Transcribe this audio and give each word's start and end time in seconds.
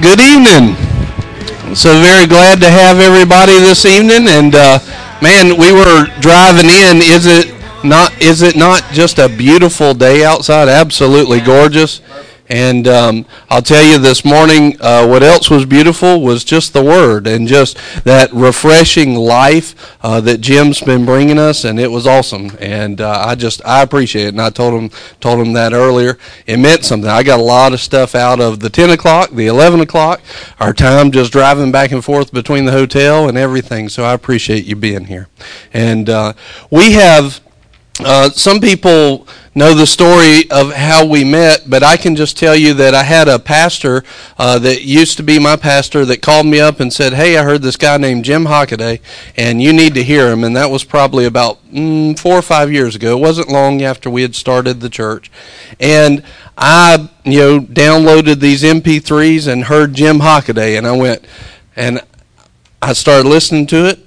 Good 0.00 0.18
evening. 0.18 0.76
So 1.76 1.92
very 2.00 2.26
glad 2.26 2.58
to 2.62 2.70
have 2.70 3.00
everybody 3.00 3.52
this 3.58 3.84
evening, 3.84 4.28
and 4.28 4.54
uh, 4.54 4.78
man, 5.20 5.58
we 5.58 5.72
were 5.72 6.06
driving 6.20 6.70
in. 6.70 7.02
Is 7.04 7.26
it 7.26 7.54
not? 7.84 8.16
Is 8.20 8.40
it 8.40 8.56
not 8.56 8.82
just 8.92 9.18
a 9.18 9.28
beautiful 9.28 9.92
day 9.92 10.24
outside? 10.24 10.68
Absolutely 10.68 11.40
gorgeous. 11.40 12.00
And 12.50 12.88
um, 12.88 13.26
I'll 13.48 13.62
tell 13.62 13.84
you 13.84 13.96
this 13.96 14.24
morning, 14.24 14.76
uh, 14.80 15.06
what 15.06 15.22
else 15.22 15.48
was 15.48 15.64
beautiful 15.64 16.20
was 16.20 16.42
just 16.42 16.72
the 16.72 16.82
Word 16.82 17.28
and 17.28 17.46
just 17.46 17.78
that 18.02 18.32
refreshing 18.32 19.14
life 19.14 19.96
uh, 20.02 20.20
that 20.22 20.40
Jim's 20.40 20.80
been 20.80 21.04
bringing 21.04 21.38
us, 21.38 21.62
and 21.62 21.78
it 21.78 21.88
was 21.88 22.08
awesome. 22.08 22.50
And 22.58 23.00
uh, 23.00 23.22
I 23.24 23.36
just 23.36 23.64
I 23.64 23.82
appreciate 23.82 24.24
it. 24.24 24.28
And 24.30 24.40
I 24.40 24.50
told 24.50 24.74
him 24.74 24.90
told 25.20 25.38
him 25.38 25.52
that 25.52 25.72
earlier. 25.72 26.18
It 26.44 26.56
meant 26.56 26.84
something. 26.84 27.08
I 27.08 27.22
got 27.22 27.38
a 27.38 27.42
lot 27.42 27.72
of 27.72 27.80
stuff 27.80 28.16
out 28.16 28.40
of 28.40 28.58
the 28.58 28.68
10 28.68 28.90
o'clock, 28.90 29.30
the 29.30 29.46
11 29.46 29.78
o'clock, 29.78 30.20
our 30.58 30.72
time 30.72 31.12
just 31.12 31.30
driving 31.30 31.70
back 31.70 31.92
and 31.92 32.04
forth 32.04 32.32
between 32.32 32.64
the 32.64 32.72
hotel 32.72 33.28
and 33.28 33.38
everything. 33.38 33.88
So 33.88 34.02
I 34.02 34.12
appreciate 34.12 34.64
you 34.64 34.74
being 34.74 35.04
here. 35.04 35.28
And 35.72 36.10
uh, 36.10 36.32
we 36.68 36.94
have 36.94 37.40
uh, 38.04 38.30
some 38.30 38.60
people 38.60 39.26
know 39.54 39.74
the 39.74 39.86
story 39.86 40.48
of 40.50 40.72
how 40.72 41.04
we 41.04 41.24
met, 41.24 41.68
but 41.68 41.82
I 41.82 41.96
can 41.96 42.14
just 42.14 42.38
tell 42.38 42.54
you 42.54 42.72
that 42.74 42.94
I 42.94 43.02
had 43.02 43.28
a 43.28 43.38
pastor 43.38 44.04
uh, 44.38 44.58
that 44.60 44.82
used 44.82 45.16
to 45.16 45.22
be 45.22 45.38
my 45.38 45.56
pastor 45.56 46.04
that 46.04 46.22
called 46.22 46.46
me 46.46 46.60
up 46.60 46.80
and 46.80 46.92
said, 46.92 47.14
"Hey, 47.14 47.36
I 47.36 47.42
heard 47.42 47.62
this 47.62 47.76
guy 47.76 47.96
named 47.96 48.24
Jim 48.24 48.44
Hockaday, 48.44 49.00
and 49.36 49.60
you 49.60 49.72
need 49.72 49.94
to 49.94 50.04
hear 50.04 50.30
him." 50.30 50.44
And 50.44 50.56
that 50.56 50.70
was 50.70 50.84
probably 50.84 51.24
about 51.24 51.58
mm, 51.72 52.18
four 52.18 52.36
or 52.36 52.42
five 52.42 52.72
years 52.72 52.94
ago. 52.94 53.16
It 53.16 53.20
wasn't 53.20 53.48
long 53.48 53.82
after 53.82 54.08
we 54.08 54.22
had 54.22 54.34
started 54.34 54.80
the 54.80 54.90
church, 54.90 55.30
and 55.78 56.22
I, 56.56 57.08
you 57.24 57.40
know, 57.40 57.60
downloaded 57.60 58.40
these 58.40 58.62
MP3s 58.62 59.46
and 59.46 59.64
heard 59.64 59.94
Jim 59.94 60.20
Hockaday, 60.20 60.78
and 60.78 60.86
I 60.86 60.96
went, 60.96 61.26
and 61.76 62.00
I 62.80 62.92
started 62.92 63.28
listening 63.28 63.66
to 63.68 63.86
it, 63.86 63.98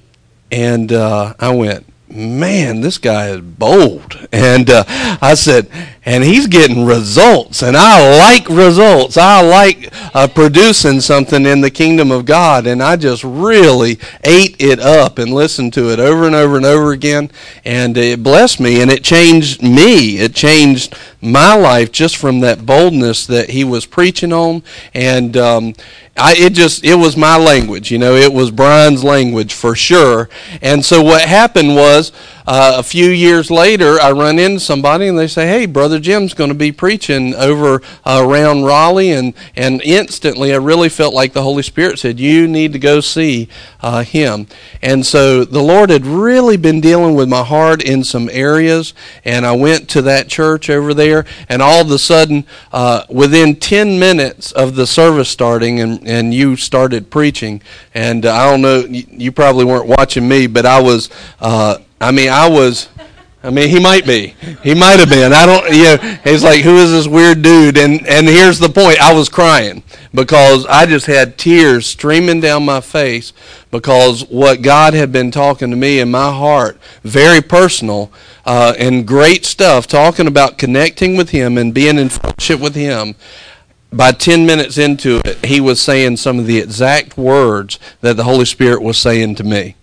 and 0.51 0.91
uh, 0.91 1.33
I 1.39 1.53
went 1.53 1.92
man, 2.13 2.81
this 2.81 2.97
guy 2.97 3.29
is 3.29 3.41
bold. 3.41 4.27
And 4.31 4.69
uh, 4.69 4.83
I 4.87 5.33
said, 5.35 5.69
and 6.05 6.23
he's 6.23 6.47
getting 6.47 6.85
results. 6.85 7.63
And 7.63 7.77
I 7.77 8.17
like 8.19 8.49
results. 8.49 9.17
I 9.17 9.41
like 9.41 9.93
uh, 10.13 10.27
producing 10.27 10.99
something 10.99 11.45
in 11.45 11.61
the 11.61 11.71
kingdom 11.71 12.11
of 12.11 12.25
God. 12.25 12.67
And 12.67 12.83
I 12.83 12.95
just 12.97 13.23
really 13.23 13.99
ate 14.23 14.57
it 14.59 14.79
up 14.79 15.17
and 15.17 15.33
listened 15.33 15.73
to 15.73 15.91
it 15.91 15.99
over 15.99 16.25
and 16.25 16.35
over 16.35 16.57
and 16.57 16.65
over 16.65 16.91
again. 16.91 17.31
And 17.63 17.97
it 17.97 18.21
blessed 18.21 18.59
me 18.59 18.81
and 18.81 18.91
it 18.91 19.03
changed 19.03 19.63
me. 19.63 20.19
It 20.19 20.35
changed 20.35 20.95
my 21.21 21.55
life 21.55 21.91
just 21.91 22.17
from 22.17 22.41
that 22.41 22.65
boldness 22.65 23.25
that 23.27 23.51
he 23.51 23.63
was 23.63 23.85
preaching 23.85 24.33
on. 24.33 24.63
And 24.93 25.37
um, 25.37 25.73
I, 26.15 26.35
it 26.37 26.53
just 26.53 26.83
it 26.83 26.93
was 26.93 27.17
my 27.17 27.37
language, 27.37 27.89
you 27.91 27.97
know. 27.97 28.13
It 28.13 28.31
was 28.31 28.51
Brian's 28.51 29.03
language 29.03 29.53
for 29.53 29.75
sure. 29.75 30.29
And 30.61 30.85
so 30.85 31.01
what 31.01 31.23
happened 31.23 31.75
was 31.75 32.11
uh, 32.45 32.75
a 32.77 32.83
few 32.83 33.09
years 33.09 33.49
later, 33.49 33.99
I 33.99 34.11
run 34.11 34.37
into 34.37 34.59
somebody 34.59 35.07
and 35.07 35.17
they 35.17 35.27
say, 35.27 35.47
"Hey, 35.47 35.65
brother 35.65 35.92
Jim's 35.99 36.33
going 36.33 36.49
to 36.49 36.55
be 36.55 36.71
preaching 36.71 37.33
over 37.35 37.81
uh, 38.05 38.21
around 38.23 38.63
Raleigh," 38.63 39.11
and 39.11 39.33
and 39.55 39.81
instantly 39.81 40.53
I 40.53 40.57
really 40.57 40.89
felt 40.89 41.13
like 41.13 41.33
the 41.33 41.41
Holy 41.41 41.63
Spirit 41.63 41.99
said, 41.99 42.19
"You 42.19 42.47
need 42.47 42.73
to 42.73 42.79
go 42.79 42.99
see 42.99 43.49
uh, 43.81 44.03
him." 44.03 44.47
And 44.81 45.05
so 45.05 45.43
the 45.43 45.61
Lord 45.61 45.89
had 45.89 46.05
really 46.05 46.57
been 46.57 46.81
dealing 46.81 47.15
with 47.15 47.29
my 47.29 47.43
heart 47.43 47.83
in 47.83 48.03
some 48.03 48.29
areas, 48.31 48.93
and 49.23 49.45
I 49.45 49.53
went 49.53 49.89
to 49.89 50.01
that 50.03 50.27
church 50.27 50.69
over 50.69 50.93
there, 50.93 51.25
and 51.49 51.61
all 51.61 51.81
of 51.81 51.91
a 51.91 51.99
sudden, 51.99 52.45
uh, 52.71 53.03
within 53.09 53.55
ten 53.55 53.99
minutes 53.99 54.51
of 54.51 54.75
the 54.75 54.87
service 54.87 55.29
starting, 55.29 55.79
and 55.79 56.07
and 56.07 56.33
you 56.33 56.55
started 56.55 57.09
preaching, 57.09 57.61
and 57.93 58.25
uh, 58.25 58.33
I 58.33 58.49
don't 58.51 58.61
know, 58.61 58.79
you, 58.79 59.05
you, 59.09 59.31
probably 59.31 59.65
weren't 59.65 59.87
watching 59.87 60.27
me, 60.27 60.47
but 60.47 60.65
I 60.65 60.81
was 60.81 61.09
uh, 61.39 61.77
I 62.03 62.11
mean, 62.11 62.29
I 62.29 62.49
was. 62.49 62.89
I 63.45 63.49
mean, 63.49 63.69
he 63.69 63.79
might 63.79 64.05
be. 64.05 64.35
He 64.63 64.73
might 64.73 64.99
have 64.99 65.09
been. 65.09 65.33
I 65.33 65.45
don't. 65.45 65.69
You 65.75 65.83
know, 65.83 66.17
he's 66.23 66.43
like, 66.43 66.61
who 66.61 66.77
is 66.77 66.91
this 66.91 67.07
weird 67.07 67.41
dude? 67.41 67.77
And 67.77 68.07
and 68.07 68.25
here's 68.25 68.57
the 68.57 68.69
point. 68.69 69.01
I 69.01 69.13
was 69.13 69.27
crying 69.27 69.83
because 70.13 70.65
I 70.65 70.85
just 70.85 71.07
had 71.07 71.37
tears 71.37 71.85
streaming 71.85 72.39
down 72.39 72.63
my 72.63 72.79
face 72.79 73.33
because 73.69 74.25
what 74.29 74.61
God 74.61 74.93
had 74.93 75.11
been 75.11 75.29
talking 75.29 75.71
to 75.71 75.75
me 75.75 75.99
in 75.99 76.09
my 76.09 76.31
heart, 76.31 76.79
very 77.03 77.41
personal 77.41 78.13
uh, 78.45 78.75
and 78.79 79.05
great 79.05 79.45
stuff, 79.45 79.87
talking 79.87 80.27
about 80.27 80.57
connecting 80.57 81.17
with 81.17 81.31
Him 81.31 81.57
and 81.57 81.73
being 81.73 81.97
in 81.97 82.07
fellowship 82.07 82.61
with 82.61 82.75
Him 82.75 83.15
by 83.91 84.11
10 84.11 84.45
minutes 84.45 84.77
into 84.77 85.21
it, 85.23 85.45
he 85.45 85.61
was 85.61 85.79
saying 85.79 86.17
some 86.17 86.39
of 86.39 86.47
the 86.47 86.57
exact 86.57 87.17
words 87.17 87.77
that 88.01 88.17
the 88.17 88.23
Holy 88.23 88.45
Spirit 88.45 88.81
was 88.81 88.97
saying 88.97 89.35
to 89.35 89.43
me. 89.43 89.75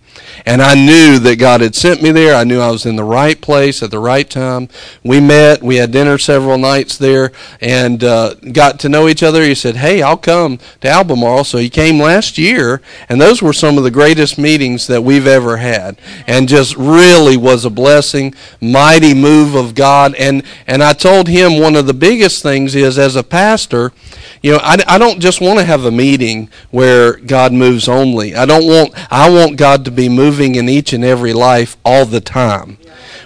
And 0.45 0.61
I 0.61 0.73
knew 0.73 1.19
that 1.19 1.37
God 1.37 1.61
had 1.61 1.75
sent 1.75 2.01
me 2.01 2.11
there. 2.11 2.35
I 2.35 2.43
knew 2.43 2.59
I 2.59 2.71
was 2.71 2.85
in 2.85 2.95
the 2.95 3.03
right 3.03 3.39
place 3.39 3.83
at 3.83 3.91
the 3.91 3.99
right 3.99 4.29
time. 4.29 4.69
We 5.03 5.19
met. 5.19 5.61
We 5.61 5.75
had 5.77 5.91
dinner 5.91 6.17
several 6.17 6.57
nights 6.57 6.97
there 6.97 7.31
and 7.59 8.03
uh, 8.03 8.35
got 8.35 8.79
to 8.81 8.89
know 8.89 9.07
each 9.07 9.23
other. 9.23 9.43
He 9.43 9.55
said, 9.55 9.75
Hey, 9.75 10.01
I'll 10.01 10.17
come 10.17 10.59
to 10.81 10.89
Albemarle. 10.89 11.43
So 11.43 11.57
he 11.57 11.69
came 11.69 11.99
last 11.99 12.37
year, 12.37 12.81
and 13.09 13.19
those 13.19 13.41
were 13.41 13.53
some 13.53 13.77
of 13.77 13.83
the 13.83 13.91
greatest 13.91 14.37
meetings 14.37 14.87
that 14.87 15.03
we've 15.03 15.27
ever 15.27 15.57
had. 15.57 15.97
And 16.27 16.47
just 16.47 16.75
really 16.75 17.37
was 17.37 17.65
a 17.65 17.69
blessing, 17.69 18.33
mighty 18.59 19.13
move 19.13 19.55
of 19.55 19.75
God. 19.75 20.15
And, 20.15 20.43
and 20.67 20.83
I 20.83 20.93
told 20.93 21.27
him 21.27 21.59
one 21.59 21.75
of 21.75 21.85
the 21.85 21.93
biggest 21.93 22.41
things 22.41 22.75
is 22.75 22.97
as 22.97 23.15
a 23.15 23.23
pastor, 23.23 23.91
you 24.41 24.53
know, 24.53 24.59
I, 24.63 24.77
I 24.87 24.97
don't 24.97 25.19
just 25.19 25.39
want 25.39 25.59
to 25.59 25.65
have 25.65 25.85
a 25.85 25.91
meeting 25.91 26.49
where 26.71 27.13
God 27.13 27.53
moves 27.53 27.87
only. 27.87 28.35
I 28.35 28.45
don't 28.45 28.65
want, 28.65 28.93
I 29.11 29.29
want 29.29 29.57
God 29.57 29.85
to 29.85 29.91
be 29.91 30.09
moving 30.31 30.55
in 30.55 30.69
each 30.69 30.93
and 30.93 31.03
every 31.03 31.33
life 31.33 31.75
all 31.83 32.05
the 32.05 32.21
time. 32.21 32.77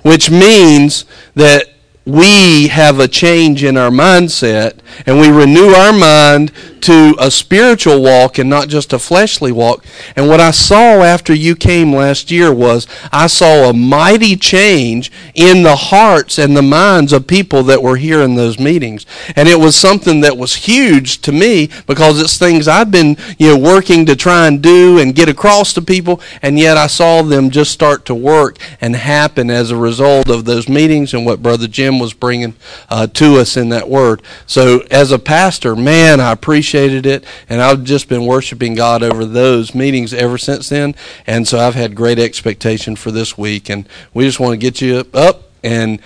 Which 0.01 0.31
means 0.31 1.05
that 1.35 1.67
we 2.03 2.67
have 2.69 2.99
a 2.99 3.07
change 3.07 3.63
in 3.63 3.77
our 3.77 3.91
mindset 3.91 4.79
and 5.05 5.19
we 5.19 5.29
renew 5.29 5.69
our 5.69 5.93
mind 5.93 6.51
to 6.85 7.15
a 7.19 7.31
spiritual 7.31 7.99
walk 7.99 8.37
and 8.37 8.47
not 8.47 8.67
just 8.67 8.93
a 8.93 8.99
fleshly 8.99 9.51
walk. 9.51 9.83
And 10.15 10.27
what 10.27 10.39
I 10.39 10.51
saw 10.51 11.01
after 11.01 11.33
you 11.33 11.55
came 11.55 11.91
last 11.91 12.29
year 12.29 12.53
was 12.53 12.85
I 13.11 13.25
saw 13.25 13.67
a 13.67 13.73
mighty 13.73 14.35
change 14.35 15.11
in 15.33 15.63
the 15.63 15.75
hearts 15.75 16.37
and 16.37 16.55
the 16.55 16.61
minds 16.61 17.11
of 17.11 17.25
people 17.25 17.63
that 17.63 17.81
were 17.81 17.97
here 17.97 18.21
in 18.21 18.35
those 18.35 18.59
meetings. 18.59 19.07
And 19.35 19.49
it 19.49 19.59
was 19.59 19.75
something 19.75 20.21
that 20.21 20.37
was 20.37 20.53
huge 20.53 21.21
to 21.21 21.31
me 21.31 21.69
because 21.87 22.21
it's 22.21 22.37
things 22.37 22.67
I've 22.67 22.91
been, 22.91 23.17
you 23.39 23.47
know, 23.47 23.57
working 23.57 24.05
to 24.05 24.15
try 24.15 24.45
and 24.45 24.61
do 24.61 24.99
and 24.99 25.15
get 25.15 25.27
across 25.27 25.73
to 25.73 25.81
people 25.81 26.21
and 26.43 26.59
yet 26.59 26.77
I 26.77 26.85
saw 26.85 27.23
them 27.23 27.49
just 27.49 27.71
start 27.71 28.05
to 28.05 28.13
work 28.13 28.59
and 28.79 28.95
happen 28.95 29.49
as 29.49 29.71
a 29.71 29.75
result 29.75 30.29
of 30.29 30.45
those 30.45 30.69
meetings 30.69 31.15
and 31.15 31.25
what 31.25 31.41
brother 31.41 31.67
Jim 31.67 31.97
was 31.97 32.13
bringing 32.13 32.53
uh, 32.89 33.07
to 33.07 33.37
us 33.37 33.57
in 33.57 33.69
that 33.69 33.89
word. 33.89 34.21
So 34.45 34.84
as 34.91 35.11
a 35.11 35.19
pastor, 35.19 35.75
man, 35.75 36.19
I 36.19 36.31
appreciated 36.31 37.05
it, 37.05 37.25
and 37.49 37.61
I've 37.61 37.83
just 37.83 38.09
been 38.09 38.25
worshiping 38.25 38.75
God 38.75 39.03
over 39.03 39.25
those 39.25 39.75
meetings 39.75 40.13
ever 40.13 40.37
since 40.37 40.69
then. 40.69 40.95
And 41.27 41.47
so 41.47 41.59
I've 41.59 41.75
had 41.75 41.95
great 41.95 42.19
expectation 42.19 42.95
for 42.95 43.11
this 43.11 43.37
week, 43.37 43.69
and 43.69 43.87
we 44.13 44.25
just 44.25 44.39
want 44.39 44.53
to 44.53 44.57
get 44.57 44.81
you 44.81 45.05
up 45.13 45.51
and 45.63 45.99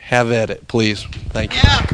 have 0.00 0.30
at 0.30 0.50
it, 0.50 0.68
please. 0.68 1.04
Thank 1.30 1.54
you. 1.54 1.60
Yeah. 1.64 1.86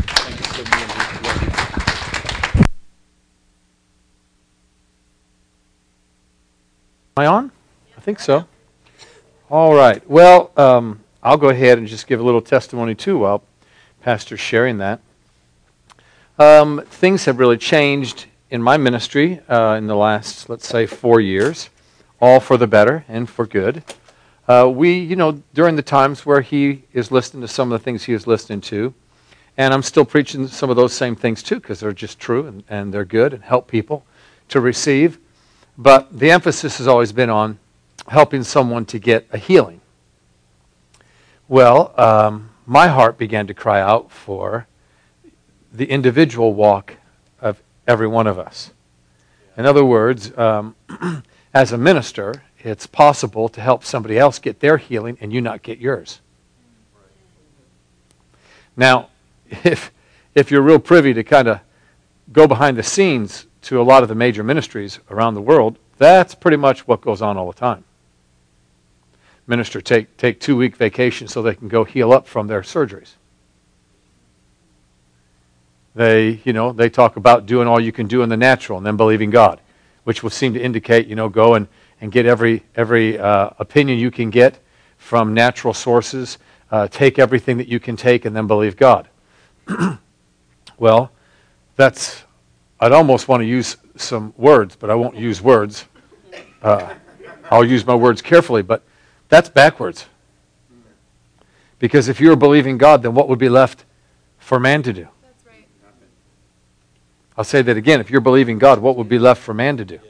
Am 7.16 7.22
I 7.22 7.26
on? 7.26 7.50
I 7.96 8.00
think 8.00 8.20
so. 8.20 8.46
All 9.50 9.74
right. 9.74 10.08
Well, 10.08 10.52
um, 10.56 11.00
I'll 11.20 11.36
go 11.36 11.48
ahead 11.48 11.78
and 11.78 11.88
just 11.88 12.06
give 12.06 12.20
a 12.20 12.22
little 12.22 12.40
testimony 12.40 12.94
too 12.94 13.18
while 13.18 13.42
Pastor's 14.02 14.38
sharing 14.38 14.78
that. 14.78 15.00
Um, 16.40 16.82
things 16.86 17.24
have 17.24 17.40
really 17.40 17.56
changed 17.56 18.26
in 18.48 18.62
my 18.62 18.76
ministry 18.76 19.40
uh, 19.48 19.74
in 19.76 19.88
the 19.88 19.96
last, 19.96 20.48
let's 20.48 20.68
say, 20.68 20.86
four 20.86 21.20
years, 21.20 21.68
all 22.20 22.38
for 22.38 22.56
the 22.56 22.66
better 22.68 23.04
and 23.08 23.28
for 23.28 23.44
good. 23.44 23.82
Uh, 24.46 24.70
we, 24.72 25.00
you 25.00 25.16
know, 25.16 25.42
during 25.52 25.74
the 25.74 25.82
times 25.82 26.24
where 26.24 26.40
he 26.40 26.84
is 26.92 27.10
listening 27.10 27.40
to 27.40 27.48
some 27.48 27.72
of 27.72 27.80
the 27.80 27.84
things 27.84 28.04
he 28.04 28.12
is 28.12 28.28
listening 28.28 28.60
to, 28.60 28.94
and 29.56 29.74
I'm 29.74 29.82
still 29.82 30.04
preaching 30.04 30.46
some 30.46 30.70
of 30.70 30.76
those 30.76 30.92
same 30.92 31.16
things 31.16 31.42
too, 31.42 31.56
because 31.56 31.80
they're 31.80 31.92
just 31.92 32.20
true 32.20 32.46
and, 32.46 32.62
and 32.68 32.94
they're 32.94 33.04
good 33.04 33.34
and 33.34 33.42
help 33.42 33.66
people 33.66 34.06
to 34.50 34.60
receive. 34.60 35.18
But 35.76 36.20
the 36.20 36.30
emphasis 36.30 36.78
has 36.78 36.86
always 36.86 37.10
been 37.10 37.30
on 37.30 37.58
helping 38.06 38.44
someone 38.44 38.84
to 38.86 39.00
get 39.00 39.26
a 39.32 39.38
healing. 39.38 39.80
Well, 41.48 41.92
um, 42.00 42.50
my 42.64 42.86
heart 42.86 43.18
began 43.18 43.48
to 43.48 43.54
cry 43.54 43.80
out 43.80 44.12
for 44.12 44.68
the 45.72 45.86
individual 45.86 46.54
walk 46.54 46.94
of 47.40 47.62
every 47.86 48.06
one 48.06 48.26
of 48.26 48.38
us. 48.38 48.72
In 49.56 49.66
other 49.66 49.84
words, 49.84 50.36
um, 50.38 50.76
as 51.54 51.72
a 51.72 51.78
minister, 51.78 52.42
it's 52.60 52.86
possible 52.86 53.48
to 53.48 53.60
help 53.60 53.84
somebody 53.84 54.18
else 54.18 54.38
get 54.38 54.60
their 54.60 54.76
healing 54.76 55.18
and 55.20 55.32
you 55.32 55.40
not 55.40 55.62
get 55.62 55.78
yours. 55.78 56.20
Now, 58.76 59.08
if, 59.64 59.92
if 60.34 60.50
you're 60.50 60.62
real 60.62 60.78
privy 60.78 61.12
to 61.14 61.24
kind 61.24 61.48
of 61.48 61.60
go 62.32 62.46
behind 62.46 62.76
the 62.76 62.82
scenes 62.82 63.46
to 63.62 63.80
a 63.80 63.82
lot 63.82 64.02
of 64.02 64.08
the 64.08 64.14
major 64.14 64.42
ministries 64.42 65.00
around 65.10 65.34
the 65.34 65.42
world, 65.42 65.78
that's 65.98 66.34
pretty 66.34 66.56
much 66.56 66.86
what 66.86 67.00
goes 67.00 67.20
on 67.20 67.36
all 67.36 67.50
the 67.50 67.58
time. 67.58 67.84
Minister 69.46 69.80
take 69.80 70.16
take 70.18 70.40
two 70.40 70.56
week 70.56 70.76
vacation 70.76 71.26
so 71.26 71.40
they 71.40 71.54
can 71.54 71.68
go 71.68 71.84
heal 71.84 72.12
up 72.12 72.28
from 72.28 72.46
their 72.46 72.60
surgeries. 72.60 73.14
They, 75.98 76.40
you 76.44 76.52
know, 76.52 76.70
they 76.70 76.88
talk 76.88 77.16
about 77.16 77.46
doing 77.46 77.66
all 77.66 77.80
you 77.80 77.90
can 77.90 78.06
do 78.06 78.22
in 78.22 78.28
the 78.28 78.36
natural 78.36 78.78
and 78.78 78.86
then 78.86 78.96
believing 78.96 79.30
God, 79.30 79.60
which 80.04 80.22
will 80.22 80.30
seem 80.30 80.54
to 80.54 80.60
indicate, 80.62 81.08
you 81.08 81.16
know, 81.16 81.28
go 81.28 81.54
and, 81.54 81.66
and 82.00 82.12
get 82.12 82.24
every 82.24 82.62
every 82.76 83.18
uh, 83.18 83.50
opinion 83.58 83.98
you 83.98 84.12
can 84.12 84.30
get 84.30 84.60
from 84.96 85.34
natural 85.34 85.74
sources, 85.74 86.38
uh, 86.70 86.86
take 86.86 87.18
everything 87.18 87.56
that 87.56 87.66
you 87.66 87.80
can 87.80 87.96
take, 87.96 88.26
and 88.26 88.36
then 88.36 88.46
believe 88.46 88.76
God. 88.76 89.08
well, 90.78 91.10
that's 91.74 92.22
I'd 92.78 92.92
almost 92.92 93.26
want 93.26 93.40
to 93.40 93.44
use 93.44 93.76
some 93.96 94.32
words, 94.36 94.76
but 94.76 94.90
I 94.90 94.94
won't 94.94 95.16
use 95.16 95.42
words. 95.42 95.86
Uh, 96.62 96.94
I'll 97.50 97.64
use 97.64 97.84
my 97.84 97.96
words 97.96 98.22
carefully, 98.22 98.62
but 98.62 98.84
that's 99.28 99.48
backwards. 99.48 100.06
Because 101.80 102.06
if 102.06 102.20
you 102.20 102.28
were 102.28 102.36
believing 102.36 102.78
God, 102.78 103.02
then 103.02 103.14
what 103.14 103.28
would 103.28 103.40
be 103.40 103.48
left 103.48 103.84
for 104.38 104.60
man 104.60 104.84
to 104.84 104.92
do? 104.92 105.08
I'll 107.38 107.44
say 107.44 107.62
that 107.62 107.76
again. 107.76 108.00
If 108.00 108.10
you're 108.10 108.20
believing 108.20 108.58
God, 108.58 108.80
what 108.80 108.96
would 108.96 109.08
be 109.08 109.18
left 109.18 109.40
for 109.40 109.54
man 109.54 109.76
to 109.76 109.84
do? 109.84 110.00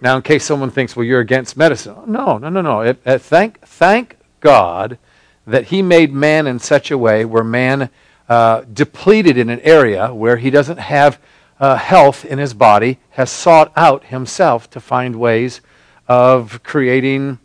Now, 0.00 0.16
in 0.16 0.22
case 0.22 0.44
someone 0.44 0.70
thinks, 0.70 0.96
well, 0.96 1.04
you're 1.04 1.20
against 1.20 1.56
medicine. 1.56 1.94
No, 2.06 2.36
no, 2.36 2.48
no, 2.48 2.60
no. 2.60 2.80
It, 2.80 3.00
it, 3.06 3.22
thank, 3.22 3.60
thank 3.60 4.18
God 4.40 4.98
that 5.46 5.66
He 5.66 5.82
made 5.82 6.12
man 6.12 6.48
in 6.48 6.58
such 6.58 6.90
a 6.90 6.98
way 6.98 7.24
where 7.24 7.44
man 7.44 7.90
uh, 8.28 8.62
depleted 8.72 9.38
in 9.38 9.48
an 9.48 9.60
area 9.60 10.12
where 10.12 10.36
he 10.36 10.50
doesn't 10.50 10.78
have 10.78 11.20
uh, 11.60 11.76
health 11.76 12.24
in 12.24 12.38
his 12.38 12.54
body, 12.54 12.98
has 13.10 13.30
sought 13.30 13.72
out 13.76 14.06
himself 14.06 14.68
to 14.70 14.80
find 14.80 15.16
ways 15.16 15.60
of 16.08 16.60
creating 16.64 17.38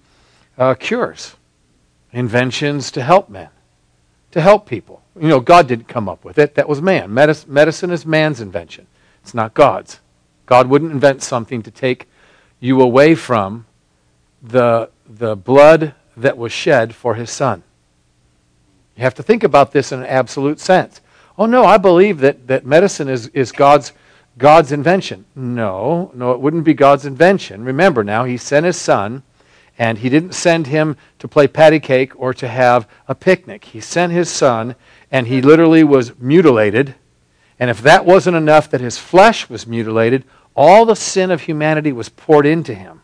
uh, 0.58 0.74
cures, 0.74 1.36
inventions 2.12 2.90
to 2.92 3.04
help 3.04 3.30
men, 3.30 3.50
to 4.32 4.42
help 4.42 4.66
people. 4.66 5.01
You 5.20 5.28
know, 5.28 5.40
God 5.40 5.68
didn't 5.68 5.88
come 5.88 6.08
up 6.08 6.24
with 6.24 6.38
it, 6.38 6.56
that 6.56 6.70
was 6.70 6.82
man. 6.82 7.14
Medic- 7.14 7.48
medicine 7.48 7.92
is 7.92 8.06
man's 8.06 8.42
invention, 8.42 8.88
it's 9.22 9.34
not 9.34 9.54
God's. 9.54 10.00
God 10.46 10.68
wouldn't 10.68 10.92
invent 10.92 11.24
something 11.24 11.62
to 11.64 11.72
take 11.72 12.08
you 12.60 12.82
away 12.82 13.16
from 13.16 13.66
the, 14.42 14.90
the 15.08 15.36
blood 15.36 15.94
that 16.18 16.38
was 16.38 16.52
shed 16.52 16.94
for 16.94 17.16
his 17.16 17.30
son. 17.30 17.64
You 18.98 19.04
have 19.04 19.16
to 19.16 19.24
think 19.24 19.44
about 19.44 19.72
this 19.72 19.92
in 19.92 20.00
an 20.00 20.06
absolute 20.06 20.60
sense. 20.60 21.00
Oh, 21.38 21.46
no, 21.46 21.64
I 21.64 21.78
believe 21.78 22.20
that, 22.20 22.48
that 22.48 22.66
medicine 22.66 23.08
is, 23.08 23.28
is 23.30 23.52
God's 23.52 23.94
God's 24.38 24.72
invention. 24.72 25.26
No, 25.36 26.12
no, 26.14 26.32
it 26.32 26.40
wouldn't 26.40 26.64
be 26.64 26.74
God's 26.74 27.06
invention. 27.06 27.64
Remember 27.64 28.04
now, 28.04 28.24
he 28.24 28.38
sent 28.38 28.66
his 28.66 28.78
son, 28.78 29.24
and 29.78 29.98
he 29.98 30.10
didn't 30.10 30.34
send 30.34 30.68
him 30.68 30.98
to 31.20 31.28
play 31.28 31.48
patty 31.48 31.80
cake 31.80 32.12
or 32.16 32.34
to 32.34 32.48
have 32.48 32.88
a 33.08 33.16
picnic. 33.16 33.66
He 33.66 33.82
sent 33.82 34.12
his 34.12 34.30
son, 34.30 34.76
and 35.12 35.28
he 35.28 35.42
literally 35.42 35.84
was 35.84 36.18
mutilated. 36.20 36.96
And 37.60 37.70
if 37.70 37.82
that 37.82 38.06
wasn't 38.06 38.38
enough 38.38 38.70
that 38.70 38.82
his 38.82 38.98
flesh 38.98 39.50
was 39.50 39.68
mutilated, 39.68 40.24
all 40.56 40.86
the 40.86 40.96
sin 40.96 41.32
of 41.32 41.42
humanity 41.42 41.92
was 41.92 42.10
poured 42.10 42.46
into 42.46 42.74
him 42.74 43.02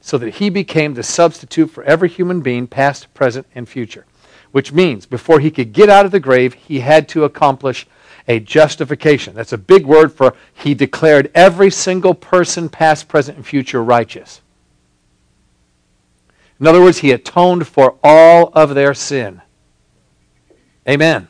so 0.00 0.18
that 0.18 0.34
he 0.34 0.50
became 0.50 0.92
the 0.92 1.02
substitute 1.02 1.70
for 1.70 1.82
every 1.84 2.10
human 2.10 2.42
being, 2.42 2.66
past, 2.66 3.12
present, 3.14 3.46
and 3.54 3.66
future. 3.66 4.04
Which 4.52 4.70
means 4.70 5.06
before 5.06 5.40
he 5.40 5.50
could 5.50 5.72
get 5.72 5.88
out 5.88 6.04
of 6.04 6.12
the 6.12 6.20
grave, 6.20 6.52
he 6.52 6.80
had 6.80 7.08
to 7.08 7.24
accomplish 7.24 7.86
a 8.28 8.38
justification. 8.38 9.34
That's 9.34 9.54
a 9.54 9.58
big 9.58 9.86
word 9.86 10.12
for 10.12 10.34
he 10.52 10.74
declared 10.74 11.30
every 11.34 11.70
single 11.70 12.12
person, 12.12 12.68
past, 12.68 13.08
present, 13.08 13.38
and 13.38 13.46
future, 13.46 13.82
righteous. 13.82 14.42
In 16.60 16.66
other 16.66 16.80
words, 16.80 16.98
he 16.98 17.10
atoned 17.10 17.66
for 17.66 17.96
all 18.02 18.50
of 18.54 18.74
their 18.74 18.94
sin. 18.94 19.42
Amen. 20.88 21.28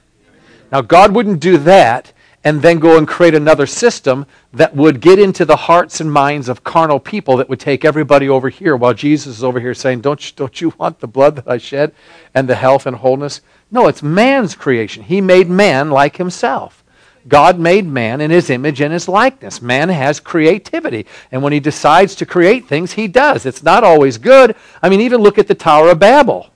Now, 0.70 0.80
God 0.80 1.14
wouldn't 1.14 1.40
do 1.40 1.56
that 1.58 2.12
and 2.44 2.60
then 2.60 2.78
go 2.78 2.98
and 2.98 3.08
create 3.08 3.34
another 3.34 3.66
system 3.66 4.26
that 4.52 4.76
would 4.76 5.00
get 5.00 5.18
into 5.18 5.46
the 5.46 5.56
hearts 5.56 6.00
and 6.00 6.12
minds 6.12 6.48
of 6.48 6.62
carnal 6.62 7.00
people 7.00 7.38
that 7.38 7.48
would 7.48 7.58
take 7.58 7.84
everybody 7.84 8.28
over 8.28 8.50
here 8.50 8.76
while 8.76 8.92
Jesus 8.92 9.38
is 9.38 9.44
over 9.44 9.58
here 9.58 9.72
saying, 9.72 10.02
Don't 10.02 10.24
you, 10.28 10.32
don't 10.36 10.60
you 10.60 10.74
want 10.76 11.00
the 11.00 11.08
blood 11.08 11.36
that 11.36 11.48
I 11.48 11.56
shed 11.56 11.94
and 12.34 12.46
the 12.46 12.54
health 12.54 12.84
and 12.84 12.96
wholeness? 12.96 13.40
No, 13.70 13.88
it's 13.88 14.02
man's 14.02 14.54
creation. 14.54 15.04
He 15.04 15.22
made 15.22 15.48
man 15.48 15.90
like 15.90 16.16
himself. 16.18 16.83
God 17.26 17.58
made 17.58 17.86
man 17.86 18.20
in 18.20 18.30
his 18.30 18.50
image 18.50 18.80
and 18.80 18.92
his 18.92 19.08
likeness. 19.08 19.62
Man 19.62 19.88
has 19.88 20.20
creativity. 20.20 21.06
And 21.32 21.42
when 21.42 21.52
he 21.52 21.60
decides 21.60 22.14
to 22.16 22.26
create 22.26 22.66
things, 22.66 22.92
he 22.92 23.08
does. 23.08 23.46
It's 23.46 23.62
not 23.62 23.82
always 23.82 24.18
good. 24.18 24.54
I 24.82 24.88
mean, 24.88 25.00
even 25.00 25.22
look 25.22 25.38
at 25.38 25.48
the 25.48 25.54
Tower 25.54 25.90
of 25.90 25.98
Babel. 25.98 26.50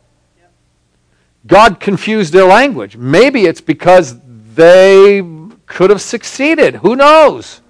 God 1.47 1.81
confused 1.81 2.33
their 2.33 2.45
language. 2.45 2.97
Maybe 2.97 3.47
it's 3.47 3.63
because 3.63 4.19
they 4.55 5.23
could 5.67 5.91
have 5.91 6.03
succeeded. 6.03 6.77
Who 6.77 6.97
knows? 6.97 7.63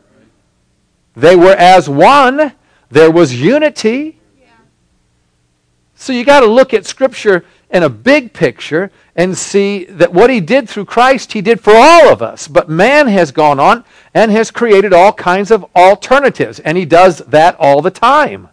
They 1.15 1.37
were 1.37 1.55
as 1.55 1.89
one, 1.89 2.53
there 2.91 3.11
was 3.11 3.41
unity. 3.41 4.19
So 5.95 6.13
you 6.13 6.25
got 6.25 6.41
to 6.41 6.47
look 6.47 6.73
at 6.73 6.87
Scripture 6.87 7.45
in 7.71 7.83
a 7.83 7.89
big 7.89 8.33
picture 8.33 8.91
and 9.15 9.37
see 9.37 9.85
that 9.85 10.13
what 10.13 10.31
he 10.31 10.41
did 10.41 10.69
through 10.69 10.87
Christ, 10.87 11.33
he 11.33 11.41
did 11.41 11.61
for 11.61 11.75
all 11.75 12.09
of 12.09 12.23
us. 12.23 12.49
But 12.49 12.69
man 12.69 13.09
has 13.09 13.31
gone 13.31 13.61
on 13.61 13.85
and 14.15 14.31
has 14.31 14.51
created 14.51 14.93
all 14.93 15.13
kinds 15.13 15.51
of 15.51 15.67
alternatives, 15.77 16.61
and 16.61 16.79
he 16.79 16.85
does 16.85 17.19
that 17.19 17.57
all 17.59 17.83
the 17.83 17.91
time. 17.91 18.49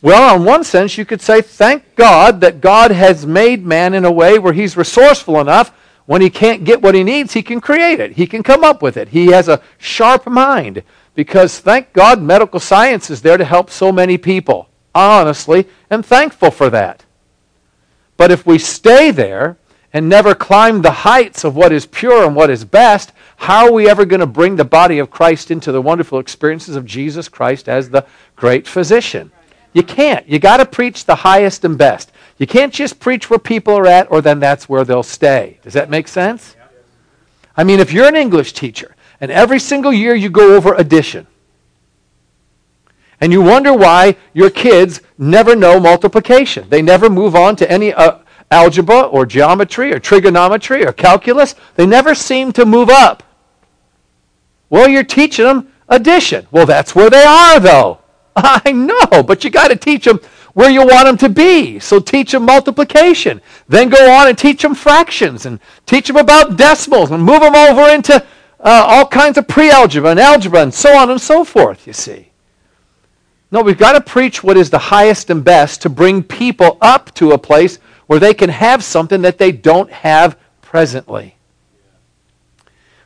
Well, 0.00 0.34
in 0.36 0.44
one 0.44 0.64
sense, 0.64 0.98
you 0.98 1.04
could 1.04 1.20
say, 1.20 1.40
thank 1.42 1.94
God 1.94 2.40
that 2.40 2.60
God 2.60 2.90
has 2.90 3.24
made 3.24 3.64
man 3.64 3.94
in 3.94 4.04
a 4.04 4.10
way 4.10 4.36
where 4.36 4.52
he's 4.52 4.76
resourceful 4.76 5.40
enough. 5.40 5.72
When 6.06 6.20
he 6.20 6.30
can't 6.30 6.64
get 6.64 6.82
what 6.82 6.96
he 6.96 7.04
needs, 7.04 7.32
he 7.32 7.42
can 7.42 7.60
create 7.60 8.00
it. 8.00 8.12
He 8.12 8.26
can 8.26 8.42
come 8.42 8.64
up 8.64 8.82
with 8.82 8.96
it. 8.96 9.10
He 9.10 9.26
has 9.26 9.48
a 9.48 9.62
sharp 9.78 10.26
mind 10.26 10.82
because, 11.14 11.60
thank 11.60 11.92
God, 11.92 12.20
medical 12.20 12.58
science 12.58 13.08
is 13.08 13.22
there 13.22 13.36
to 13.36 13.44
help 13.44 13.70
so 13.70 13.92
many 13.92 14.18
people. 14.18 14.68
Honestly, 14.92 15.68
am 15.88 16.02
thankful 16.02 16.50
for 16.50 16.68
that. 16.70 17.04
But 18.22 18.30
if 18.30 18.46
we 18.46 18.58
stay 18.58 19.10
there 19.10 19.56
and 19.92 20.08
never 20.08 20.32
climb 20.32 20.80
the 20.80 20.92
heights 20.92 21.42
of 21.42 21.56
what 21.56 21.72
is 21.72 21.86
pure 21.86 22.24
and 22.24 22.36
what 22.36 22.50
is 22.50 22.64
best, 22.64 23.10
how 23.34 23.66
are 23.66 23.72
we 23.72 23.88
ever 23.88 24.04
going 24.04 24.20
to 24.20 24.26
bring 24.26 24.54
the 24.54 24.64
body 24.64 25.00
of 25.00 25.10
Christ 25.10 25.50
into 25.50 25.72
the 25.72 25.82
wonderful 25.82 26.20
experiences 26.20 26.76
of 26.76 26.86
Jesus 26.86 27.28
Christ 27.28 27.68
as 27.68 27.90
the 27.90 28.06
great 28.36 28.68
physician? 28.68 29.32
You 29.72 29.82
can't. 29.82 30.24
You 30.28 30.38
got 30.38 30.58
to 30.58 30.66
preach 30.66 31.04
the 31.04 31.16
highest 31.16 31.64
and 31.64 31.76
best. 31.76 32.12
You 32.38 32.46
can't 32.46 32.72
just 32.72 33.00
preach 33.00 33.28
where 33.28 33.40
people 33.40 33.76
are 33.76 33.88
at, 33.88 34.08
or 34.08 34.20
then 34.20 34.38
that's 34.38 34.68
where 34.68 34.84
they'll 34.84 35.02
stay. 35.02 35.58
Does 35.64 35.72
that 35.72 35.90
make 35.90 36.06
sense? 36.06 36.54
I 37.56 37.64
mean, 37.64 37.80
if 37.80 37.92
you're 37.92 38.06
an 38.06 38.14
English 38.14 38.52
teacher 38.52 38.94
and 39.20 39.32
every 39.32 39.58
single 39.58 39.92
year 39.92 40.14
you 40.14 40.30
go 40.30 40.54
over 40.54 40.74
addition, 40.74 41.26
and 43.22 43.32
you 43.32 43.40
wonder 43.40 43.72
why 43.72 44.16
your 44.32 44.50
kids 44.50 45.00
never 45.16 45.54
know 45.54 45.78
multiplication. 45.78 46.68
They 46.68 46.82
never 46.82 47.08
move 47.08 47.36
on 47.36 47.54
to 47.54 47.70
any 47.70 47.94
uh, 47.94 48.18
algebra 48.50 49.02
or 49.02 49.26
geometry 49.26 49.92
or 49.92 50.00
trigonometry 50.00 50.84
or 50.84 50.92
calculus. 50.92 51.54
They 51.76 51.86
never 51.86 52.16
seem 52.16 52.50
to 52.54 52.66
move 52.66 52.90
up. 52.90 53.22
Well, 54.70 54.88
you're 54.88 55.04
teaching 55.04 55.44
them 55.44 55.72
addition. 55.88 56.48
Well, 56.50 56.66
that's 56.66 56.96
where 56.96 57.10
they 57.10 57.22
are, 57.22 57.60
though. 57.60 58.00
I 58.36 58.72
know, 58.72 59.22
but 59.22 59.44
you 59.44 59.50
got 59.50 59.68
to 59.68 59.76
teach 59.76 60.04
them 60.04 60.18
where 60.54 60.70
you 60.70 60.80
want 60.80 61.06
them 61.06 61.16
to 61.18 61.28
be. 61.28 61.78
So 61.78 62.00
teach 62.00 62.32
them 62.32 62.44
multiplication. 62.44 63.40
Then 63.68 63.88
go 63.88 64.10
on 64.10 64.26
and 64.26 64.36
teach 64.36 64.62
them 64.62 64.74
fractions 64.74 65.46
and 65.46 65.60
teach 65.86 66.08
them 66.08 66.16
about 66.16 66.56
decimals 66.56 67.12
and 67.12 67.22
move 67.22 67.42
them 67.42 67.54
over 67.54 67.88
into 67.94 68.16
uh, 68.58 68.84
all 68.88 69.06
kinds 69.06 69.38
of 69.38 69.46
pre 69.46 69.70
algebra 69.70 70.10
and 70.10 70.18
algebra 70.18 70.62
and 70.62 70.74
so 70.74 70.96
on 70.96 71.08
and 71.08 71.20
so 71.20 71.44
forth, 71.44 71.86
you 71.86 71.92
see. 71.92 72.31
No, 73.52 73.60
we've 73.60 73.76
got 73.76 73.92
to 73.92 74.00
preach 74.00 74.42
what 74.42 74.56
is 74.56 74.70
the 74.70 74.78
highest 74.78 75.28
and 75.28 75.44
best 75.44 75.82
to 75.82 75.90
bring 75.90 76.22
people 76.22 76.78
up 76.80 77.14
to 77.16 77.32
a 77.32 77.38
place 77.38 77.76
where 78.06 78.18
they 78.18 78.32
can 78.32 78.48
have 78.48 78.82
something 78.82 79.20
that 79.22 79.36
they 79.36 79.52
don't 79.52 79.92
have 79.92 80.38
presently. 80.62 81.36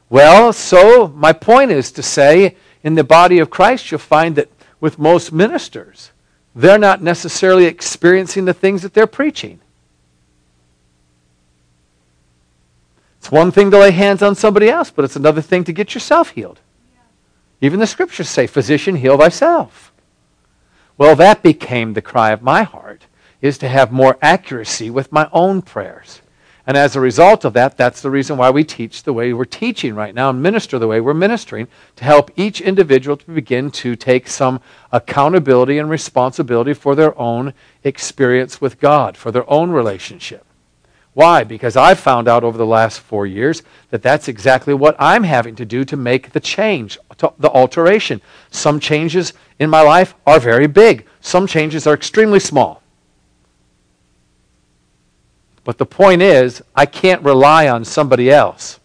Well, 0.09 0.53
so 0.53 1.09
my 1.09 1.33
point 1.33 1.73
is 1.73 1.91
to 1.93 2.03
say 2.03 2.55
in 2.85 2.95
the 2.95 3.03
body 3.03 3.41
of 3.41 3.51
Christ, 3.51 3.91
you'll 3.91 3.99
find 3.99 4.37
that 4.37 4.49
with 4.81 5.01
most 5.01 5.33
ministers, 5.33 6.13
they're 6.55 6.79
not 6.79 7.03
necessarily 7.03 7.65
experiencing 7.65 8.45
the 8.45 8.55
things 8.55 8.83
that 8.83 8.95
they're 8.95 9.09
preaching. 9.09 9.59
It's 13.19 13.33
one 13.33 13.51
thing 13.51 13.73
to 13.73 13.79
lay 13.79 13.91
hands 13.91 14.23
on 14.23 14.37
somebody 14.37 14.69
else, 14.69 14.93
but 14.93 15.05
it's 15.05 15.17
another 15.17 15.43
thing 15.43 15.65
to 15.65 15.73
get 15.73 15.93
yourself 15.95 16.31
healed. 16.31 16.61
Even 17.61 17.81
the 17.81 17.87
scriptures 17.89 18.29
say, 18.29 18.47
Physician, 18.47 18.95
heal 18.95 19.19
thyself. 19.19 19.93
Well, 20.99 21.17
that 21.17 21.43
became 21.43 21.93
the 21.93 22.03
cry 22.03 22.31
of 22.31 22.43
my 22.43 22.63
heart, 22.63 23.07
is 23.43 23.59
to 23.59 23.69
have 23.69 23.93
more 23.93 24.17
accuracy 24.23 24.89
with 24.89 25.13
my 25.13 25.29
own 25.33 25.61
prayers. 25.61 26.23
And 26.67 26.77
as 26.77 26.97
a 26.97 27.01
result 27.01 27.45
of 27.45 27.53
that, 27.53 27.77
that's 27.77 28.01
the 28.01 28.11
reason 28.11 28.39
why 28.39 28.51
we 28.51 28.65
teach 28.65 29.03
the 29.03 29.13
way 29.13 29.33
we're 29.33 29.45
teaching 29.45 29.95
right 29.95 30.15
now 30.15 30.31
and 30.31 30.43
minister 30.43 30.79
the 30.79 30.89
way 30.89 31.01
we're 31.01 31.15
ministering 31.15 31.69
to 31.97 32.05
help 32.05 32.31
each 32.35 32.61
individual 32.61 33.17
to 33.19 33.31
begin 33.31 33.71
to 33.73 33.95
take 33.95 34.27
some 34.27 34.61
accountability 34.91 35.79
and 35.79 35.91
responsibility 35.91 36.73
for 36.73 36.95
their 36.95 37.17
own 37.21 37.53
experience 37.85 38.61
with 38.61 38.81
God, 38.81 39.17
for 39.17 39.31
their 39.31 39.49
own 39.49 39.71
relationship. 39.71 40.46
Why? 41.17 41.45
Because 41.45 41.79
I've 41.79 41.99
found 41.99 42.29
out 42.29 42.45
over 42.45 42.59
the 42.59 42.67
last 42.67 43.01
four 43.01 43.27
years 43.27 43.63
that 43.89 44.03
that's 44.03 44.29
exactly 44.29 44.75
what 44.75 44.95
I'm 44.99 45.23
having 45.23 45.57
to 45.57 45.65
do 45.65 45.83
to 45.83 45.97
make 45.97 46.33
the 46.33 46.41
change, 46.41 46.99
the 47.17 47.49
alteration. 47.49 48.21
Some 48.51 48.79
changes 48.79 49.33
in 49.59 49.71
my 49.71 49.81
life 49.81 50.15
are 50.27 50.39
very 50.39 50.67
big, 50.67 51.07
some 51.23 51.47
changes 51.47 51.87
are 51.87 51.95
extremely 51.95 52.39
small. 52.39 52.83
But 55.65 55.79
the 55.79 55.87
point 55.87 56.21
is, 56.21 56.63
I 56.75 56.85
can't 56.85 57.23
rely 57.23 57.67
on 57.67 57.83
somebody 57.87 58.31
else. 58.31 58.79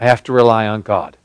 I 0.00 0.06
have 0.06 0.22
to 0.22 0.32
rely 0.32 0.66
on 0.66 0.80
God. 0.80 1.18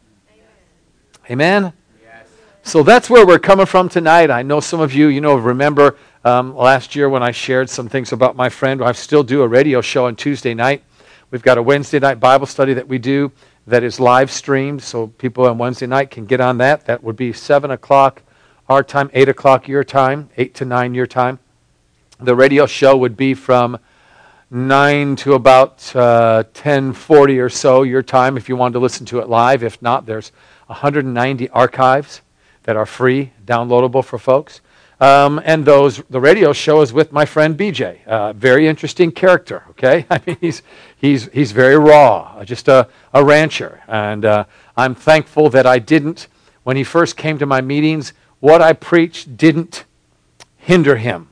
Amen? 1.32 1.72
Yes. 2.04 2.28
So 2.62 2.84
that's 2.84 3.10
where 3.10 3.26
we're 3.26 3.40
coming 3.40 3.66
from 3.66 3.88
tonight. 3.88 4.32
I 4.32 4.42
know 4.42 4.60
some 4.60 4.82
of 4.82 4.94
you, 4.94 5.08
you 5.08 5.22
know, 5.22 5.38
remember 5.38 5.96
um, 6.28 6.54
last 6.58 6.94
year 6.94 7.08
when 7.08 7.24
I 7.24 7.32
shared 7.32 7.70
some 7.70 7.88
things 7.88 8.12
about 8.12 8.36
my 8.36 8.50
friend. 8.50 8.84
I 8.84 8.92
still 8.92 9.24
do 9.24 9.44
a 9.44 9.48
radio 9.48 9.80
show 9.80 10.08
on 10.08 10.18
Tuesday 10.18 10.54
night. 10.54 10.84
We've 11.32 11.42
got 11.42 11.58
a 11.58 11.64
Wednesday 11.64 12.00
night 12.00 12.20
Bible 12.20 12.46
study 12.46 12.74
that 12.74 12.86
we 12.86 12.98
do 12.98 13.32
that 13.66 13.82
is 13.82 13.98
live 13.98 14.30
streamed, 14.30 14.84
so 14.84 15.08
people 15.08 15.48
on 15.48 15.58
Wednesday 15.58 15.88
night 15.88 16.12
can 16.12 16.26
get 16.26 16.42
on 16.42 16.58
that. 16.58 16.86
That 16.86 17.02
would 17.02 17.16
be 17.16 17.32
7 17.32 17.72
o'clock 17.72 18.24
our 18.68 18.84
time, 18.84 19.10
8 19.14 19.30
o'clock 19.30 19.70
your 19.70 19.86
time, 19.86 20.30
8 20.36 20.54
to 20.56 20.66
9 20.66 20.94
your 20.94 21.08
time. 21.08 21.40
The 22.20 22.36
radio 22.36 22.66
show 22.66 22.98
would 22.98 23.16
be 23.16 23.34
from 23.34 23.80
9 24.52 25.16
to 25.18 25.34
about 25.34 25.96
uh, 25.96 26.44
10:40 26.54 27.42
or 27.42 27.50
so 27.50 27.84
your 27.84 28.02
time 28.02 28.36
if 28.36 28.50
you 28.50 28.58
wanted 28.58 28.74
to 28.74 28.80
listen 28.80 29.06
to 29.08 29.20
it 29.20 29.30
live. 29.30 29.64
If 29.64 29.82
not, 29.82 30.06
there's 30.06 30.34
190 30.66 31.50
archives 31.50 32.22
that 32.64 32.76
are 32.76 32.86
free, 32.86 33.32
downloadable 33.46 34.04
for 34.04 34.20
folks. 34.20 34.60
Um, 35.00 35.40
and 35.46 35.64
those 35.64 36.02
the 36.10 36.20
radio 36.20 36.54
show 36.54 36.82
is 36.82 36.92
with 36.92 37.12
my 37.12 37.26
friend 37.26 37.56
BJ. 37.58 38.06
Uh, 38.08 38.34
very 38.34 38.68
interesting 38.68 39.12
character. 39.12 39.64
Okay, 39.72 40.06
I 40.10 40.20
mean 40.26 40.38
he's 40.42 40.64
he's 40.96 41.30
he's 41.32 41.52
very 41.52 41.78
raw, 41.78 42.44
just 42.44 42.68
a, 42.68 42.88
a 43.14 43.24
rancher, 43.24 43.82
and 43.88 44.26
uh, 44.26 44.46
I'm 44.76 44.96
thankful 44.96 45.50
that 45.52 45.68
I 45.68 45.78
didn't 45.80 46.28
when 46.64 46.78
he 46.78 46.84
first 46.84 47.16
came 47.16 47.38
to 47.38 47.46
my 47.46 47.62
meetings. 47.62 48.14
What 48.40 48.62
I 48.62 48.74
preached 48.74 49.38
didn't 49.38 49.86
hinder 50.58 50.98
him. 50.98 51.30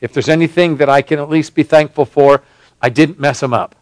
If 0.00 0.12
there's 0.12 0.28
anything 0.28 0.76
that 0.76 0.88
I 0.88 1.02
can 1.02 1.18
at 1.18 1.28
least 1.28 1.54
be 1.54 1.62
thankful 1.62 2.04
for, 2.04 2.42
I 2.80 2.88
didn't 2.88 3.20
mess 3.20 3.42
him 3.42 3.52
up. 3.52 3.74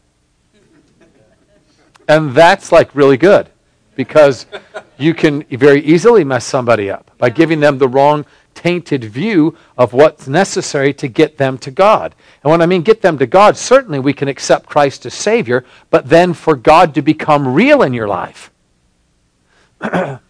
And 2.08 2.34
that's 2.34 2.72
like 2.72 2.94
really 2.94 3.16
good 3.16 3.50
because 3.94 4.46
you 4.96 5.14
can 5.14 5.42
very 5.44 5.82
easily 5.82 6.24
mess 6.24 6.44
somebody 6.44 6.90
up 6.90 7.10
by 7.18 7.30
giving 7.30 7.60
them 7.60 7.78
the 7.78 7.88
wrong 7.88 8.24
tainted 8.58 9.04
view 9.04 9.56
of 9.76 9.92
what's 9.92 10.26
necessary 10.26 10.92
to 10.92 11.06
get 11.06 11.38
them 11.38 11.56
to 11.58 11.70
God. 11.70 12.12
And 12.42 12.50
when 12.50 12.60
I 12.60 12.66
mean 12.66 12.82
get 12.82 13.02
them 13.02 13.16
to 13.18 13.26
God, 13.26 13.56
certainly 13.56 14.00
we 14.00 14.12
can 14.12 14.26
accept 14.26 14.66
Christ 14.66 15.06
as 15.06 15.14
Savior, 15.14 15.64
but 15.90 16.08
then 16.08 16.34
for 16.34 16.56
God 16.56 16.92
to 16.96 17.02
become 17.02 17.46
real 17.46 17.82
in 17.82 17.94
your 17.94 18.08
life. 18.08 18.50
Let 19.80 20.20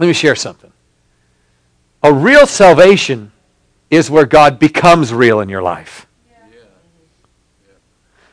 me 0.00 0.12
share 0.12 0.34
something. 0.34 0.72
A 2.02 2.12
real 2.12 2.48
salvation 2.48 3.30
is 3.90 4.10
where 4.10 4.26
God 4.26 4.58
becomes 4.58 5.14
real 5.14 5.38
in 5.38 5.48
your 5.48 5.62
life. 5.62 6.08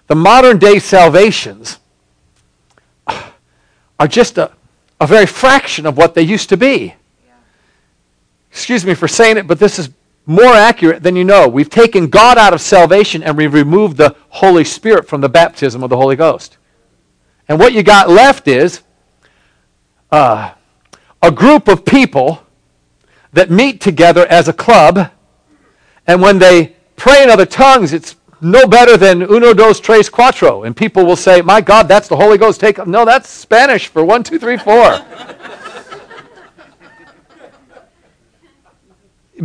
The 0.07 0.15
modern 0.15 0.57
day 0.57 0.79
salvations 0.79 1.77
are 3.07 4.07
just 4.07 4.39
a, 4.39 4.51
a 4.99 5.05
very 5.05 5.27
fraction 5.27 5.85
of 5.85 5.97
what 5.97 6.15
they 6.15 6.23
used 6.23 6.49
to 6.49 6.57
be. 6.57 6.95
Excuse 8.53 8.85
me 8.85 8.93
for 8.93 9.07
saying 9.07 9.37
it, 9.37 9.47
but 9.47 9.57
this 9.57 9.79
is 9.79 9.89
more 10.27 10.53
accurate 10.53 11.01
than 11.01 11.15
you 11.15 11.23
know. 11.23 11.47
We've 11.47 11.71
taken 11.71 12.07
God 12.07 12.37
out 12.37 12.53
of 12.53 12.61
salvation 12.61 13.23
and 13.23 13.35
we've 13.35 13.51
removed 13.51 13.97
the 13.97 14.15
Holy 14.29 14.63
Spirit 14.63 15.07
from 15.07 15.21
the 15.21 15.27
baptism 15.27 15.83
of 15.83 15.89
the 15.89 15.97
Holy 15.97 16.15
Ghost. 16.15 16.57
And 17.49 17.59
what 17.59 17.73
you 17.73 17.81
got 17.81 18.09
left 18.09 18.47
is 18.47 18.81
uh, 20.11 20.51
a 21.23 21.31
group 21.31 21.67
of 21.67 21.83
people 21.83 22.43
that 23.33 23.49
meet 23.49 23.81
together 23.81 24.27
as 24.27 24.47
a 24.47 24.53
club 24.53 25.09
and 26.05 26.21
when 26.21 26.37
they 26.37 26.75
pray 26.95 27.23
in 27.23 27.31
other 27.31 27.47
tongues, 27.47 27.91
it's 27.91 28.17
no 28.39 28.67
better 28.67 28.97
than 28.97 29.23
uno, 29.23 29.55
dos, 29.55 29.79
tres, 29.79 30.11
cuatro. 30.11 30.67
And 30.67 30.77
people 30.77 31.07
will 31.07 31.15
say, 31.15 31.41
my 31.41 31.59
God, 31.59 31.87
that's 31.87 32.07
the 32.07 32.15
Holy 32.15 32.37
Ghost. 32.37 32.59
Take 32.59 32.85
No, 32.85 33.03
that's 33.03 33.29
Spanish 33.29 33.87
for 33.87 34.05
one, 34.05 34.21
two, 34.21 34.37
three, 34.37 34.57
four. 34.57 34.99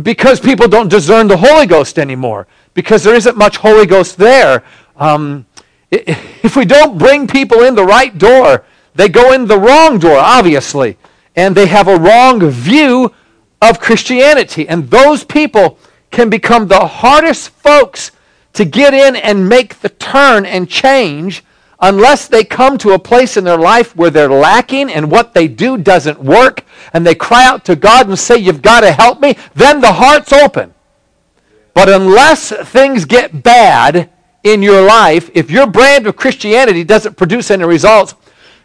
Because 0.03 0.39
people 0.39 0.67
don't 0.67 0.89
discern 0.89 1.27
the 1.27 1.37
Holy 1.37 1.65
Ghost 1.65 1.99
anymore. 1.99 2.47
Because 2.73 3.03
there 3.03 3.15
isn't 3.15 3.37
much 3.37 3.57
Holy 3.57 3.85
Ghost 3.85 4.17
there. 4.17 4.63
Um, 4.97 5.45
if 5.91 6.55
we 6.55 6.65
don't 6.65 6.97
bring 6.97 7.27
people 7.27 7.63
in 7.63 7.75
the 7.75 7.85
right 7.85 8.17
door, 8.17 8.65
they 8.95 9.09
go 9.09 9.33
in 9.33 9.45
the 9.45 9.59
wrong 9.59 9.99
door, 9.99 10.17
obviously. 10.17 10.97
And 11.35 11.55
they 11.55 11.67
have 11.67 11.87
a 11.87 11.97
wrong 11.97 12.47
view 12.49 13.13
of 13.61 13.79
Christianity. 13.79 14.67
And 14.67 14.89
those 14.89 15.23
people 15.23 15.79
can 16.11 16.29
become 16.29 16.67
the 16.67 16.85
hardest 16.85 17.49
folks 17.49 18.11
to 18.53 18.65
get 18.65 18.93
in 18.93 19.15
and 19.15 19.47
make 19.47 19.79
the 19.79 19.89
turn 19.89 20.45
and 20.45 20.69
change 20.69 21.43
unless 21.81 22.27
they 22.27 22.43
come 22.43 22.77
to 22.77 22.91
a 22.91 22.99
place 22.99 23.37
in 23.37 23.43
their 23.43 23.57
life 23.57 23.95
where 23.95 24.09
they're 24.09 24.29
lacking 24.29 24.91
and 24.91 25.09
what 25.09 25.33
they 25.33 25.47
do 25.47 25.77
doesn't 25.77 26.19
work 26.19 26.63
and 26.93 27.05
they 27.05 27.15
cry 27.15 27.45
out 27.45 27.65
to 27.65 27.75
God 27.75 28.07
and 28.07 28.19
say, 28.19 28.37
You've 28.37 28.61
got 28.61 28.81
to 28.81 28.91
help 28.91 29.19
me, 29.19 29.37
then 29.55 29.81
the 29.81 29.93
heart's 29.93 30.33
open. 30.33 30.73
But 31.73 31.89
unless 31.89 32.51
things 32.51 33.05
get 33.05 33.43
bad 33.43 34.09
in 34.43 34.61
your 34.61 34.81
life, 34.81 35.29
if 35.33 35.49
your 35.49 35.67
brand 35.67 36.07
of 36.07 36.15
Christianity 36.15 36.83
doesn't 36.83 37.15
produce 37.15 37.51
any 37.51 37.63
results, 37.63 38.15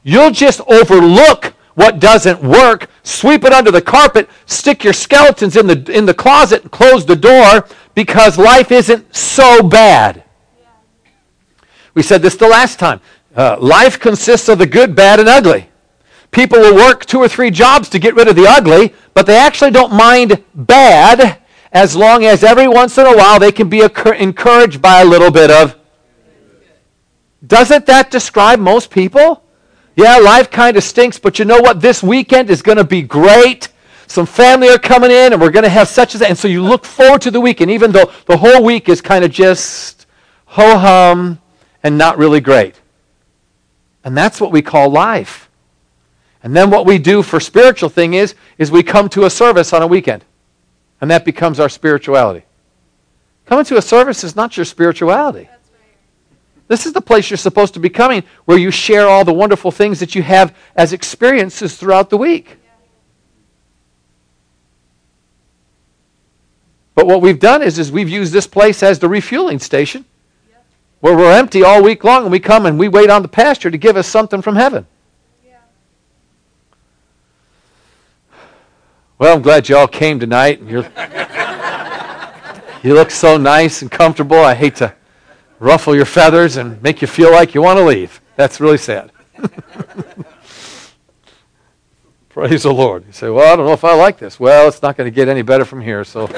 you'll 0.02 0.30
just 0.30 0.60
overlook 0.62 1.54
what 1.74 2.00
doesn't 2.00 2.42
work, 2.42 2.88
sweep 3.02 3.44
it 3.44 3.52
under 3.52 3.70
the 3.70 3.82
carpet, 3.82 4.28
stick 4.46 4.84
your 4.84 4.92
skeletons 4.92 5.56
in 5.56 5.66
the, 5.66 5.92
in 5.92 6.06
the 6.06 6.14
closet, 6.14 6.62
and 6.62 6.70
close 6.70 7.04
the 7.04 7.16
door 7.16 7.66
because 7.94 8.38
life 8.38 8.72
isn't 8.72 9.14
so 9.14 9.62
bad. 9.62 10.23
We 11.94 12.02
said 12.02 12.22
this 12.22 12.36
the 12.36 12.48
last 12.48 12.78
time. 12.78 13.00
Uh, 13.34 13.56
life 13.60 13.98
consists 13.98 14.48
of 14.48 14.58
the 14.58 14.66
good, 14.66 14.94
bad, 14.94 15.20
and 15.20 15.28
ugly. 15.28 15.68
People 16.30 16.58
will 16.58 16.74
work 16.74 17.06
two 17.06 17.18
or 17.18 17.28
three 17.28 17.50
jobs 17.50 17.88
to 17.90 17.98
get 17.98 18.14
rid 18.14 18.28
of 18.28 18.36
the 18.36 18.46
ugly, 18.46 18.92
but 19.14 19.26
they 19.26 19.36
actually 19.36 19.70
don't 19.70 19.92
mind 19.92 20.42
bad 20.54 21.38
as 21.72 21.94
long 21.94 22.24
as 22.24 22.42
every 22.42 22.68
once 22.68 22.98
in 22.98 23.06
a 23.06 23.16
while 23.16 23.38
they 23.38 23.52
can 23.52 23.68
be 23.68 23.82
encouraged 23.82 24.82
by 24.82 25.00
a 25.00 25.04
little 25.04 25.30
bit 25.30 25.50
of. 25.50 25.76
Doesn't 27.46 27.86
that 27.86 28.10
describe 28.10 28.58
most 28.58 28.90
people? 28.90 29.44
Yeah, 29.96 30.16
life 30.18 30.50
kind 30.50 30.76
of 30.76 30.82
stinks, 30.82 31.18
but 31.18 31.38
you 31.38 31.44
know 31.44 31.60
what? 31.60 31.80
This 31.80 32.02
weekend 32.02 32.50
is 32.50 32.62
going 32.62 32.78
to 32.78 32.84
be 32.84 33.02
great. 33.02 33.68
Some 34.06 34.26
family 34.26 34.68
are 34.68 34.78
coming 34.78 35.10
in, 35.10 35.32
and 35.32 35.40
we're 35.40 35.50
going 35.50 35.64
to 35.64 35.68
have 35.68 35.88
such 35.88 36.14
as 36.14 36.20
that. 36.20 36.30
And 36.30 36.38
so 36.38 36.48
you 36.48 36.62
look 36.62 36.84
forward 36.84 37.22
to 37.22 37.30
the 37.30 37.40
weekend, 37.40 37.70
even 37.70 37.92
though 37.92 38.10
the 38.26 38.36
whole 38.36 38.62
week 38.62 38.88
is 38.88 39.00
kind 39.00 39.24
of 39.24 39.30
just 39.30 40.06
ho 40.46 40.76
hum 40.78 41.40
and 41.84 41.98
not 41.98 42.18
really 42.18 42.40
great. 42.40 42.80
And 44.02 44.16
that's 44.16 44.40
what 44.40 44.50
we 44.50 44.62
call 44.62 44.90
life. 44.90 45.50
And 46.42 46.56
then 46.56 46.70
what 46.70 46.86
we 46.86 46.98
do 46.98 47.22
for 47.22 47.38
spiritual 47.38 47.90
thing 47.90 48.14
is, 48.14 48.34
is 48.58 48.70
we 48.70 48.82
come 48.82 49.08
to 49.10 49.24
a 49.24 49.30
service 49.30 49.72
on 49.72 49.82
a 49.82 49.86
weekend. 49.86 50.24
And 51.00 51.10
that 51.10 51.24
becomes 51.24 51.60
our 51.60 51.68
spirituality. 51.68 52.44
Coming 53.44 53.66
to 53.66 53.76
a 53.76 53.82
service 53.82 54.24
is 54.24 54.34
not 54.34 54.56
your 54.56 54.64
spirituality. 54.64 55.48
This 56.66 56.86
is 56.86 56.94
the 56.94 57.02
place 57.02 57.28
you're 57.28 57.36
supposed 57.36 57.74
to 57.74 57.80
be 57.80 57.90
coming 57.90 58.24
where 58.46 58.56
you 58.56 58.70
share 58.70 59.06
all 59.06 59.24
the 59.24 59.32
wonderful 59.32 59.70
things 59.70 60.00
that 60.00 60.14
you 60.14 60.22
have 60.22 60.56
as 60.74 60.94
experiences 60.94 61.76
throughout 61.76 62.08
the 62.08 62.16
week. 62.16 62.56
But 66.94 67.06
what 67.06 67.20
we've 67.20 67.40
done 67.40 67.62
is, 67.62 67.78
is 67.78 67.92
we've 67.92 68.08
used 68.08 68.32
this 68.32 68.46
place 68.46 68.82
as 68.82 68.98
the 68.98 69.08
refueling 69.08 69.58
station 69.58 70.06
where 71.04 71.14
we're 71.14 71.30
empty 71.30 71.62
all 71.62 71.82
week 71.82 72.02
long 72.02 72.22
and 72.22 72.32
we 72.32 72.40
come 72.40 72.64
and 72.64 72.78
we 72.78 72.88
wait 72.88 73.10
on 73.10 73.20
the 73.20 73.28
pastor 73.28 73.70
to 73.70 73.76
give 73.76 73.94
us 73.94 74.08
something 74.08 74.40
from 74.40 74.56
heaven. 74.56 74.86
Well, 79.18 79.36
I'm 79.36 79.42
glad 79.42 79.68
you 79.68 79.76
all 79.76 79.86
came 79.86 80.18
tonight. 80.18 80.62
You're, 80.62 80.90
you 82.82 82.94
look 82.94 83.10
so 83.10 83.36
nice 83.36 83.82
and 83.82 83.90
comfortable. 83.90 84.38
I 84.38 84.54
hate 84.54 84.76
to 84.76 84.94
ruffle 85.58 85.94
your 85.94 86.06
feathers 86.06 86.56
and 86.56 86.82
make 86.82 87.02
you 87.02 87.06
feel 87.06 87.30
like 87.30 87.54
you 87.54 87.60
want 87.60 87.78
to 87.78 87.84
leave. 87.84 88.22
That's 88.36 88.58
really 88.58 88.78
sad. 88.78 89.12
Praise 92.30 92.62
the 92.62 92.72
Lord. 92.72 93.04
You 93.06 93.12
say, 93.12 93.28
Well, 93.28 93.52
I 93.52 93.56
don't 93.56 93.66
know 93.66 93.74
if 93.74 93.84
I 93.84 93.94
like 93.94 94.16
this. 94.16 94.40
Well, 94.40 94.68
it's 94.68 94.80
not 94.80 94.96
going 94.96 95.06
to 95.06 95.14
get 95.14 95.28
any 95.28 95.42
better 95.42 95.66
from 95.66 95.82
here, 95.82 96.02
so 96.02 96.28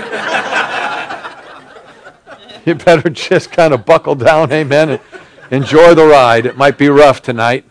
you 2.67 2.75
better 2.75 3.09
just 3.09 3.51
kind 3.53 3.73
of 3.73 3.87
buckle 3.87 4.15
down, 4.15 4.53
amen, 4.53 4.91
and 4.91 5.01
Enjoy 5.51 5.95
the 5.95 6.05
ride. 6.05 6.47
It 6.47 6.57
might 6.57 6.77
be 6.77 6.89
rough 6.89 7.23
tonight. 7.23 7.65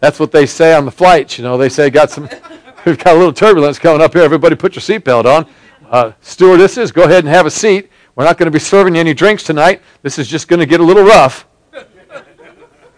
That's 0.00 0.20
what 0.20 0.32
they 0.32 0.44
say 0.44 0.74
on 0.74 0.84
the 0.84 0.90
flights. 0.90 1.38
You 1.38 1.44
know, 1.44 1.56
they 1.56 1.70
say 1.70 1.88
got 1.88 2.10
some, 2.10 2.28
we've 2.84 2.98
got 2.98 3.14
a 3.14 3.18
little 3.18 3.32
turbulence 3.32 3.78
coming 3.78 4.02
up 4.02 4.12
here. 4.12 4.22
Everybody, 4.22 4.54
put 4.54 4.74
your 4.74 4.82
seatbelt 4.82 5.24
on. 5.24 5.46
Uh, 5.88 6.12
stewardesses, 6.20 6.92
go 6.92 7.04
ahead 7.04 7.24
and 7.24 7.28
have 7.28 7.46
a 7.46 7.50
seat. 7.50 7.90
We're 8.16 8.24
not 8.24 8.36
going 8.36 8.46
to 8.46 8.52
be 8.52 8.58
serving 8.58 8.94
you 8.94 9.00
any 9.00 9.14
drinks 9.14 9.42
tonight. 9.42 9.80
This 10.02 10.18
is 10.18 10.28
just 10.28 10.46
going 10.46 10.60
to 10.60 10.66
get 10.66 10.80
a 10.80 10.84
little 10.84 11.04
rough. 11.04 11.46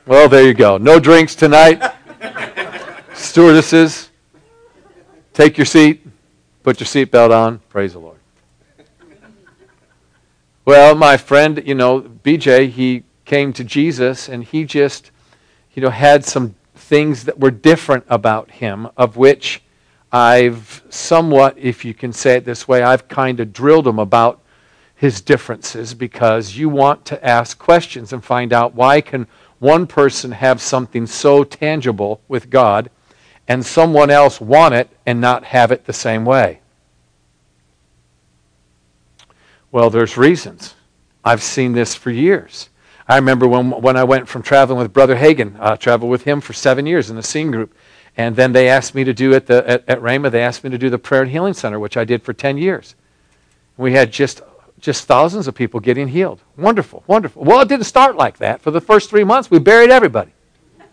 Well, 0.04 0.28
there 0.28 0.44
you 0.44 0.54
go. 0.54 0.78
No 0.78 0.98
drinks 0.98 1.34
tonight. 1.34 1.82
Stewardesses, 3.14 4.10
take 5.32 5.56
your 5.56 5.64
seat, 5.64 6.06
put 6.62 6.80
your 6.80 6.86
seatbelt 6.86 7.30
on. 7.30 7.60
Praise 7.70 7.92
the 7.92 7.98
Lord. 7.98 8.15
Well, 10.66 10.96
my 10.96 11.16
friend, 11.16 11.62
you 11.64 11.76
know, 11.76 12.00
BJ, 12.02 12.68
he 12.68 13.04
came 13.24 13.52
to 13.52 13.62
Jesus 13.62 14.28
and 14.28 14.42
he 14.42 14.64
just, 14.64 15.12
you 15.72 15.80
know, 15.80 15.90
had 15.90 16.24
some 16.24 16.56
things 16.74 17.22
that 17.22 17.38
were 17.38 17.52
different 17.52 18.04
about 18.08 18.50
him, 18.50 18.88
of 18.96 19.16
which 19.16 19.62
I've 20.10 20.82
somewhat, 20.88 21.56
if 21.56 21.84
you 21.84 21.94
can 21.94 22.12
say 22.12 22.34
it 22.34 22.44
this 22.44 22.66
way, 22.66 22.82
I've 22.82 23.06
kind 23.06 23.38
of 23.38 23.52
drilled 23.52 23.86
him 23.86 24.00
about 24.00 24.42
his 24.96 25.20
differences 25.20 25.94
because 25.94 26.56
you 26.56 26.68
want 26.68 27.04
to 27.04 27.24
ask 27.24 27.56
questions 27.56 28.12
and 28.12 28.24
find 28.24 28.52
out 28.52 28.74
why 28.74 29.00
can 29.00 29.28
one 29.60 29.86
person 29.86 30.32
have 30.32 30.60
something 30.60 31.06
so 31.06 31.44
tangible 31.44 32.20
with 32.26 32.50
God 32.50 32.90
and 33.46 33.64
someone 33.64 34.10
else 34.10 34.40
want 34.40 34.74
it 34.74 34.90
and 35.06 35.20
not 35.20 35.44
have 35.44 35.70
it 35.70 35.84
the 35.84 35.92
same 35.92 36.24
way? 36.24 36.58
Well, 39.76 39.90
there's 39.90 40.16
reasons. 40.16 40.74
I've 41.22 41.42
seen 41.42 41.74
this 41.74 41.94
for 41.94 42.10
years. 42.10 42.70
I 43.06 43.16
remember 43.16 43.46
when, 43.46 43.70
when 43.70 43.94
I 43.94 44.04
went 44.04 44.26
from 44.26 44.40
traveling 44.40 44.78
with 44.78 44.90
Brother 44.90 45.16
Hagin, 45.16 45.54
I 45.60 45.72
uh, 45.72 45.76
traveled 45.76 46.10
with 46.10 46.22
him 46.22 46.40
for 46.40 46.54
seven 46.54 46.86
years 46.86 47.10
in 47.10 47.16
the 47.16 47.22
scene 47.22 47.50
group. 47.50 47.76
And 48.16 48.34
then 48.36 48.52
they 48.52 48.70
asked 48.70 48.94
me 48.94 49.04
to 49.04 49.12
do 49.12 49.34
at, 49.34 49.44
the, 49.48 49.68
at, 49.68 49.86
at 49.86 50.00
Rhema, 50.00 50.30
they 50.30 50.40
asked 50.40 50.64
me 50.64 50.70
to 50.70 50.78
do 50.78 50.88
the 50.88 50.96
Prayer 50.96 51.20
and 51.20 51.30
Healing 51.30 51.52
Center, 51.52 51.78
which 51.78 51.98
I 51.98 52.04
did 52.04 52.22
for 52.22 52.32
10 52.32 52.56
years. 52.56 52.94
We 53.76 53.92
had 53.92 54.10
just, 54.10 54.40
just 54.80 55.04
thousands 55.04 55.46
of 55.46 55.54
people 55.54 55.78
getting 55.78 56.08
healed. 56.08 56.40
Wonderful, 56.56 57.04
wonderful. 57.06 57.44
Well, 57.44 57.60
it 57.60 57.68
didn't 57.68 57.84
start 57.84 58.16
like 58.16 58.38
that. 58.38 58.62
For 58.62 58.70
the 58.70 58.80
first 58.80 59.10
three 59.10 59.24
months, 59.24 59.50
we 59.50 59.58
buried 59.58 59.90
everybody. 59.90 60.32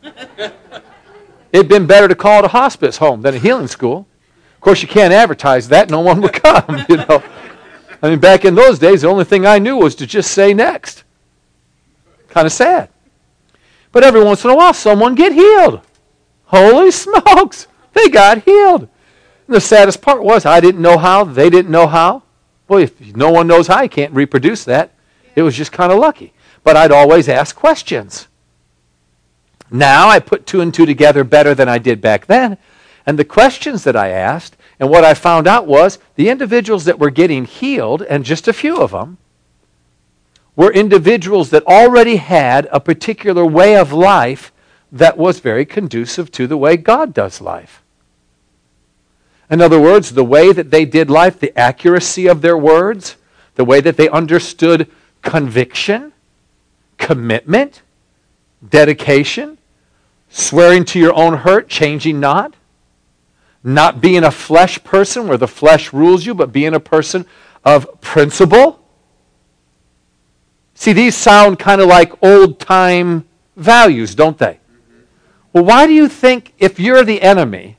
It'd 1.53 1.69
been 1.69 1.87
better 1.87 2.09
to 2.09 2.15
call 2.15 2.39
it 2.39 2.45
a 2.47 2.49
hospice 2.49 2.97
home 2.97 3.21
than 3.21 3.33
a 3.33 3.39
healing 3.39 3.67
school. 3.67 4.07
Of 4.55 4.59
course, 4.59 4.81
you 4.81 4.89
can't 4.89 5.13
advertise 5.13 5.69
that. 5.69 5.89
No 5.89 6.01
one 6.01 6.19
would 6.19 6.33
come, 6.33 6.85
you 6.89 6.97
know. 6.97 7.23
I 8.03 8.09
mean, 8.09 8.19
back 8.19 8.43
in 8.43 8.53
those 8.53 8.79
days, 8.79 9.01
the 9.01 9.07
only 9.07 9.23
thing 9.23 9.45
I 9.45 9.59
knew 9.59 9.77
was 9.77 9.95
to 9.95 10.05
just 10.05 10.31
say 10.31 10.53
next. 10.53 11.05
Kind 12.27 12.45
of 12.45 12.51
sad. 12.51 12.89
But 13.93 14.03
every 14.03 14.21
once 14.21 14.43
in 14.43 14.49
a 14.49 14.55
while, 14.55 14.73
someone 14.73 15.15
get 15.15 15.31
healed. 15.31 15.79
Holy 16.47 16.91
smokes, 17.05 17.67
they 17.93 18.09
got 18.09 18.43
healed. 18.43 18.89
And 19.47 19.55
the 19.55 19.61
saddest 19.61 20.01
part 20.01 20.21
was 20.21 20.45
I 20.45 20.59
didn't 20.59 20.81
know 20.81 20.97
how, 20.97 21.23
they 21.23 21.49
didn't 21.49 21.71
know 21.71 21.87
how. 21.87 22.23
Boy, 22.67 22.83
if 22.83 23.15
no 23.15 23.31
one 23.31 23.47
knows 23.47 23.67
how, 23.67 23.81
you 23.81 23.89
can't 23.89 24.13
reproduce 24.13 24.65
that. 24.65 24.91
It 25.35 25.43
was 25.43 25.55
just 25.55 25.71
kind 25.71 25.91
of 25.91 25.99
lucky. 25.99 26.33
But 26.63 26.75
I'd 26.75 26.91
always 26.91 27.29
ask 27.29 27.55
questions. 27.55 28.27
Now 29.71 30.09
I 30.09 30.19
put 30.19 30.45
two 30.45 30.59
and 30.59 30.73
two 30.73 30.85
together 30.85 31.23
better 31.23 31.55
than 31.55 31.69
I 31.69 31.77
did 31.77 32.01
back 32.01 32.25
then. 32.25 32.57
And 33.05 33.17
the 33.17 33.25
questions 33.25 33.85
that 33.85 33.95
I 33.95 34.09
asked 34.09 34.57
and 34.79 34.89
what 34.89 35.03
I 35.03 35.13
found 35.13 35.47
out 35.47 35.67
was 35.67 35.99
the 36.15 36.29
individuals 36.29 36.85
that 36.85 36.99
were 36.99 37.09
getting 37.09 37.45
healed, 37.45 38.01
and 38.03 38.25
just 38.25 38.47
a 38.47 38.53
few 38.53 38.77
of 38.77 38.91
them, 38.91 39.17
were 40.55 40.71
individuals 40.71 41.49
that 41.49 41.65
already 41.65 42.17
had 42.17 42.67
a 42.71 42.79
particular 42.79 43.45
way 43.45 43.75
of 43.75 43.91
life 43.91 44.51
that 44.91 45.17
was 45.17 45.39
very 45.39 45.65
conducive 45.65 46.31
to 46.31 46.45
the 46.45 46.57
way 46.57 46.77
God 46.77 47.13
does 47.13 47.41
life. 47.41 47.81
In 49.49 49.61
other 49.61 49.79
words, 49.79 50.13
the 50.13 50.23
way 50.23 50.51
that 50.51 50.71
they 50.71 50.85
did 50.85 51.09
life, 51.09 51.39
the 51.39 51.57
accuracy 51.57 52.27
of 52.27 52.41
their 52.41 52.57
words, 52.57 53.15
the 53.55 53.65
way 53.65 53.81
that 53.81 53.97
they 53.97 54.09
understood 54.09 54.89
conviction, 55.21 56.13
commitment, 56.97 57.81
dedication, 58.67 59.57
swearing 60.29 60.85
to 60.85 60.99
your 60.99 61.13
own 61.15 61.37
hurt, 61.37 61.67
changing 61.67 62.19
not, 62.19 62.55
not 63.63 64.01
being 64.01 64.23
a 64.23 64.31
flesh 64.31 64.83
person 64.83 65.27
where 65.27 65.37
the 65.37 65.47
flesh 65.47 65.93
rules 65.93 66.25
you, 66.25 66.33
but 66.33 66.51
being 66.51 66.73
a 66.73 66.79
person 66.79 67.25
of 67.63 68.01
principle. 68.01 68.83
See, 70.73 70.93
these 70.93 71.15
sound 71.15 71.59
kind 71.59 71.79
of 71.79 71.87
like 71.87 72.11
old 72.21 72.59
time 72.59 73.25
values, 73.55 74.15
don't 74.15 74.37
they? 74.37 74.59
Well, 75.53 75.63
why 75.63 75.87
do 75.87 75.93
you 75.93 76.09
think 76.09 76.53
if 76.57 76.79
you're 76.79 77.03
the 77.03 77.21
enemy 77.21 77.77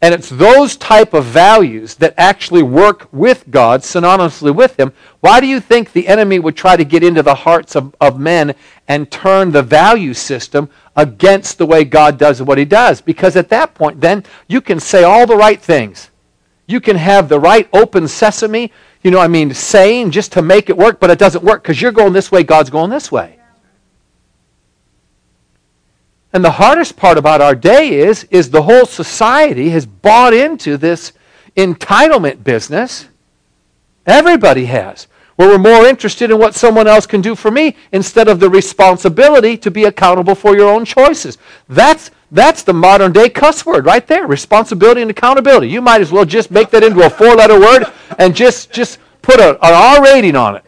and 0.00 0.14
it's 0.14 0.28
those 0.28 0.76
type 0.76 1.12
of 1.12 1.24
values 1.24 1.96
that 1.96 2.14
actually 2.16 2.62
work 2.62 3.08
with 3.10 3.44
God, 3.50 3.80
synonymously 3.80 4.54
with 4.54 4.78
Him, 4.78 4.92
why 5.20 5.40
do 5.40 5.46
you 5.46 5.58
think 5.58 5.92
the 5.92 6.06
enemy 6.06 6.38
would 6.38 6.56
try 6.56 6.76
to 6.76 6.84
get 6.84 7.02
into 7.02 7.22
the 7.22 7.34
hearts 7.34 7.74
of, 7.74 7.94
of 8.00 8.20
men 8.20 8.54
and 8.86 9.10
turn 9.10 9.50
the 9.50 9.62
value 9.62 10.14
system 10.14 10.70
against 10.94 11.58
the 11.58 11.66
way 11.66 11.82
God 11.84 12.16
does 12.16 12.40
what 12.40 12.58
He 12.58 12.64
does? 12.64 13.00
Because 13.00 13.34
at 13.34 13.48
that 13.48 13.74
point, 13.74 14.00
then, 14.00 14.22
you 14.46 14.60
can 14.60 14.78
say 14.78 15.02
all 15.02 15.26
the 15.26 15.36
right 15.36 15.60
things. 15.60 16.10
You 16.68 16.80
can 16.80 16.96
have 16.96 17.28
the 17.28 17.40
right 17.40 17.68
open 17.72 18.06
sesame, 18.06 18.70
you 19.02 19.10
know, 19.10 19.18
I 19.18 19.26
mean, 19.26 19.52
saying 19.52 20.12
just 20.12 20.32
to 20.32 20.42
make 20.42 20.70
it 20.70 20.76
work, 20.76 21.00
but 21.00 21.10
it 21.10 21.18
doesn't 21.18 21.42
work 21.42 21.62
because 21.62 21.82
you're 21.82 21.92
going 21.92 22.12
this 22.12 22.30
way, 22.30 22.44
God's 22.44 22.70
going 22.70 22.90
this 22.90 23.10
way. 23.10 23.37
And 26.32 26.44
the 26.44 26.50
hardest 26.52 26.96
part 26.96 27.16
about 27.16 27.40
our 27.40 27.54
day 27.54 27.94
is, 27.94 28.24
is 28.24 28.50
the 28.50 28.62
whole 28.62 28.84
society 28.84 29.70
has 29.70 29.86
bought 29.86 30.34
into 30.34 30.76
this 30.76 31.12
entitlement 31.56 32.44
business. 32.44 33.08
Everybody 34.06 34.66
has. 34.66 35.08
Where 35.36 35.48
we're 35.48 35.58
more 35.58 35.86
interested 35.86 36.30
in 36.30 36.38
what 36.38 36.54
someone 36.54 36.88
else 36.88 37.06
can 37.06 37.20
do 37.20 37.36
for 37.36 37.50
me 37.50 37.76
instead 37.92 38.26
of 38.26 38.40
the 38.40 38.50
responsibility 38.50 39.56
to 39.58 39.70
be 39.70 39.84
accountable 39.84 40.34
for 40.34 40.56
your 40.56 40.68
own 40.68 40.84
choices. 40.84 41.38
That's, 41.68 42.10
that's 42.32 42.64
the 42.64 42.74
modern 42.74 43.12
day 43.12 43.28
cuss 43.28 43.64
word 43.64 43.86
right 43.86 44.04
there 44.06 44.26
responsibility 44.26 45.00
and 45.00 45.10
accountability. 45.10 45.68
You 45.68 45.80
might 45.80 46.00
as 46.00 46.10
well 46.10 46.24
just 46.24 46.50
make 46.50 46.70
that 46.70 46.82
into 46.82 47.06
a 47.06 47.10
four 47.10 47.36
letter 47.36 47.58
word 47.58 47.84
and 48.18 48.34
just, 48.34 48.72
just 48.72 48.98
put 49.22 49.38
a, 49.38 49.50
an 49.64 49.74
R 49.74 50.02
rating 50.02 50.34
on 50.34 50.56
it. 50.56 50.64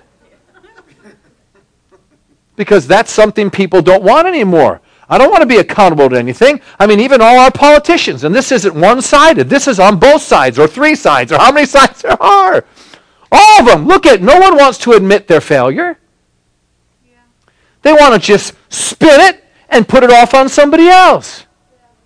Because 2.54 2.86
that's 2.86 3.10
something 3.10 3.50
people 3.50 3.82
don't 3.82 4.04
want 4.04 4.28
anymore. 4.28 4.80
I 5.10 5.18
don't 5.18 5.32
want 5.32 5.42
to 5.42 5.46
be 5.46 5.56
accountable 5.56 6.08
to 6.08 6.16
anything. 6.16 6.60
I 6.78 6.86
mean, 6.86 7.00
even 7.00 7.20
all 7.20 7.36
our 7.40 7.50
politicians, 7.50 8.22
and 8.22 8.32
this 8.32 8.52
isn't 8.52 8.74
one 8.74 9.02
sided, 9.02 9.48
this 9.48 9.66
is 9.66 9.80
on 9.80 9.98
both 9.98 10.22
sides, 10.22 10.56
or 10.56 10.68
three 10.68 10.94
sides, 10.94 11.32
or 11.32 11.38
how 11.38 11.50
many 11.50 11.66
sides 11.78 12.02
there 12.02 12.22
are. 12.22 12.64
All 13.32 13.60
of 13.60 13.66
them. 13.66 13.86
Look 13.86 14.06
at 14.06 14.22
no 14.22 14.38
one 14.38 14.56
wants 14.56 14.78
to 14.78 14.92
admit 14.92 15.26
their 15.26 15.40
failure. 15.40 15.98
Yeah. 17.04 17.18
They 17.82 17.92
want 17.92 18.14
to 18.14 18.20
just 18.20 18.54
spin 18.68 19.20
it 19.20 19.44
and 19.68 19.88
put 19.88 20.04
it 20.04 20.12
off 20.12 20.32
on 20.32 20.48
somebody 20.48 20.86
else. 20.86 21.44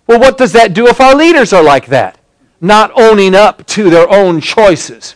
Well, 0.07 0.19
what 0.19 0.37
does 0.37 0.51
that 0.53 0.73
do 0.73 0.87
if 0.87 0.99
our 0.99 1.15
leaders 1.15 1.53
are 1.53 1.63
like 1.63 1.87
that? 1.87 2.19
Not 2.59 2.91
owning 2.95 3.35
up 3.35 3.65
to 3.67 3.89
their 3.89 4.09
own 4.09 4.41
choices 4.41 5.15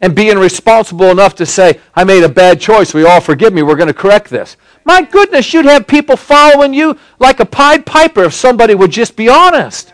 and 0.00 0.14
being 0.14 0.38
responsible 0.38 1.10
enough 1.10 1.34
to 1.36 1.46
say, 1.46 1.80
I 1.94 2.04
made 2.04 2.22
a 2.22 2.28
bad 2.28 2.60
choice. 2.60 2.94
We 2.94 3.04
all 3.04 3.20
forgive 3.20 3.52
me. 3.52 3.62
We're 3.62 3.76
going 3.76 3.88
to 3.88 3.94
correct 3.94 4.30
this. 4.30 4.56
My 4.88 5.02
goodness, 5.02 5.52
you'd 5.52 5.66
have 5.66 5.86
people 5.86 6.16
following 6.16 6.72
you 6.72 6.98
like 7.18 7.40
a 7.40 7.44
Pied 7.44 7.84
Piper 7.84 8.24
if 8.24 8.32
somebody 8.32 8.74
would 8.74 8.90
just 8.90 9.16
be 9.16 9.28
honest. 9.28 9.92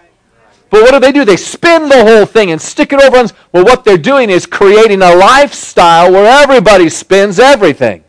But 0.71 0.83
what 0.83 0.93
do 0.93 1.01
they 1.01 1.11
do? 1.11 1.25
They 1.25 1.37
spin 1.37 1.89
the 1.89 2.05
whole 2.05 2.25
thing 2.25 2.53
and 2.53 2.63
stick 2.63 2.93
it 2.93 3.03
over 3.03 3.17
on. 3.17 3.27
Well, 3.51 3.65
what 3.65 3.83
they're 3.83 3.99
doing 3.99 4.31
is 4.31 4.47
creating 4.47 5.03
a 5.03 5.13
lifestyle 5.13 6.13
where 6.13 6.27
everybody 6.41 6.89
spins 6.89 7.41
everything. 7.41 8.05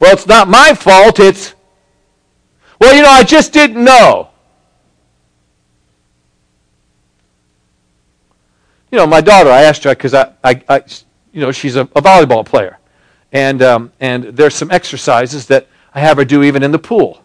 Well, 0.00 0.14
it's 0.14 0.26
not 0.26 0.48
my 0.48 0.72
fault. 0.72 1.20
It's, 1.20 1.52
well, 2.80 2.94
you 2.94 3.02
know, 3.02 3.10
I 3.10 3.22
just 3.22 3.52
didn't 3.52 3.84
know. 3.84 4.30
You 8.90 8.96
know, 8.96 9.06
my 9.06 9.20
daughter, 9.20 9.50
I 9.50 9.64
asked 9.64 9.84
her 9.84 9.90
because 9.90 10.14
I, 10.14 10.32
I, 10.42 10.62
I, 10.66 10.82
you 11.34 11.42
know, 11.42 11.52
she's 11.52 11.76
a, 11.76 11.82
a 11.82 12.00
volleyball 12.00 12.46
player. 12.46 12.78
And, 13.32 13.60
um, 13.60 13.92
and 14.00 14.24
there's 14.24 14.54
some 14.54 14.70
exercises 14.70 15.46
that 15.48 15.68
I 15.94 16.00
have 16.00 16.16
her 16.16 16.24
do 16.24 16.42
even 16.42 16.62
in 16.62 16.72
the 16.72 16.78
pool. 16.78 17.22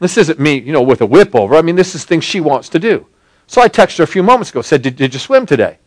This 0.00 0.16
isn't 0.16 0.38
me, 0.38 0.58
you 0.58 0.72
know, 0.72 0.82
with 0.82 1.00
a 1.00 1.06
whip 1.06 1.34
over. 1.34 1.56
I 1.56 1.62
mean, 1.62 1.76
this 1.76 1.94
is 1.94 2.04
things 2.04 2.24
she 2.24 2.40
wants 2.40 2.68
to 2.70 2.78
do. 2.78 3.06
So 3.46 3.60
I 3.60 3.68
texted 3.68 3.98
her 3.98 4.04
a 4.04 4.06
few 4.06 4.22
moments 4.22 4.50
ago, 4.50 4.62
said, 4.62 4.82
did, 4.82 4.96
did 4.96 5.12
you 5.12 5.20
swim 5.20 5.44
today? 5.46 5.78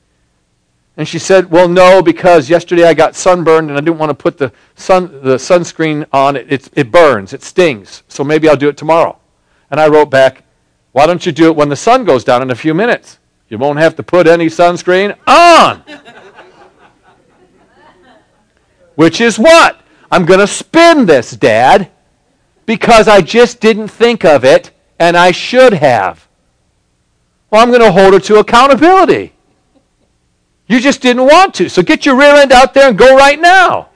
And 0.97 1.08
she 1.08 1.19
said, 1.19 1.52
well, 1.52 1.67
no, 1.67 2.02
because 2.02 2.50
yesterday 2.50 2.86
I 2.86 2.93
got 2.95 3.15
sunburned 3.15 3.69
and 3.69 3.78
I 3.78 3.82
didn't 3.82 4.00
want 4.00 4.10
to 4.10 4.15
put 4.15 4.38
the, 4.38 4.52
sun, 4.76 5.21
the 5.21 5.36
sunscreen 5.36 6.08
on. 6.12 6.36
It, 6.36 6.52
it, 6.52 6.69
it 6.73 6.91
burns, 6.91 7.34
it 7.34 7.43
stings. 7.43 8.04
So 8.08 8.23
maybe 8.23 8.50
I'll 8.50 8.58
do 8.58 8.69
it 8.69 8.78
tomorrow. 8.78 9.19
And 9.69 9.80
I 9.80 9.88
wrote 9.88 10.10
back, 10.10 10.43
why 10.93 11.06
don't 11.06 11.23
you 11.26 11.32
do 11.32 11.47
it 11.47 11.56
when 11.56 11.69
the 11.69 11.76
sun 11.76 12.04
goes 12.04 12.23
down 12.23 12.41
in 12.41 12.50
a 12.50 12.56
few 12.56 12.73
minutes? 12.73 13.19
You 13.50 13.60
won't 13.60 13.78
have 13.78 13.95
to 13.97 14.04
put 14.04 14.28
any 14.28 14.47
sunscreen 14.47 15.15
on. 15.28 15.84
Which 18.95 19.21
is 19.21 19.38
what? 19.38 19.80
I'm 20.12 20.26
going 20.26 20.39
to 20.39 20.48
spin 20.48 21.06
this, 21.06 21.32
Dad. 21.32 21.91
because 22.67 23.08
I 23.08 23.22
just 23.22 23.60
didn't 23.60 23.88
think 23.88 24.24
of 24.24 24.43
it 24.46 24.72
and 25.00 25.17
I 25.17 25.32
should 25.32 25.74
have. 25.74 26.28
Well, 27.50 27.63
I'm 27.63 27.70
going 27.70 27.82
to 27.82 27.91
hold 27.91 28.13
her 28.13 28.20
to 28.20 28.36
accountability. 28.38 29.34
You 30.67 30.80
just 30.80 31.02
didn't 31.02 31.24
want 31.24 31.56
to. 31.56 31.70
So 31.70 31.82
get 31.82 32.06
your 32.06 32.17
rear 32.17 32.36
end 32.36 32.52
out 32.52 32.74
there 32.74 32.89
and 32.89 32.98
go 32.98 33.15
right 33.15 33.39
now. 33.39 33.89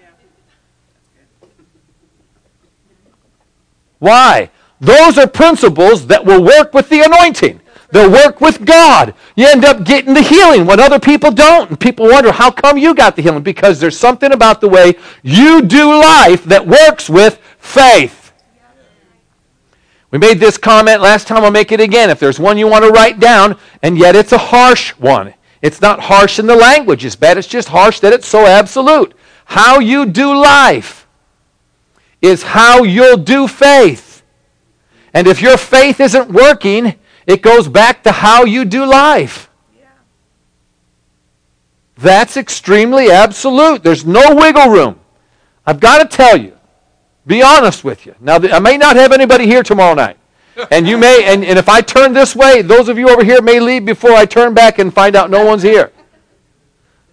Why? 3.99 4.49
Those 4.79 5.17
are 5.17 5.27
principles 5.27 6.07
that 6.07 6.25
will 6.25 6.43
work 6.43 6.73
with 6.73 6.89
the 6.89 7.01
anointing. 7.01 7.60
They'll 7.91 8.11
work 8.11 8.39
with 8.39 8.65
God. 8.65 9.13
You 9.35 9.47
end 9.47 9.65
up 9.65 9.83
getting 9.83 10.13
the 10.13 10.21
healing 10.21 10.65
when 10.65 10.79
other 10.79 10.99
people 10.99 11.31
don't. 11.31 11.69
And 11.69 11.79
people 11.79 12.07
wonder, 12.07 12.31
how 12.31 12.49
come 12.49 12.77
you 12.77 12.95
got 12.95 13.15
the 13.15 13.21
healing? 13.21 13.43
Because 13.43 13.79
there's 13.79 13.97
something 13.97 14.31
about 14.31 14.61
the 14.61 14.69
way 14.69 14.95
you 15.23 15.61
do 15.61 15.99
life 15.99 16.45
that 16.45 16.65
works 16.65 17.09
with 17.09 17.39
faith. 17.59 18.31
We 20.09 20.17
made 20.17 20.39
this 20.39 20.57
comment 20.57 21.01
last 21.01 21.27
time, 21.27 21.43
I'll 21.43 21.51
make 21.51 21.71
it 21.71 21.79
again. 21.79 22.09
If 22.09 22.19
there's 22.19 22.39
one 22.39 22.57
you 22.57 22.67
want 22.67 22.83
to 22.83 22.91
write 22.91 23.19
down, 23.19 23.57
and 23.81 23.97
yet 23.97 24.15
it's 24.15 24.33
a 24.33 24.37
harsh 24.37 24.91
one, 24.91 25.33
it's 25.61 25.81
not 25.81 26.01
harsh 26.01 26.39
in 26.39 26.47
the 26.47 26.55
language 26.55 27.05
it's 27.05 27.15
bad, 27.15 27.37
it's 27.37 27.47
just 27.47 27.69
harsh 27.69 27.99
that 28.01 28.11
it's 28.11 28.27
so 28.27 28.45
absolute. 28.45 29.13
How 29.45 29.79
you 29.79 30.05
do 30.05 30.35
life 30.35 31.07
is 32.21 32.43
how 32.43 32.83
you'll 32.83 33.17
do 33.17 33.47
faith. 33.47 34.23
And 35.13 35.27
if 35.27 35.41
your 35.41 35.57
faith 35.57 35.99
isn't 35.99 36.29
working, 36.29 36.95
it 37.31 37.41
goes 37.41 37.69
back 37.69 38.03
to 38.03 38.11
how 38.11 38.43
you 38.43 38.65
do 38.65 38.85
life. 38.85 39.49
That's 41.95 42.35
extremely 42.35 43.09
absolute. 43.09 43.83
There's 43.83 44.05
no 44.05 44.35
wiggle 44.35 44.67
room. 44.67 44.99
I've 45.65 45.79
got 45.79 45.99
to 45.99 46.17
tell 46.17 46.35
you, 46.35 46.57
be 47.25 47.41
honest 47.41 47.85
with 47.85 48.05
you. 48.05 48.15
Now, 48.19 48.35
I 48.35 48.59
may 48.59 48.77
not 48.77 48.97
have 48.97 49.13
anybody 49.13 49.45
here 49.45 49.63
tomorrow 49.63 49.93
night. 49.93 50.17
And 50.71 50.85
you 50.85 50.97
may, 50.97 51.23
and, 51.23 51.45
and 51.45 51.57
if 51.57 51.69
I 51.69 51.79
turn 51.79 52.11
this 52.11 52.35
way, 52.35 52.61
those 52.61 52.89
of 52.89 52.97
you 52.97 53.07
over 53.07 53.23
here 53.23 53.41
may 53.41 53.61
leave 53.61 53.85
before 53.85 54.11
I 54.11 54.25
turn 54.25 54.53
back 54.53 54.79
and 54.79 54.93
find 54.93 55.15
out 55.15 55.29
no 55.29 55.45
one's 55.45 55.63
here. 55.63 55.93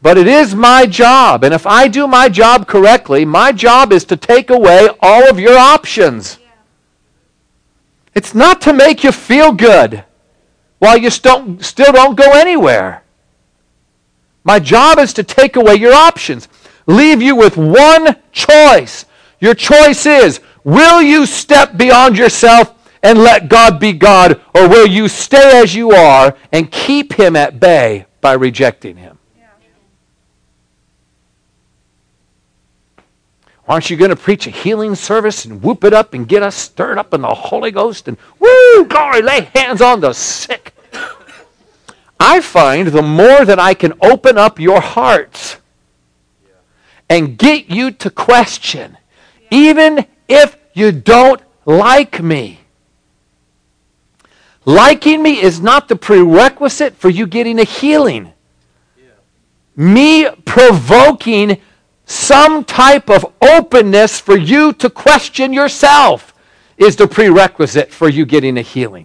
But 0.02 0.18
it 0.18 0.26
is 0.26 0.52
my 0.52 0.87
job. 0.87 1.44
And 1.44 1.54
if 1.54 1.64
I 1.64 1.87
do 1.87 2.09
my 2.09 2.28
job 2.28 2.66
correctly, 2.66 3.24
my 3.24 3.52
job 3.52 3.92
is 3.92 4.04
to 4.07 4.16
take 4.16 4.50
away 4.50 4.88
all 5.00 5.31
of 5.31 5.38
your 5.38 5.57
options. 5.57 6.38
It's 8.14 8.35
not 8.35 8.61
to 8.62 8.72
make 8.72 9.04
you 9.04 9.12
feel 9.12 9.52
good 9.52 10.04
while 10.78 10.98
you 10.98 11.10
still, 11.10 11.56
don't 11.56 12.16
go 12.16 12.32
anywhere. 12.32 13.02
My 14.44 14.58
job 14.58 14.98
is 14.98 15.12
to 15.14 15.22
take 15.22 15.56
away 15.56 15.74
your 15.74 15.92
options, 15.92 16.48
leave 16.86 17.20
you 17.20 17.36
with 17.36 17.56
one 17.56 18.16
choice. 18.32 19.04
Your 19.40 19.54
choice 19.54 20.06
is 20.06 20.40
will 20.64 21.02
you 21.02 21.26
step 21.26 21.76
beyond 21.76 22.16
yourself 22.16 22.74
and 23.02 23.18
let 23.18 23.48
God 23.48 23.78
be 23.78 23.92
God, 23.92 24.40
or 24.54 24.68
will 24.68 24.86
you 24.86 25.08
stay 25.08 25.60
as 25.62 25.74
you 25.74 25.92
are 25.92 26.36
and 26.52 26.70
keep 26.70 27.12
Him 27.12 27.36
at 27.36 27.60
bay 27.60 28.06
by 28.20 28.32
rejecting 28.32 28.96
Him? 28.96 29.17
Aren't 33.68 33.90
you 33.90 33.98
going 33.98 34.11
to 34.11 34.16
preach 34.16 34.46
a 34.46 34.50
healing 34.50 34.94
service 34.94 35.44
and 35.44 35.62
whoop 35.62 35.85
it 35.85 35.92
up 35.92 36.14
and 36.14 36.26
get 36.26 36.42
us 36.42 36.54
stirred 36.54 36.96
up 36.96 37.12
in 37.12 37.20
the 37.20 37.28
Holy 37.28 37.70
Ghost 37.70 38.09
and 38.09 38.16
woo, 38.38 38.87
glory, 38.87 39.20
lay 39.20 39.42
hands 39.54 39.83
on 39.83 40.00
the 40.00 40.14
sick? 40.14 40.74
I 42.18 42.40
find 42.40 42.88
the 42.88 43.02
more 43.02 43.44
that 43.44 43.59
I 43.59 43.74
can 43.74 43.92
open 44.02 44.38
up 44.38 44.59
your 44.59 44.81
hearts 44.81 45.59
and 47.11 47.37
get 47.37 47.68
you 47.68 47.90
to 47.90 48.11
question, 48.11 48.96
even 49.50 50.07
if 50.28 50.57
you 50.72 50.90
don't 50.90 51.40
like 51.66 52.22
me. 52.22 52.61
Liking 54.64 55.22
me 55.22 55.40
is 55.40 55.61
not 55.61 55.88
the 55.88 55.96
prerequisite 55.96 56.96
for 56.96 57.09
you 57.09 57.26
getting 57.26 57.59
a 57.59 57.64
healing. 57.64 58.33
Me 59.76 60.28
provoking 60.44 61.59
some 62.09 62.64
type 62.64 63.11
of 63.11 63.35
openness 63.42 64.18
for 64.18 64.35
you 64.35 64.73
to 64.73 64.88
question 64.88 65.53
yourself 65.53 66.33
is 66.79 66.97
the 66.97 67.07
prerequisite 67.07 67.92
for 67.92 68.09
you 68.09 68.25
getting 68.25 68.57
a 68.57 68.62
healing. 68.62 69.05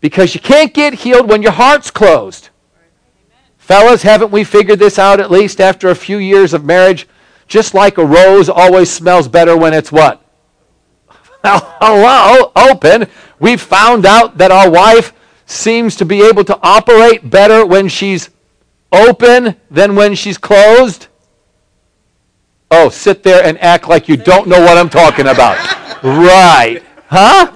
Because 0.00 0.34
you 0.34 0.40
can't 0.40 0.72
get 0.72 0.94
healed 0.94 1.28
when 1.28 1.42
your 1.42 1.52
heart's 1.52 1.90
closed. 1.90 2.48
Fellas, 3.58 4.02
haven't 4.02 4.32
we 4.32 4.42
figured 4.42 4.78
this 4.78 4.98
out 4.98 5.20
at 5.20 5.30
least 5.30 5.60
after 5.60 5.90
a 5.90 5.94
few 5.94 6.16
years 6.16 6.54
of 6.54 6.64
marriage? 6.64 7.06
Just 7.46 7.74
like 7.74 7.98
a 7.98 8.06
rose 8.06 8.48
always 8.48 8.90
smells 8.90 9.28
better 9.28 9.54
when 9.54 9.74
it's 9.74 9.92
what? 9.92 10.24
Hello, 11.44 12.52
open. 12.56 13.06
We've 13.38 13.60
found 13.60 14.06
out 14.06 14.38
that 14.38 14.50
our 14.50 14.70
wife 14.70 15.12
seems 15.44 15.94
to 15.96 16.06
be 16.06 16.22
able 16.22 16.44
to 16.44 16.58
operate 16.62 17.28
better 17.28 17.66
when 17.66 17.88
she's 17.88 18.30
open 18.90 19.56
than 19.70 19.94
when 19.94 20.14
she's 20.14 20.38
closed. 20.38 21.08
Oh, 22.70 22.88
sit 22.88 23.22
there 23.22 23.44
and 23.44 23.58
act 23.58 23.88
like 23.88 24.08
you 24.08 24.16
don't 24.16 24.46
know 24.46 24.60
what 24.60 24.78
I'm 24.78 24.88
talking 24.88 25.26
about. 25.26 25.56
right. 26.02 26.82
Huh? 27.08 27.52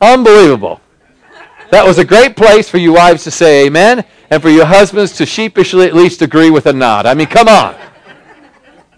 Unbelievable. 0.00 0.80
That 1.70 1.86
was 1.86 1.98
a 1.98 2.04
great 2.04 2.36
place 2.36 2.68
for 2.68 2.78
you 2.78 2.92
wives 2.94 3.24
to 3.24 3.30
say 3.30 3.66
amen 3.66 4.04
and 4.30 4.42
for 4.42 4.50
your 4.50 4.64
husbands 4.64 5.12
to 5.16 5.26
sheepishly 5.26 5.86
at 5.86 5.94
least 5.94 6.22
agree 6.22 6.50
with 6.50 6.66
a 6.66 6.72
nod. 6.72 7.06
I 7.06 7.14
mean, 7.14 7.28
come 7.28 7.48
on. 7.48 7.76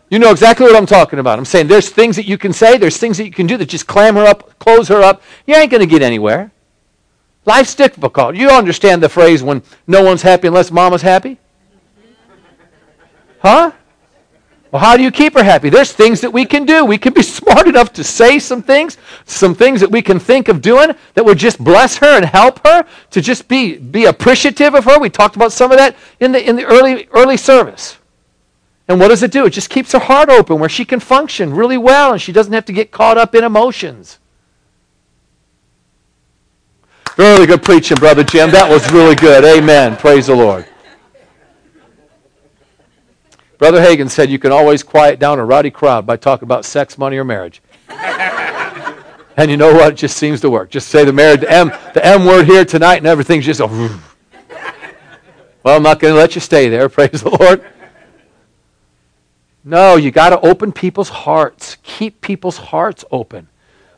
You 0.08 0.18
know 0.18 0.30
exactly 0.30 0.66
what 0.66 0.76
I'm 0.76 0.86
talking 0.86 1.18
about. 1.18 1.38
I'm 1.38 1.44
saying 1.44 1.66
there's 1.66 1.88
things 1.88 2.14
that 2.16 2.26
you 2.26 2.38
can 2.38 2.52
say, 2.52 2.78
there's 2.78 2.96
things 2.96 3.16
that 3.18 3.24
you 3.24 3.32
can 3.32 3.46
do 3.46 3.56
that 3.56 3.66
just 3.66 3.86
clam 3.86 4.14
her 4.14 4.24
up, 4.24 4.58
close 4.58 4.88
her 4.88 5.02
up. 5.02 5.22
You 5.46 5.56
ain't 5.56 5.70
going 5.70 5.80
to 5.80 5.86
get 5.86 6.02
anywhere. 6.02 6.52
Life's 7.46 7.74
difficult. 7.74 8.36
You 8.36 8.50
understand 8.50 9.02
the 9.02 9.08
phrase 9.08 9.42
when 9.42 9.62
no 9.86 10.02
one's 10.02 10.22
happy 10.22 10.46
unless 10.46 10.70
mama's 10.70 11.02
happy? 11.02 11.38
Huh? 13.40 13.72
Well, 14.74 14.82
how 14.82 14.96
do 14.96 15.04
you 15.04 15.12
keep 15.12 15.34
her 15.34 15.44
happy? 15.44 15.70
There's 15.70 15.92
things 15.92 16.20
that 16.22 16.32
we 16.32 16.44
can 16.44 16.66
do. 16.66 16.84
We 16.84 16.98
can 16.98 17.12
be 17.12 17.22
smart 17.38 17.68
enough 17.68 17.92
to 17.92 18.02
say 18.02 18.40
some 18.40 18.60
things, 18.60 18.98
some 19.24 19.54
things 19.54 19.80
that 19.80 19.88
we 19.92 20.02
can 20.02 20.18
think 20.18 20.48
of 20.48 20.60
doing 20.60 20.90
that 21.14 21.24
would 21.24 21.38
just 21.38 21.62
bless 21.62 21.96
her 21.98 22.16
and 22.16 22.24
help 22.24 22.58
her 22.66 22.84
to 23.10 23.20
just 23.20 23.46
be, 23.46 23.76
be 23.76 24.06
appreciative 24.06 24.74
of 24.74 24.84
her. 24.86 24.98
We 24.98 25.10
talked 25.10 25.36
about 25.36 25.52
some 25.52 25.70
of 25.70 25.78
that 25.78 25.94
in 26.18 26.32
the, 26.32 26.44
in 26.44 26.56
the 26.56 26.64
early, 26.64 27.06
early 27.12 27.36
service. 27.36 27.98
And 28.88 28.98
what 28.98 29.08
does 29.08 29.22
it 29.22 29.30
do? 29.30 29.46
It 29.46 29.50
just 29.50 29.70
keeps 29.70 29.92
her 29.92 30.00
heart 30.00 30.28
open 30.28 30.58
where 30.58 30.68
she 30.68 30.84
can 30.84 30.98
function 30.98 31.54
really 31.54 31.78
well 31.78 32.10
and 32.10 32.20
she 32.20 32.32
doesn't 32.32 32.52
have 32.52 32.64
to 32.64 32.72
get 32.72 32.90
caught 32.90 33.16
up 33.16 33.36
in 33.36 33.44
emotions. 33.44 34.18
Really 37.16 37.46
good 37.46 37.62
preaching, 37.62 37.98
Brother 37.98 38.24
Jim. 38.24 38.50
That 38.50 38.68
was 38.68 38.90
really 38.90 39.14
good. 39.14 39.44
Amen. 39.44 39.96
Praise 39.96 40.26
the 40.26 40.34
Lord. 40.34 40.66
Brother 43.58 43.80
Hagin 43.80 44.10
said 44.10 44.30
you 44.30 44.38
can 44.38 44.52
always 44.52 44.82
quiet 44.82 45.18
down 45.18 45.38
a 45.38 45.44
rowdy 45.44 45.70
crowd 45.70 46.06
by 46.06 46.16
talking 46.16 46.46
about 46.46 46.64
sex, 46.64 46.98
money, 46.98 47.16
or 47.16 47.24
marriage. 47.24 47.62
and 47.88 49.50
you 49.50 49.56
know 49.56 49.72
what? 49.72 49.92
It 49.92 49.96
just 49.96 50.16
seems 50.16 50.40
to 50.40 50.50
work. 50.50 50.70
Just 50.70 50.88
say 50.88 51.04
the 51.04 51.12
marriage, 51.12 51.40
the 51.40 51.50
M, 51.50 51.68
the 51.94 52.04
M 52.04 52.24
word 52.24 52.46
here 52.46 52.64
tonight, 52.64 52.96
and 52.96 53.06
everything's 53.06 53.46
just 53.46 53.60
a. 53.60 53.66
well, 55.62 55.76
I'm 55.76 55.82
not 55.82 56.00
going 56.00 56.14
to 56.14 56.18
let 56.18 56.34
you 56.34 56.40
stay 56.40 56.68
there. 56.68 56.88
Praise 56.90 57.22
the 57.22 57.36
Lord. 57.40 57.64
No, 59.62 59.96
you 59.96 60.10
got 60.10 60.30
to 60.30 60.40
open 60.40 60.72
people's 60.72 61.08
hearts. 61.08 61.78
Keep 61.82 62.20
people's 62.20 62.58
hearts 62.58 63.04
open. 63.10 63.48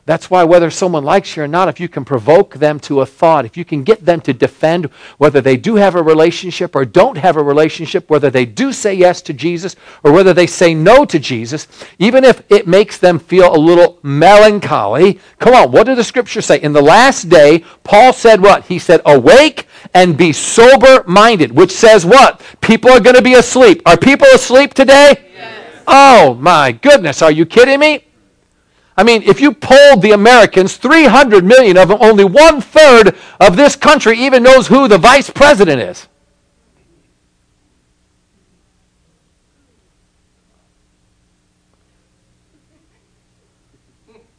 That's 0.07 0.29
why, 0.29 0.45
whether 0.45 0.71
someone 0.71 1.03
likes 1.03 1.35
you 1.35 1.43
or 1.43 1.49
not, 1.49 1.67
if 1.67 1.81
you 1.81 1.89
can 1.89 2.05
provoke 2.05 2.55
them 2.55 2.79
to 2.79 3.01
a 3.01 3.05
thought, 3.05 3.43
if 3.43 3.57
you 3.57 3.65
can 3.65 3.83
get 3.83 4.05
them 4.05 4.21
to 4.21 4.31
defend 4.31 4.85
whether 5.17 5.41
they 5.41 5.57
do 5.57 5.75
have 5.75 5.95
a 5.95 6.01
relationship 6.01 6.77
or 6.77 6.85
don't 6.85 7.17
have 7.17 7.35
a 7.35 7.43
relationship, 7.43 8.09
whether 8.09 8.29
they 8.29 8.45
do 8.45 8.71
say 8.71 8.93
yes 8.93 9.21
to 9.23 9.33
Jesus 9.33 9.75
or 10.05 10.13
whether 10.13 10.33
they 10.33 10.47
say 10.47 10.73
no 10.73 11.03
to 11.03 11.19
Jesus, 11.19 11.67
even 11.99 12.23
if 12.23 12.41
it 12.49 12.67
makes 12.67 12.97
them 12.97 13.19
feel 13.19 13.53
a 13.53 13.59
little 13.59 13.99
melancholy, 14.01 15.19
come 15.39 15.53
on, 15.53 15.73
what 15.73 15.87
did 15.87 15.97
the 15.97 16.05
scripture 16.05 16.41
say? 16.41 16.61
In 16.61 16.71
the 16.71 16.81
last 16.81 17.27
day, 17.27 17.65
Paul 17.83 18.13
said 18.13 18.39
what? 18.39 18.63
He 18.65 18.79
said, 18.79 19.01
Awake 19.05 19.67
and 19.93 20.15
be 20.15 20.31
sober 20.31 21.03
minded, 21.05 21.51
which 21.51 21.73
says 21.73 22.05
what? 22.05 22.41
People 22.61 22.91
are 22.91 23.01
going 23.01 23.17
to 23.17 23.21
be 23.21 23.33
asleep. 23.33 23.81
Are 23.85 23.97
people 23.97 24.27
asleep 24.33 24.73
today? 24.73 25.31
Yes. 25.35 25.83
Oh, 25.85 26.33
my 26.35 26.71
goodness. 26.71 27.21
Are 27.21 27.31
you 27.31 27.45
kidding 27.45 27.81
me? 27.81 28.06
I 28.97 29.03
mean, 29.03 29.21
if 29.23 29.39
you 29.39 29.53
polled 29.53 30.01
the 30.01 30.11
Americans, 30.11 30.75
300 30.77 31.45
million 31.45 31.77
of 31.77 31.89
them, 31.89 31.99
only 32.01 32.25
one 32.25 32.61
third 32.61 33.15
of 33.39 33.55
this 33.55 33.75
country 33.75 34.17
even 34.17 34.41
knows 34.41 34.67
who 34.67 34.87
the 34.87 34.97
vice 34.97 35.29
president 35.29 35.79
is. 35.81 36.07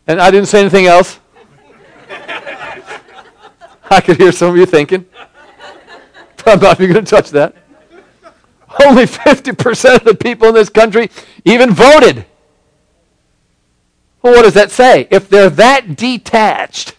And 0.08 0.20
I 0.20 0.30
didn't 0.30 0.48
say 0.48 0.60
anything 0.60 0.86
else. 0.86 1.20
I 3.90 4.00
could 4.00 4.16
hear 4.16 4.32
some 4.32 4.50
of 4.50 4.56
you 4.56 4.66
thinking. 4.66 5.06
I'm 6.46 6.58
not 6.58 6.80
even 6.80 6.94
going 6.94 7.04
to 7.04 7.10
touch 7.10 7.30
that. 7.30 7.54
Only 8.84 9.04
50% 9.04 9.96
of 9.96 10.04
the 10.04 10.14
people 10.14 10.48
in 10.48 10.54
this 10.54 10.68
country 10.68 11.10
even 11.44 11.70
voted. 11.70 12.24
Well, 14.22 14.34
what 14.34 14.42
does 14.42 14.54
that 14.54 14.70
say? 14.70 15.06
If 15.10 15.28
they're 15.28 15.50
that 15.50 15.96
detached 15.96 16.96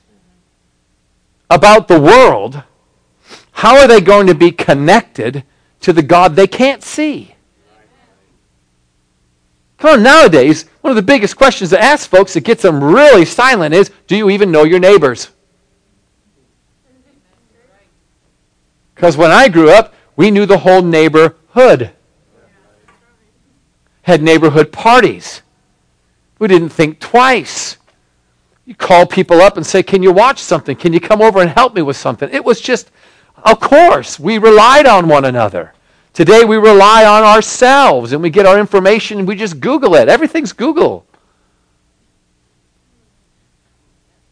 about 1.50 1.88
the 1.88 2.00
world, 2.00 2.64
how 3.52 3.78
are 3.78 3.88
they 3.88 4.02
going 4.02 4.28
to 4.28 4.36
be 4.36 4.52
connected 4.52 5.44
to 5.82 5.94
the 5.94 6.02
God 6.02 6.36
they 6.36 6.48
can't 6.48 6.84
see? 6.84 7.36
Come 9.78 9.92
on, 10.00 10.04
nowadays, 10.04 10.66
one 10.82 10.92
of 10.92 10.96
the 10.96 11.02
biggest 11.02 11.38
questions 11.38 11.70
to 11.70 11.82
ask 11.82 12.10
folks 12.10 12.34
that 12.34 12.44
gets 12.44 12.62
them 12.62 12.84
really 12.84 13.26
silent 13.26 13.74
is 13.74 13.92
do 14.08 14.16
you 14.16 14.30
even 14.30 14.52
know 14.52 14.64
your 14.64 14.80
neighbors? 14.80 15.30
Because 18.94 19.16
when 19.16 19.32
I 19.32 19.48
grew 19.48 19.72
up, 19.72 19.94
we 20.18 20.32
knew 20.32 20.46
the 20.46 20.58
whole 20.58 20.82
neighborhood. 20.82 21.92
Had 24.02 24.22
neighborhood 24.22 24.74
parties. 24.74 25.42
We 26.40 26.48
didn't 26.48 26.70
think 26.70 27.00
twice. 27.00 27.78
You 28.66 28.76
call 28.76 29.06
people 29.06 29.42
up 29.42 29.58
and 29.58 29.66
say, 29.66 29.84
Can 29.84 30.02
you 30.02 30.12
watch 30.12 30.40
something? 30.40 30.76
Can 30.76 30.94
you 30.94 31.00
come 31.00 31.22
over 31.22 31.42
and 31.42 31.50
help 31.50 31.76
me 31.76 31.82
with 31.82 31.98
something? 31.98 32.30
It 32.32 32.44
was 32.44 32.62
just, 32.62 32.92
of 33.44 33.60
course, 33.60 34.20
we 34.20 34.38
relied 34.38 34.86
on 34.86 35.08
one 35.08 35.26
another. 35.26 35.74
Today 36.14 36.44
we 36.44 36.58
rely 36.58 37.06
on 37.06 37.24
ourselves 37.24 38.14
and 38.14 38.22
we 38.22 38.30
get 38.30 38.46
our 38.46 38.60
information 38.60 39.20
and 39.20 39.28
we 39.28 39.36
just 39.36 39.60
Google 39.60 39.96
it. 39.96 40.10
Everything's 40.10 40.54
Google. 40.54 41.06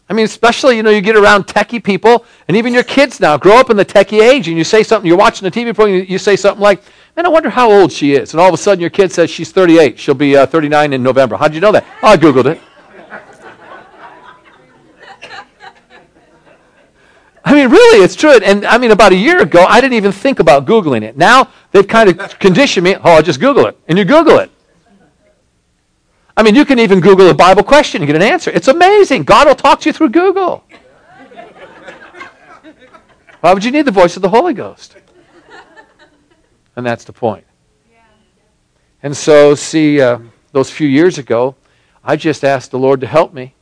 I 0.09 0.13
mean, 0.13 0.25
especially, 0.25 0.77
you 0.77 0.83
know, 0.83 0.89
you 0.89 1.01
get 1.01 1.17
around 1.17 1.47
techie 1.47 1.83
people, 1.83 2.25
and 2.47 2.55
even 2.55 2.73
your 2.73 2.83
kids 2.83 3.19
now 3.19 3.37
grow 3.37 3.57
up 3.57 3.69
in 3.69 3.75
the 3.75 3.83
techie 3.83 4.21
age, 4.21 4.47
and 4.47 4.57
you 4.57 4.63
say 4.63 4.81
something, 4.81 5.05
you're 5.05 5.17
watching 5.17 5.45
a 5.47 5.51
TV 5.51 5.75
program, 5.75 6.05
you 6.07 6.17
say 6.17 6.37
something 6.37 6.61
like, 6.61 6.81
man, 7.17 7.25
I 7.25 7.29
wonder 7.29 7.49
how 7.49 7.71
old 7.71 7.91
she 7.91 8.13
is. 8.13 8.33
And 8.33 8.39
all 8.39 8.47
of 8.47 8.53
a 8.53 8.57
sudden 8.57 8.79
your 8.79 8.91
kid 8.91 9.11
says 9.11 9.31
she's 9.31 9.51
38. 9.51 9.99
She'll 9.99 10.13
be 10.13 10.37
uh, 10.37 10.45
39 10.45 10.93
in 10.93 11.03
November. 11.03 11.35
How'd 11.35 11.53
you 11.55 11.59
know 11.59 11.71
that? 11.71 11.83
Oh, 12.03 12.07
I 12.09 12.17
Googled 12.17 12.45
it. 12.45 12.61
I 17.43 17.53
mean, 17.53 17.69
really, 17.71 18.03
it's 18.03 18.15
true. 18.15 18.37
And 18.37 18.65
I 18.65 18.77
mean, 18.77 18.91
about 18.91 19.13
a 19.13 19.15
year 19.15 19.41
ago, 19.41 19.63
I 19.63 19.81
didn't 19.81 19.95
even 19.95 20.11
think 20.11 20.39
about 20.39 20.65
Googling 20.65 21.01
it. 21.01 21.17
Now 21.17 21.49
they've 21.71 21.87
kind 21.87 22.09
of 22.09 22.37
conditioned 22.39 22.83
me, 22.83 22.95
oh, 22.95 22.99
I'll 23.03 23.23
just 23.23 23.39
Google 23.39 23.65
it. 23.67 23.79
And 23.87 23.97
you 23.97 24.05
Google 24.05 24.39
it. 24.39 24.51
I 26.35 26.43
mean, 26.43 26.53
you 26.53 26.65
can 26.65 26.77
even 26.77 26.99
Google 26.99 27.29
a 27.29 27.33
Bible 27.33 27.63
question 27.63 28.01
and 28.01 28.07
get 28.07 28.15
an 28.15 28.21
answer. 28.21 28.51
It's 28.51 28.67
amazing. 28.67 29.23
God 29.23 29.47
will 29.47 29.55
talk 29.55 29.79
to 29.81 29.89
you 29.89 29.93
through 29.93 30.09
Google. 30.09 30.63
Why 33.39 33.53
would 33.53 33.63
you 33.63 33.71
need 33.71 33.85
the 33.85 33.91
voice 33.91 34.17
of 34.17 34.21
the 34.21 34.29
Holy 34.29 34.53
Ghost? 34.53 34.97
And 36.77 36.85
that's 36.85 37.03
the 37.03 37.11
point. 37.11 37.43
And 39.01 39.17
so, 39.17 39.55
see, 39.55 39.99
uh, 39.99 40.19
those 40.51 40.69
few 40.69 40.87
years 40.87 41.17
ago, 41.17 41.55
I 42.03 42.15
just 42.15 42.43
asked 42.43 42.69
the 42.69 42.77
Lord 42.77 43.01
to 43.01 43.07
help 43.07 43.33
me. 43.33 43.55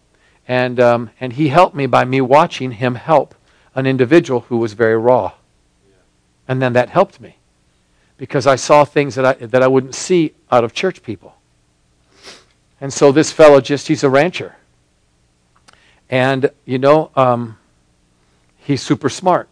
And, 0.50 0.80
um, 0.82 1.10
and 1.22 1.32
He 1.34 1.48
helped 1.48 1.76
me 1.76 1.86
by 1.88 2.04
me 2.04 2.20
watching 2.20 2.72
Him 2.72 2.96
help 2.96 3.34
an 3.74 3.88
individual 3.88 4.42
who 4.42 4.58
was 4.58 4.74
very 4.74 4.98
raw. 4.98 5.32
And 6.46 6.62
then 6.62 6.74
that 6.74 6.90
helped 6.90 7.22
me 7.22 7.38
because 8.18 8.46
I 8.46 8.58
saw 8.58 8.84
things 8.84 9.16
that 9.16 9.26
I, 9.26 9.34
that 9.46 9.64
I 9.64 9.68
wouldn't 9.68 9.96
see 9.96 10.34
out 10.52 10.66
of 10.66 10.74
church 10.74 11.02
people. 11.02 11.36
And 12.82 12.92
so 12.92 13.14
this 13.14 13.32
fellow 13.32 13.62
just, 13.62 13.88
he's 13.88 14.04
a 14.04 14.10
rancher. 14.10 14.58
And, 16.10 16.52
you 16.66 16.80
know, 16.80 17.12
um, 17.16 17.58
he's 18.58 18.82
super 18.82 19.10
smart. 19.10 19.48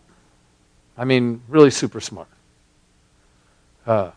I 0.98 1.06
mean, 1.06 1.42
really 1.48 1.72
super 1.72 2.02
smart. 2.02 2.28
Uh, 3.86 4.12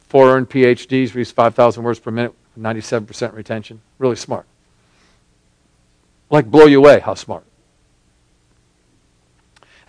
four 0.00 0.30
earned 0.30 0.48
PhDs, 0.48 1.14
reads 1.14 1.30
5,000 1.30 1.82
words 1.82 1.98
per 1.98 2.10
minute, 2.10 2.34
97% 2.58 3.34
retention. 3.34 3.80
Really 3.98 4.16
smart. 4.16 4.46
Like, 6.30 6.50
blow 6.50 6.66
you 6.66 6.78
away 6.78 7.00
how 7.00 7.14
smart. 7.14 7.44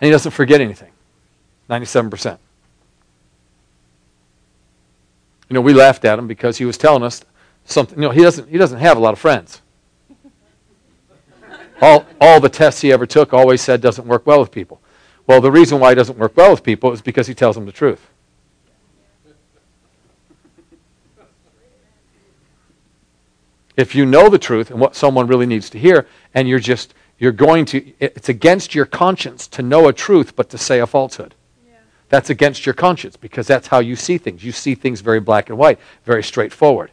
And 0.00 0.06
he 0.06 0.10
doesn't 0.10 0.32
forget 0.32 0.60
anything. 0.60 0.90
97%. 1.70 2.38
You 5.48 5.54
know, 5.54 5.60
we 5.60 5.72
laughed 5.72 6.04
at 6.04 6.18
him 6.18 6.26
because 6.26 6.58
he 6.58 6.64
was 6.64 6.76
telling 6.76 7.02
us 7.02 7.24
something. 7.64 7.98
You 7.98 8.08
know, 8.08 8.10
he 8.10 8.22
doesn't, 8.22 8.48
he 8.48 8.58
doesn't 8.58 8.80
have 8.80 8.96
a 8.96 9.00
lot 9.00 9.12
of 9.12 9.18
friends. 9.18 9.62
All, 11.80 12.06
all 12.20 12.40
the 12.40 12.48
tests 12.48 12.80
he 12.80 12.92
ever 12.92 13.06
took 13.06 13.34
always 13.34 13.60
said 13.60 13.80
doesn't 13.80 14.06
work 14.06 14.26
well 14.26 14.40
with 14.40 14.50
people. 14.50 14.80
Well, 15.26 15.40
the 15.40 15.52
reason 15.52 15.78
why 15.78 15.90
he 15.90 15.94
doesn't 15.94 16.18
work 16.18 16.36
well 16.36 16.50
with 16.50 16.62
people 16.62 16.92
is 16.92 17.02
because 17.02 17.26
he 17.26 17.34
tells 17.34 17.56
them 17.56 17.66
the 17.66 17.72
truth. 17.72 18.08
If 23.76 23.94
you 23.94 24.06
know 24.06 24.28
the 24.28 24.38
truth 24.38 24.70
and 24.70 24.80
what 24.80 24.96
someone 24.96 25.26
really 25.26 25.46
needs 25.46 25.68
to 25.70 25.78
hear, 25.78 26.06
and 26.34 26.48
you're 26.48 26.58
just 26.58 26.94
you're 27.18 27.32
going 27.32 27.64
to, 27.66 27.92
it's 27.98 28.28
against 28.28 28.74
your 28.74 28.84
conscience 28.84 29.46
to 29.48 29.62
know 29.62 29.88
a 29.88 29.92
truth 29.92 30.36
but 30.36 30.50
to 30.50 30.58
say 30.58 30.80
a 30.80 30.86
falsehood. 30.86 31.34
Yeah. 31.66 31.76
That's 32.08 32.30
against 32.30 32.66
your 32.66 32.74
conscience 32.74 33.16
because 33.16 33.46
that's 33.46 33.68
how 33.68 33.78
you 33.78 33.96
see 33.96 34.18
things. 34.18 34.44
You 34.44 34.52
see 34.52 34.74
things 34.74 35.00
very 35.00 35.20
black 35.20 35.48
and 35.48 35.58
white, 35.58 35.78
very 36.04 36.22
straightforward. 36.22 36.90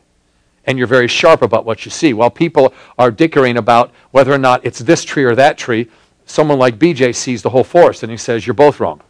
And 0.65 0.77
you're 0.77 0.87
very 0.87 1.09
sharp 1.09 1.41
about 1.41 1.65
what 1.65 1.83
you 1.83 1.91
see. 1.91 2.13
While 2.13 2.29
people 2.29 2.73
are 2.97 3.11
dickering 3.11 3.57
about 3.57 3.91
whether 4.11 4.31
or 4.31 4.37
not 4.37 4.65
it's 4.65 4.79
this 4.79 5.03
tree 5.03 5.25
or 5.25 5.35
that 5.35 5.57
tree, 5.57 5.89
someone 6.25 6.57
like 6.57 6.79
BJ 6.79 7.13
sees 7.13 7.41
the 7.41 7.49
whole 7.49 7.65
forest 7.65 8.01
and 8.01 8.09
he 8.09 8.17
says, 8.17 8.47
You're 8.47 8.53
both 8.53 8.79
wrong. 8.79 9.01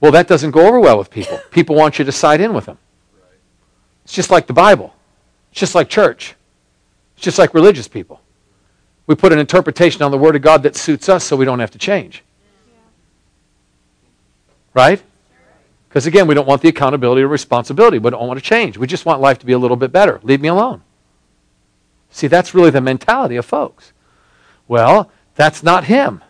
Well, 0.00 0.12
that 0.12 0.28
doesn't 0.28 0.50
go 0.50 0.66
over 0.66 0.78
well 0.78 0.98
with 0.98 1.10
people. 1.10 1.40
People 1.50 1.76
want 1.76 1.98
you 1.98 2.04
to 2.04 2.12
side 2.12 2.42
in 2.42 2.52
with 2.52 2.66
them. 2.66 2.78
It's 4.08 4.14
just 4.14 4.30
like 4.30 4.46
the 4.46 4.54
Bible, 4.54 4.94
it's 5.50 5.60
just 5.60 5.74
like 5.74 5.90
church. 5.90 6.34
It's 7.16 7.24
just 7.24 7.38
like 7.38 7.52
religious 7.52 7.86
people. 7.86 8.22
We 9.06 9.14
put 9.14 9.34
an 9.34 9.38
interpretation 9.38 10.00
on 10.00 10.10
the 10.10 10.16
Word 10.16 10.34
of 10.34 10.40
God 10.40 10.62
that 10.62 10.76
suits 10.76 11.10
us 11.10 11.24
so 11.24 11.36
we 11.36 11.44
don't 11.44 11.58
have 11.58 11.72
to 11.72 11.78
change. 11.78 12.24
Right? 14.72 15.02
Because 15.90 16.06
again, 16.06 16.26
we 16.26 16.34
don't 16.34 16.48
want 16.48 16.62
the 16.62 16.70
accountability 16.70 17.20
or 17.20 17.28
responsibility. 17.28 17.98
We 17.98 18.08
don't 18.08 18.26
want 18.26 18.38
to 18.38 18.42
change. 18.42 18.78
We 18.78 18.86
just 18.86 19.04
want 19.04 19.20
life 19.20 19.40
to 19.40 19.46
be 19.46 19.52
a 19.52 19.58
little 19.58 19.76
bit 19.76 19.92
better. 19.92 20.20
Leave 20.22 20.40
me 20.40 20.48
alone. 20.48 20.80
See, 22.10 22.28
that's 22.28 22.54
really 22.54 22.70
the 22.70 22.80
mentality 22.80 23.36
of 23.36 23.44
folks. 23.44 23.92
Well, 24.68 25.10
that's 25.34 25.62
not 25.62 25.84
him. 25.84 26.24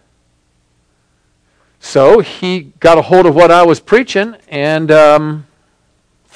So 1.79 2.19
he 2.19 2.73
got 2.81 2.99
a 2.99 3.03
hold 3.03 3.25
of 3.25 3.37
what 3.37 3.53
I 3.53 3.63
was 3.63 3.79
preaching 3.79 4.35
and 4.49 4.91
um, 4.91 5.47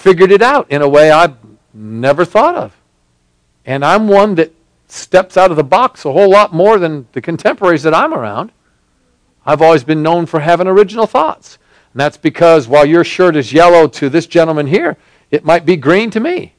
figured 0.02 0.32
it 0.32 0.42
out 0.42 0.68
in 0.68 0.82
a 0.82 0.88
way 0.88 1.12
I've 1.12 1.36
never 1.72 2.24
thought 2.24 2.56
of. 2.56 2.76
And 3.64 3.84
I'm 3.84 4.08
one 4.08 4.34
that 4.34 4.52
steps 4.88 5.36
out 5.36 5.52
of 5.52 5.56
the 5.56 5.62
box 5.62 6.04
a 6.04 6.10
whole 6.10 6.28
lot 6.28 6.52
more 6.52 6.76
than 6.78 7.06
the 7.12 7.20
contemporaries 7.20 7.84
that 7.84 7.94
I'm 7.94 8.12
around. 8.12 8.50
I've 9.46 9.62
always 9.62 9.84
been 9.84 10.02
known 10.02 10.26
for 10.26 10.40
having 10.40 10.66
original 10.66 11.06
thoughts. 11.06 11.58
And 11.92 12.00
that's 12.00 12.16
because 12.16 12.66
while 12.66 12.84
your 12.84 13.04
shirt 13.04 13.36
is 13.36 13.52
yellow 13.52 13.86
to 13.86 14.08
this 14.08 14.26
gentleman 14.26 14.66
here, 14.66 14.96
it 15.30 15.44
might 15.44 15.64
be 15.64 15.76
green 15.76 16.10
to 16.10 16.20
me. 16.20 16.54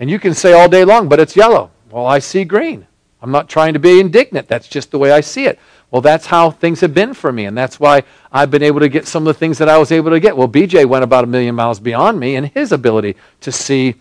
And 0.00 0.10
you 0.10 0.18
can 0.18 0.34
say 0.34 0.52
all 0.52 0.68
day 0.68 0.84
long, 0.84 1.08
but 1.08 1.20
it's 1.20 1.36
yellow. 1.36 1.70
Well, 1.90 2.06
I 2.06 2.18
see 2.18 2.44
green. 2.44 2.88
I'm 3.22 3.30
not 3.30 3.48
trying 3.48 3.72
to 3.74 3.78
be 3.78 4.00
indignant. 4.00 4.48
That's 4.48 4.68
just 4.68 4.90
the 4.90 4.98
way 4.98 5.12
I 5.12 5.20
see 5.20 5.46
it. 5.46 5.60
Well, 5.90 6.02
that's 6.02 6.26
how 6.26 6.50
things 6.50 6.80
have 6.80 6.92
been 6.92 7.14
for 7.14 7.32
me. 7.32 7.46
And 7.46 7.56
that's 7.56 7.80
why 7.80 8.02
I've 8.30 8.50
been 8.50 8.62
able 8.62 8.80
to 8.80 8.88
get 8.88 9.06
some 9.06 9.26
of 9.26 9.34
the 9.34 9.38
things 9.38 9.58
that 9.58 9.68
I 9.68 9.78
was 9.78 9.90
able 9.90 10.10
to 10.10 10.20
get. 10.20 10.36
Well, 10.36 10.48
BJ 10.48 10.84
went 10.86 11.04
about 11.04 11.24
a 11.24 11.26
million 11.26 11.54
miles 11.54 11.80
beyond 11.80 12.20
me 12.20 12.36
in 12.36 12.44
his 12.44 12.72
ability 12.72 13.16
to 13.40 13.50
see 13.50 13.94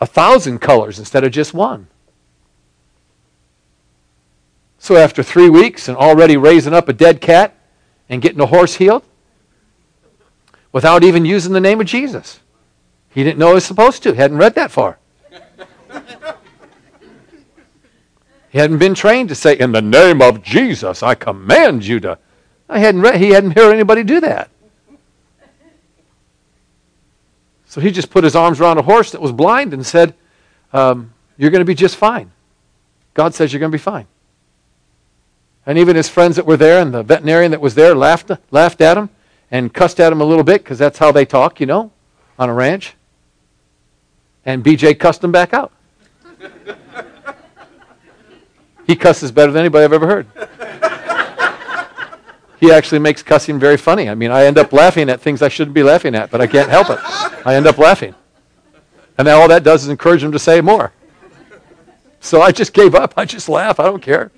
a 0.00 0.06
thousand 0.06 0.58
colors 0.58 0.98
instead 0.98 1.24
of 1.24 1.32
just 1.32 1.54
one. 1.54 1.86
So 4.78 4.96
after 4.96 5.22
three 5.22 5.48
weeks 5.48 5.88
and 5.88 5.96
already 5.96 6.36
raising 6.36 6.74
up 6.74 6.88
a 6.88 6.92
dead 6.92 7.20
cat 7.20 7.54
and 8.08 8.20
getting 8.20 8.40
a 8.40 8.46
horse 8.46 8.74
healed, 8.74 9.04
without 10.72 11.02
even 11.02 11.24
using 11.24 11.52
the 11.52 11.60
name 11.60 11.80
of 11.80 11.86
Jesus. 11.86 12.40
He 13.10 13.24
didn't 13.24 13.38
know 13.38 13.48
he 13.48 13.54
was 13.54 13.64
supposed 13.64 14.02
to. 14.04 14.14
Hadn't 14.14 14.38
read 14.38 14.54
that 14.54 14.70
far. 14.70 14.98
He 18.50 18.58
hadn't 18.58 18.78
been 18.78 18.94
trained 18.94 19.28
to 19.28 19.34
say, 19.34 19.58
In 19.58 19.72
the 19.72 19.80
name 19.80 20.20
of 20.20 20.42
Jesus, 20.42 21.02
I 21.02 21.14
command 21.14 21.86
you 21.86 22.00
to. 22.00 22.18
I 22.68 22.80
hadn't 22.80 23.00
read, 23.00 23.16
he 23.16 23.30
hadn't 23.30 23.52
heard 23.52 23.72
anybody 23.72 24.04
do 24.04 24.20
that. 24.20 24.50
So 27.66 27.80
he 27.80 27.92
just 27.92 28.10
put 28.10 28.24
his 28.24 28.34
arms 28.34 28.60
around 28.60 28.78
a 28.78 28.82
horse 28.82 29.12
that 29.12 29.20
was 29.20 29.30
blind 29.30 29.72
and 29.72 29.86
said, 29.86 30.14
um, 30.72 31.12
You're 31.38 31.50
going 31.50 31.60
to 31.60 31.64
be 31.64 31.76
just 31.76 31.96
fine. 31.96 32.32
God 33.14 33.34
says 33.34 33.52
you're 33.52 33.60
going 33.60 33.70
to 33.72 33.76
be 33.76 33.82
fine. 33.82 34.06
And 35.66 35.78
even 35.78 35.94
his 35.94 36.08
friends 36.08 36.36
that 36.36 36.46
were 36.46 36.56
there 36.56 36.80
and 36.80 36.92
the 36.92 37.02
veterinarian 37.02 37.50
that 37.52 37.60
was 37.60 37.74
there 37.74 37.94
laughed, 37.94 38.30
laughed 38.50 38.80
at 38.80 38.96
him 38.96 39.10
and 39.50 39.72
cussed 39.72 40.00
at 40.00 40.12
him 40.12 40.20
a 40.20 40.24
little 40.24 40.44
bit 40.44 40.64
because 40.64 40.78
that's 40.78 40.98
how 40.98 41.12
they 41.12 41.24
talk, 41.24 41.60
you 41.60 41.66
know, 41.66 41.92
on 42.38 42.48
a 42.48 42.54
ranch. 42.54 42.94
And 44.44 44.64
BJ 44.64 44.98
cussed 44.98 45.22
him 45.22 45.32
back 45.32 45.52
out. 45.52 45.72
He 48.90 48.96
cusses 48.96 49.30
better 49.30 49.52
than 49.52 49.60
anybody 49.60 49.84
I've 49.84 49.92
ever 49.92 50.06
heard 50.06 50.26
he 52.60 52.70
actually 52.70 52.98
makes 52.98 53.22
cussing 53.22 53.58
very 53.58 53.78
funny. 53.78 54.08
I 54.08 54.14
mean, 54.14 54.30
I 54.30 54.44
end 54.44 54.58
up 54.58 54.72
laughing 54.72 55.08
at 55.08 55.20
things 55.22 55.40
I 55.40 55.48
shouldn't 55.48 55.74
be 55.74 55.82
laughing 55.82 56.14
at, 56.14 56.30
but 56.30 56.42
I 56.42 56.46
can't 56.46 56.68
help 56.68 56.90
it. 56.90 56.98
I 57.46 57.54
end 57.54 57.66
up 57.66 57.78
laughing. 57.78 58.14
And 59.16 59.26
then 59.26 59.34
all 59.34 59.48
that 59.48 59.64
does 59.64 59.84
is 59.84 59.88
encourage 59.88 60.22
him 60.22 60.32
to 60.32 60.38
say 60.38 60.60
more. 60.60 60.92
So 62.20 62.42
I 62.42 62.52
just 62.52 62.74
gave 62.74 62.94
up. 62.94 63.14
I 63.16 63.24
just 63.24 63.48
laugh. 63.48 63.80
I 63.80 63.84
don't 63.84 64.02
care. 64.02 64.30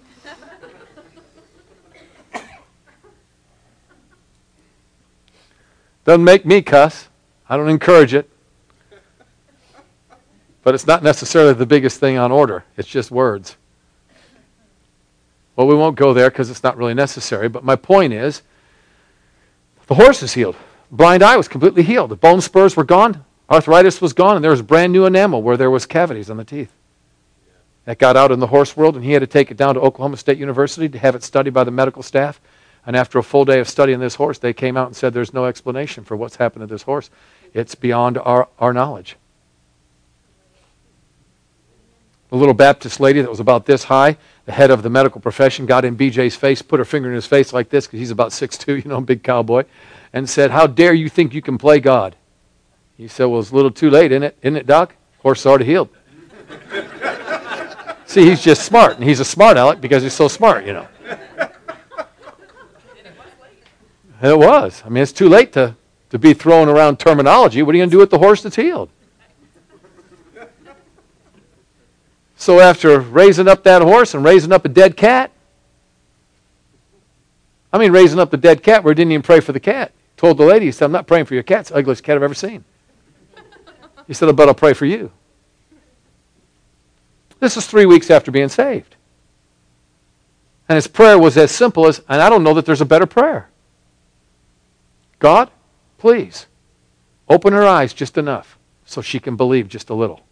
Doesn't 6.05 6.25
make 6.25 6.47
me 6.47 6.63
cuss. 6.63 7.09
I 7.49 7.57
don't 7.57 7.69
encourage 7.69 8.15
it. 8.15 8.31
But 10.63 10.75
it's 10.75 10.87
not 10.87 11.03
necessarily 11.03 11.55
the 11.55 11.67
biggest 11.67 11.99
thing 11.99 12.19
on 12.19 12.31
order. 12.31 12.65
It's 12.77 12.89
just 12.89 13.11
words. 13.11 13.57
Well, 15.57 15.67
we 15.67 15.75
won't 15.75 15.97
go 15.97 16.15
there 16.15 16.31
because 16.31 16.51
it's 16.51 16.63
not 16.63 16.77
really 16.77 16.95
necessary. 16.95 17.49
But 17.49 17.65
my 17.65 17.77
point 17.77 18.13
is 18.13 18.43
the 19.87 19.95
horse 19.95 20.23
is 20.23 20.33
healed. 20.35 20.57
Blind 20.91 21.23
eye 21.23 21.37
was 21.37 21.49
completely 21.49 21.83
healed. 21.83 22.11
The 22.11 22.17
bone 22.17 22.41
spurs 22.41 22.77
were 22.77 22.85
gone. 22.85 23.25
Arthritis 23.51 24.01
was 24.01 24.13
gone. 24.13 24.37
And 24.37 24.45
there 24.45 24.51
was 24.51 24.63
brand 24.63 24.93
new 24.93 25.05
enamel 25.05 25.43
where 25.43 25.57
there 25.57 25.71
was 25.71 25.87
cavities 25.87 26.31
on 26.31 26.37
the 26.37 26.45
teeth. 26.45 26.73
That 27.85 27.99
got 27.99 28.17
out 28.17 28.31
in 28.31 28.39
the 28.39 28.47
horse 28.47 28.77
world, 28.77 28.95
and 28.95 29.05
he 29.05 29.13
had 29.13 29.21
to 29.21 29.27
take 29.27 29.51
it 29.51 29.57
down 29.57 29.75
to 29.75 29.81
Oklahoma 29.81 30.17
State 30.17 30.39
University 30.39 30.89
to 30.89 30.99
have 30.99 31.17
it 31.17 31.25
studied 31.25 31.53
by 31.53 31.65
the 31.65 31.71
medical 31.73 32.03
staff. 32.03 32.41
And 32.87 32.97
after 32.97 33.19
a 33.19 33.23
full 33.23 33.45
day 33.45 33.61
of 33.61 33.69
studying 33.69 33.99
this 33.99 34.15
horse, 34.15 34.39
they 34.39 34.53
came 34.53 34.77
out 34.77 34.87
and 34.87 34.97
said 34.97 35.13
there's 35.13 35.35
no 35.35 35.47
explanation 35.47 36.05
for 36.05 36.17
what's 36.17 36.37
happened 36.37 36.63
to 36.63 36.73
this 36.73 36.83
horse. 36.83 37.11
It's 37.53 37.75
beyond 37.75 38.19
our, 38.19 38.49
our 38.59 38.73
knowledge. 38.73 39.17
A 42.33 42.37
little 42.37 42.55
Baptist 42.55 42.99
lady 42.99 43.21
that 43.21 43.29
was 43.29 43.41
about 43.41 43.67
this 43.67 43.85
high, 43.85 44.17
the 44.47 44.53
head 44.53 44.71
of 44.71 44.83
the 44.83 44.89
medical 44.89 45.21
profession, 45.21 45.67
got 45.67 45.85
in 45.85 45.97
BJ's 45.97 46.35
face, 46.35 46.63
put 46.63 46.79
her 46.79 46.85
finger 46.85 47.11
in 47.11 47.15
his 47.15 47.27
face 47.27 47.53
like 47.53 47.69
this, 47.69 47.87
because 47.87 48.01
he's 48.01 48.11
about 48.11 48.31
6'2, 48.31 48.83
you 48.85 48.89
know, 48.89 49.03
big 49.03 49.23
cowboy, 49.23 49.65
and 50.15 50.29
said, 50.29 50.51
How 50.51 50.67
dare 50.67 50.95
you 50.95 51.11
think 51.11 51.35
you 51.35 51.43
can 51.43 51.59
play 51.59 51.79
God? 51.79 52.17
He 52.97 53.07
said, 53.07 53.27
Well, 53.27 53.41
it's 53.41 53.51
a 53.51 53.55
little 53.55 53.71
too 53.71 53.91
late, 53.91 54.13
isn't 54.13 54.23
it? 54.23 54.39
Isn't 54.41 54.57
it, 54.57 54.67
Doc? 54.67 54.97
Horse 55.19 55.45
already 55.45 55.67
healed. 55.67 55.91
See, 58.07 58.29
he's 58.29 58.43
just 58.43 58.65
smart, 58.65 58.97
and 58.97 59.05
he's 59.05 59.21
a 59.21 59.25
smart 59.25 59.59
aleck 59.59 59.81
because 59.81 60.03
he's 60.03 60.15
so 60.15 60.27
smart, 60.27 60.67
you 60.67 60.73
know. 60.73 60.89
It 64.23 64.39
was. 64.39 64.83
I 64.87 64.89
mean, 64.89 65.03
it's 65.03 65.13
too 65.13 65.29
late 65.29 65.53
to, 65.55 65.77
to 66.11 66.19
be 66.19 66.33
throwing 66.33 66.69
around 66.69 66.99
terminology. 66.99 67.63
What 67.63 67.75
are 67.75 67.79
you 67.79 67.83
going 67.83 67.91
to 67.91 67.95
do 67.95 67.99
with 67.99 68.11
the 68.11 68.19
horse 68.19 68.43
that's 68.43 68.57
healed? 68.57 68.89
So, 72.43 72.59
after 72.59 72.99
raising 72.99 73.47
up 73.47 73.63
that 73.63 73.83
horse 73.83 74.15
and 74.15 74.25
raising 74.25 74.51
up 74.51 74.65
a 74.65 74.69
dead 74.69 74.97
cat, 74.97 75.31
I 77.73 77.79
mean, 77.79 77.93
raising 77.93 78.19
up 78.19 78.33
the 78.33 78.37
dead 78.37 78.65
cat 78.65 78.83
where 78.83 78.91
he 78.91 78.97
didn't 78.97 79.13
even 79.13 79.23
pray 79.23 79.39
for 79.39 79.53
the 79.53 79.61
cat. 79.61 79.93
Told 80.17 80.39
the 80.39 80.45
lady, 80.45 80.67
he 80.67 80.73
said, 80.73 80.87
I'm 80.87 80.91
not 80.91 81.07
praying 81.07 81.27
for 81.27 81.35
your 81.35 81.45
cat. 81.45 81.61
It's 81.61 81.69
the 81.69 81.77
ugliest 81.77 82.03
cat 82.03 82.17
I've 82.17 82.23
ever 82.25 82.35
seen. 82.35 82.65
He 84.09 84.13
said, 84.13 84.35
But 84.35 84.49
I'll 84.49 84.55
pray 84.55 84.73
for 84.73 84.87
you. 84.87 85.13
This 87.39 87.57
is 87.57 87.65
three 87.69 87.87
weeks 87.87 88.11
after 88.11 88.33
being 88.33 88.49
saved. 88.49 88.97
And 90.69 90.75
his 90.75 90.89
prayer 90.89 91.21
was 91.21 91.37
as 91.37 91.53
simple 91.53 91.87
as, 91.87 92.03
and 92.09 92.21
I 92.21 92.29
don't 92.29 92.43
know 92.43 92.55
that 92.55 92.67
there's 92.67 92.81
a 92.81 92.85
better 92.85 93.07
prayer 93.07 93.51
God, 95.21 95.49
please, 95.97 96.49
open 97.29 97.53
her 97.53 97.65
eyes 97.65 97.95
just 97.95 98.19
enough 98.19 98.59
so 98.85 99.01
she 99.01 99.21
can 99.21 99.37
believe 99.37 99.69
just 99.69 99.91
a 99.91 99.95
little. 99.95 100.23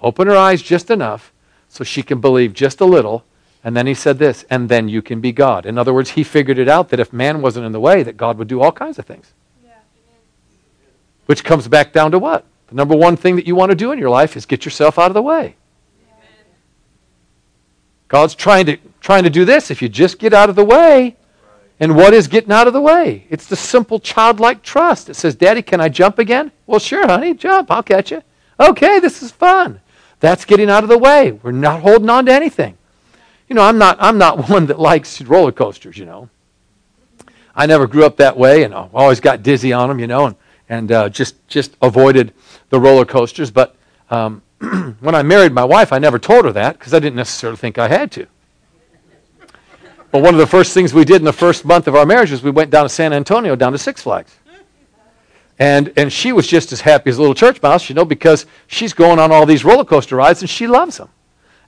Open 0.00 0.26
her 0.26 0.36
eyes 0.36 0.62
just 0.62 0.90
enough 0.90 1.32
so 1.68 1.84
she 1.84 2.02
can 2.02 2.20
believe 2.20 2.52
just 2.52 2.80
a 2.80 2.84
little. 2.84 3.24
And 3.62 3.76
then 3.76 3.86
he 3.86 3.94
said 3.94 4.18
this, 4.18 4.44
and 4.50 4.68
then 4.68 4.88
you 4.88 5.00
can 5.00 5.20
be 5.20 5.32
God. 5.32 5.64
In 5.64 5.78
other 5.78 5.94
words, 5.94 6.10
he 6.10 6.22
figured 6.22 6.58
it 6.58 6.68
out 6.68 6.90
that 6.90 7.00
if 7.00 7.12
man 7.12 7.40
wasn't 7.40 7.64
in 7.64 7.72
the 7.72 7.80
way, 7.80 8.02
that 8.02 8.16
God 8.16 8.36
would 8.36 8.48
do 8.48 8.60
all 8.60 8.72
kinds 8.72 8.98
of 8.98 9.06
things. 9.06 9.32
Yeah. 9.64 9.72
Which 11.26 11.44
comes 11.44 11.66
back 11.66 11.92
down 11.92 12.10
to 12.10 12.18
what? 12.18 12.44
The 12.68 12.74
number 12.74 12.94
one 12.94 13.16
thing 13.16 13.36
that 13.36 13.46
you 13.46 13.54
want 13.54 13.70
to 13.70 13.76
do 13.76 13.90
in 13.90 13.98
your 13.98 14.10
life 14.10 14.36
is 14.36 14.44
get 14.44 14.66
yourself 14.66 14.98
out 14.98 15.10
of 15.10 15.14
the 15.14 15.22
way. 15.22 15.56
Amen. 16.12 16.46
God's 18.08 18.34
trying 18.34 18.66
to, 18.66 18.76
trying 19.00 19.24
to 19.24 19.30
do 19.30 19.46
this. 19.46 19.70
If 19.70 19.80
you 19.80 19.88
just 19.88 20.18
get 20.18 20.34
out 20.34 20.50
of 20.50 20.56
the 20.56 20.64
way, 20.64 21.16
and 21.80 21.96
what 21.96 22.14
is 22.14 22.28
getting 22.28 22.52
out 22.52 22.66
of 22.66 22.72
the 22.72 22.80
way? 22.80 23.26
It's 23.30 23.46
the 23.46 23.56
simple 23.56 23.98
childlike 23.98 24.62
trust. 24.62 25.08
It 25.08 25.14
says, 25.14 25.34
Daddy, 25.34 25.62
can 25.62 25.80
I 25.80 25.88
jump 25.88 26.18
again? 26.18 26.52
Well, 26.66 26.78
sure, 26.78 27.06
honey, 27.06 27.34
jump. 27.34 27.70
I'll 27.70 27.82
catch 27.82 28.10
you. 28.10 28.22
Okay, 28.60 29.00
this 29.00 29.22
is 29.22 29.32
fun. 29.32 29.80
That's 30.24 30.46
getting 30.46 30.70
out 30.70 30.82
of 30.82 30.88
the 30.88 30.96
way. 30.96 31.32
We're 31.32 31.52
not 31.52 31.82
holding 31.82 32.08
on 32.08 32.24
to 32.24 32.32
anything. 32.32 32.78
You 33.46 33.54
know, 33.54 33.62
I'm 33.62 33.76
not, 33.76 33.98
I'm 34.00 34.16
not 34.16 34.48
one 34.48 34.64
that 34.66 34.80
likes 34.80 35.20
roller 35.20 35.52
coasters, 35.52 35.98
you 35.98 36.06
know. 36.06 36.30
I 37.54 37.66
never 37.66 37.86
grew 37.86 38.06
up 38.06 38.16
that 38.16 38.34
way, 38.34 38.62
and 38.62 38.72
I 38.74 38.88
always 38.94 39.20
got 39.20 39.42
dizzy 39.42 39.74
on 39.74 39.90
them, 39.90 39.98
you 39.98 40.06
know, 40.06 40.28
and, 40.28 40.36
and 40.70 40.90
uh, 40.90 41.08
just, 41.10 41.46
just 41.46 41.76
avoided 41.82 42.32
the 42.70 42.80
roller 42.80 43.04
coasters. 43.04 43.50
But 43.50 43.76
um, 44.08 44.40
when 45.00 45.14
I 45.14 45.22
married 45.22 45.52
my 45.52 45.62
wife, 45.62 45.92
I 45.92 45.98
never 45.98 46.18
told 46.18 46.46
her 46.46 46.52
that 46.52 46.78
because 46.78 46.94
I 46.94 47.00
didn't 47.00 47.16
necessarily 47.16 47.58
think 47.58 47.76
I 47.76 47.88
had 47.88 48.10
to. 48.12 48.26
But 50.10 50.22
one 50.22 50.32
of 50.32 50.40
the 50.40 50.46
first 50.46 50.72
things 50.72 50.94
we 50.94 51.04
did 51.04 51.16
in 51.16 51.24
the 51.24 51.34
first 51.34 51.66
month 51.66 51.86
of 51.86 51.94
our 51.94 52.06
marriage 52.06 52.30
was 52.30 52.42
we 52.42 52.50
went 52.50 52.70
down 52.70 52.86
to 52.86 52.88
San 52.88 53.12
Antonio, 53.12 53.56
down 53.56 53.72
to 53.72 53.78
Six 53.78 54.00
Flags. 54.00 54.34
And, 55.58 55.92
and 55.96 56.12
she 56.12 56.32
was 56.32 56.46
just 56.46 56.72
as 56.72 56.80
happy 56.80 57.10
as 57.10 57.18
a 57.18 57.20
little 57.20 57.34
church 57.34 57.62
mouse, 57.62 57.88
you 57.88 57.94
know, 57.94 58.04
because 58.04 58.46
she's 58.66 58.92
going 58.92 59.18
on 59.18 59.30
all 59.30 59.46
these 59.46 59.64
roller 59.64 59.84
coaster 59.84 60.16
rides 60.16 60.40
and 60.40 60.50
she 60.50 60.66
loves 60.66 60.98
them. 60.98 61.08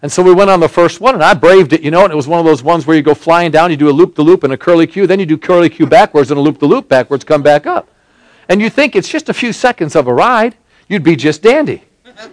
And 0.03 0.12
so 0.12 0.22
we 0.22 0.33
went 0.33 0.51
on 0.51 0.61
the 0.61 0.68
first 0.68 1.01
one, 1.01 1.14
and 1.14 1.25
I 1.25 1.33
braved 1.33 1.72
it, 1.72 1.81
you 1.81 1.90
know, 1.90 2.05
and 2.05 2.12
it 2.12 2.16
was 2.16 2.29
one 2.29 2.38
of 2.38 2.44
those 2.44 2.62
ones 2.62 2.87
where 2.87 2.96
you 2.96 3.03
go 3.03 3.14
flying 3.14 3.51
down, 3.51 3.70
you 3.70 3.77
do 3.77 3.88
a 3.88 3.90
loop 3.90 4.14
the 4.14 4.22
loop 4.22 4.44
and 4.44 4.53
a 4.53 4.57
curly 4.57 4.87
Q, 4.87 5.07
then 5.07 5.18
you 5.18 5.27
do 5.27 5.38
curly 5.38 5.70
Q 5.70 5.87
backwards 5.87 6.31
and 6.31 6.38
a 6.38 6.40
loop 6.40 6.59
the 6.59 6.66
loop 6.66 6.88
backwards, 6.88 7.25
come 7.25 7.42
back 7.42 7.66
up. 7.66 7.88
And 8.49 8.61
you 8.61 8.68
think 8.68 8.94
it's 8.94 9.09
just 9.09 9.29
a 9.29 9.35
few 9.35 9.53
seconds 9.53 9.96
of 9.96 10.07
a 10.07 10.12
ride, 10.12 10.55
you'd 10.88 11.03
be 11.03 11.16
just 11.16 11.42
dandy. 11.42 11.83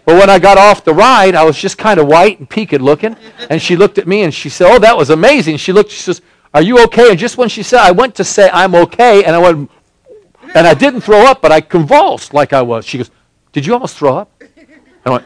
But 0.06 0.16
when 0.16 0.30
I 0.30 0.40
got 0.40 0.58
off 0.58 0.84
the 0.84 0.94
ride, 0.94 1.36
I 1.36 1.44
was 1.44 1.58
just 1.58 1.78
kind 1.78 2.00
of 2.00 2.08
white 2.08 2.40
and 2.40 2.50
peaked 2.50 2.74
looking. 2.74 3.16
And 3.50 3.62
she 3.62 3.76
looked 3.76 3.98
at 3.98 4.08
me 4.08 4.24
and 4.24 4.34
she 4.34 4.50
said, 4.50 4.68
Oh, 4.70 4.80
that 4.80 4.96
was 4.96 5.10
amazing. 5.10 5.58
She 5.58 5.74
looked, 5.74 5.92
she 5.92 6.02
says, 6.02 6.22
Are 6.54 6.62
you 6.62 6.84
okay? 6.86 7.10
And 7.10 7.20
just 7.20 7.38
when 7.38 7.50
she 7.50 7.64
said, 7.64 7.80
I 7.80 7.92
went 7.92 8.16
to 8.16 8.24
say, 8.24 8.50
I'm 8.54 8.76
okay, 8.76 9.24
and 9.24 9.36
I 9.36 9.40
went, 9.40 9.70
and 10.54 10.68
I 10.68 10.74
didn't 10.74 11.02
throw 11.02 11.26
up, 11.26 11.42
but 11.42 11.52
I 11.52 11.62
convulsed 11.62 12.34
like 12.34 12.54
I 12.54 12.62
was. 12.62 12.86
She 12.86 12.98
goes, 12.98 13.12
Did 13.52 13.66
you 13.66 13.74
almost 13.74 13.98
throw 13.98 14.18
up? 14.18 14.44
I 15.06 15.10
went, 15.10 15.26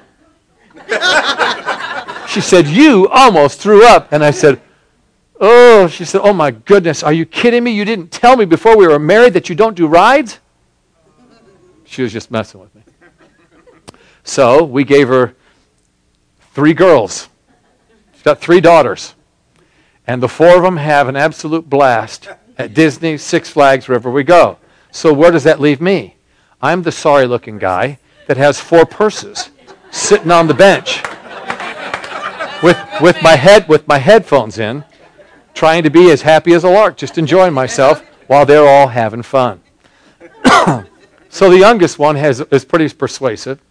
She 2.29 2.41
said, 2.41 2.67
You 2.67 3.07
almost 3.09 3.59
threw 3.59 3.85
up. 3.85 4.11
And 4.11 4.23
I 4.23 4.31
said, 4.31 4.61
Oh, 5.39 5.87
she 5.87 6.05
said, 6.05 6.21
Oh 6.23 6.33
my 6.33 6.51
goodness, 6.51 7.03
are 7.03 7.13
you 7.13 7.25
kidding 7.25 7.63
me? 7.63 7.71
You 7.71 7.85
didn't 7.85 8.11
tell 8.11 8.35
me 8.35 8.45
before 8.45 8.77
we 8.77 8.87
were 8.87 8.99
married 8.99 9.33
that 9.33 9.49
you 9.49 9.55
don't 9.55 9.75
do 9.75 9.87
rides? 9.87 10.39
She 11.85 12.01
was 12.01 12.11
just 12.11 12.31
messing 12.31 12.59
with 12.59 12.73
me. 12.75 12.81
So 14.23 14.63
we 14.63 14.83
gave 14.83 15.07
her 15.07 15.35
three 16.53 16.73
girls. 16.73 17.29
She's 18.13 18.23
got 18.23 18.39
three 18.39 18.59
daughters. 18.59 19.15
And 20.05 20.21
the 20.21 20.27
four 20.27 20.57
of 20.57 20.63
them 20.63 20.77
have 20.77 21.07
an 21.07 21.15
absolute 21.15 21.69
blast 21.69 22.29
at 22.57 22.73
Disney, 22.73 23.17
Six 23.17 23.49
Flags, 23.49 23.87
wherever 23.87 24.11
we 24.11 24.23
go. 24.23 24.57
So 24.97 25.13
where 25.13 25.29
does 25.29 25.43
that 25.43 25.61
leave 25.61 25.79
me? 25.79 26.15
I'm 26.59 26.81
the 26.81 26.91
sorry 26.91 27.27
looking 27.27 27.59
guy 27.59 27.99
that 28.25 28.35
has 28.37 28.59
four 28.59 28.83
purses 28.83 29.51
sitting 29.91 30.31
on 30.31 30.47
the 30.47 30.55
bench 30.55 31.03
with, 32.63 32.83
with, 32.99 33.21
my 33.21 33.35
head, 33.35 33.69
with 33.69 33.87
my 33.87 33.99
headphones 33.99 34.57
in, 34.57 34.83
trying 35.53 35.83
to 35.83 35.91
be 35.91 36.09
as 36.09 36.23
happy 36.23 36.51
as 36.55 36.63
a 36.63 36.69
lark, 36.71 36.97
just 36.97 37.19
enjoying 37.19 37.53
myself 37.53 38.01
while 38.25 38.43
they're 38.43 38.67
all 38.67 38.87
having 38.87 39.21
fun. 39.21 39.61
so 41.29 41.51
the 41.51 41.59
youngest 41.59 41.99
one 41.99 42.15
has, 42.15 42.39
is 42.49 42.65
pretty 42.65 42.89
persuasive, 42.89 43.61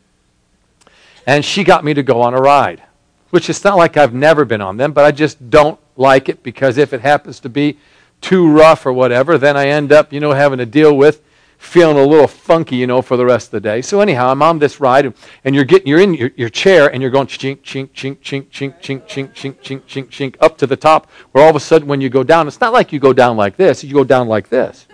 and 1.27 1.45
she 1.45 1.65
got 1.65 1.85
me 1.85 1.93
to 1.93 2.05
go 2.05 2.23
on 2.23 2.35
a 2.35 2.41
ride, 2.41 2.85
which 3.31 3.51
it's 3.51 3.65
not 3.65 3.77
like 3.77 3.97
I've 3.97 4.15
never 4.15 4.45
been 4.45 4.61
on 4.61 4.77
them, 4.77 4.93
but 4.93 5.05
I 5.05 5.11
just 5.11 5.51
don't 5.51 5.81
like 5.97 6.29
it 6.29 6.45
because 6.45 6.79
if 6.79 6.93
it 6.93 7.01
happens 7.01 7.41
to 7.41 7.49
be 7.49 7.79
too 8.21 8.51
rough 8.51 8.87
or 8.87 8.93
whatever, 8.93 9.39
then 9.39 9.57
I 9.57 9.69
end 9.69 9.93
up, 9.93 10.13
you 10.13 10.21
know, 10.21 10.33
having 10.33 10.59
to 10.59 10.67
deal 10.67 10.97
with 10.97 11.23
feeling 11.59 11.97
a 11.97 12.05
little 12.05 12.29
funky, 12.29 12.77
you 12.77 12.87
know, 12.87 13.03
for 13.03 13.17
the 13.17 13.25
rest 13.25 13.49
of 13.49 13.51
the 13.53 13.61
day. 13.61 13.83
So 13.83 14.01
anyhow, 14.01 14.31
I'm 14.31 14.43
on 14.43 14.59
this 14.59 14.81
ride, 14.81 15.13
and 15.45 15.55
you're 15.55 15.65
getting, 15.65 15.89
you're 15.89 16.01
in 16.01 16.15
your, 16.15 16.31
your 16.37 16.49
chair, 16.49 16.89
and 16.93 17.01
you're 17.01 17.11
going 17.11 17.27
chink, 17.27 17.63
chink, 17.63 17.91
chink, 17.91 18.19
chink, 18.19 18.49
chink, 18.49 18.79
chink, 18.79 19.05
chink, 19.05 19.33
chink, 19.33 19.57
chink, 19.61 19.83
chink, 19.83 20.09
chink, 20.09 20.37
up 20.41 20.59
to 20.59 20.67
the 20.67 20.77
top, 20.77 21.11
where 21.33 21.43
all 21.43 21.51
of 21.51 21.57
a 21.57 21.61
sudden 21.61 21.89
when 21.89 22.01
you 22.01 22.09
go 22.09 22.23
down, 22.23 22.47
it's 22.47 22.61
not 22.61 22.73
like 22.73 22.93
you 22.93 23.01
go 23.01 23.13
down 23.13 23.37
like 23.37 23.57
this, 23.57 23.83
you 23.83 23.95
go 23.95 24.05
down 24.05 24.29
like 24.29 24.49
this. 24.49 24.87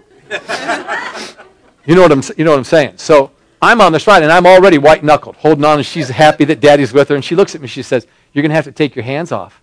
you 1.85 1.95
know 1.95 2.03
what 2.03 2.13
I'm, 2.13 2.23
you 2.37 2.45
know 2.45 2.53
what 2.53 2.59
I'm 2.59 2.65
saying? 2.65 2.95
So 2.97 3.33
I'm 3.61 3.81
on 3.81 3.93
this 3.93 4.07
ride, 4.07 4.23
and 4.23 4.33
I'm 4.33 4.47
already 4.47 4.79
white 4.79 5.05
knuckled, 5.05 5.37
holding 5.37 5.65
on, 5.65 5.79
and 5.79 5.87
she's 5.87 6.09
happy 6.09 6.45
that 6.47 6.61
Daddy's 6.61 6.93
with 6.93 7.09
her, 7.09 7.15
and 7.15 7.25
she 7.25 7.35
looks 7.35 7.55
at 7.55 7.61
me, 7.61 7.69
she 7.69 7.83
says, 7.83 8.07
"You're 8.33 8.43
going 8.43 8.51
to 8.51 8.57
have 8.57 8.65
to 8.65 8.73
take 8.73 8.97
your 8.97 9.05
hands 9.05 9.33
off." 9.33 9.61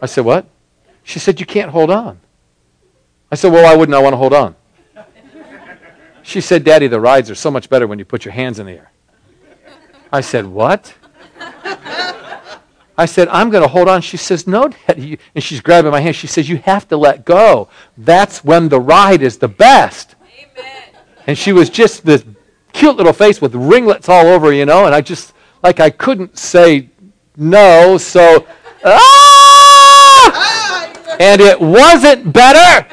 I 0.00 0.06
said, 0.06 0.24
"What?" 0.24 0.46
She 1.04 1.18
said, 1.18 1.38
You 1.38 1.46
can't 1.46 1.70
hold 1.70 1.90
on. 1.90 2.18
I 3.30 3.36
said, 3.36 3.52
Well, 3.52 3.62
why 3.62 3.76
wouldn't 3.76 3.94
I 3.94 4.00
want 4.00 4.14
to 4.14 4.16
hold 4.16 4.34
on? 4.34 4.56
She 6.26 6.40
said, 6.40 6.64
Daddy, 6.64 6.86
the 6.86 6.98
rides 6.98 7.30
are 7.30 7.34
so 7.34 7.50
much 7.50 7.68
better 7.68 7.86
when 7.86 7.98
you 7.98 8.06
put 8.06 8.24
your 8.24 8.32
hands 8.32 8.58
in 8.58 8.64
the 8.64 8.72
air. 8.72 8.90
I 10.10 10.22
said, 10.22 10.46
What? 10.46 10.94
I 12.96 13.04
said, 13.06 13.28
I'm 13.28 13.50
going 13.50 13.62
to 13.62 13.68
hold 13.68 13.88
on. 13.88 14.00
She 14.00 14.16
says, 14.16 14.46
No, 14.46 14.68
Daddy. 14.68 15.18
And 15.34 15.44
she's 15.44 15.60
grabbing 15.60 15.90
my 15.90 16.00
hand. 16.00 16.16
She 16.16 16.26
says, 16.26 16.48
You 16.48 16.56
have 16.58 16.88
to 16.88 16.96
let 16.96 17.26
go. 17.26 17.68
That's 17.98 18.42
when 18.42 18.70
the 18.70 18.80
ride 18.80 19.20
is 19.20 19.36
the 19.36 19.48
best. 19.48 20.14
Amen. 20.38 20.82
And 21.26 21.36
she 21.36 21.52
was 21.52 21.68
just 21.68 22.06
this 22.06 22.24
cute 22.72 22.96
little 22.96 23.12
face 23.12 23.42
with 23.42 23.54
ringlets 23.54 24.08
all 24.08 24.26
over, 24.26 24.50
you 24.50 24.64
know, 24.64 24.86
and 24.86 24.94
I 24.94 25.02
just, 25.02 25.34
like, 25.62 25.78
I 25.78 25.90
couldn't 25.90 26.38
say 26.38 26.88
no, 27.36 27.98
so, 27.98 28.46
ah! 28.84 29.33
And 31.20 31.40
it 31.40 31.60
wasn't 31.60 32.32
better. 32.32 32.86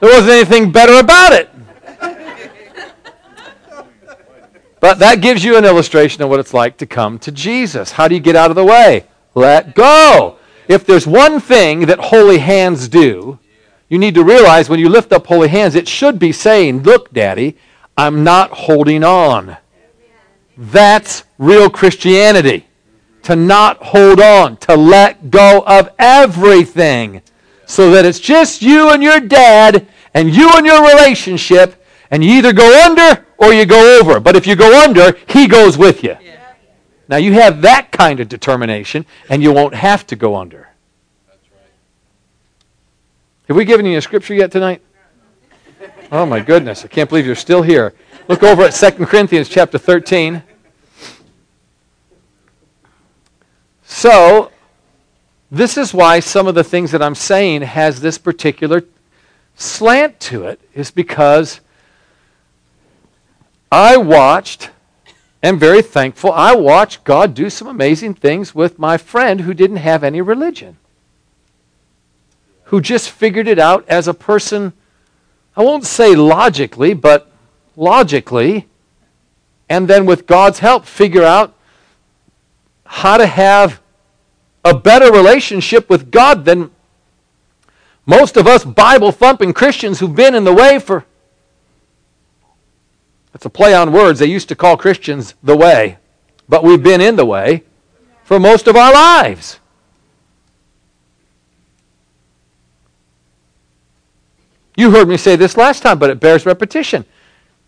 There 0.00 0.10
wasn't 0.10 0.30
anything 0.30 0.72
better 0.72 0.98
about 0.98 1.32
it. 1.32 1.50
But 4.80 4.98
that 4.98 5.20
gives 5.20 5.42
you 5.42 5.56
an 5.56 5.64
illustration 5.64 6.22
of 6.22 6.28
what 6.28 6.38
it's 6.38 6.54
like 6.54 6.76
to 6.78 6.86
come 6.86 7.18
to 7.20 7.32
Jesus. 7.32 7.92
How 7.92 8.08
do 8.08 8.14
you 8.14 8.20
get 8.20 8.36
out 8.36 8.50
of 8.50 8.56
the 8.56 8.64
way? 8.64 9.06
Let 9.34 9.74
go. 9.74 10.38
If 10.68 10.84
there's 10.84 11.06
one 11.06 11.40
thing 11.40 11.86
that 11.86 11.98
holy 11.98 12.38
hands 12.38 12.88
do, 12.88 13.38
you 13.88 13.98
need 13.98 14.14
to 14.14 14.24
realize 14.24 14.68
when 14.68 14.80
you 14.80 14.88
lift 14.88 15.12
up 15.12 15.26
holy 15.26 15.48
hands, 15.48 15.74
it 15.74 15.88
should 15.88 16.18
be 16.18 16.32
saying, 16.32 16.82
Look, 16.82 17.12
Daddy, 17.12 17.56
I'm 17.96 18.24
not 18.24 18.50
holding 18.50 19.02
on. 19.04 19.56
That's 20.56 21.24
real 21.38 21.70
Christianity. 21.70 22.65
To 23.26 23.34
not 23.34 23.82
hold 23.82 24.20
on, 24.20 24.56
to 24.58 24.76
let 24.76 25.32
go 25.32 25.64
of 25.66 25.90
everything. 25.98 27.22
So 27.64 27.90
that 27.90 28.04
it's 28.04 28.20
just 28.20 28.62
you 28.62 28.90
and 28.90 29.02
your 29.02 29.18
dad 29.18 29.88
and 30.14 30.32
you 30.32 30.48
and 30.54 30.64
your 30.64 30.80
relationship, 30.86 31.84
and 32.12 32.24
you 32.24 32.30
either 32.34 32.52
go 32.52 32.84
under 32.84 33.26
or 33.36 33.52
you 33.52 33.66
go 33.66 33.98
over. 33.98 34.20
But 34.20 34.36
if 34.36 34.46
you 34.46 34.54
go 34.54 34.80
under, 34.80 35.18
he 35.26 35.48
goes 35.48 35.76
with 35.76 36.04
you. 36.04 36.16
Now 37.08 37.16
you 37.16 37.32
have 37.32 37.62
that 37.62 37.90
kind 37.90 38.20
of 38.20 38.28
determination, 38.28 39.04
and 39.28 39.42
you 39.42 39.52
won't 39.52 39.74
have 39.74 40.06
to 40.06 40.14
go 40.14 40.36
under. 40.36 40.68
Have 43.48 43.56
we 43.56 43.64
given 43.64 43.86
you 43.86 43.98
a 43.98 44.02
scripture 44.02 44.34
yet 44.34 44.52
tonight? 44.52 44.82
Oh 46.12 46.26
my 46.26 46.38
goodness, 46.38 46.84
I 46.84 46.86
can't 46.86 47.08
believe 47.08 47.26
you're 47.26 47.34
still 47.34 47.62
here. 47.62 47.92
Look 48.28 48.44
over 48.44 48.62
at 48.62 48.70
2 48.70 49.04
Corinthians 49.04 49.48
chapter 49.48 49.78
13. 49.78 50.44
So, 53.86 54.50
this 55.50 55.78
is 55.78 55.94
why 55.94 56.20
some 56.20 56.48
of 56.48 56.54
the 56.54 56.64
things 56.64 56.90
that 56.90 57.02
I'm 57.02 57.14
saying 57.14 57.62
has 57.62 58.00
this 58.00 58.18
particular 58.18 58.82
slant 59.54 60.18
to 60.20 60.44
it 60.44 60.60
is 60.74 60.90
because 60.90 61.60
I 63.70 63.96
watched 63.96 64.70
am 65.42 65.58
very 65.58 65.82
thankful. 65.82 66.32
I 66.32 66.54
watched 66.54 67.04
God 67.04 67.32
do 67.32 67.48
some 67.48 67.68
amazing 67.68 68.14
things 68.14 68.54
with 68.54 68.78
my 68.78 68.98
friend 68.98 69.42
who 69.42 69.54
didn't 69.54 69.76
have 69.76 70.02
any 70.02 70.20
religion, 70.20 70.76
who 72.64 72.80
just 72.80 73.10
figured 73.10 73.46
it 73.46 73.58
out 73.58 73.88
as 73.88 74.08
a 74.08 74.14
person, 74.14 74.72
I 75.56 75.62
won't 75.62 75.86
say 75.86 76.16
logically, 76.16 76.92
but 76.92 77.30
logically, 77.76 78.66
and 79.68 79.86
then 79.86 80.06
with 80.06 80.26
God's 80.26 80.58
help, 80.58 80.84
figure 80.84 81.24
out 81.24 81.55
how 82.86 83.16
to 83.16 83.26
have 83.26 83.80
a 84.64 84.74
better 84.74 85.12
relationship 85.12 85.88
with 85.88 86.10
God 86.10 86.44
than 86.44 86.70
most 88.04 88.36
of 88.36 88.46
us 88.46 88.64
Bible 88.64 89.12
thumping 89.12 89.52
Christians 89.52 90.00
who've 90.00 90.14
been 90.14 90.34
in 90.34 90.44
the 90.44 90.52
way 90.52 90.78
for 90.78 91.04
it's 93.34 93.44
a 93.44 93.50
play 93.50 93.74
on 93.74 93.92
words. 93.92 94.18
They 94.18 94.26
used 94.26 94.48
to 94.48 94.56
call 94.56 94.78
Christians 94.78 95.34
the 95.42 95.54
way, 95.54 95.98
but 96.48 96.64
we've 96.64 96.82
been 96.82 97.02
in 97.02 97.16
the 97.16 97.26
way 97.26 97.64
for 98.24 98.40
most 98.40 98.66
of 98.66 98.76
our 98.76 98.94
lives. 98.94 99.58
You 104.74 104.90
heard 104.90 105.06
me 105.06 105.18
say 105.18 105.36
this 105.36 105.58
last 105.58 105.82
time, 105.82 105.98
but 105.98 106.08
it 106.08 106.18
bears 106.18 106.46
repetition. 106.46 107.04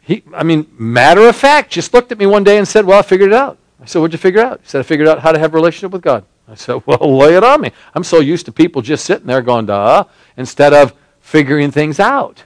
He, 0.00 0.22
I 0.34 0.42
mean, 0.42 0.66
matter 0.78 1.28
of 1.28 1.36
fact, 1.36 1.70
just 1.70 1.92
looked 1.92 2.12
at 2.12 2.18
me 2.18 2.24
one 2.24 2.44
day 2.44 2.56
and 2.56 2.66
said, 2.66 2.86
Well, 2.86 2.98
I 2.98 3.02
figured 3.02 3.32
it 3.32 3.34
out. 3.34 3.57
I 3.80 3.86
said, 3.86 4.00
What'd 4.00 4.12
you 4.12 4.18
figure 4.18 4.40
out? 4.40 4.60
He 4.62 4.68
said, 4.68 4.80
I 4.80 4.82
figured 4.82 5.08
out 5.08 5.20
how 5.20 5.32
to 5.32 5.38
have 5.38 5.52
a 5.52 5.56
relationship 5.56 5.92
with 5.92 6.02
God. 6.02 6.24
I 6.48 6.54
said, 6.54 6.82
Well, 6.86 6.98
lay 7.18 7.36
it 7.36 7.44
on 7.44 7.60
me. 7.60 7.72
I'm 7.94 8.04
so 8.04 8.20
used 8.20 8.46
to 8.46 8.52
people 8.52 8.82
just 8.82 9.04
sitting 9.04 9.26
there 9.26 9.42
going, 9.42 9.66
duh, 9.66 10.04
instead 10.36 10.72
of 10.72 10.94
figuring 11.20 11.70
things 11.70 12.00
out. 12.00 12.44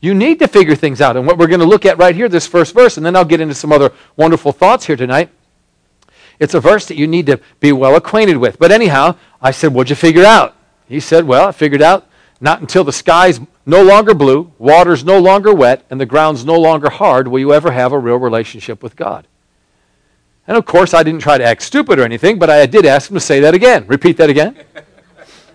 You 0.00 0.14
need 0.14 0.38
to 0.38 0.46
figure 0.46 0.76
things 0.76 1.00
out. 1.00 1.16
And 1.16 1.26
what 1.26 1.38
we're 1.38 1.48
going 1.48 1.60
to 1.60 1.66
look 1.66 1.84
at 1.84 1.98
right 1.98 2.14
here, 2.14 2.28
this 2.28 2.46
first 2.46 2.72
verse, 2.72 2.96
and 2.96 3.04
then 3.04 3.16
I'll 3.16 3.24
get 3.24 3.40
into 3.40 3.54
some 3.54 3.72
other 3.72 3.92
wonderful 4.16 4.52
thoughts 4.52 4.86
here 4.86 4.94
tonight. 4.96 5.30
It's 6.38 6.54
a 6.54 6.60
verse 6.60 6.86
that 6.86 6.96
you 6.96 7.08
need 7.08 7.26
to 7.26 7.40
be 7.58 7.72
well 7.72 7.96
acquainted 7.96 8.36
with. 8.36 8.60
But 8.60 8.70
anyhow, 8.70 9.16
I 9.42 9.50
said, 9.50 9.74
What'd 9.74 9.90
you 9.90 9.96
figure 9.96 10.24
out? 10.24 10.54
He 10.86 11.00
said, 11.00 11.24
Well, 11.24 11.48
I 11.48 11.52
figured 11.52 11.82
out 11.82 12.06
not 12.40 12.60
until 12.60 12.84
the 12.84 12.92
sky's 12.92 13.40
no 13.66 13.82
longer 13.82 14.14
blue, 14.14 14.52
water's 14.58 15.04
no 15.04 15.18
longer 15.18 15.52
wet, 15.52 15.84
and 15.90 16.00
the 16.00 16.06
ground's 16.06 16.44
no 16.44 16.58
longer 16.58 16.88
hard 16.88 17.28
will 17.28 17.40
you 17.40 17.52
ever 17.52 17.72
have 17.72 17.92
a 17.92 17.98
real 17.98 18.16
relationship 18.16 18.82
with 18.82 18.94
God. 18.94 19.26
And 20.48 20.56
of 20.56 20.64
course, 20.64 20.94
I 20.94 21.02
didn't 21.02 21.20
try 21.20 21.36
to 21.36 21.44
act 21.44 21.62
stupid 21.62 21.98
or 21.98 22.04
anything, 22.04 22.38
but 22.38 22.48
I 22.48 22.64
did 22.64 22.86
ask 22.86 23.10
him 23.10 23.14
to 23.14 23.20
say 23.20 23.38
that 23.40 23.54
again. 23.54 23.86
Repeat 23.86 24.16
that 24.16 24.30
again. 24.30 24.56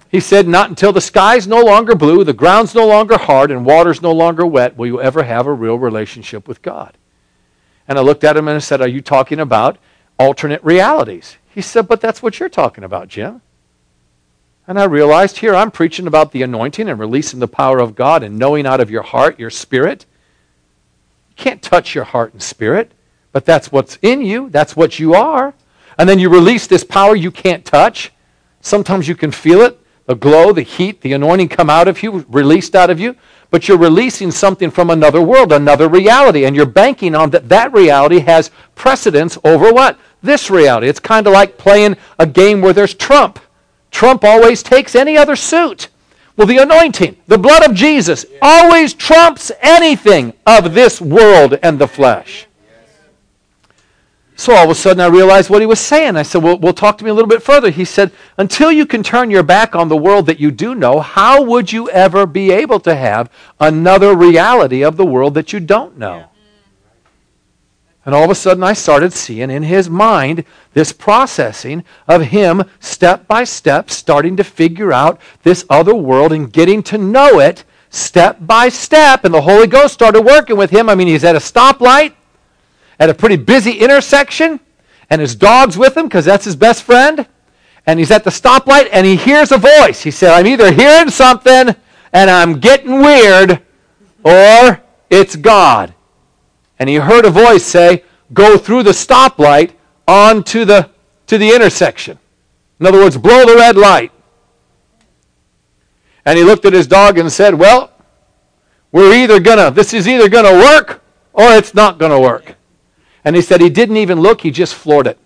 He 0.08 0.20
said, 0.20 0.48
Not 0.48 0.70
until 0.70 0.94
the 0.94 1.02
sky's 1.02 1.48
no 1.48 1.64
longer 1.64 1.96
blue, 1.96 2.24
the 2.24 2.32
ground's 2.32 2.76
no 2.76 2.86
longer 2.86 3.18
hard, 3.18 3.50
and 3.50 3.66
water's 3.66 4.04
no 4.04 4.12
longer 4.12 4.46
wet 4.46 4.78
will 4.78 4.86
you 4.86 5.02
ever 5.02 5.24
have 5.24 5.48
a 5.48 5.54
real 5.54 5.80
relationship 5.80 6.48
with 6.48 6.62
God. 6.62 6.96
And 7.88 7.98
I 7.98 8.02
looked 8.02 8.24
at 8.24 8.38
him 8.38 8.48
and 8.48 8.56
I 8.56 8.60
said, 8.60 8.82
Are 8.82 8.88
you 8.88 9.02
talking 9.02 9.40
about 9.40 9.80
alternate 10.20 10.64
realities? 10.64 11.38
He 11.50 11.62
said, 11.62 11.88
But 11.88 12.00
that's 12.00 12.22
what 12.22 12.40
you're 12.40 12.48
talking 12.48 12.84
about, 12.84 13.08
Jim. 13.08 13.42
And 14.68 14.80
I 14.80 14.84
realized 14.84 15.40
here 15.40 15.56
I'm 15.56 15.72
preaching 15.72 16.06
about 16.06 16.32
the 16.32 16.44
anointing 16.44 16.88
and 16.88 17.00
releasing 17.00 17.40
the 17.40 17.48
power 17.48 17.80
of 17.80 17.96
God 17.96 18.22
and 18.22 18.38
knowing 18.38 18.68
out 18.68 18.80
of 18.80 18.92
your 18.92 19.02
heart, 19.02 19.40
your 19.40 19.50
spirit. 19.50 20.06
You 21.30 21.36
can't 21.36 21.64
touch 21.64 21.96
your 21.96 22.04
heart 22.04 22.32
and 22.34 22.42
spirit, 22.42 22.92
but 23.34 23.44
that's 23.44 23.72
what's 23.72 23.98
in 24.02 24.22
you, 24.22 24.50
that's 24.50 24.78
what 24.78 25.00
you 25.00 25.14
are. 25.14 25.54
And 25.98 26.08
then 26.08 26.20
you 26.20 26.30
release 26.30 26.66
this 26.68 26.84
power 26.84 27.16
you 27.16 27.32
can't 27.32 27.66
touch. 27.66 28.12
Sometimes 28.62 29.08
you 29.08 29.16
can 29.16 29.32
feel 29.32 29.62
it, 29.62 29.78
the 30.06 30.16
glow, 30.16 30.54
the 30.54 30.62
heat, 30.62 31.02
the 31.02 31.14
anointing 31.14 31.50
come 31.50 31.70
out 31.70 31.88
of 31.88 32.02
you, 32.02 32.26
released 32.30 32.76
out 32.76 32.90
of 32.90 33.00
you, 33.00 33.16
but 33.50 33.68
you're 33.68 33.78
releasing 33.78 34.32
something 34.32 34.72
from 34.72 34.90
another 34.90 35.22
world, 35.22 35.52
another 35.52 35.88
reality, 35.88 36.46
and 36.46 36.56
you're 36.56 36.66
banking 36.66 37.14
on 37.14 37.30
that 37.32 37.50
that 37.50 37.74
reality 37.74 38.20
has 38.20 38.50
precedence 38.76 39.38
over 39.44 39.72
what? 39.72 40.00
This 40.22 40.50
reality. 40.50 40.88
It's 40.88 41.00
kind 41.00 41.28
of 41.28 41.34
like 41.34 41.58
playing 41.58 41.98
a 42.18 42.26
game 42.26 42.62
where 42.62 42.74
there's 42.74 42.96
Trump. 42.96 43.40
Trump 43.92 44.24
always 44.24 44.64
takes 44.64 44.96
any 44.96 45.18
other 45.18 45.36
suit. 45.36 45.90
Well, 46.36 46.48
the 46.48 46.58
anointing, 46.58 47.18
the 47.28 47.38
blood 47.38 47.64
of 47.64 47.76
Jesus, 47.76 48.26
always 48.42 48.96
trumps 48.96 49.52
anything 49.62 50.34
of 50.48 50.74
this 50.74 51.00
world 51.00 51.60
and 51.62 51.78
the 51.78 51.88
flesh. 51.88 52.48
So 54.44 54.54
all 54.54 54.66
of 54.66 54.70
a 54.70 54.76
sudden 54.76 55.00
I 55.00 55.08
realized 55.08 55.50
what 55.50 55.62
he 55.62 55.66
was 55.66 55.80
saying. 55.80 56.18
I 56.18 56.24
said, 56.24 56.44
well, 56.44 56.58
well, 56.58 56.74
talk 56.74 56.98
to 56.98 57.06
me 57.06 57.10
a 57.10 57.14
little 57.14 57.30
bit 57.30 57.42
further. 57.42 57.70
He 57.70 57.86
said, 57.86 58.12
until 58.38 58.74
you 58.74 58.86
can 58.86 59.02
turn 59.02 59.32
your 59.32 59.42
back 59.42 59.74
on 59.74 59.88
the 59.88 59.96
world 59.96 60.26
that 60.26 60.38
you 60.38 60.52
do 60.52 60.76
know, 60.76 61.00
how 61.00 61.42
would 61.42 61.72
you 61.72 61.90
ever 61.92 62.26
be 62.26 62.52
able 62.52 62.82
to 62.82 62.94
have 62.94 63.32
another 63.62 64.14
reality 64.14 64.84
of 64.84 64.98
the 64.98 65.06
world 65.06 65.36
that 65.36 65.54
you 65.54 65.62
don't 65.62 65.98
know? 65.98 66.26
And 68.06 68.14
all 68.14 68.26
of 68.26 68.30
a 68.30 68.36
sudden 68.36 68.64
I 68.64 68.74
started 68.74 69.14
seeing 69.14 69.50
in 69.50 69.64
his 69.64 69.90
mind 69.90 70.44
this 70.74 70.92
processing 70.92 71.86
of 72.06 72.24
him 72.24 72.64
step 72.82 73.26
by 73.30 73.46
step 73.46 73.90
starting 73.90 74.36
to 74.36 74.44
figure 74.44 74.92
out 74.92 75.22
this 75.44 75.64
other 75.70 75.96
world 75.96 76.34
and 76.34 76.52
getting 76.52 76.84
to 76.84 76.98
know 76.98 77.40
it 77.40 77.64
step 77.92 78.40
by 78.42 78.68
step. 78.68 79.24
And 79.24 79.34
the 79.34 79.40
Holy 79.40 79.68
Ghost 79.68 79.94
started 79.94 80.24
working 80.24 80.58
with 80.58 80.70
him. 80.70 80.90
I 80.90 80.96
mean, 80.96 81.08
he's 81.08 81.24
at 81.24 81.38
a 81.38 81.40
stoplight 81.40 82.16
at 83.00 83.10
a 83.10 83.14
pretty 83.14 83.36
busy 83.36 83.72
intersection, 83.72 84.60
and 85.10 85.22
his 85.22 85.36
dog's 85.36 85.78
with 85.78 85.96
him 85.96 86.06
because 86.06 86.26
that's 86.26 86.46
his 86.46 86.56
best 86.56 86.84
friend. 86.84 87.28
And 87.86 88.00
he's 88.00 88.12
at 88.12 88.24
the 88.24 88.30
stoplight 88.30 88.88
and 88.92 89.06
he 89.06 89.16
hears 89.16 89.52
a 89.52 89.58
voice. 89.58 90.02
He 90.02 90.12
said, 90.12 90.32
I'm 90.32 90.48
either 90.48 90.72
hearing 90.72 91.10
something 91.10 91.76
and 92.14 92.30
I'm 92.30 92.60
getting 92.60 93.02
weird, 93.02 93.62
or 94.24 94.82
it's 95.10 95.36
God. 95.36 95.94
And 96.80 96.88
he 96.88 96.96
heard 96.96 97.26
a 97.26 97.30
voice 97.30 97.66
say, 97.66 98.04
Go 98.34 98.58
through 98.58 98.84
the 98.84 98.92
stoplight 98.92 99.72
onto 100.08 100.66
the 100.66 100.90
to 101.28 101.38
the 101.38 101.54
intersection. 101.54 102.18
In 102.80 102.86
other 102.86 103.00
words, 103.00 103.18
blow 103.18 103.46
the 103.46 103.56
red 103.56 103.76
light. 103.76 104.12
And 106.26 106.38
he 106.38 106.44
looked 106.44 106.66
at 106.66 106.74
his 106.74 106.88
dog 106.88 107.18
and 107.18 107.32
said, 107.32 107.54
Well, 107.54 107.92
we're 108.92 109.14
either 109.14 109.40
gonna 109.40 109.72
this 109.72 109.94
is 109.94 110.08
either 110.08 110.30
gonna 110.30 110.54
work 110.54 111.04
or 111.34 111.52
it's 111.52 111.74
not 111.74 111.98
gonna 111.98 112.20
work. 112.20 112.56
And 113.26 113.36
he 113.36 113.42
said 113.42 113.62
he 113.62 113.70
didn't 113.70 113.98
even 113.98 114.20
look, 114.20 114.42
he 114.42 114.52
just 114.52 114.76
floored 114.76 115.08
it. 115.08 115.18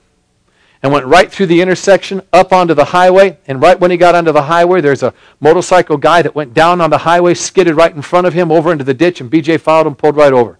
And 0.83 0.93
went 0.93 1.07
right 1.07 1.31
through 1.31 1.47
the 1.47 1.61
intersection, 1.61 2.21
up 2.31 2.53
onto 2.53 2.75
the 2.75 2.85
highway. 2.85 3.37
And 3.47 3.61
right 3.61 3.79
when 3.79 3.89
he 3.89 3.97
got 3.97 4.13
onto 4.13 4.31
the 4.31 4.43
highway, 4.43 4.79
there's 4.79 5.01
a 5.01 5.13
motorcycle 5.39 5.97
guy 5.97 6.21
that 6.21 6.35
went 6.35 6.53
down 6.53 6.81
on 6.81 6.91
the 6.91 6.99
highway, 6.99 7.33
skidded 7.33 7.75
right 7.75 7.93
in 7.93 8.03
front 8.03 8.27
of 8.27 8.33
him 8.33 8.51
over 8.51 8.71
into 8.71 8.83
the 8.83 8.93
ditch, 8.93 9.19
and 9.19 9.31
BJ 9.31 9.59
followed 9.59 9.87
him, 9.87 9.95
pulled 9.95 10.15
right 10.15 10.33
over. 10.33 10.59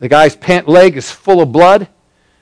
The 0.00 0.08
guy's 0.08 0.36
pant 0.36 0.68
leg 0.68 0.96
is 0.96 1.10
full 1.10 1.40
of 1.40 1.52
blood. 1.52 1.88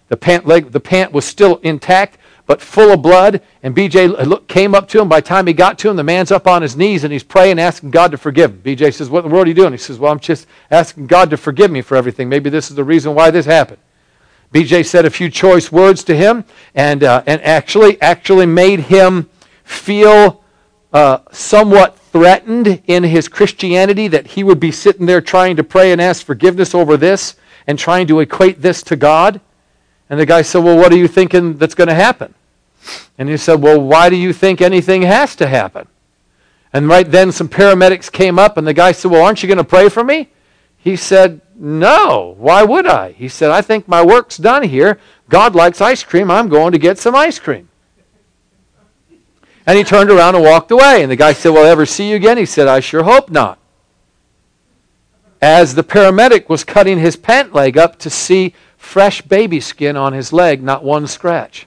The 0.09 0.17
pant 0.17 0.47
leg, 0.47 0.73
the 0.73 0.81
pant 0.81 1.13
was 1.13 1.25
still 1.25 1.57
intact, 1.57 2.19
but 2.47 2.61
full 2.61 2.93
of 2.93 3.03
blood. 3.03 3.43
And 3.63 3.75
BJ 3.77 4.49
came 4.49 4.75
up 4.75 4.89
to 4.89 5.01
him. 5.01 5.09
By 5.09 5.21
the 5.21 5.27
time 5.27 5.47
he 5.47 5.53
got 5.53 5.79
to 5.81 5.91
him, 5.91 5.97
the 5.97 6.05
man's 6.05 6.33
up 6.33 6.47
on 6.47 6.63
his 6.63 6.77
knees 6.77 7.05
and 7.05 7.13
he's 7.13 7.23
praying, 7.23 7.59
asking 7.59 7.91
God 7.91 8.11
to 8.11 8.19
forgive 8.19 8.51
him. 8.51 8.63
BJ 8.63 8.93
says, 8.93 9.09
What 9.09 9.25
in 9.25 9.31
the 9.31 9.35
world 9.35 9.47
are 9.47 9.51
you 9.51 9.55
doing? 9.55 9.73
He 9.73 9.79
says, 9.79 9.99
Well, 9.99 10.13
I'm 10.13 10.21
just 10.21 10.47
asking 10.71 11.07
God 11.07 11.31
to 11.31 11.37
forgive 11.37 11.71
me 11.71 11.81
for 11.81 11.97
everything. 11.97 12.29
Maybe 12.29 12.51
this 12.51 12.71
is 12.71 12.77
the 12.77 12.85
reason 12.85 13.15
why 13.15 13.31
this 13.31 13.47
happened. 13.47 13.79
BJ 14.53 14.85
said 14.87 15.05
a 15.05 15.11
few 15.11 15.29
choice 15.31 15.73
words 15.73 16.05
to 16.05 16.17
him 16.17 16.45
and, 16.75 17.03
uh, 17.03 17.23
and 17.27 17.43
actually, 17.43 18.01
actually 18.01 18.47
made 18.47 18.81
him 18.81 19.29
feel 19.65 20.43
uh, 20.93 21.19
somewhat 21.33 21.99
threatened 21.99 22.81
in 22.87 23.03
his 23.03 23.27
Christianity 23.27 24.07
that 24.09 24.29
he 24.29 24.45
would 24.45 24.61
be 24.61 24.71
sitting 24.71 25.07
there 25.07 25.21
trying 25.21 25.57
to 25.57 25.65
pray 25.65 25.91
and 25.91 26.01
ask 26.01 26.25
forgiveness 26.25 26.75
over 26.75 26.97
this 26.97 27.35
and 27.67 27.79
trying 27.79 28.07
to 28.07 28.21
equate 28.21 28.63
this 28.63 28.83
to 28.85 28.97
God. 28.97 29.41
And 30.09 30.21
the 30.21 30.27
guy 30.27 30.43
said, 30.43 30.63
Well, 30.63 30.77
what 30.77 30.93
are 30.93 30.97
you 30.97 31.09
thinking 31.09 31.57
that's 31.57 31.75
going 31.75 31.89
to 31.89 31.95
happen? 31.95 32.35
And 33.19 33.29
he 33.29 33.37
said, 33.37 33.61
Well, 33.61 33.81
why 33.81 34.11
do 34.11 34.17
you 34.17 34.33
think 34.33 34.61
anything 34.61 35.03
has 35.03 35.35
to 35.37 35.49
happen? 35.49 35.89
And 36.73 36.89
right 36.89 37.11
then, 37.11 37.33
some 37.33 37.49
paramedics 37.49 38.11
came 38.13 38.39
up, 38.39 38.57
and 38.57 38.67
the 38.67 38.75
guy 38.75 38.93
said, 38.93 39.11
Well, 39.11 39.25
aren't 39.25 39.43
you 39.43 39.49
going 39.49 39.59
to 39.59 39.65
pray 39.65 39.89
for 39.89 40.05
me? 40.05 40.29
He 40.85 40.97
said, 40.97 41.41
No, 41.57 42.35
why 42.37 42.63
would 42.63 42.87
I? 42.87 43.13
He 43.13 43.27
said, 43.27 43.51
I 43.51 43.63
think 43.63 43.89
my 43.89 44.05
work's 44.05 44.37
done 44.37 44.63
here. 44.65 45.01
God 45.31 45.55
likes 45.55 45.81
ice 45.81 46.05
cream. 46.05 46.31
I'm 46.31 46.51
going 46.51 46.73
to 46.73 46.79
get 46.79 46.99
some 46.99 47.17
ice 47.17 47.39
cream. 47.39 47.71
And 49.67 49.79
he 49.79 49.83
turned 49.83 50.11
around 50.11 50.35
and 50.35 50.45
walked 50.45 50.71
away. 50.71 51.03
And 51.03 51.11
the 51.11 51.17
guy 51.17 51.33
said, 51.33 51.53
Will 51.53 51.65
I 51.65 51.71
ever 51.71 51.87
see 51.87 52.11
you 52.11 52.17
again? 52.17 52.37
He 52.37 52.45
said, 52.45 52.69
I 52.69 52.81
sure 52.81 53.03
hope 53.03 53.31
not. 53.31 53.59
As 55.41 55.75
the 55.75 55.83
paramedic 55.83 56.51
was 56.51 56.65
cutting 56.65 56.99
his 56.99 57.17
pant 57.17 57.55
leg 57.55 57.79
up 57.79 57.99
to 58.01 58.11
see 58.11 58.53
fresh 58.77 59.23
baby 59.23 59.61
skin 59.61 59.97
on 59.97 60.13
his 60.13 60.35
leg, 60.35 60.63
not 60.63 60.85
one 60.85 61.07
scratch. 61.07 61.67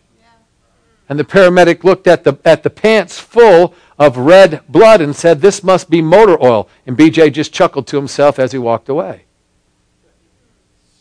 And 1.09 1.17
the 1.17 1.23
paramedic 1.23 1.83
looked 1.83 2.05
at 2.05 2.23
the, 2.23 2.37
at 2.45 2.61
the 2.61 2.69
pants 2.69 3.19
full 3.19 3.73
of 3.99 4.17
red 4.17 4.61
blood 4.69 5.01
and 5.01 5.15
said, 5.15 5.41
This 5.41 5.63
must 5.63 5.89
be 5.89 6.01
motor 6.01 6.41
oil. 6.43 6.69
And 6.85 6.97
BJ 6.97 7.31
just 7.31 7.53
chuckled 7.53 7.87
to 7.87 7.97
himself 7.97 8.39
as 8.39 8.51
he 8.51 8.57
walked 8.57 8.89
away. 8.89 9.23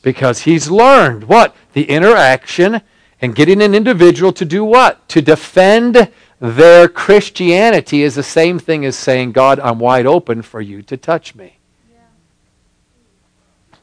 Because 0.03 0.42
he's 0.42 0.70
learned 0.70 1.24
what? 1.24 1.55
The 1.72 1.90
interaction 1.90 2.80
and 3.20 3.34
getting 3.34 3.62
an 3.62 3.74
individual 3.74 4.32
to 4.34 4.44
do 4.44 4.64
what? 4.64 5.09
To 5.11 5.22
defend 5.22 6.11
their 6.38 6.88
Christianity 6.88 8.03
is 8.03 8.14
the 8.14 8.22
same 8.22 8.59
thing 8.59 8.84
as 8.84 8.97
saying, 8.97 9.32
God, 9.32 9.59
I'm 9.61 9.78
wide 9.78 10.07
open 10.07 10.42
for 10.42 10.61
you 10.61 10.82
to 10.82 10.97
touch 10.97 11.34
me. 11.34 11.59
Yeah. 11.90 13.78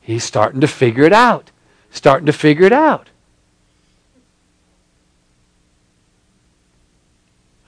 He's 0.00 0.24
starting 0.24 0.60
to 0.60 0.68
figure 0.68 1.04
it 1.04 1.12
out. 1.12 1.50
Starting 1.90 2.26
to 2.26 2.32
figure 2.32 2.64
it 2.64 2.72
out. 2.72 3.10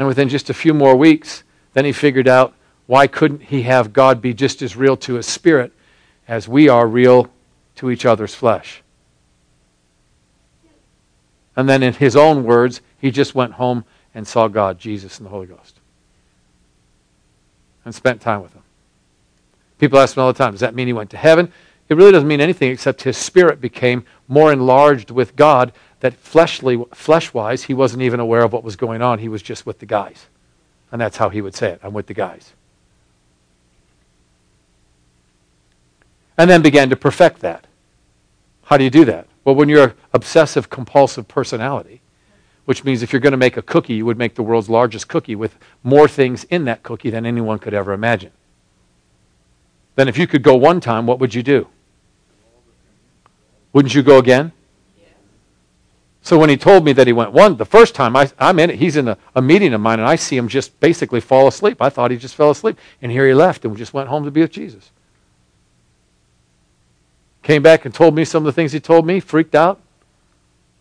And 0.04 0.08
within 0.10 0.28
just 0.28 0.50
a 0.50 0.54
few 0.54 0.74
more 0.74 0.94
weeks, 0.94 1.44
then 1.72 1.86
he 1.86 1.92
figured 1.92 2.28
out 2.28 2.52
why 2.84 3.06
couldn't 3.06 3.44
he 3.44 3.62
have 3.62 3.94
God 3.94 4.20
be 4.20 4.34
just 4.34 4.60
as 4.60 4.76
real 4.76 4.98
to 4.98 5.14
his 5.14 5.26
spirit 5.26 5.72
as 6.28 6.46
we 6.46 6.68
are 6.68 6.86
real 6.86 7.30
to 7.76 7.90
each 7.90 8.04
other's 8.04 8.34
flesh? 8.34 8.82
And 11.56 11.66
then, 11.66 11.82
in 11.82 11.94
his 11.94 12.16
own 12.16 12.44
words, 12.44 12.82
he 12.98 13.10
just 13.10 13.34
went 13.34 13.54
home 13.54 13.86
and 14.14 14.28
saw 14.28 14.46
God, 14.46 14.78
Jesus, 14.78 15.16
and 15.16 15.24
the 15.24 15.30
Holy 15.30 15.46
Ghost. 15.46 15.80
And 17.86 17.94
spent 17.94 18.20
time 18.20 18.42
with 18.42 18.52
him. 18.52 18.62
People 19.78 19.98
ask 19.98 20.18
me 20.18 20.22
all 20.22 20.30
the 20.30 20.36
time, 20.36 20.50
does 20.50 20.60
that 20.60 20.74
mean 20.74 20.86
he 20.86 20.92
went 20.92 21.08
to 21.12 21.16
heaven? 21.16 21.50
It 21.88 21.94
really 21.94 22.12
doesn't 22.12 22.28
mean 22.28 22.42
anything 22.42 22.70
except 22.70 23.04
his 23.04 23.16
spirit 23.16 23.58
became 23.58 24.04
more 24.28 24.52
enlarged 24.52 25.10
with 25.10 25.34
God 25.34 25.72
that 26.04 26.12
fleshly, 26.12 26.84
flesh-wise, 26.92 27.62
he 27.62 27.72
wasn't 27.72 28.02
even 28.02 28.20
aware 28.20 28.42
of 28.44 28.52
what 28.52 28.62
was 28.62 28.76
going 28.76 29.00
on. 29.00 29.20
He 29.20 29.28
was 29.28 29.40
just 29.40 29.64
with 29.64 29.78
the 29.78 29.86
guys. 29.86 30.26
And 30.92 31.00
that's 31.00 31.16
how 31.16 31.30
he 31.30 31.40
would 31.40 31.54
say 31.54 31.70
it. 31.70 31.80
I'm 31.82 31.94
with 31.94 32.08
the 32.08 32.12
guys. 32.12 32.52
And 36.36 36.50
then 36.50 36.60
began 36.60 36.90
to 36.90 36.96
perfect 36.96 37.40
that. 37.40 37.66
How 38.64 38.76
do 38.76 38.84
you 38.84 38.90
do 38.90 39.06
that? 39.06 39.28
Well, 39.46 39.54
when 39.54 39.70
you're 39.70 39.94
obsessive 40.12 40.68
compulsive 40.68 41.26
personality, 41.26 42.02
which 42.66 42.84
means 42.84 43.02
if 43.02 43.10
you're 43.10 43.20
going 43.20 43.30
to 43.30 43.38
make 43.38 43.56
a 43.56 43.62
cookie, 43.62 43.94
you 43.94 44.04
would 44.04 44.18
make 44.18 44.34
the 44.34 44.42
world's 44.42 44.68
largest 44.68 45.08
cookie 45.08 45.34
with 45.34 45.56
more 45.82 46.06
things 46.06 46.44
in 46.50 46.66
that 46.66 46.82
cookie 46.82 47.08
than 47.08 47.24
anyone 47.24 47.58
could 47.58 47.72
ever 47.72 47.94
imagine. 47.94 48.32
Then, 49.96 50.08
if 50.08 50.18
you 50.18 50.26
could 50.26 50.42
go 50.42 50.54
one 50.54 50.82
time, 50.82 51.06
what 51.06 51.18
would 51.18 51.34
you 51.34 51.42
do? 51.42 51.66
Wouldn't 53.72 53.94
you 53.94 54.02
go 54.02 54.18
again? 54.18 54.52
So 56.24 56.38
when 56.38 56.48
he 56.48 56.56
told 56.56 56.86
me 56.86 56.94
that 56.94 57.06
he 57.06 57.12
went 57.12 57.32
one, 57.32 57.58
the 57.58 57.66
first 57.66 57.94
time 57.94 58.16
I, 58.16 58.30
am 58.38 58.58
in 58.58 58.70
it, 58.70 58.78
he's 58.78 58.96
in 58.96 59.08
a, 59.08 59.18
a, 59.34 59.42
meeting 59.42 59.74
of 59.74 59.82
mine, 59.82 60.00
and 60.00 60.08
I 60.08 60.16
see 60.16 60.38
him 60.38 60.48
just 60.48 60.80
basically 60.80 61.20
fall 61.20 61.46
asleep. 61.46 61.82
I 61.82 61.90
thought 61.90 62.10
he 62.10 62.16
just 62.16 62.34
fell 62.34 62.50
asleep, 62.50 62.78
and 63.02 63.12
here 63.12 63.26
he 63.26 63.34
left 63.34 63.66
and 63.66 63.76
just 63.76 63.92
went 63.92 64.08
home 64.08 64.24
to 64.24 64.30
be 64.30 64.40
with 64.40 64.50
Jesus. 64.50 64.90
Came 67.42 67.62
back 67.62 67.84
and 67.84 67.94
told 67.94 68.14
me 68.14 68.24
some 68.24 68.42
of 68.42 68.46
the 68.46 68.52
things 68.52 68.72
he 68.72 68.80
told 68.80 69.06
me, 69.06 69.20
freaked 69.20 69.54
out. 69.54 69.82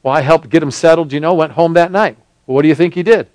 Well, 0.02 0.16
I 0.16 0.22
helped 0.22 0.50
get 0.50 0.64
him 0.64 0.72
settled, 0.72 1.12
you 1.12 1.20
know, 1.20 1.34
went 1.34 1.52
home 1.52 1.74
that 1.74 1.92
night. 1.92 2.16
Well, 2.48 2.56
what 2.56 2.62
do 2.62 2.70
you 2.70 2.76
think 2.76 2.94
he 2.94 3.04
did? 3.04 3.28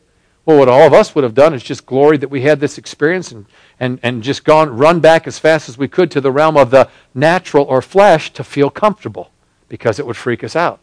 Well, 0.47 0.57
what 0.57 0.69
all 0.71 0.87
of 0.87 0.95
us 0.95 1.15
would 1.15 1.25
have 1.25 1.35
done 1.35 1.53
is 1.53 1.63
just 1.63 1.85
gloried 1.85 2.23
that 2.23 2.31
we 2.31 2.41
had 2.41 2.59
this 2.59 2.79
experience 2.79 3.33
and, 3.33 3.45
and, 3.79 4.01
and 4.03 4.23
just 4.23 4.45
gone, 4.45 4.75
run 4.75 5.01
back 5.01 5.27
as 5.27 5.39
fast 5.39 5.69
as 5.69 5.77
we 5.77 5.89
could 5.89 6.11
to 6.13 6.23
the 6.23 6.33
realm 6.33 6.57
of 6.57 6.71
the 6.71 6.89
natural 7.15 7.67
or 7.67 7.83
flesh 7.83 8.33
to 8.33 8.43
feel 8.43 8.71
comfortable 8.71 9.31
because 9.69 9.99
it 9.99 10.07
would 10.07 10.17
freak 10.17 10.43
us 10.43 10.57
out. 10.57 10.81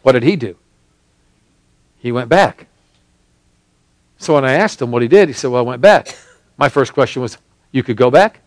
What 0.00 0.12
did 0.12 0.22
he 0.22 0.36
do? 0.36 0.56
He 1.98 2.10
went 2.10 2.28
back. 2.28 2.66
So 4.18 4.34
when 4.34 4.44
I 4.44 4.54
asked 4.54 4.80
him 4.80 4.90
what 4.90 5.02
he 5.02 5.08
did, 5.08 5.28
he 5.28 5.34
said, 5.34 5.50
Well, 5.50 5.60
I 5.60 5.68
went 5.68 5.82
back. 5.82 6.16
My 6.56 6.68
first 6.68 6.94
question 6.94 7.22
was, 7.22 7.38
You 7.70 7.82
could 7.82 7.96
go 7.96 8.10
back? 8.10 8.40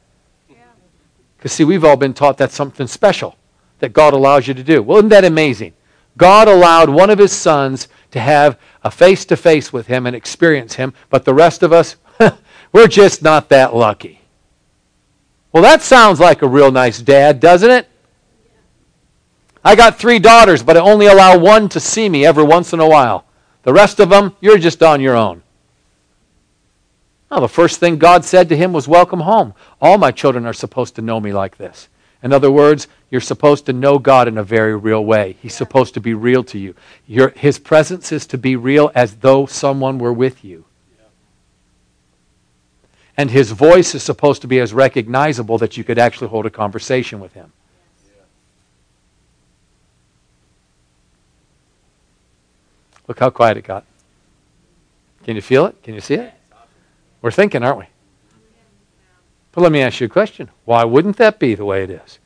Because, 1.38 1.52
see, 1.52 1.64
we've 1.64 1.86
all 1.86 1.98
been 1.98 2.14
taught 2.14 2.38
that's 2.38 2.56
something 2.56 2.88
special 2.88 3.38
that 3.80 3.93
God 3.93 4.14
allows 4.14 4.48
you 4.48 4.54
to 4.54 4.64
do. 4.64 4.82
Well, 4.82 4.98
isn't 4.98 5.10
that 5.10 5.26
amazing? 5.26 5.74
God 6.18 6.48
allowed 6.48 6.89
one 6.89 7.10
of 7.10 7.20
his 7.20 7.32
sons 7.32 7.88
to 8.12 8.20
have 8.20 8.58
a 8.84 8.89
face 8.89 9.26
to 9.26 9.38
face 9.38 9.74
with 9.74 9.88
him 9.88 10.06
and 10.06 10.16
experience 10.16 10.76
him, 10.76 10.93
but 11.10 11.26
the 11.26 11.34
rest 11.34 11.62
of 11.62 11.74
us, 11.74 11.98
we're 12.72 12.88
just 12.88 13.22
not 13.22 13.50
that 13.50 13.76
lucky. 13.76 14.22
Well, 15.52 15.64
that 15.64 15.82
sounds 15.82 16.20
like 16.20 16.41
a 16.41 16.48
real 16.48 16.72
nice 16.72 17.02
dad, 17.02 17.39
doesn't 17.39 17.70
it? 17.70 17.88
I 19.66 19.76
got 19.76 19.97
three 19.97 20.20
daughters, 20.20 20.61
but 20.61 20.78
I 20.78 20.80
only 20.80 21.07
allow 21.07 21.39
one 21.39 21.70
to 21.70 21.80
see 21.80 22.07
me 22.07 22.24
every 22.24 22.43
once 22.43 22.72
in 22.72 22.80
a 22.80 22.88
while. 22.88 23.26
The 23.63 23.74
rest 23.74 23.99
of 23.99 24.09
them, 24.09 24.36
you're 24.39 24.59
just 24.59 24.84
on 24.84 25.01
your 25.01 25.16
own. 25.16 25.41
Now, 27.32 27.39
the 27.39 27.49
first 27.49 27.80
thing 27.80 27.97
God 27.97 28.24
said 28.24 28.47
to 28.49 28.55
him 28.55 28.74
was, 28.74 28.88
Welcome 28.88 29.22
home. 29.22 29.55
All 29.82 29.97
my 29.97 30.11
children 30.11 30.45
are 30.45 30.53
supposed 30.53 30.95
to 30.95 31.01
know 31.01 31.20
me 31.20 31.34
like 31.34 31.57
this. 31.57 31.89
In 32.22 32.32
other 32.32 32.51
words, 32.51 32.88
you're 33.09 33.22
supposed 33.22 33.66
to 33.66 33.74
know 33.74 33.97
God 33.97 34.28
in 34.28 34.38
a 34.38 34.43
very 34.43 34.76
real 34.78 35.03
way. 35.03 35.36
He's 35.41 35.55
supposed 35.55 35.95
to 35.95 35.99
be 35.99 36.13
real 36.13 36.43
to 36.43 36.59
you. 36.59 36.76
Your, 37.07 37.30
his 37.30 37.57
presence 37.57 38.11
is 38.11 38.28
to 38.28 38.38
be 38.38 38.55
real 38.55 38.91
as 38.93 39.16
though 39.16 39.47
someone 39.47 39.97
were 39.97 40.13
with 40.13 40.45
you. 40.45 40.66
And 43.18 43.32
his 43.32 43.49
voice 43.49 43.95
is 43.95 44.03
supposed 44.03 44.41
to 44.43 44.47
be 44.47 44.59
as 44.59 44.74
recognizable 44.74 45.57
that 45.57 45.76
you 45.76 45.84
could 45.84 45.97
actually 45.97 46.28
hold 46.28 46.45
a 46.45 46.51
conversation 46.51 47.20
with 47.20 47.34
him. 47.34 47.51
Look 53.08 53.20
how 53.20 53.30
quiet 53.30 53.58
it 53.58 53.64
got. 53.64 53.86
Can 55.24 55.36
you 55.36 55.41
feel 55.41 55.66
it? 55.66 55.82
Can 55.84 55.93
you 55.93 56.01
see 56.01 56.16
it? 56.16 56.34
We're 57.22 57.32
thinking, 57.32 57.64
aren't 57.64 57.80
we? 57.80 57.86
But 59.51 59.62
let 59.62 59.72
me 59.72 59.82
ask 59.82 59.99
you 59.99 60.06
a 60.06 60.10
question. 60.10 60.49
Why 60.66 60.84
wouldn't 60.84 61.18
that 61.18 61.39
be 61.39 61.56
the 61.56 61.66
way 61.66 61.84
it 61.84 61.89
is? 61.89 62.20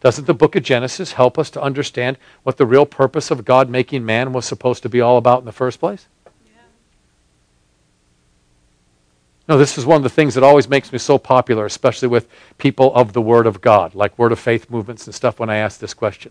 Doesn't 0.00 0.26
the 0.26 0.34
book 0.34 0.54
of 0.54 0.62
Genesis 0.62 1.12
help 1.12 1.38
us 1.38 1.50
to 1.50 1.60
understand 1.60 2.16
what 2.44 2.58
the 2.58 2.66
real 2.66 2.86
purpose 2.86 3.30
of 3.30 3.44
God 3.44 3.68
making 3.68 4.04
man 4.04 4.32
was 4.32 4.44
supposed 4.44 4.82
to 4.84 4.88
be 4.88 5.00
all 5.00 5.18
about 5.18 5.40
in 5.40 5.46
the 5.46 5.52
first 5.52 5.80
place? 5.80 6.06
Yeah. 6.46 6.52
No, 9.48 9.58
this 9.58 9.76
is 9.76 9.84
one 9.84 9.96
of 9.96 10.02
the 10.04 10.10
things 10.10 10.34
that 10.34 10.44
always 10.44 10.68
makes 10.68 10.92
me 10.92 10.98
so 10.98 11.18
popular, 11.18 11.66
especially 11.66 12.08
with 12.08 12.28
people 12.56 12.94
of 12.94 13.14
the 13.14 13.22
Word 13.22 13.46
of 13.46 13.60
God, 13.60 13.94
like 13.94 14.16
Word 14.18 14.32
of 14.32 14.38
Faith 14.38 14.70
movements 14.70 15.06
and 15.06 15.14
stuff, 15.14 15.40
when 15.40 15.50
I 15.50 15.56
ask 15.56 15.80
this 15.80 15.94
question. 15.94 16.30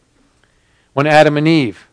When 0.93 1.05
Adam 1.05 1.35
and 1.35 1.47
Eve 1.47 1.85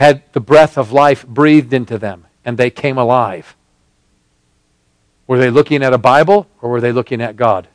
had 0.00 0.22
the 0.32 0.40
breath 0.40 0.78
of 0.78 0.92
life 0.92 1.26
breathed 1.26 1.74
into 1.74 1.98
them 1.98 2.26
and 2.42 2.56
they 2.56 2.70
came 2.70 2.96
alive, 2.96 3.54
were 5.26 5.36
they 5.36 5.50
looking 5.50 5.82
at 5.82 5.92
a 5.92 5.98
Bible 5.98 6.48
or 6.62 6.70
were 6.70 6.80
they 6.80 6.90
looking 6.90 7.20
at 7.20 7.36
God? 7.36 7.68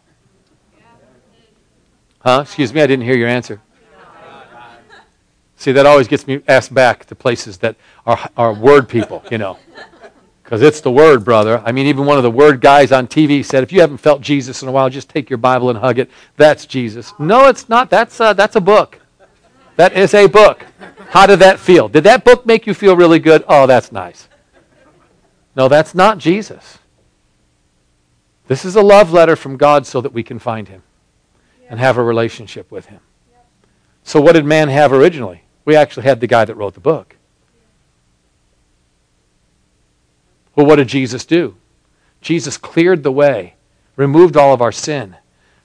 Huh? 2.21 2.41
Excuse 2.41 2.73
me, 2.73 2.81
I 2.81 2.87
didn't 2.87 3.05
hear 3.05 3.15
your 3.15 3.27
answer. 3.27 3.61
See, 5.57 5.71
that 5.73 5.85
always 5.85 6.07
gets 6.07 6.25
me 6.25 6.41
asked 6.47 6.73
back 6.73 7.05
to 7.05 7.15
places 7.15 7.59
that 7.59 7.75
are, 8.07 8.29
are 8.35 8.53
word 8.53 8.89
people, 8.89 9.23
you 9.29 9.37
know. 9.37 9.59
Because 10.43 10.63
it's 10.63 10.81
the 10.81 10.91
word, 10.91 11.23
brother. 11.23 11.61
I 11.63 11.71
mean, 11.71 11.85
even 11.85 12.05
one 12.05 12.17
of 12.17 12.23
the 12.23 12.31
word 12.31 12.59
guys 12.59 12.91
on 12.91 13.07
TV 13.07 13.45
said, 13.45 13.61
if 13.61 13.71
you 13.71 13.81
haven't 13.81 13.97
felt 13.97 14.21
Jesus 14.21 14.63
in 14.63 14.67
a 14.67 14.71
while, 14.71 14.89
just 14.89 15.09
take 15.09 15.29
your 15.29 15.37
Bible 15.37 15.69
and 15.69 15.77
hug 15.77 15.99
it. 15.99 16.09
That's 16.37 16.65
Jesus. 16.65 17.13
No, 17.19 17.47
it's 17.47 17.69
not. 17.69 17.91
That's, 17.91 18.19
uh, 18.19 18.33
that's 18.33 18.55
a 18.55 18.61
book. 18.61 18.99
That 19.75 19.93
is 19.93 20.15
a 20.15 20.25
book. 20.25 20.65
How 21.09 21.25
did 21.25 21.39
that 21.39 21.59
feel? 21.59 21.87
Did 21.87 22.03
that 22.03 22.25
book 22.25 22.45
make 22.45 22.67
you 22.67 22.73
feel 22.73 22.95
really 22.95 23.19
good? 23.19 23.43
Oh, 23.47 23.67
that's 23.67 23.91
nice. 23.91 24.27
No, 25.55 25.67
that's 25.67 25.95
not 25.95 26.17
Jesus. 26.17 26.79
This 28.47 28.65
is 28.65 28.75
a 28.75 28.81
love 28.81 29.11
letter 29.11 29.35
from 29.35 29.57
God 29.57 29.87
so 29.87 30.01
that 30.01 30.13
we 30.13 30.23
can 30.23 30.39
find 30.39 30.67
him 30.67 30.83
and 31.69 31.79
have 31.79 31.97
a 31.97 32.03
relationship 32.03 32.69
with 32.71 32.87
him. 32.87 32.99
So, 34.03 34.21
what 34.21 34.33
did 34.33 34.45
man 34.45 34.69
have 34.69 34.93
originally? 34.93 35.43
We 35.63 35.75
actually 35.75 36.03
had 36.03 36.19
the 36.19 36.27
guy 36.27 36.45
that 36.45 36.55
wrote 36.55 36.75
the 36.75 36.79
book. 36.79 37.15
Well, 40.55 40.65
what 40.65 40.75
did 40.75 40.87
Jesus 40.87 41.25
do? 41.25 41.55
Jesus 42.21 42.57
cleared 42.57 43.03
the 43.03 43.11
way, 43.11 43.55
removed 43.95 44.37
all 44.37 44.53
of 44.53 44.61
our 44.61 44.71
sin, 44.71 45.15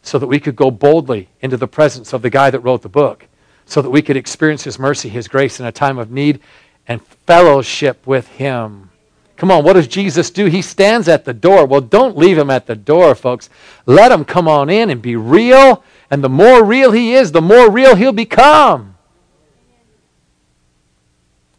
so 0.03 0.18
that 0.18 0.26
we 0.26 0.41
could 0.41 0.57
go 0.57 0.70
boldly 0.70 1.28
into 1.41 1.57
the 1.57 1.68
presence 1.68 2.12
of 2.12 2.22
the 2.22 2.30
guy 2.30 2.51
that 2.51 2.61
wrote 2.61 2.82
the 2.82 2.88
book, 2.88 3.26
so 3.70 3.80
that 3.80 3.90
we 3.90 4.02
could 4.02 4.16
experience 4.16 4.64
his 4.64 4.80
mercy, 4.80 5.08
his 5.08 5.28
grace 5.28 5.60
in 5.60 5.66
a 5.66 5.70
time 5.70 5.96
of 5.96 6.10
need, 6.10 6.40
and 6.88 7.00
fellowship 7.06 8.04
with 8.04 8.26
him. 8.26 8.90
Come 9.36 9.52
on, 9.52 9.62
what 9.62 9.74
does 9.74 9.86
Jesus 9.86 10.28
do? 10.28 10.46
He 10.46 10.60
stands 10.60 11.06
at 11.06 11.24
the 11.24 11.32
door. 11.32 11.66
Well, 11.66 11.80
don't 11.80 12.18
leave 12.18 12.36
him 12.36 12.50
at 12.50 12.66
the 12.66 12.74
door, 12.74 13.14
folks. 13.14 13.48
Let 13.86 14.10
him 14.10 14.24
come 14.24 14.48
on 14.48 14.68
in 14.70 14.90
and 14.90 15.00
be 15.00 15.14
real. 15.14 15.84
And 16.10 16.22
the 16.22 16.28
more 16.28 16.64
real 16.64 16.90
he 16.90 17.14
is, 17.14 17.30
the 17.30 17.40
more 17.40 17.70
real 17.70 17.94
he'll 17.94 18.10
become. 18.10 18.96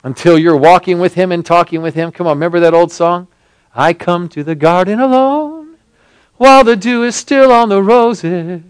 Until 0.03 0.38
you're 0.38 0.57
walking 0.57 0.99
with 0.99 1.14
him 1.14 1.32
and 1.32 1.45
talking 1.45 1.82
with 1.82 1.95
him. 1.95 2.12
Come 2.12 2.28
on, 2.28 2.36
remember 2.36 2.59
that 2.59 2.74
old 2.74 2.91
song? 2.91 3.30
I 3.74 3.93
come 3.93 4.28
to 4.30 4.43
the 4.43 4.55
garden 4.55 4.99
alone 4.99 5.78
while 6.36 6.66
the 6.66 6.76
dew 6.76 7.03
is 7.03 7.16
still 7.16 7.53
on 7.53 7.70
the 7.70 7.82
roses. 7.82 8.64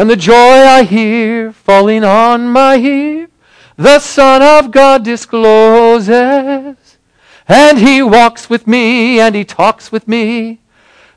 And 0.00 0.08
the 0.08 0.16
joy 0.16 0.34
I 0.34 0.84
hear 0.84 1.52
falling 1.52 2.04
on 2.04 2.48
my 2.48 2.76
ear, 2.78 3.28
the 3.76 3.98
Son 3.98 4.40
of 4.40 4.70
God 4.70 5.04
discloses. 5.04 6.96
And 7.46 7.78
he 7.78 8.00
walks 8.00 8.48
with 8.48 8.66
me 8.66 9.20
and 9.20 9.34
he 9.34 9.44
talks 9.44 9.92
with 9.92 10.08
me. 10.08 10.60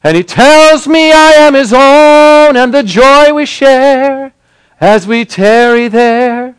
And 0.04 0.18
he 0.18 0.24
tells 0.26 0.86
me 0.86 1.14
I 1.14 1.32
am 1.32 1.54
his 1.54 1.72
own 1.72 2.58
and 2.58 2.74
the 2.74 2.84
joy 2.84 3.34
we 3.34 3.46
share 3.46 4.34
as 4.82 5.08
we 5.08 5.24
tarry 5.24 5.88
there, 5.88 6.58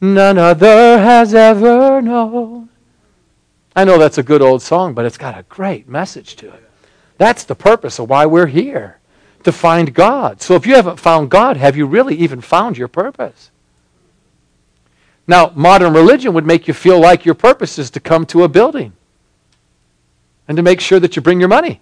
none 0.00 0.38
other 0.38 1.00
has 1.00 1.34
ever 1.34 2.00
known. 2.00 2.68
I 3.74 3.82
know 3.82 3.98
that's 3.98 4.18
a 4.18 4.22
good 4.22 4.42
old 4.42 4.62
song, 4.62 4.94
but 4.94 5.06
it's 5.06 5.18
got 5.18 5.36
a 5.36 5.42
great 5.48 5.88
message 5.88 6.36
to 6.36 6.52
it. 6.52 6.70
That's 7.18 7.42
the 7.42 7.56
purpose 7.56 7.98
of 7.98 8.08
why 8.08 8.26
we're 8.26 8.46
here, 8.46 9.00
to 9.44 9.52
find 9.52 9.94
God. 9.94 10.42
So 10.42 10.54
if 10.54 10.66
you 10.66 10.74
haven't 10.74 10.98
found 10.98 11.30
God, 11.30 11.56
have 11.56 11.76
you 11.76 11.86
really 11.86 12.14
even 12.16 12.40
found 12.40 12.76
your 12.76 12.88
purpose? 12.88 13.50
Now, 15.26 15.52
modern 15.54 15.94
religion 15.94 16.34
would 16.34 16.46
make 16.46 16.68
you 16.68 16.74
feel 16.74 17.00
like 17.00 17.24
your 17.24 17.34
purpose 17.34 17.78
is 17.78 17.90
to 17.90 18.00
come 18.00 18.26
to 18.26 18.42
a 18.42 18.48
building 18.48 18.92
and 20.46 20.56
to 20.56 20.62
make 20.62 20.80
sure 20.80 21.00
that 21.00 21.16
you 21.16 21.22
bring 21.22 21.40
your 21.40 21.48
money. 21.48 21.80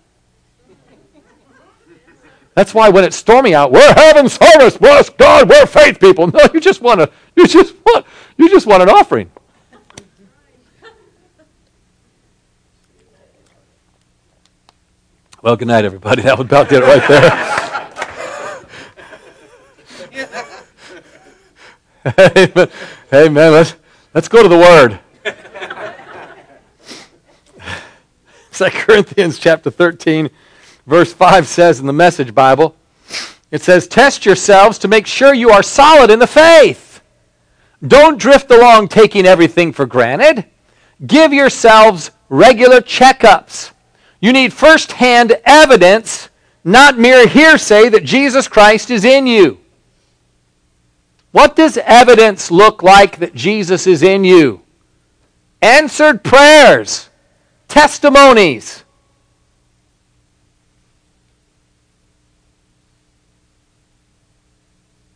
That's 2.55 2.75
why 2.75 2.91
when 2.91 3.03
it's 3.03 3.17
stormy 3.17 3.55
out, 3.55 3.73
we're 3.73 3.95
having 3.95 4.29
service, 4.29 4.77
bless 4.77 5.09
God, 5.09 5.49
we're 5.49 5.67
faith 5.67 5.99
people. 5.99 6.27
No, 6.27 6.41
you 6.53 6.61
just 6.61 6.83
want 6.83 7.01
to, 7.01 7.11
you 7.35 7.47
just 7.47 7.75
want, 7.85 8.07
you 8.37 8.49
just 8.51 8.67
want 8.67 8.83
an 8.83 8.91
offering. 8.91 9.31
Well, 15.43 15.57
good 15.57 15.69
night, 15.69 15.85
everybody. 15.85 16.23
That 16.23 16.39
was 16.39 16.47
about 16.47 16.71
it 16.71 16.83
right 16.83 17.09
there. 17.09 17.52
Hey, 22.05 23.29
man, 23.29 23.53
let's, 23.53 23.77
let's 24.13 24.27
go 24.27 24.43
to 24.43 24.49
the 24.49 24.59
Word. 24.59 24.99
2 28.53 28.71
Corinthians 28.71 29.39
chapter 29.39 29.71
13, 29.71 30.29
verse 30.85 31.13
5 31.13 31.47
says 31.47 31.79
in 31.79 31.87
the 31.87 31.93
Message 31.93 32.35
Bible, 32.35 32.75
it 33.53 33.63
says, 33.63 33.87
Test 33.87 34.27
yourselves 34.27 34.79
to 34.79 34.89
make 34.89 35.07
sure 35.07 35.33
you 35.33 35.51
are 35.51 35.63
solid 35.63 36.11
in 36.11 36.19
the 36.19 36.27
faith. 36.27 37.01
Don't 37.87 38.19
drift 38.19 38.51
along 38.51 38.89
taking 38.89 39.25
everything 39.25 39.73
for 39.73 39.87
granted. 39.87 40.45
Give 41.07 41.33
yourselves 41.33 42.11
regular 42.29 42.81
checkups. 42.81 43.71
You 44.21 44.33
need 44.33 44.53
first-hand 44.53 45.39
evidence, 45.45 46.31
not 46.65 46.99
mere 46.99 47.29
hearsay, 47.29 47.91
that 47.91 48.05
Jesus 48.05 48.49
Christ 48.49 48.91
is 48.91 49.05
in 49.05 49.29
you. 49.29 49.62
What 51.33 51.57
does 51.57 51.79
evidence 51.79 52.51
look 52.51 52.83
like 52.83 53.17
that 53.19 53.35
Jesus 53.35 53.87
is 53.87 54.03
in 54.03 54.25
you? 54.25 54.61
Answered 55.61 56.23
prayers 56.23 57.09
testimonies. 57.73 58.85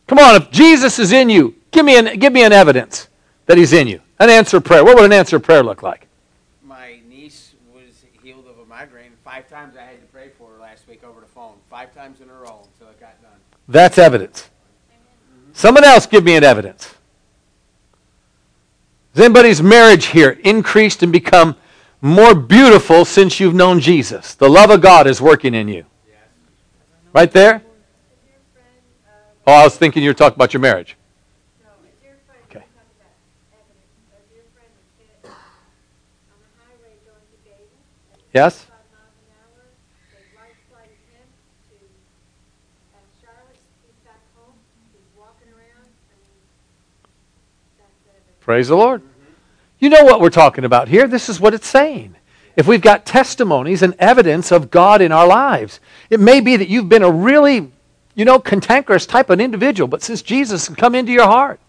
Come 0.07 0.17
on, 0.19 0.41
if 0.41 0.49
Jesus 0.49 0.97
is 0.97 1.11
in 1.11 1.29
you, 1.29 1.55
give 1.69 1.85
me 1.85 1.97
an, 1.97 2.17
give 2.17 2.33
me 2.33 2.43
an 2.43 2.53
evidence 2.53 3.09
that 3.45 3.57
he's 3.57 3.73
in 3.73 3.87
you. 3.87 4.01
An 4.19 4.29
answer 4.29 4.59
prayer. 4.59 4.83
What 4.83 4.95
would 4.95 5.05
an 5.05 5.13
answer 5.13 5.37
prayer 5.37 5.61
look 5.61 5.83
like? 5.83 6.07
My 6.63 6.99
niece 7.07 7.53
was 7.71 8.03
healed 8.23 8.47
of 8.47 8.57
a 8.57 8.65
migraine. 8.65 9.11
Five 9.23 9.47
times 9.49 9.75
I 9.77 9.83
had 9.83 10.01
to 10.01 10.07
pray 10.07 10.29
for 10.37 10.49
her 10.53 10.59
last 10.59 10.87
week 10.87 11.03
over 11.03 11.19
the 11.19 11.27
phone. 11.27 11.55
Five 11.69 11.93
times 11.93 12.21
in 12.21 12.29
a 12.29 12.33
row 12.33 12.65
until 12.73 12.91
it 12.91 12.99
got 12.99 13.21
done. 13.21 13.37
That's 13.67 13.99
evidence. 13.99 14.49
Someone 15.57 15.83
else 15.83 16.05
give 16.05 16.23
me 16.23 16.35
an 16.35 16.43
evidence. 16.43 16.93
Has 19.15 19.25
anybody's 19.25 19.59
marriage 19.59 20.05
here 20.05 20.39
increased 20.43 21.01
and 21.01 21.11
become 21.11 21.55
more 21.99 22.35
beautiful 22.35 23.05
since 23.05 23.39
you've 23.39 23.55
known 23.55 23.79
Jesus. 23.79 24.35
The 24.35 24.47
love 24.47 24.69
of 24.69 24.81
God 24.81 25.07
is 25.07 25.19
working 25.19 25.55
in 25.55 25.67
you. 25.67 25.85
Right 27.11 27.31
there? 27.31 27.63
Oh, 29.47 29.53
I 29.53 29.63
was 29.63 29.75
thinking 29.75 30.03
you 30.03 30.11
were 30.11 30.13
talking 30.13 30.35
about 30.35 30.53
your 30.53 30.61
marriage. 30.61 30.95
Okay. 32.51 32.63
Yes? 38.31 38.66
Praise 48.47 48.69
the 48.69 48.77
Lord. 48.77 49.01
You 49.77 49.89
know 49.89 50.05
what 50.05 50.21
we're 50.21 50.29
talking 50.29 50.63
about 50.63 50.87
here. 50.87 51.05
This 51.05 51.27
is 51.27 51.37
what 51.37 51.53
it's 51.53 51.67
saying. 51.67 52.15
If 52.55 52.65
we've 52.65 52.81
got 52.81 53.05
testimonies 53.05 53.81
and 53.81 53.93
evidence 53.99 54.53
of 54.53 54.71
God 54.71 55.01
in 55.01 55.11
our 55.11 55.27
lives, 55.27 55.81
it 56.09 56.21
may 56.21 56.39
be 56.39 56.55
that 56.55 56.69
you've 56.69 56.87
been 56.87 57.03
a 57.03 57.11
really, 57.11 57.73
you 58.15 58.23
know, 58.23 58.39
cantankerous 58.39 59.05
type 59.05 59.29
of 59.29 59.41
individual, 59.41 59.89
but 59.89 60.01
since 60.01 60.21
Jesus 60.21 60.67
has 60.67 60.77
come 60.77 60.95
into 60.95 61.11
your 61.11 61.27
heart, 61.27 61.59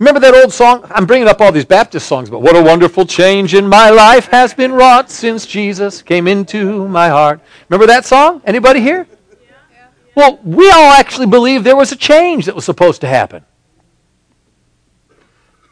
Remember 0.00 0.18
that 0.18 0.34
old 0.34 0.52
song? 0.52 0.84
I'm 0.90 1.06
bringing 1.06 1.28
up 1.28 1.40
all 1.40 1.52
these 1.52 1.64
Baptist 1.64 2.08
songs, 2.08 2.28
but 2.28 2.40
what 2.40 2.56
a 2.56 2.62
wonderful 2.62 3.06
change 3.06 3.54
in 3.54 3.68
my 3.68 3.90
life 3.90 4.26
has 4.26 4.52
been 4.52 4.72
wrought 4.72 5.08
since 5.08 5.46
Jesus 5.46 6.02
came 6.02 6.26
into 6.26 6.88
my 6.88 7.08
heart. 7.08 7.40
Remember 7.68 7.86
that 7.86 8.04
song? 8.04 8.42
Anybody 8.44 8.80
here? 8.80 9.06
Well, 10.16 10.40
we 10.42 10.68
all 10.68 10.90
actually 10.90 11.26
believe 11.26 11.62
there 11.62 11.76
was 11.76 11.92
a 11.92 11.96
change 11.96 12.46
that 12.46 12.56
was 12.56 12.64
supposed 12.64 13.02
to 13.02 13.06
happen. 13.06 13.44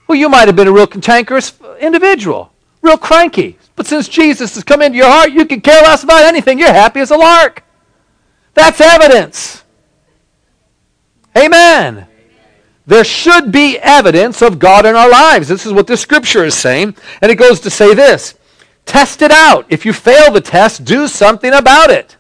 Well, 0.07 0.19
you 0.19 0.29
might 0.29 0.49
have 0.49 0.57
been 0.57 0.69
a 0.69 0.73
real 0.73 0.87
cantankerous 0.87 1.53
individual, 1.81 2.53
real 2.83 2.99
cranky. 2.99 3.59
But 3.77 3.87
since 3.87 4.09
Jesus 4.09 4.55
has 4.55 4.65
come 4.65 4.83
into 4.83 4.99
your 4.99 5.11
heart, 5.11 5.33
you 5.33 5.47
can 5.47 5.61
care 5.61 5.83
less 5.83 6.05
about 6.05 6.25
anything. 6.25 6.59
You're 6.59 6.73
happy 6.73 7.01
as 7.01 7.11
a 7.11 7.17
lark. 7.17 7.63
That's 8.55 8.81
evidence. 8.81 9.65
Amen. 11.37 12.07
There 12.87 13.05
should 13.05 13.53
be 13.53 13.79
evidence 13.79 14.43
of 14.43 14.59
God 14.59 14.85
in 14.85 14.95
our 14.95 15.09
lives. 15.09 15.49
This 15.49 15.65
is 15.65 15.73
what 15.73 15.87
the 15.87 15.97
scripture 15.97 16.45
is 16.45 16.55
saying. 16.55 16.97
And 17.21 17.31
it 17.31 17.37
goes 17.37 17.61
to 17.61 17.71
say 17.71 17.95
this 17.95 18.35
test 18.85 19.23
it 19.23 19.31
out. 19.31 19.65
If 19.69 19.87
you 19.87 19.93
fail 19.93 20.33
the 20.33 20.41
test, 20.41 20.85
do 20.85 21.07
something 21.07 21.53
about 21.53 21.91
it. 21.91 22.17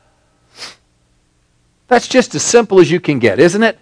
That's 1.88 2.08
just 2.08 2.34
as 2.34 2.42
simple 2.42 2.80
as 2.80 2.90
you 2.90 3.00
can 3.00 3.18
get, 3.18 3.38
isn't 3.38 3.62
it? 3.62 3.78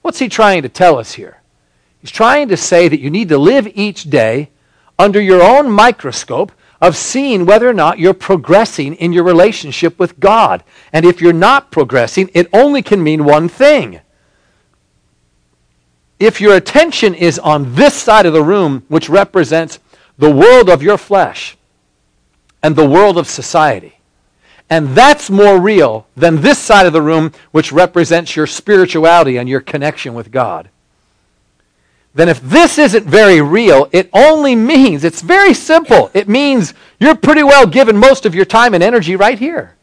What's 0.00 0.18
he 0.18 0.28
trying 0.28 0.62
to 0.62 0.68
tell 0.68 0.98
us 0.98 1.12
here? 1.12 1.41
He's 2.02 2.10
trying 2.10 2.48
to 2.48 2.56
say 2.56 2.88
that 2.88 3.00
you 3.00 3.08
need 3.08 3.30
to 3.30 3.38
live 3.38 3.66
each 3.74 4.10
day 4.10 4.50
under 4.98 5.20
your 5.20 5.42
own 5.42 5.70
microscope 5.70 6.52
of 6.80 6.96
seeing 6.96 7.46
whether 7.46 7.68
or 7.68 7.72
not 7.72 8.00
you're 8.00 8.12
progressing 8.12 8.94
in 8.94 9.12
your 9.12 9.22
relationship 9.22 10.00
with 10.00 10.18
God. 10.18 10.64
And 10.92 11.06
if 11.06 11.20
you're 11.20 11.32
not 11.32 11.70
progressing, 11.70 12.28
it 12.34 12.48
only 12.52 12.82
can 12.82 13.02
mean 13.02 13.24
one 13.24 13.48
thing. 13.48 14.00
If 16.18 16.40
your 16.40 16.56
attention 16.56 17.14
is 17.14 17.38
on 17.38 17.74
this 17.76 17.94
side 17.94 18.26
of 18.26 18.32
the 18.32 18.42
room, 18.42 18.84
which 18.88 19.08
represents 19.08 19.78
the 20.18 20.30
world 20.30 20.68
of 20.68 20.82
your 20.82 20.98
flesh 20.98 21.56
and 22.64 22.74
the 22.74 22.88
world 22.88 23.16
of 23.16 23.28
society, 23.28 24.00
and 24.68 24.88
that's 24.88 25.30
more 25.30 25.60
real 25.60 26.06
than 26.16 26.40
this 26.40 26.58
side 26.58 26.86
of 26.86 26.92
the 26.92 27.02
room, 27.02 27.32
which 27.52 27.70
represents 27.70 28.34
your 28.34 28.48
spirituality 28.48 29.36
and 29.36 29.48
your 29.48 29.60
connection 29.60 30.14
with 30.14 30.32
God, 30.32 30.68
then 32.14 32.28
if 32.28 32.40
this 32.42 32.78
isn't 32.78 33.06
very 33.06 33.40
real, 33.40 33.88
it 33.90 34.10
only 34.12 34.54
means, 34.54 35.02
it's 35.02 35.22
very 35.22 35.54
simple. 35.54 36.10
It 36.12 36.28
means 36.28 36.74
you're 37.00 37.14
pretty 37.14 37.42
well 37.42 37.66
given 37.66 37.96
most 37.96 38.26
of 38.26 38.34
your 38.34 38.44
time 38.44 38.74
and 38.74 38.82
energy 38.82 39.16
right 39.16 39.38
here. 39.38 39.76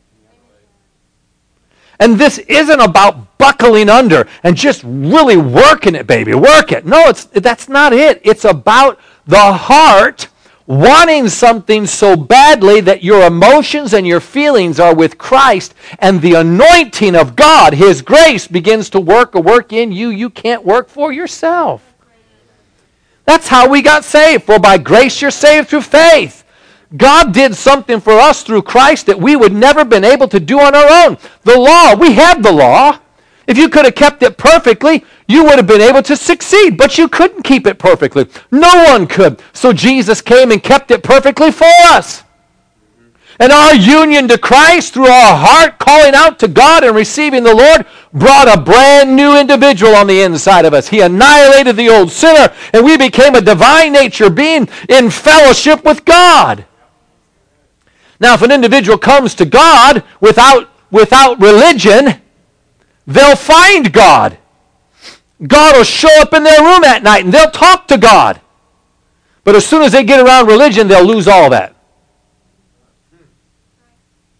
And 1.99 2.17
this 2.17 2.37
isn't 2.37 2.79
about 2.79 3.37
buckling 3.37 3.89
under 3.89 4.27
and 4.43 4.55
just 4.55 4.83
really 4.85 5.37
working 5.37 5.95
it, 5.95 6.07
baby. 6.07 6.33
Work 6.33 6.71
it. 6.71 6.85
No, 6.85 7.09
it's, 7.09 7.25
that's 7.25 7.67
not 7.67 7.93
it. 7.93 8.21
It's 8.23 8.45
about 8.45 8.99
the 9.25 9.53
heart 9.53 10.27
wanting 10.65 11.27
something 11.27 11.87
so 11.87 12.15
badly 12.15 12.79
that 12.79 13.03
your 13.03 13.25
emotions 13.25 13.93
and 13.93 14.05
your 14.05 14.19
feelings 14.19 14.79
are 14.79 14.93
with 14.93 15.17
Christ 15.17 15.73
and 15.97 16.21
the 16.21 16.35
anointing 16.35 17.15
of 17.15 17.35
God, 17.35 17.73
His 17.73 18.03
grace, 18.03 18.47
begins 18.47 18.91
to 18.91 18.99
work 18.99 19.33
a 19.33 19.41
work 19.41 19.73
in 19.73 19.91
you 19.91 20.09
you 20.09 20.29
can't 20.29 20.63
work 20.63 20.87
for 20.87 21.11
yourself. 21.11 21.88
That's 23.29 23.47
how 23.47 23.69
we 23.69 23.83
got 23.83 24.03
saved. 24.03 24.45
For 24.45 24.57
by 24.57 24.79
grace 24.79 25.21
you're 25.21 25.29
saved 25.29 25.69
through 25.69 25.83
faith. 25.83 26.43
God 26.97 27.31
did 27.31 27.53
something 27.53 27.99
for 27.99 28.13
us 28.13 28.41
through 28.41 28.63
Christ 28.63 29.05
that 29.05 29.19
we 29.19 29.35
would 29.35 29.53
never 29.53 29.85
been 29.85 30.03
able 30.03 30.27
to 30.29 30.39
do 30.39 30.59
on 30.59 30.73
our 30.73 31.05
own. 31.05 31.15
The 31.43 31.59
law, 31.59 31.93
we 31.93 32.13
had 32.13 32.41
the 32.41 32.51
law. 32.51 32.97
If 33.45 33.55
you 33.55 33.69
could 33.69 33.85
have 33.85 33.93
kept 33.93 34.23
it 34.23 34.39
perfectly, 34.39 35.05
you 35.27 35.43
would 35.43 35.57
have 35.57 35.67
been 35.67 35.79
able 35.79 36.01
to 36.01 36.17
succeed, 36.17 36.75
but 36.75 36.97
you 36.97 37.07
couldn't 37.07 37.43
keep 37.43 37.67
it 37.67 37.77
perfectly. 37.77 38.25
No 38.49 38.85
one 38.87 39.05
could. 39.05 39.43
So 39.53 39.73
Jesus 39.73 40.21
came 40.21 40.51
and 40.51 40.63
kept 40.63 40.89
it 40.89 41.03
perfectly 41.03 41.51
for 41.51 41.69
us. 41.83 42.23
And 43.39 43.53
our 43.53 43.73
union 43.73 44.27
to 44.27 44.37
Christ 44.37 44.93
through 44.93 45.07
our 45.07 45.35
heart 45.35 45.79
calling 45.79 46.13
out 46.13 46.39
to 46.39 46.49
God 46.49 46.83
and 46.83 46.93
receiving 46.93 47.43
the 47.43 47.55
Lord 47.55 47.85
brought 48.13 48.53
a 48.53 48.59
brand 48.59 49.15
new 49.15 49.39
individual 49.39 49.95
on 49.95 50.07
the 50.07 50.21
inside 50.21 50.65
of 50.65 50.73
us. 50.73 50.89
He 50.89 50.99
annihilated 50.99 51.77
the 51.77 51.87
old 51.87 52.11
sinner 52.11 52.53
and 52.73 52.83
we 52.83 52.97
became 52.97 53.35
a 53.35 53.41
divine 53.41 53.93
nature 53.93 54.29
being 54.29 54.67
in 54.89 55.09
fellowship 55.09 55.85
with 55.85 56.03
God. 56.03 56.65
Now, 58.19 58.33
if 58.33 58.41
an 58.41 58.51
individual 58.51 58.97
comes 58.97 59.33
to 59.35 59.45
God 59.45 60.03
without, 60.19 60.69
without 60.91 61.39
religion, 61.39 62.21
they'll 63.07 63.37
find 63.37 63.93
God. 63.93 64.37
God 65.47 65.77
will 65.77 65.85
show 65.85 66.21
up 66.21 66.33
in 66.33 66.43
their 66.43 66.61
room 66.61 66.83
at 66.83 67.03
night 67.03 67.23
and 67.23 67.33
they'll 67.33 67.51
talk 67.51 67.87
to 67.87 67.97
God. 67.97 68.41
But 69.45 69.55
as 69.55 69.65
soon 69.65 69.83
as 69.83 69.93
they 69.93 70.03
get 70.03 70.19
around 70.19 70.47
religion, 70.47 70.89
they'll 70.89 71.05
lose 71.05 71.29
all 71.29 71.49
that. 71.51 71.75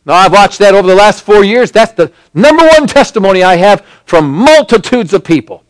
Now, 0.09 0.15
I've 0.15 0.31
watched 0.31 0.57
that 0.57 0.73
over 0.73 0.87
the 0.87 0.95
last 0.95 1.21
four 1.21 1.43
years. 1.43 1.71
That's 1.71 1.91
the 1.91 2.11
number 2.33 2.67
one 2.67 2.87
testimony 2.87 3.43
I 3.43 3.57
have 3.57 3.85
from 4.05 4.27
multitudes 4.27 5.13
of 5.13 5.23
people. 5.23 5.63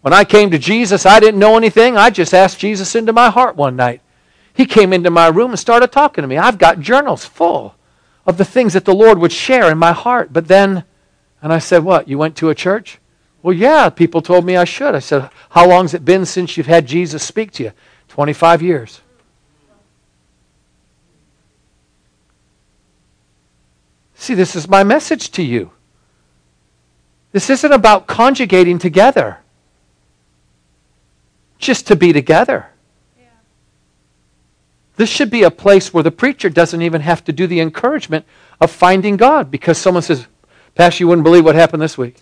When 0.00 0.12
I 0.12 0.24
came 0.24 0.50
to 0.50 0.58
Jesus, 0.58 1.06
I 1.06 1.20
didn't 1.20 1.38
know 1.38 1.56
anything. 1.56 1.96
I 1.96 2.10
just 2.10 2.34
asked 2.34 2.58
Jesus 2.58 2.96
into 2.96 3.12
my 3.12 3.30
heart 3.30 3.54
one 3.54 3.76
night. 3.76 4.00
He 4.52 4.66
came 4.66 4.92
into 4.92 5.08
my 5.10 5.28
room 5.28 5.52
and 5.52 5.58
started 5.58 5.92
talking 5.92 6.22
to 6.22 6.26
me. 6.26 6.36
I've 6.36 6.58
got 6.58 6.80
journals 6.80 7.24
full 7.24 7.76
of 8.26 8.38
the 8.38 8.44
things 8.44 8.72
that 8.72 8.86
the 8.86 8.92
Lord 8.92 9.20
would 9.20 9.30
share 9.30 9.70
in 9.70 9.78
my 9.78 9.92
heart. 9.92 10.32
But 10.32 10.48
then, 10.48 10.82
and 11.40 11.52
I 11.52 11.60
said, 11.60 11.84
What? 11.84 12.08
You 12.08 12.18
went 12.18 12.34
to 12.38 12.50
a 12.50 12.56
church? 12.56 12.98
Well, 13.40 13.54
yeah, 13.54 13.88
people 13.88 14.20
told 14.20 14.44
me 14.44 14.56
I 14.56 14.64
should. 14.64 14.96
I 14.96 14.98
said, 14.98 15.30
How 15.50 15.68
long's 15.68 15.94
it 15.94 16.04
been 16.04 16.26
since 16.26 16.56
you've 16.56 16.66
had 16.66 16.86
Jesus 16.86 17.22
speak 17.22 17.52
to 17.52 17.62
you? 17.62 17.72
25 18.08 18.62
years. 18.62 19.00
See, 24.16 24.34
this 24.34 24.56
is 24.56 24.66
my 24.66 24.82
message 24.82 25.30
to 25.32 25.42
you. 25.42 25.70
This 27.32 27.50
isn't 27.50 27.72
about 27.72 28.06
conjugating 28.06 28.78
together, 28.78 29.38
just 31.58 31.86
to 31.88 31.96
be 31.96 32.12
together. 32.12 32.70
This 34.96 35.10
should 35.10 35.30
be 35.30 35.42
a 35.42 35.50
place 35.50 35.92
where 35.92 36.02
the 36.02 36.10
preacher 36.10 36.48
doesn't 36.48 36.80
even 36.80 37.02
have 37.02 37.22
to 37.24 37.32
do 37.32 37.46
the 37.46 37.60
encouragement 37.60 38.24
of 38.58 38.70
finding 38.70 39.18
God 39.18 39.50
because 39.50 39.76
someone 39.76 40.02
says, 40.02 40.26
Pastor, 40.74 41.02
you 41.02 41.08
wouldn't 41.08 41.24
believe 41.24 41.44
what 41.44 41.54
happened 41.54 41.82
this 41.82 41.98
week. 41.98 42.16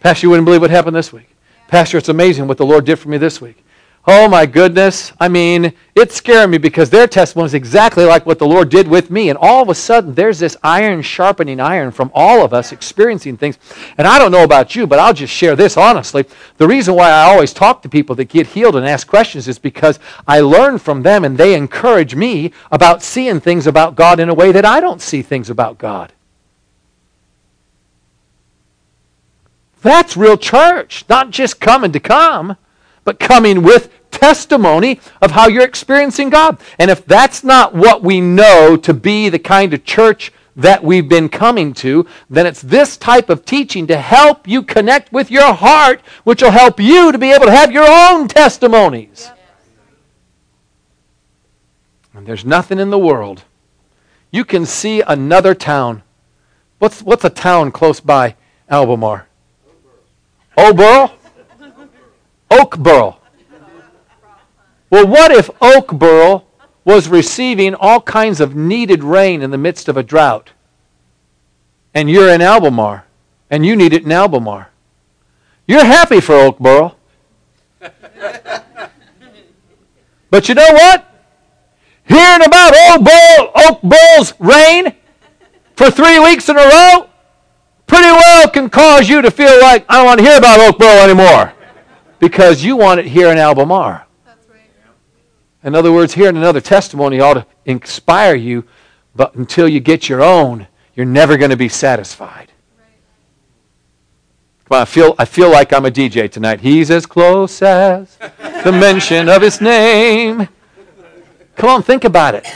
Pastor, 0.00 0.26
you 0.26 0.30
wouldn't 0.30 0.44
believe 0.44 0.60
what 0.60 0.70
happened 0.70 0.96
this 0.96 1.12
week. 1.12 1.34
Pastor, 1.68 1.96
it's 1.96 2.10
amazing 2.10 2.46
what 2.46 2.58
the 2.58 2.66
Lord 2.66 2.84
did 2.84 2.98
for 2.98 3.08
me 3.08 3.16
this 3.16 3.40
week. 3.40 3.64
Oh 4.06 4.28
my 4.28 4.46
goodness. 4.46 5.12
I 5.20 5.28
mean, 5.28 5.74
it 5.94 6.10
scared 6.10 6.48
me 6.48 6.56
because 6.56 6.88
their 6.88 7.06
testimony 7.06 7.46
is 7.46 7.54
exactly 7.54 8.06
like 8.06 8.24
what 8.24 8.38
the 8.38 8.46
Lord 8.46 8.70
did 8.70 8.88
with 8.88 9.10
me. 9.10 9.28
And 9.28 9.36
all 9.38 9.62
of 9.62 9.68
a 9.68 9.74
sudden, 9.74 10.14
there's 10.14 10.38
this 10.38 10.56
iron 10.62 11.02
sharpening 11.02 11.60
iron 11.60 11.90
from 11.90 12.10
all 12.14 12.42
of 12.42 12.54
us 12.54 12.72
experiencing 12.72 13.36
things. 13.36 13.58
And 13.98 14.08
I 14.08 14.18
don't 14.18 14.32
know 14.32 14.42
about 14.42 14.74
you, 14.74 14.86
but 14.86 14.98
I'll 14.98 15.12
just 15.12 15.34
share 15.34 15.54
this 15.54 15.76
honestly. 15.76 16.24
The 16.56 16.66
reason 16.66 16.94
why 16.94 17.10
I 17.10 17.24
always 17.24 17.52
talk 17.52 17.82
to 17.82 17.90
people 17.90 18.16
that 18.16 18.30
get 18.30 18.46
healed 18.46 18.74
and 18.74 18.86
ask 18.86 19.06
questions 19.06 19.46
is 19.46 19.58
because 19.58 19.98
I 20.26 20.40
learn 20.40 20.78
from 20.78 21.02
them 21.02 21.22
and 21.22 21.36
they 21.36 21.54
encourage 21.54 22.14
me 22.14 22.52
about 22.72 23.02
seeing 23.02 23.38
things 23.38 23.66
about 23.66 23.96
God 23.96 24.18
in 24.18 24.30
a 24.30 24.34
way 24.34 24.50
that 24.50 24.64
I 24.64 24.80
don't 24.80 25.02
see 25.02 25.20
things 25.20 25.50
about 25.50 25.76
God. 25.76 26.14
That's 29.82 30.16
real 30.16 30.38
church, 30.38 31.04
not 31.08 31.30
just 31.30 31.60
coming 31.60 31.92
to 31.92 32.00
come 32.00 32.56
but 33.04 33.18
coming 33.18 33.62
with 33.62 33.90
testimony 34.10 35.00
of 35.22 35.30
how 35.32 35.48
you're 35.48 35.64
experiencing 35.64 36.30
God. 36.30 36.58
And 36.78 36.90
if 36.90 37.04
that's 37.06 37.42
not 37.42 37.74
what 37.74 38.02
we 38.02 38.20
know 38.20 38.76
to 38.76 38.94
be 38.94 39.28
the 39.28 39.38
kind 39.38 39.72
of 39.72 39.84
church 39.84 40.32
that 40.56 40.84
we've 40.84 41.08
been 41.08 41.28
coming 41.28 41.72
to, 41.72 42.06
then 42.28 42.46
it's 42.46 42.60
this 42.60 42.96
type 42.96 43.30
of 43.30 43.44
teaching 43.44 43.86
to 43.86 43.96
help 43.96 44.46
you 44.46 44.62
connect 44.62 45.12
with 45.12 45.30
your 45.30 45.54
heart, 45.54 46.02
which 46.24 46.42
will 46.42 46.50
help 46.50 46.78
you 46.80 47.12
to 47.12 47.18
be 47.18 47.32
able 47.32 47.46
to 47.46 47.52
have 47.52 47.72
your 47.72 47.86
own 47.88 48.28
testimonies. 48.28 49.30
And 52.12 52.26
there's 52.26 52.44
nothing 52.44 52.78
in 52.78 52.90
the 52.90 52.98
world. 52.98 53.44
You 54.30 54.44
can 54.44 54.66
see 54.66 55.00
another 55.00 55.54
town. 55.54 56.02
What's, 56.78 57.02
what's 57.02 57.24
a 57.24 57.30
town 57.30 57.72
close 57.72 58.00
by 58.00 58.36
Albemarle? 58.68 59.24
Oakboro? 60.56 61.12
Oakboro. 62.50 63.16
Well, 64.90 65.06
what 65.06 65.30
if 65.30 65.46
Oakboro 65.60 66.42
was 66.84 67.08
receiving 67.08 67.74
all 67.76 68.00
kinds 68.00 68.40
of 68.40 68.56
needed 68.56 69.04
rain 69.04 69.40
in 69.40 69.52
the 69.52 69.58
midst 69.58 69.88
of 69.88 69.96
a 69.96 70.02
drought? 70.02 70.50
And 71.94 72.10
you're 72.10 72.28
in 72.28 72.42
Albemarle, 72.42 73.04
and 73.50 73.64
you 73.64 73.76
need 73.76 73.92
it 73.92 74.02
in 74.04 74.10
Albemarle. 74.10 74.66
You're 75.66 75.84
happy 75.84 76.20
for 76.20 76.34
Oakboro. 76.34 76.96
but 80.30 80.48
you 80.48 80.56
know 80.56 80.68
what? 80.72 81.06
Hearing 82.04 82.42
about 82.44 82.74
Oak, 82.74 83.02
Oakboro's 83.54 84.34
rain 84.40 84.96
for 85.76 85.90
three 85.92 86.18
weeks 86.18 86.48
in 86.48 86.56
a 86.56 86.66
row 86.66 87.06
pretty 87.86 88.10
well 88.10 88.48
can 88.50 88.68
cause 88.68 89.08
you 89.08 89.22
to 89.22 89.30
feel 89.30 89.60
like, 89.60 89.84
I 89.88 89.96
don't 89.96 90.06
want 90.06 90.18
to 90.18 90.26
hear 90.26 90.38
about 90.38 90.58
Oakboro 90.58 91.04
anymore 91.04 91.52
because 92.20 92.62
you 92.62 92.76
want 92.76 93.00
it 93.00 93.06
here 93.06 93.32
in 93.32 93.38
Albemarle. 93.38 94.02
In 95.62 95.74
other 95.74 95.92
words, 95.92 96.14
hearing 96.14 96.36
another 96.36 96.60
testimony 96.60 97.20
ought 97.20 97.34
to 97.34 97.46
inspire 97.66 98.34
you, 98.34 98.64
but 99.14 99.34
until 99.34 99.68
you 99.68 99.80
get 99.80 100.08
your 100.08 100.22
own, 100.22 100.68
you're 100.94 101.04
never 101.04 101.36
going 101.36 101.50
to 101.50 101.56
be 101.56 101.68
satisfied. 101.68 102.52
Come 104.68 104.76
on, 104.76 104.82
I 104.82 104.84
feel, 104.84 105.14
I 105.18 105.24
feel 105.24 105.50
like 105.50 105.72
I'm 105.72 105.84
a 105.84 105.90
DJ 105.90 106.30
tonight. 106.30 106.60
He's 106.60 106.90
as 106.90 107.04
close 107.04 107.60
as 107.60 108.16
the 108.64 108.72
mention 108.72 109.28
of 109.28 109.42
his 109.42 109.60
name. 109.60 110.48
Come 111.56 111.70
on, 111.70 111.82
think 111.82 112.04
about 112.04 112.34
it. 112.34 112.46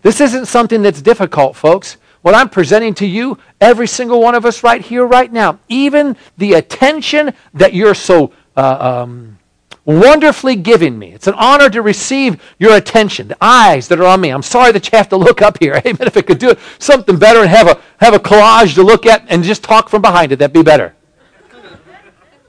This 0.00 0.20
isn't 0.20 0.46
something 0.46 0.80
that's 0.80 1.02
difficult, 1.02 1.56
folks. 1.56 1.96
What 2.22 2.34
I'm 2.34 2.48
presenting 2.48 2.94
to 2.94 3.06
you, 3.06 3.38
every 3.60 3.86
single 3.86 4.20
one 4.20 4.34
of 4.34 4.46
us 4.46 4.64
right 4.64 4.80
here, 4.80 5.04
right 5.06 5.32
now, 5.32 5.58
even 5.68 6.16
the 6.38 6.54
attention 6.54 7.34
that 7.54 7.74
you're 7.74 7.94
so 7.94 8.32
uh, 8.56 9.02
um, 9.02 9.38
wonderfully 9.84 10.56
giving 10.56 10.98
me. 10.98 11.12
It's 11.12 11.26
an 11.26 11.34
honor 11.34 11.70
to 11.70 11.80
receive 11.80 12.42
your 12.58 12.76
attention, 12.76 13.28
the 13.28 13.36
eyes 13.40 13.88
that 13.88 14.00
are 14.00 14.06
on 14.06 14.20
me. 14.20 14.30
I'm 14.30 14.42
sorry 14.42 14.72
that 14.72 14.90
you 14.90 14.96
have 14.96 15.08
to 15.10 15.16
look 15.16 15.42
up 15.42 15.58
here. 15.58 15.74
Amen. 15.86 15.96
If 16.00 16.16
it 16.16 16.26
could 16.26 16.38
do 16.38 16.50
it, 16.50 16.58
something 16.78 17.18
better 17.18 17.40
and 17.40 17.48
have 17.48 17.68
a, 17.68 17.80
have 17.98 18.14
a 18.14 18.18
collage 18.18 18.74
to 18.74 18.82
look 18.82 19.06
at 19.06 19.24
and 19.28 19.44
just 19.44 19.62
talk 19.62 19.88
from 19.88 20.02
behind 20.02 20.32
it, 20.32 20.40
that'd 20.40 20.52
be 20.52 20.62
better. 20.62 20.94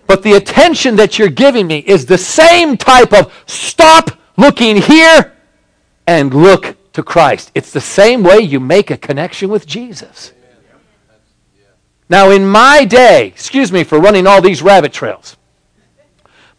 But 0.07 0.23
the 0.23 0.33
attention 0.33 0.95
that 0.95 1.19
you're 1.19 1.29
giving 1.29 1.67
me 1.67 1.79
is 1.79 2.05
the 2.05 2.17
same 2.17 2.77
type 2.77 3.13
of 3.13 3.33
stop 3.45 4.11
looking 4.37 4.77
here 4.77 5.33
and 6.07 6.33
look 6.33 6.77
to 6.93 7.03
Christ. 7.03 7.51
It's 7.53 7.71
the 7.71 7.81
same 7.81 8.23
way 8.23 8.39
you 8.39 8.61
make 8.61 8.89
a 8.89 8.97
connection 8.97 9.49
with 9.49 9.67
Jesus. 9.67 10.31
Now, 12.09 12.31
in 12.31 12.47
my 12.47 12.85
day, 12.85 13.27
excuse 13.27 13.71
me 13.71 13.83
for 13.83 13.99
running 13.99 14.25
all 14.25 14.41
these 14.41 14.61
rabbit 14.61 14.93
trails. 14.93 15.35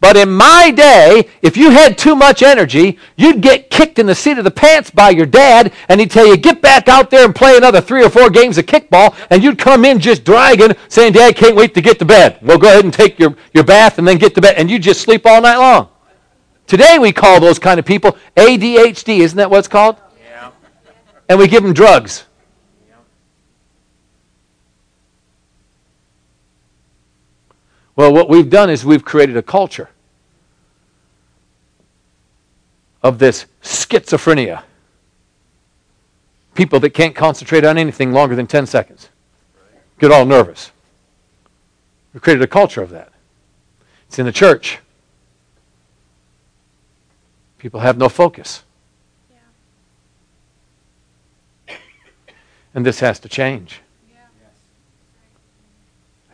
But 0.01 0.17
in 0.17 0.31
my 0.31 0.71
day, 0.71 1.29
if 1.43 1.57
you 1.57 1.71
had 1.71 1.99
too 1.99 2.15
much 2.15 2.43
energy, 2.43 2.99
you'd 3.17 3.41
get 3.41 3.69
kicked 3.69 3.99
in 3.99 4.07
the 4.07 4.15
seat 4.15 4.39
of 4.39 4.45
the 4.45 4.51
pants 4.51 4.91
by 4.91 5.11
your 5.11 5.27
dad, 5.27 5.73
and 5.89 5.99
he'd 5.99 6.13
tell 6.13 6.27
you, 6.27 6.37
get 6.37 6.63
back 6.63 6.89
out 6.89 7.11
there 7.11 7.25
and 7.25 7.35
play 7.35 7.57
another 7.57 7.81
three 7.81 8.05
or 8.05 8.09
four 8.09 8.31
games 8.31 8.59
of 8.59 8.67
kickball, 8.67 9.17
and 9.31 9.43
you'd 9.43 9.59
come 9.59 9.85
in 9.85 9.99
just 9.99 10.23
dragging, 10.23 10.77
saying, 10.89 11.15
Dad, 11.15 11.35
can't 11.35 11.57
wait 11.57 11.75
to 11.75 11.81
get 11.81 11.99
to 11.99 12.05
bed. 12.05 12.39
Well, 12.43 12.59
go 12.59 12.69
ahead 12.69 12.85
and 12.85 12.95
take 12.95 13.19
your, 13.19 13.35
your 13.53 13.65
bath 13.65 13.99
and 13.99 14.07
then 14.07 14.19
get 14.19 14.37
to 14.37 14.41
bed, 14.41 14.55
and 14.57 14.71
you 14.71 14.79
just 14.79 15.01
sleep 15.01 15.27
all 15.27 15.43
night 15.43 15.57
long. 15.57 15.89
Today 16.69 16.99
we 17.01 17.11
call 17.13 17.41
those 17.41 17.59
kind 17.59 17.81
of 17.81 17.87
people 17.87 18.17
ADHD, 18.37 19.19
isn't 19.19 19.37
that 19.37 19.51
what 19.51 19.59
it's 19.59 19.69
called? 19.69 19.97
Yeah. 20.21 20.51
And 21.29 21.41
we 21.41 21.49
give 21.49 21.65
them 21.65 21.73
drugs. 21.73 22.28
Well, 27.99 28.15
what 28.15 28.29
we've 28.29 28.49
done 28.49 28.71
is 28.71 28.85
we've 28.85 29.05
created 29.05 29.37
a 29.37 29.43
culture 29.43 29.89
of 33.03 33.19
this 33.19 33.47
schizophrenia. 33.61 34.63
People 36.55 36.79
that 36.79 36.91
can't 36.91 37.17
concentrate 37.17 37.65
on 37.65 37.77
anything 37.77 38.13
longer 38.13 38.37
than 38.37 38.47
10 38.47 38.67
seconds 38.67 39.09
get 39.99 40.13
all 40.13 40.25
nervous. 40.25 40.71
We've 42.15 42.23
created 42.23 42.45
a 42.45 42.47
culture 42.47 42.83
of 42.83 42.91
that. 42.91 43.11
It's 44.07 44.21
in 44.21 44.27
the 44.27 44.33
church. 44.33 44.79
People 47.59 47.81
have 47.81 47.99
no 47.99 48.09
focus. 48.09 48.63
And 52.77 52.87
this 52.87 53.01
has 53.01 53.19
to 53.19 53.29
change. 53.29 53.81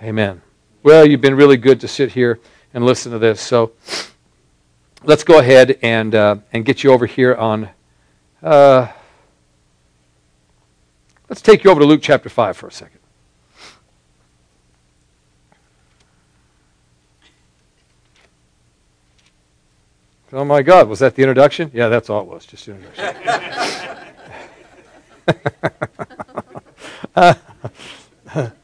Amen. 0.02 0.42
Well, 0.84 1.08
you've 1.08 1.22
been 1.22 1.34
really 1.34 1.56
good 1.56 1.80
to 1.80 1.88
sit 1.88 2.12
here 2.12 2.38
and 2.74 2.84
listen 2.84 3.10
to 3.12 3.18
this. 3.18 3.40
So 3.40 3.72
let's 5.02 5.24
go 5.24 5.38
ahead 5.38 5.78
and, 5.80 6.14
uh, 6.14 6.36
and 6.52 6.62
get 6.62 6.84
you 6.84 6.92
over 6.92 7.06
here 7.06 7.34
on. 7.34 7.70
Uh, 8.42 8.88
let's 11.30 11.40
take 11.40 11.64
you 11.64 11.70
over 11.70 11.80
to 11.80 11.86
Luke 11.86 12.02
chapter 12.02 12.28
5 12.28 12.58
for 12.58 12.66
a 12.66 12.70
second. 12.70 12.98
Oh 20.34 20.44
my 20.44 20.60
God, 20.60 20.86
was 20.86 20.98
that 20.98 21.14
the 21.14 21.22
introduction? 21.22 21.70
Yeah, 21.72 21.88
that's 21.88 22.10
all 22.10 22.20
it 22.20 22.26
was, 22.26 22.44
just 22.44 22.66
the 22.66 22.74
introduction. 22.74 23.16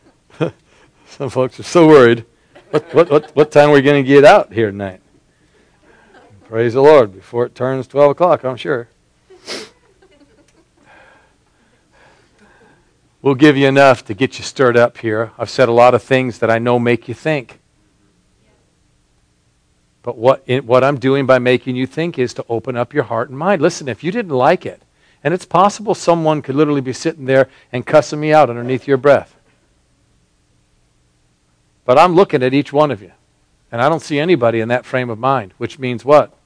Some 1.21 1.29
folks 1.29 1.61
are 1.61 1.64
so 1.64 1.87
worried. 1.87 2.25
What, 2.71 2.95
what, 2.95 3.11
what, 3.11 3.37
what 3.37 3.53
time 3.53 3.68
are 3.68 3.73
we 3.75 3.83
going 3.83 4.03
to 4.03 4.09
get 4.09 4.25
out 4.25 4.55
here 4.55 4.71
tonight? 4.71 5.03
Praise 6.49 6.73
the 6.73 6.81
Lord, 6.81 7.12
before 7.12 7.45
it 7.45 7.55
turns 7.55 7.87
12 7.89 8.12
o'clock, 8.12 8.43
I'm 8.43 8.57
sure. 8.57 8.89
We'll 13.21 13.35
give 13.35 13.59
you 13.59 13.68
enough 13.68 14.03
to 14.07 14.14
get 14.14 14.39
you 14.39 14.45
stirred 14.45 14.79
up 14.79 14.97
here. 14.97 15.33
I've 15.37 15.51
said 15.51 15.68
a 15.68 15.73
lot 15.73 15.93
of 15.93 16.03
things 16.03 16.39
that 16.39 16.51
I 16.51 16.59
know 16.59 16.79
make 16.79 17.07
you 17.07 17.12
think. 17.12 17.61
But 20.01 20.16
what, 20.16 20.49
what 20.49 20.83
I'm 20.83 20.99
doing 20.99 21.27
by 21.27 21.39
making 21.39 21.77
you 21.77 21.87
think 21.87 22.18
is 22.18 22.33
to 22.33 22.47
open 22.49 22.79
up 22.79 22.95
your 22.95 23.05
heart 23.05 23.29
and 23.29 23.39
mind. 23.39 23.61
Listen, 23.61 23.89
if 23.89 24.03
you 24.03 24.11
didn't 24.11 24.33
like 24.33 24.64
it, 24.64 24.81
and 25.23 25.35
it's 25.35 25.45
possible 25.45 25.95
someone 25.95 26.41
could 26.41 26.55
literally 26.55 26.81
be 26.81 26.95
sitting 26.95 27.27
there 27.27 27.51
and 27.73 27.85
cussing 27.85 28.21
me 28.21 28.33
out 28.33 28.49
underneath 28.49 28.89
your 28.89 28.97
breath. 28.97 29.37
But 31.85 31.99
I'm 31.99 32.14
looking 32.14 32.43
at 32.43 32.55
each 32.55 32.72
one 32.72 32.91
of 32.91 33.03
you, 33.03 33.12
and 33.72 33.81
I 33.81 33.89
don't 33.89 34.03
see 34.03 34.18
anybody 34.18 34.61
in 34.61 34.68
that 34.68 34.87
frame 34.87 35.11
of 35.11 35.18
mind, 35.18 35.55
which 35.59 35.78
means 35.78 36.05
what? 36.05 36.37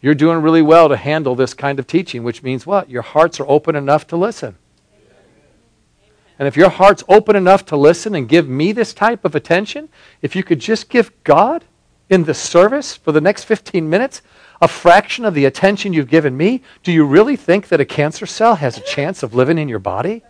You're 0.00 0.14
doing 0.14 0.42
really 0.42 0.62
well 0.62 0.88
to 0.88 0.96
handle 0.96 1.34
this 1.34 1.54
kind 1.54 1.78
of 1.78 1.86
teaching, 1.86 2.24
which 2.24 2.42
means 2.42 2.66
what? 2.66 2.90
Your 2.90 3.02
hearts 3.02 3.38
are 3.38 3.48
open 3.48 3.76
enough 3.76 4.06
to 4.08 4.16
listen. 4.16 4.56
And 6.38 6.48
if 6.48 6.56
your 6.56 6.70
heart's 6.70 7.04
open 7.08 7.36
enough 7.36 7.64
to 7.66 7.76
listen 7.76 8.16
and 8.16 8.28
give 8.28 8.48
me 8.48 8.72
this 8.72 8.92
type 8.92 9.24
of 9.24 9.36
attention, 9.36 9.88
if 10.22 10.34
you 10.34 10.42
could 10.42 10.58
just 10.58 10.88
give 10.88 11.12
God 11.22 11.64
in 12.10 12.24
the 12.24 12.34
service 12.34 12.96
for 12.96 13.12
the 13.12 13.20
next 13.20 13.44
15 13.44 13.88
minutes 13.88 14.22
a 14.60 14.66
fraction 14.66 15.24
of 15.24 15.34
the 15.34 15.44
attention 15.44 15.92
you've 15.92 16.08
given 16.08 16.36
me, 16.36 16.62
do 16.82 16.90
you 16.90 17.04
really 17.04 17.36
think 17.36 17.68
that 17.68 17.80
a 17.80 17.84
cancer 17.84 18.26
cell 18.26 18.56
has 18.56 18.76
a 18.76 18.80
chance 18.80 19.22
of 19.22 19.34
living 19.34 19.58
in 19.58 19.68
your 19.68 19.78
body? 19.78 20.22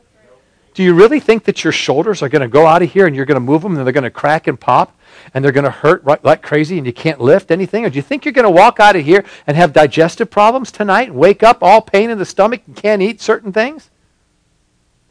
Do 0.75 0.83
you 0.83 0.95
really 0.95 1.21
think 1.21 1.45
that 1.45 1.65
your 1.65 1.73
shoulders 1.73 2.23
are 2.23 2.31
going 2.31 2.41
to 2.41 2.49
go 2.49 2.67
out 2.67 2.83
of 2.83 2.91
here 2.91 3.07
and 3.07 3.15
you're 3.15 3.27
going 3.27 3.37
to 3.37 3.41
move 3.41 3.63
them 3.63 3.77
and 3.77 3.87
they're 3.87 3.93
going 3.93 4.05
to 4.05 4.11
crack 4.11 4.47
and 4.47 4.59
pop 4.59 4.97
and 5.35 5.45
they're 5.45 5.53
going 5.53 5.65
to 5.65 5.71
hurt 5.71 6.03
right, 6.03 6.23
like 6.25 6.41
crazy 6.41 6.79
and 6.79 6.87
you 6.87 6.95
can't 6.95 7.21
lift 7.21 7.51
anything? 7.51 7.85
Or 7.85 7.91
do 7.91 7.97
you 7.97 8.03
think 8.03 8.25
you're 8.25 8.33
going 8.33 8.47
to 8.47 8.51
walk 8.51 8.81
out 8.81 8.97
of 8.97 9.05
here 9.05 9.25
and 9.47 9.57
have 9.57 9.75
digestive 9.75 10.31
problems 10.31 10.73
tonight 10.73 11.09
and 11.09 11.17
wake 11.17 11.43
up 11.43 11.63
all 11.63 11.83
pain 11.83 12.09
in 12.09 12.19
the 12.19 12.25
stomach 12.25 12.63
and 12.67 12.75
can't 12.75 13.03
eat 13.03 13.21
certain 13.21 13.53
things? 13.53 13.91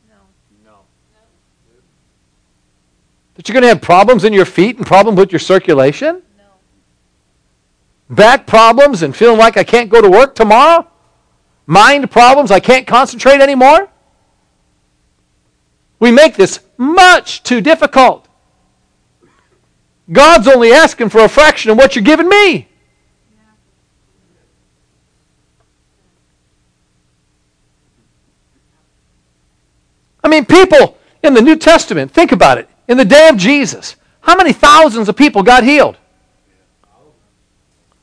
No. 0.09 0.15
No. 0.65 0.77
That 3.35 3.47
you're 3.47 3.53
going 3.53 3.61
to 3.63 3.69
have 3.69 3.81
problems 3.83 4.23
in 4.23 4.33
your 4.33 4.45
feet 4.45 4.77
and 4.77 4.85
problems 4.85 5.19
with 5.19 5.31
your 5.31 5.39
circulation? 5.39 6.23
No. 6.39 8.15
Back 8.15 8.47
problems 8.47 9.03
and 9.03 9.15
feeling 9.15 9.37
like 9.37 9.57
I 9.57 9.63
can't 9.63 9.91
go 9.91 10.01
to 10.01 10.09
work 10.09 10.33
tomorrow, 10.33 10.87
mind 11.67 12.09
problems, 12.09 12.49
I 12.49 12.59
can't 12.59 12.87
concentrate 12.87 13.41
anymore. 13.41 13.91
We 16.01 16.11
make 16.11 16.35
this 16.35 16.59
much 16.77 17.43
too 17.43 17.61
difficult. 17.61 18.27
God's 20.11 20.47
only 20.47 20.73
asking 20.73 21.09
for 21.09 21.23
a 21.23 21.29
fraction 21.29 21.69
of 21.69 21.77
what 21.77 21.95
you're 21.95 22.03
giving 22.03 22.27
me. 22.27 22.67
I 30.23 30.27
mean, 30.27 30.45
people 30.45 30.97
in 31.21 31.35
the 31.35 31.41
New 31.41 31.55
Testament, 31.55 32.11
think 32.11 32.31
about 32.31 32.57
it. 32.57 32.67
In 32.87 32.97
the 32.97 33.05
day 33.05 33.29
of 33.29 33.37
Jesus, 33.37 33.95
how 34.21 34.35
many 34.35 34.53
thousands 34.53 35.07
of 35.07 35.15
people 35.15 35.43
got 35.43 35.63
healed? 35.63 35.97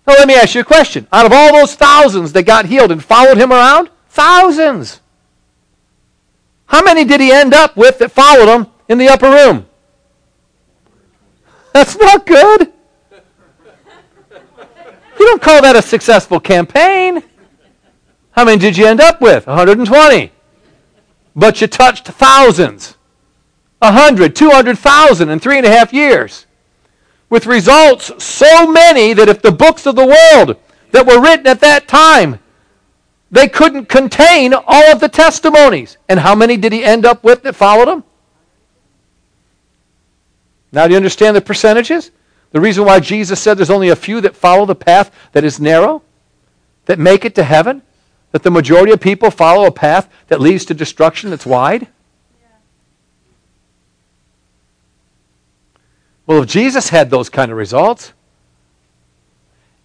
Now, 0.06 0.14
let 0.14 0.28
me 0.28 0.36
ask 0.36 0.54
you 0.54 0.60
a 0.60 0.64
question. 0.64 1.08
Out 1.12 1.26
of 1.26 1.32
all 1.32 1.52
those 1.52 1.74
thousands 1.74 2.32
that 2.32 2.44
got 2.44 2.66
healed 2.66 2.92
and 2.92 3.04
followed 3.04 3.38
him 3.38 3.50
around, 3.50 3.90
thousands. 4.08 5.00
How 6.68 6.82
many 6.82 7.04
did 7.04 7.20
he 7.20 7.32
end 7.32 7.54
up 7.54 7.76
with 7.76 7.98
that 7.98 8.12
followed 8.12 8.48
him 8.48 8.66
in 8.88 8.98
the 8.98 9.08
upper 9.08 9.30
room? 9.30 9.66
That's 11.72 11.96
not 11.96 12.24
good. 12.26 12.72
You 15.18 15.26
don't 15.26 15.42
call 15.42 15.62
that 15.62 15.74
a 15.74 15.82
successful 15.82 16.38
campaign. 16.38 17.22
How 18.30 18.44
many 18.44 18.58
did 18.58 18.76
you 18.76 18.86
end 18.86 19.00
up 19.00 19.20
with? 19.20 19.46
120. 19.46 20.30
But 21.34 21.60
you 21.60 21.66
touched 21.66 22.06
thousands. 22.06 22.96
100, 23.80 24.36
200,000 24.36 25.28
in 25.28 25.40
three 25.40 25.56
and 25.56 25.66
a 25.66 25.70
half 25.70 25.92
years 25.92 26.46
with 27.30 27.46
results 27.46 28.10
so 28.22 28.70
many 28.70 29.12
that 29.12 29.28
if 29.28 29.42
the 29.42 29.52
books 29.52 29.86
of 29.86 29.96
the 29.96 30.06
world 30.06 30.56
that 30.90 31.06
were 31.06 31.20
written 31.20 31.46
at 31.46 31.60
that 31.60 31.86
time, 31.86 32.40
they 33.30 33.48
couldn't 33.48 33.86
contain 33.88 34.54
all 34.54 34.92
of 34.92 35.00
the 35.00 35.08
testimonies. 35.08 35.98
And 36.08 36.20
how 36.20 36.34
many 36.34 36.56
did 36.56 36.72
he 36.72 36.82
end 36.82 37.04
up 37.04 37.22
with 37.22 37.42
that 37.42 37.54
followed 37.54 37.88
him? 37.88 38.04
Now, 40.72 40.86
do 40.86 40.92
you 40.92 40.96
understand 40.96 41.36
the 41.36 41.40
percentages? 41.40 42.10
The 42.52 42.60
reason 42.60 42.84
why 42.84 43.00
Jesus 43.00 43.40
said 43.40 43.58
there's 43.58 43.70
only 43.70 43.90
a 43.90 43.96
few 43.96 44.20
that 44.22 44.34
follow 44.34 44.64
the 44.64 44.74
path 44.74 45.14
that 45.32 45.44
is 45.44 45.60
narrow, 45.60 46.02
that 46.86 46.98
make 46.98 47.24
it 47.24 47.34
to 47.34 47.44
heaven, 47.44 47.82
that 48.32 48.42
the 48.42 48.50
majority 48.50 48.92
of 48.92 49.00
people 49.00 49.30
follow 49.30 49.66
a 49.66 49.70
path 49.70 50.10
that 50.28 50.40
leads 50.40 50.64
to 50.66 50.74
destruction 50.74 51.30
that's 51.30 51.46
wide? 51.46 51.88
Well, 56.26 56.42
if 56.42 56.48
Jesus 56.48 56.90
had 56.90 57.08
those 57.08 57.30
kind 57.30 57.50
of 57.50 57.56
results, 57.56 58.12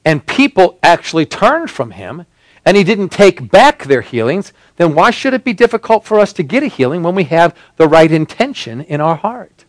and 0.04 0.26
people 0.26 0.78
actually 0.84 1.26
turned 1.26 1.70
from 1.70 1.92
him, 1.92 2.26
and 2.66 2.78
he 2.78 2.84
didn't 2.84 3.10
take 3.10 3.52
back 3.52 3.84
their 3.84 4.02
healings, 4.02 4.54
then 4.78 4.96
why 4.96 5.12
should 5.12 5.34
it 5.34 5.44
be 5.44 5.54
difficult 5.54 6.06
for 6.06 6.20
us 6.20 6.32
to 6.34 6.44
get 6.44 6.64
a 6.64 6.68
healing 6.68 7.04
when 7.04 7.16
we 7.16 7.26
have 7.26 7.56
the 7.76 7.88
right 7.88 8.12
intention 8.12 8.82
in 8.82 9.02
our 9.02 9.16
heart? 9.16 9.66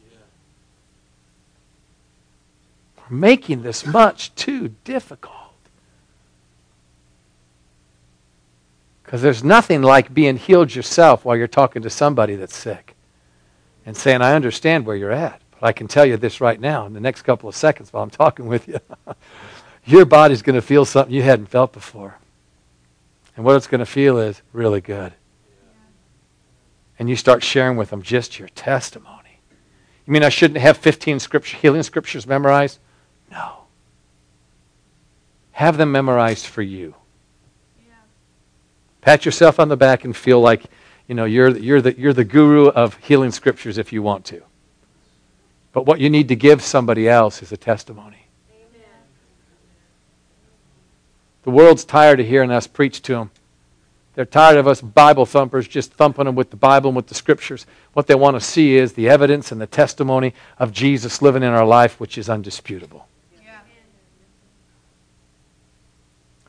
We're 2.97 3.17
making 3.17 3.63
this 3.63 3.85
much 3.85 4.35
too 4.35 4.69
difficult. 4.85 5.33
Because 9.03 9.23
there's 9.23 9.45
nothing 9.45 9.83
like 9.83 10.15
being 10.15 10.37
healed 10.37 10.75
yourself 10.75 11.25
while 11.25 11.37
you're 11.37 11.47
talking 11.47 11.83
to 11.83 11.91
somebody 11.91 12.37
that's 12.37 12.57
sick 12.57 12.95
and 13.85 13.97
saying, 13.97 14.23
I 14.23 14.35
understand 14.35 14.87
where 14.87 14.97
you're 14.97 15.13
at. 15.13 15.43
But 15.51 15.67
I 15.67 15.73
can 15.73 15.89
tell 15.89 16.07
you 16.07 16.17
this 16.17 16.41
right 16.41 16.59
now, 16.59 16.87
in 16.87 16.95
the 16.95 17.01
next 17.01 17.23
couple 17.23 17.49
of 17.49 17.55
seconds 17.55 17.93
while 17.93 18.03
I'm 18.03 18.11
talking 18.11 18.47
with 18.47 18.67
you, 18.67 18.79
your 19.85 20.05
body's 20.05 20.43
going 20.43 20.55
to 20.55 20.63
feel 20.63 20.85
something 20.85 21.15
you 21.15 21.23
hadn't 21.23 21.47
felt 21.47 21.73
before. 21.73 22.19
And 23.37 23.45
what 23.45 23.57
it's 23.57 23.67
going 23.67 23.81
to 23.81 23.87
feel 23.87 24.19
is 24.19 24.43
really 24.53 24.81
good. 24.81 25.13
And 26.99 27.09
you 27.09 27.17
start 27.17 27.43
sharing 27.43 27.77
with 27.77 27.91
them 27.91 28.03
just 28.03 28.39
your 28.39 28.49
testimony. 28.49 29.41
You 30.07 30.13
mean 30.13 30.23
I 30.23 30.29
shouldn't 30.29 30.61
have 30.61 30.77
15 30.77 31.19
scripture, 31.19 31.57
healing 31.57 31.83
scriptures 31.83 32.27
memorized? 32.27 32.79
No. 33.31 33.65
Have 35.53 35.77
them 35.77 35.91
memorized 35.91 36.47
for 36.47 36.63
you. 36.63 36.95
Yeah. 37.85 37.95
Pat 39.01 39.25
yourself 39.25 39.59
on 39.59 39.69
the 39.69 39.77
back 39.77 40.05
and 40.05 40.17
feel 40.17 40.41
like 40.41 40.65
you 41.07 41.15
know, 41.15 41.25
you're, 41.25 41.57
you're, 41.57 41.83
the, 41.83 41.99
you're 41.99 42.13
the 42.13 42.25
guru 42.25 42.69
of 42.69 42.97
healing 42.97 43.31
scriptures 43.31 43.79
if 43.79 43.93
you 43.93 44.03
want 44.03 44.25
to. 44.27 44.43
But 45.73 45.87
what 45.87 46.01
you 46.01 46.09
need 46.09 46.29
to 46.29 46.37
give 46.37 46.63
somebody 46.63 47.09
else 47.09 47.43
is 47.43 47.53
a 47.53 47.57
testimony. 47.57 48.24
The 51.45 51.51
world's 51.51 51.85
tired 51.85 52.21
of 52.21 52.27
hearing 52.27 52.51
us 52.51 52.67
preach 52.67 53.01
to 53.03 53.13
them. 53.13 53.31
They're 54.15 54.25
tired 54.25 54.57
of 54.57 54.67
us 54.67 54.81
Bible 54.81 55.27
thumpers 55.27 55.67
just 55.67 55.93
thumping 55.93 56.25
them 56.25 56.35
with 56.35 56.51
the 56.51 56.57
Bible 56.57 56.89
and 56.89 56.97
with 56.97 57.09
the 57.09 57.15
scriptures. 57.15 57.67
What 57.93 58.07
they 58.07 58.15
want 58.15 58.37
to 58.37 58.41
see 58.41 58.77
is 58.77 58.93
the 58.93 59.09
evidence 59.09 59.53
and 59.53 59.61
the 59.61 59.67
testimony 59.67 60.35
of 60.59 60.73
Jesus 60.73 61.21
living 61.21 61.43
in 61.43 61.51
our 61.51 61.67
life, 61.67 61.99
which 61.99 62.17
is 62.17 62.29
undisputable. 62.29 63.09
Yeah. 63.43 63.59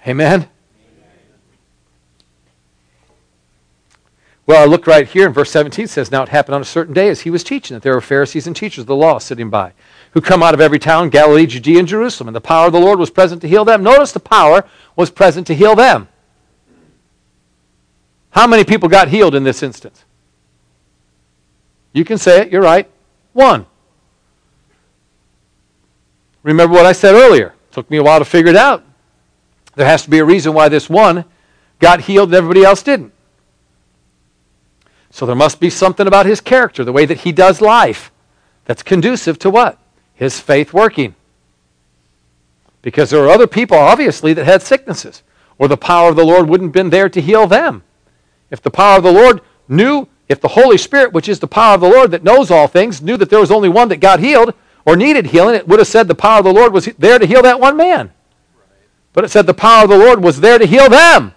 Amen? 0.08 0.48
Well, 4.48 4.62
I 4.62 4.66
look 4.66 4.86
right 4.86 5.08
here 5.08 5.26
in 5.26 5.34
verse 5.34 5.50
17 5.50 5.88
says, 5.88 6.12
Now 6.12 6.22
it 6.22 6.30
happened 6.30 6.54
on 6.56 6.62
a 6.62 6.66
certain 6.66 6.94
day 6.94 7.10
as 7.10 7.22
he 7.22 7.32
was 7.32 7.44
teaching 7.44 7.74
that 7.74 7.82
there 7.82 7.96
were 7.96 8.02
Pharisees 8.02 8.46
and 8.46 8.56
teachers 8.56 8.84
of 8.84 8.88
the 8.88 8.96
law 8.96 9.18
sitting 9.18 9.50
by, 9.50 9.74
who 10.16 10.22
come 10.22 10.42
out 10.42 10.54
of 10.54 10.62
every 10.62 10.80
town, 10.80 11.10
Galilee, 11.10 11.46
Judea, 11.46 11.78
and 11.78 11.88
Jerusalem. 11.88 12.30
And 12.30 12.36
the 12.36 12.42
power 12.42 12.68
of 12.68 12.72
the 12.72 12.80
Lord 12.80 12.98
was 12.98 13.10
present 13.10 13.42
to 13.42 13.50
heal 13.50 13.66
them. 13.66 13.84
Notice 13.84 14.14
the 14.14 14.20
power 14.22 14.64
was 14.96 15.12
present 15.12 15.46
to 15.48 15.54
heal 15.54 15.76
them. 15.76 16.08
How 18.32 18.48
many 18.48 18.64
people 18.64 18.88
got 18.88 19.10
healed 19.10 19.36
in 19.36 19.44
this 19.44 19.62
instance? 19.62 20.06
You 21.92 22.06
can 22.06 22.18
say 22.18 22.42
it, 22.42 22.52
you're 22.52 22.62
right. 22.62 22.90
One. 23.34 23.66
Remember 26.44 26.74
what 26.74 26.86
I 26.86 26.94
said 26.94 27.14
earlier. 27.14 27.48
It 27.48 27.74
took 27.74 27.92
me 27.92 27.98
a 27.98 28.04
while 28.04 28.20
to 28.20 28.26
figure 28.26 28.52
it 28.52 28.58
out. 28.58 28.86
There 29.76 29.86
has 29.86 30.04
to 30.04 30.10
be 30.10 30.20
a 30.20 30.26
reason 30.26 30.54
why 30.54 30.70
this 30.70 30.90
one 30.90 31.26
got 31.80 32.02
healed 32.02 32.30
and 32.30 32.36
everybody 32.36 32.64
else 32.64 32.82
didn't. 32.82 33.12
So 35.12 35.26
there 35.26 35.36
must 35.36 35.60
be 35.60 35.70
something 35.70 36.08
about 36.08 36.26
his 36.26 36.40
character, 36.40 36.86
the 36.86 36.94
way 36.94 37.06
that 37.06 37.22
he 37.22 37.34
does 37.34 37.60
life, 37.60 38.14
that's 38.64 38.82
conducive 38.82 39.38
to 39.40 39.50
what? 39.50 39.78
His 40.16 40.40
faith 40.40 40.74
working. 40.74 41.16
Because 42.82 43.10
there 43.10 43.24
are 43.24 43.30
other 43.30 43.48
people, 43.48 43.78
obviously, 43.78 44.34
that 44.34 44.46
had 44.46 44.62
sicknesses, 44.62 45.24
or 45.58 45.68
the 45.68 45.78
power 45.78 46.10
of 46.10 46.16
the 46.16 46.26
Lord 46.26 46.50
wouldn't 46.50 46.70
have 46.70 46.74
been 46.74 46.90
there 46.90 47.10
to 47.10 47.22
heal 47.22 47.48
them. 47.48 47.84
If 48.50 48.62
the 48.62 48.72
power 48.72 48.98
of 48.98 49.04
the 49.04 49.12
Lord 49.12 49.42
knew, 49.68 50.08
if 50.30 50.40
the 50.40 50.50
Holy 50.50 50.78
Spirit, 50.78 51.14
which 51.14 51.30
is 51.30 51.40
the 51.40 51.48
power 51.48 51.76
of 51.76 51.82
the 51.82 51.90
Lord 51.90 52.12
that 52.12 52.24
knows 52.24 52.52
all 52.52 52.68
things, 52.68 53.02
knew 53.02 53.18
that 53.18 53.30
there 53.30 53.40
was 53.40 53.52
only 53.52 53.70
one 53.70 53.90
that 53.90 53.98
got 53.98 54.20
healed 54.20 54.54
or 54.86 54.96
needed 54.96 55.28
healing, 55.28 55.56
it 55.56 55.68
would 55.68 55.80
have 55.80 55.88
said 55.88 56.08
the 56.08 56.16
power 56.16 56.40
of 56.40 56.46
the 56.46 56.54
Lord 56.54 56.74
was 56.74 56.86
there 56.98 57.20
to 57.20 57.26
heal 57.26 57.42
that 57.42 57.60
one 57.60 57.76
man. 57.76 58.12
But 59.14 59.24
it 59.24 59.30
said 59.30 59.48
the 59.48 59.54
power 59.54 59.84
of 59.84 59.90
the 59.90 59.98
Lord 59.98 60.24
was 60.24 60.40
there 60.40 60.60
to 60.60 60.66
heal 60.66 60.90
them. 60.90 61.34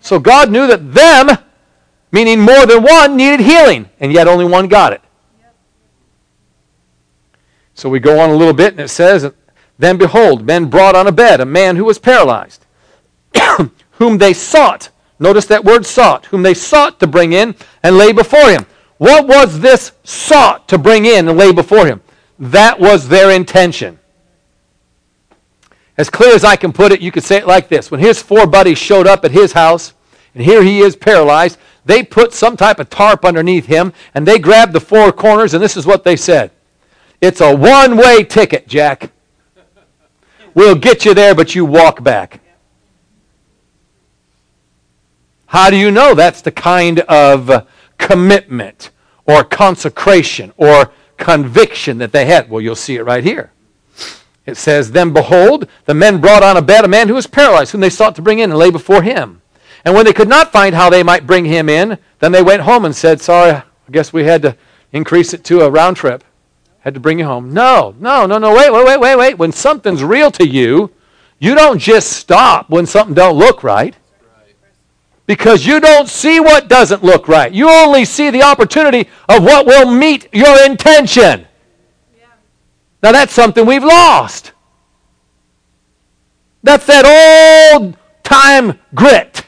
So 0.00 0.18
God 0.18 0.50
knew 0.50 0.66
that 0.66 0.92
them, 0.92 1.38
meaning 2.10 2.40
more 2.40 2.66
than 2.66 2.82
one, 2.82 3.16
needed 3.16 3.40
healing, 3.40 3.88
and 4.00 4.12
yet 4.12 4.26
only 4.26 4.44
one 4.44 4.68
got 4.68 4.92
it. 4.92 5.02
So 7.80 7.88
we 7.88 7.98
go 7.98 8.20
on 8.20 8.30
a 8.30 8.34
little 8.34 8.54
bit, 8.54 8.72
and 8.72 8.80
it 8.80 8.88
says, 8.88 9.32
Then 9.78 9.96
behold, 9.96 10.44
men 10.44 10.66
brought 10.66 10.94
on 10.94 11.06
a 11.06 11.12
bed 11.12 11.40
a 11.40 11.46
man 11.46 11.76
who 11.76 11.84
was 11.84 11.98
paralyzed, 11.98 12.64
whom 13.92 14.18
they 14.18 14.34
sought 14.34 14.90
Notice 15.20 15.44
that 15.46 15.64
word 15.64 15.84
sought, 15.84 16.26
whom 16.26 16.42
they 16.42 16.54
sought 16.54 16.98
to 17.00 17.06
bring 17.06 17.34
in 17.34 17.54
and 17.82 17.98
lay 17.98 18.10
before 18.10 18.50
him. 18.50 18.64
What 18.96 19.28
was 19.28 19.60
this 19.60 19.92
sought 20.02 20.66
to 20.68 20.78
bring 20.78 21.04
in 21.04 21.28
and 21.28 21.38
lay 21.38 21.52
before 21.52 21.86
him? 21.86 22.00
That 22.38 22.80
was 22.80 23.06
their 23.06 23.30
intention. 23.30 23.98
As 25.98 26.08
clear 26.08 26.34
as 26.34 26.42
I 26.42 26.56
can 26.56 26.72
put 26.72 26.90
it, 26.90 27.02
you 27.02 27.12
could 27.12 27.22
say 27.22 27.36
it 27.36 27.46
like 27.46 27.68
this. 27.68 27.90
When 27.90 28.00
his 28.00 28.22
four 28.22 28.46
buddies 28.46 28.78
showed 28.78 29.06
up 29.06 29.26
at 29.26 29.30
his 29.30 29.52
house, 29.52 29.92
and 30.34 30.42
here 30.42 30.62
he 30.62 30.80
is 30.80 30.96
paralyzed, 30.96 31.58
they 31.84 32.02
put 32.02 32.32
some 32.32 32.56
type 32.56 32.78
of 32.78 32.88
tarp 32.88 33.26
underneath 33.26 33.66
him, 33.66 33.92
and 34.14 34.26
they 34.26 34.38
grabbed 34.38 34.72
the 34.72 34.80
four 34.80 35.12
corners, 35.12 35.52
and 35.52 35.62
this 35.62 35.76
is 35.76 35.84
what 35.84 36.02
they 36.02 36.16
said 36.16 36.50
It's 37.20 37.40
a 37.40 37.54
one 37.54 37.96
way 37.96 38.24
ticket, 38.24 38.66
Jack. 38.66 39.10
We'll 40.54 40.74
get 40.74 41.04
you 41.04 41.14
there, 41.14 41.34
but 41.34 41.54
you 41.54 41.64
walk 41.64 42.02
back. 42.02 42.40
How 45.46 45.70
do 45.70 45.76
you 45.76 45.90
know 45.90 46.14
that's 46.14 46.42
the 46.42 46.52
kind 46.52 47.00
of 47.00 47.66
commitment 47.98 48.90
or 49.26 49.44
consecration 49.44 50.52
or 50.56 50.92
conviction 51.16 51.98
that 51.98 52.12
they 52.12 52.24
had? 52.24 52.48
Well, 52.48 52.60
you'll 52.60 52.76
see 52.76 52.96
it 52.96 53.04
right 53.04 53.22
here. 53.22 53.52
It 54.46 54.56
says, 54.56 54.92
Then 54.92 55.12
behold, 55.12 55.68
the 55.84 55.94
men 55.94 56.20
brought 56.20 56.42
on 56.42 56.56
a 56.56 56.62
bed 56.62 56.84
a 56.84 56.88
man 56.88 57.08
who 57.08 57.14
was 57.14 57.26
paralyzed, 57.26 57.72
whom 57.72 57.80
they 57.80 57.90
sought 57.90 58.16
to 58.16 58.22
bring 58.22 58.38
in 58.38 58.50
and 58.50 58.58
lay 58.58 58.70
before 58.70 59.02
him. 59.02 59.42
And 59.84 59.94
when 59.94 60.04
they 60.04 60.12
could 60.12 60.28
not 60.28 60.52
find 60.52 60.74
how 60.74 60.90
they 60.90 61.02
might 61.02 61.26
bring 61.26 61.44
him 61.44 61.68
in, 61.68 61.98
then 62.18 62.32
they 62.32 62.42
went 62.42 62.62
home 62.62 62.84
and 62.84 62.94
said, 62.94 63.20
Sorry, 63.20 63.52
I 63.52 63.64
guess 63.90 64.12
we 64.12 64.24
had 64.24 64.42
to 64.42 64.56
increase 64.92 65.34
it 65.34 65.44
to 65.44 65.60
a 65.62 65.70
round 65.70 65.96
trip. 65.96 66.24
Had 66.80 66.94
to 66.94 67.00
bring 67.00 67.18
you 67.18 67.26
home. 67.26 67.52
No, 67.52 67.94
no, 67.98 68.26
no, 68.26 68.38
no, 68.38 68.54
wait, 68.54 68.72
wait, 68.72 68.84
wait, 68.84 69.00
wait, 69.00 69.16
wait. 69.16 69.38
When 69.38 69.52
something's 69.52 70.02
real 70.02 70.30
to 70.32 70.46
you, 70.46 70.90
you 71.38 71.54
don't 71.54 71.78
just 71.78 72.12
stop 72.12 72.70
when 72.70 72.86
something 72.86 73.14
don't 73.14 73.36
look 73.36 73.62
right 73.62 73.94
because 75.30 75.64
you 75.64 75.78
don't 75.78 76.08
see 76.08 76.40
what 76.40 76.66
doesn't 76.66 77.04
look 77.04 77.28
right. 77.28 77.52
You 77.52 77.70
only 77.70 78.04
see 78.04 78.30
the 78.30 78.42
opportunity 78.42 79.08
of 79.28 79.44
what 79.44 79.64
will 79.64 79.88
meet 79.88 80.26
your 80.32 80.64
intention. 80.64 81.46
Yeah. 82.18 82.26
Now, 83.00 83.12
that's 83.12 83.32
something 83.32 83.64
we've 83.64 83.84
lost. 83.84 84.50
That's 86.64 86.84
that 86.86 87.72
old 87.72 87.96
time 88.24 88.80
grit 88.92 89.46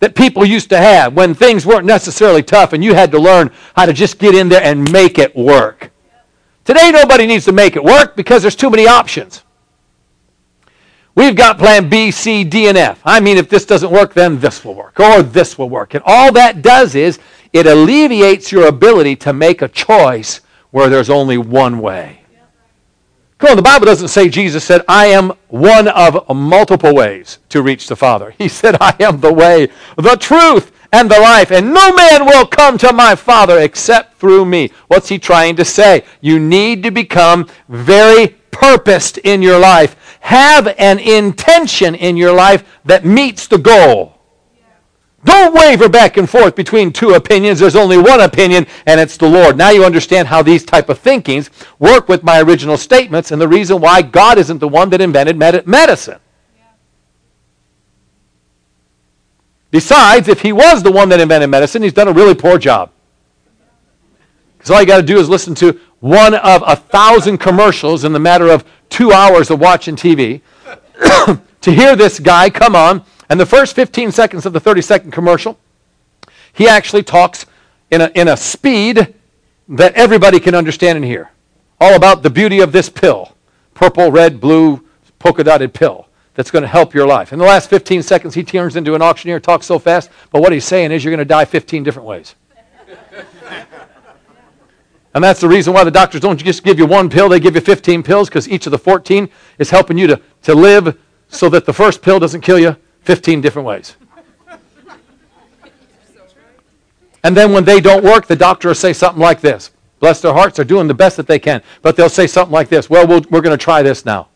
that 0.00 0.16
people 0.16 0.44
used 0.44 0.68
to 0.70 0.78
have 0.78 1.14
when 1.14 1.32
things 1.32 1.64
weren't 1.64 1.86
necessarily 1.86 2.42
tough 2.42 2.72
and 2.72 2.82
you 2.82 2.92
had 2.92 3.12
to 3.12 3.20
learn 3.20 3.52
how 3.76 3.86
to 3.86 3.92
just 3.92 4.18
get 4.18 4.34
in 4.34 4.48
there 4.48 4.64
and 4.64 4.90
make 4.90 5.20
it 5.20 5.36
work. 5.36 5.92
Today, 6.68 6.90
nobody 6.90 7.24
needs 7.24 7.46
to 7.46 7.52
make 7.52 7.76
it 7.76 7.82
work 7.82 8.14
because 8.14 8.42
there's 8.42 8.54
too 8.54 8.68
many 8.68 8.86
options. 8.86 9.42
We've 11.14 11.34
got 11.34 11.56
plan 11.56 11.88
B, 11.88 12.10
C, 12.10 12.44
D, 12.44 12.68
and 12.68 12.76
F. 12.76 13.00
I 13.06 13.20
mean, 13.20 13.38
if 13.38 13.48
this 13.48 13.64
doesn't 13.64 13.90
work, 13.90 14.12
then 14.12 14.38
this 14.38 14.62
will 14.62 14.74
work, 14.74 15.00
or 15.00 15.22
this 15.22 15.56
will 15.56 15.70
work. 15.70 15.94
And 15.94 16.02
all 16.04 16.30
that 16.32 16.60
does 16.60 16.94
is 16.94 17.20
it 17.54 17.66
alleviates 17.66 18.52
your 18.52 18.66
ability 18.66 19.16
to 19.16 19.32
make 19.32 19.62
a 19.62 19.68
choice 19.68 20.42
where 20.70 20.90
there's 20.90 21.08
only 21.08 21.38
one 21.38 21.78
way. 21.78 22.20
Come 23.38 23.52
on, 23.52 23.56
the 23.56 23.62
Bible 23.62 23.86
doesn't 23.86 24.08
say 24.08 24.28
Jesus 24.28 24.62
said, 24.62 24.82
I 24.86 25.06
am 25.06 25.32
one 25.46 25.88
of 25.88 26.28
multiple 26.36 26.94
ways 26.94 27.38
to 27.48 27.62
reach 27.62 27.88
the 27.88 27.96
Father. 27.96 28.34
He 28.36 28.48
said, 28.48 28.76
I 28.78 28.94
am 29.00 29.20
the 29.20 29.32
way, 29.32 29.70
the 29.96 30.16
truth, 30.16 30.70
and 30.92 31.10
the 31.10 31.20
life, 31.20 31.50
and 31.50 31.72
no 31.74 31.92
man 31.94 32.24
will 32.24 32.46
come 32.46 32.78
to 32.78 32.92
my 32.92 33.14
Father 33.14 33.58
except 33.58 34.18
through 34.18 34.44
me. 34.44 34.70
What's 34.88 35.08
he 35.08 35.18
trying 35.18 35.56
to 35.56 35.64
say? 35.64 36.04
You 36.20 36.38
need 36.38 36.82
to 36.82 36.90
become 36.90 37.48
very 37.68 38.28
purposed 38.50 39.18
in 39.18 39.42
your 39.42 39.58
life 39.58 39.96
have 40.20 40.68
an 40.78 40.98
intention 40.98 41.94
in 41.94 42.16
your 42.16 42.34
life 42.34 42.64
that 42.84 43.04
meets 43.04 43.46
the 43.46 43.58
goal. 43.58 44.14
Don't 45.24 45.54
waver 45.54 45.88
back 45.88 46.16
and 46.16 46.28
forth 46.28 46.54
between 46.54 46.92
two 46.92 47.14
opinions. 47.14 47.58
There's 47.58 47.74
only 47.74 47.98
one 47.98 48.20
opinion, 48.20 48.66
and 48.86 49.00
it's 49.00 49.16
the 49.16 49.28
Lord. 49.28 49.56
Now 49.56 49.70
you 49.70 49.84
understand 49.84 50.28
how 50.28 50.42
these 50.42 50.64
type 50.64 50.88
of 50.88 50.98
thinkings 50.98 51.50
work 51.78 52.08
with 52.08 52.22
my 52.22 52.40
original 52.40 52.76
statements 52.76 53.30
and 53.30 53.40
the 53.40 53.48
reason 53.48 53.80
why 53.80 54.02
God 54.02 54.38
isn't 54.38 54.58
the 54.58 54.68
one 54.68 54.90
that 54.90 55.00
invented 55.00 55.36
med- 55.36 55.66
medicine. 55.66 56.20
Besides, 59.70 60.28
if 60.28 60.40
he 60.40 60.52
was 60.52 60.82
the 60.82 60.90
one 60.90 61.08
that 61.10 61.20
invented 61.20 61.50
medicine, 61.50 61.82
he's 61.82 61.92
done 61.92 62.08
a 62.08 62.12
really 62.12 62.34
poor 62.34 62.58
job. 62.58 62.90
Because 64.56 64.70
all 64.70 64.80
you 64.80 64.86
got 64.86 64.96
to 64.96 65.02
do 65.02 65.18
is 65.18 65.28
listen 65.28 65.54
to 65.56 65.78
one 66.00 66.34
of 66.34 66.62
a 66.66 66.74
thousand 66.74 67.38
commercials 67.38 68.04
in 68.04 68.12
the 68.12 68.18
matter 68.18 68.48
of 68.48 68.64
two 68.88 69.12
hours 69.12 69.50
of 69.50 69.60
watching 69.60 69.94
TV 69.94 70.40
to 71.60 71.72
hear 71.72 71.96
this 71.96 72.18
guy 72.18 72.48
come 72.48 72.74
on, 72.74 73.04
and 73.28 73.38
the 73.38 73.46
first 73.46 73.76
15 73.76 74.10
seconds 74.10 74.46
of 74.46 74.52
the 74.52 74.60
30 74.60 74.80
second 74.80 75.10
commercial, 75.10 75.58
he 76.52 76.66
actually 76.66 77.02
talks 77.02 77.46
in 77.90 78.00
a, 78.00 78.10
in 78.14 78.28
a 78.28 78.36
speed 78.36 79.14
that 79.68 79.94
everybody 79.94 80.40
can 80.40 80.54
understand 80.54 80.96
and 80.96 81.04
hear. 81.04 81.30
All 81.80 81.94
about 81.94 82.22
the 82.22 82.30
beauty 82.30 82.60
of 82.60 82.72
this 82.72 82.88
pill 82.88 83.34
purple, 83.74 84.10
red, 84.10 84.40
blue, 84.40 84.84
polka 85.20 85.44
dotted 85.44 85.72
pill 85.72 86.07
that's 86.38 86.52
going 86.52 86.62
to 86.62 86.68
help 86.68 86.94
your 86.94 87.04
life. 87.04 87.32
In 87.32 87.40
the 87.40 87.44
last 87.44 87.68
15 87.68 88.00
seconds, 88.00 88.32
he 88.32 88.44
turns 88.44 88.76
into 88.76 88.94
an 88.94 89.02
auctioneer, 89.02 89.40
talks 89.40 89.66
so 89.66 89.76
fast, 89.76 90.08
but 90.30 90.40
what 90.40 90.52
he's 90.52 90.64
saying 90.64 90.92
is 90.92 91.02
you're 91.02 91.10
going 91.10 91.18
to 91.18 91.24
die 91.24 91.44
15 91.44 91.82
different 91.82 92.06
ways. 92.06 92.36
And 95.14 95.24
that's 95.24 95.40
the 95.40 95.48
reason 95.48 95.72
why 95.72 95.82
the 95.82 95.90
doctors 95.90 96.20
don't 96.20 96.36
just 96.36 96.62
give 96.62 96.78
you 96.78 96.86
one 96.86 97.10
pill, 97.10 97.28
they 97.28 97.40
give 97.40 97.56
you 97.56 97.60
15 97.60 98.04
pills 98.04 98.28
because 98.28 98.48
each 98.48 98.66
of 98.66 98.70
the 98.70 98.78
14 98.78 99.28
is 99.58 99.68
helping 99.68 99.98
you 99.98 100.06
to, 100.06 100.20
to 100.42 100.54
live 100.54 100.96
so 101.28 101.48
that 101.48 101.64
the 101.64 101.72
first 101.72 102.02
pill 102.02 102.20
doesn't 102.20 102.42
kill 102.42 102.58
you 102.58 102.76
15 103.00 103.40
different 103.40 103.66
ways. 103.66 103.96
And 107.24 107.36
then 107.36 107.52
when 107.52 107.64
they 107.64 107.80
don't 107.80 108.04
work, 108.04 108.26
the 108.26 108.36
doctor 108.36 108.68
will 108.68 108.76
say 108.76 108.92
something 108.92 109.20
like 109.20 109.40
this. 109.40 109.72
Bless 109.98 110.20
their 110.20 110.34
hearts, 110.34 110.56
they're 110.56 110.64
doing 110.64 110.86
the 110.86 110.94
best 110.94 111.16
that 111.16 111.26
they 111.26 111.40
can. 111.40 111.62
But 111.82 111.96
they'll 111.96 112.08
say 112.08 112.28
something 112.28 112.52
like 112.52 112.68
this 112.68 112.88
Well, 112.88 113.08
we 113.08 113.18
we 113.28 113.38
are 113.38 113.42
going 113.42 113.58
to 113.58 113.64
try 113.64 113.82
this 113.82 114.04
now. 114.04 114.27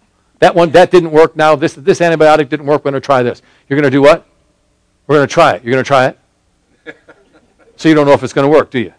That 0.42 0.56
one, 0.56 0.70
that 0.70 0.90
didn't 0.90 1.12
work 1.12 1.36
now. 1.36 1.54
This, 1.54 1.74
this 1.74 2.00
antibiotic 2.00 2.48
didn't 2.48 2.66
work. 2.66 2.84
We're 2.84 2.90
going 2.90 3.00
to 3.00 3.06
try 3.06 3.22
this. 3.22 3.42
You're 3.68 3.80
going 3.80 3.88
to 3.88 3.96
do 3.96 4.02
what? 4.02 4.26
We're 5.06 5.14
going 5.14 5.28
to 5.28 5.32
try 5.32 5.52
it. 5.52 5.62
You're 5.62 5.70
going 5.70 5.84
to 5.84 5.86
try 5.86 6.06
it? 6.06 6.18
So 7.76 7.88
you 7.88 7.94
don't 7.94 8.06
know 8.06 8.12
if 8.12 8.22
it's 8.22 8.32
going 8.32 8.48
to 8.48 8.50
work, 8.50 8.70
do 8.70 8.78
you? 8.80 8.92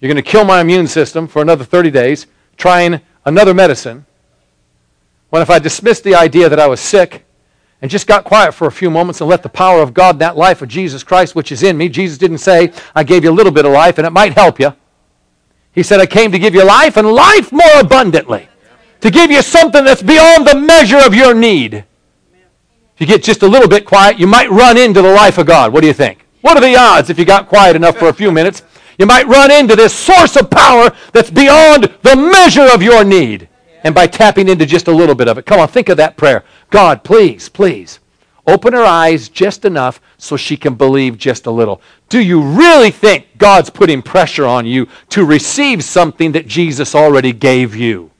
You're 0.00 0.12
going 0.12 0.22
to 0.22 0.28
kill 0.28 0.44
my 0.44 0.60
immune 0.60 0.86
system 0.86 1.26
for 1.26 1.40
another 1.40 1.64
30 1.64 1.90
days 1.90 2.26
trying 2.56 3.00
another 3.24 3.54
medicine. 3.54 4.06
When 5.30 5.40
if 5.40 5.50
I 5.50 5.58
dismissed 5.60 6.04
the 6.04 6.14
idea 6.14 6.48
that 6.48 6.60
I 6.60 6.66
was 6.66 6.80
sick 6.80 7.24
and 7.80 7.90
just 7.90 8.06
got 8.06 8.24
quiet 8.24 8.54
for 8.54 8.66
a 8.66 8.72
few 8.72 8.90
moments 8.90 9.20
and 9.20 9.30
let 9.30 9.42
the 9.42 9.48
power 9.48 9.82
of 9.82 9.94
God, 9.94 10.18
that 10.18 10.36
life 10.36 10.62
of 10.62 10.68
Jesus 10.68 11.02
Christ, 11.02 11.34
which 11.34 11.52
is 11.52 11.62
in 11.62 11.76
me, 11.76 11.88
Jesus 11.88 12.18
didn't 12.18 12.38
say, 12.38 12.72
I 12.94 13.04
gave 13.04 13.24
you 13.24 13.30
a 13.30 13.32
little 13.38 13.52
bit 13.52 13.64
of 13.64 13.72
life 13.72 13.98
and 13.98 14.06
it 14.06 14.10
might 14.10 14.34
help 14.34 14.58
you. 14.58 14.72
He 15.72 15.82
said, 15.84 16.00
I 16.00 16.06
came 16.06 16.32
to 16.32 16.38
give 16.38 16.54
you 16.54 16.64
life 16.64 16.96
and 16.96 17.08
life 17.10 17.50
more 17.52 17.80
abundantly. 17.80 18.48
To 19.00 19.10
give 19.10 19.30
you 19.30 19.42
something 19.42 19.84
that's 19.84 20.02
beyond 20.02 20.46
the 20.46 20.54
measure 20.54 20.98
of 20.98 21.14
your 21.14 21.34
need. 21.34 21.74
If 21.74 23.00
you 23.00 23.06
get 23.06 23.22
just 23.22 23.42
a 23.42 23.48
little 23.48 23.68
bit 23.68 23.86
quiet, 23.86 24.18
you 24.18 24.26
might 24.26 24.50
run 24.50 24.76
into 24.76 25.00
the 25.00 25.12
life 25.12 25.38
of 25.38 25.46
God. 25.46 25.72
What 25.72 25.80
do 25.80 25.86
you 25.86 25.94
think? 25.94 26.26
What 26.42 26.56
are 26.56 26.60
the 26.60 26.76
odds 26.76 27.08
if 27.08 27.18
you 27.18 27.24
got 27.24 27.48
quiet 27.48 27.76
enough 27.76 27.96
for 27.96 28.08
a 28.08 28.12
few 28.12 28.30
minutes? 28.30 28.62
You 28.98 29.06
might 29.06 29.26
run 29.26 29.50
into 29.50 29.74
this 29.74 29.94
source 29.94 30.36
of 30.36 30.50
power 30.50 30.90
that's 31.12 31.30
beyond 31.30 31.84
the 32.02 32.16
measure 32.16 32.68
of 32.72 32.82
your 32.82 33.02
need. 33.02 33.48
And 33.84 33.94
by 33.94 34.06
tapping 34.06 34.48
into 34.48 34.66
just 34.66 34.88
a 34.88 34.92
little 34.92 35.14
bit 35.14 35.28
of 35.28 35.38
it. 35.38 35.46
Come 35.46 35.60
on, 35.60 35.68
think 35.68 35.88
of 35.88 35.96
that 35.96 36.18
prayer. 36.18 36.44
God, 36.68 37.02
please, 37.02 37.48
please, 37.48 37.98
open 38.46 38.74
her 38.74 38.84
eyes 38.84 39.30
just 39.30 39.64
enough 39.64 40.02
so 40.18 40.36
she 40.36 40.58
can 40.58 40.74
believe 40.74 41.16
just 41.16 41.46
a 41.46 41.50
little. 41.50 41.80
Do 42.10 42.20
you 42.20 42.42
really 42.42 42.90
think 42.90 43.26
God's 43.38 43.70
putting 43.70 44.02
pressure 44.02 44.44
on 44.44 44.66
you 44.66 44.86
to 45.08 45.24
receive 45.24 45.82
something 45.82 46.32
that 46.32 46.46
Jesus 46.46 46.94
already 46.94 47.32
gave 47.32 47.74
you? 47.74 48.10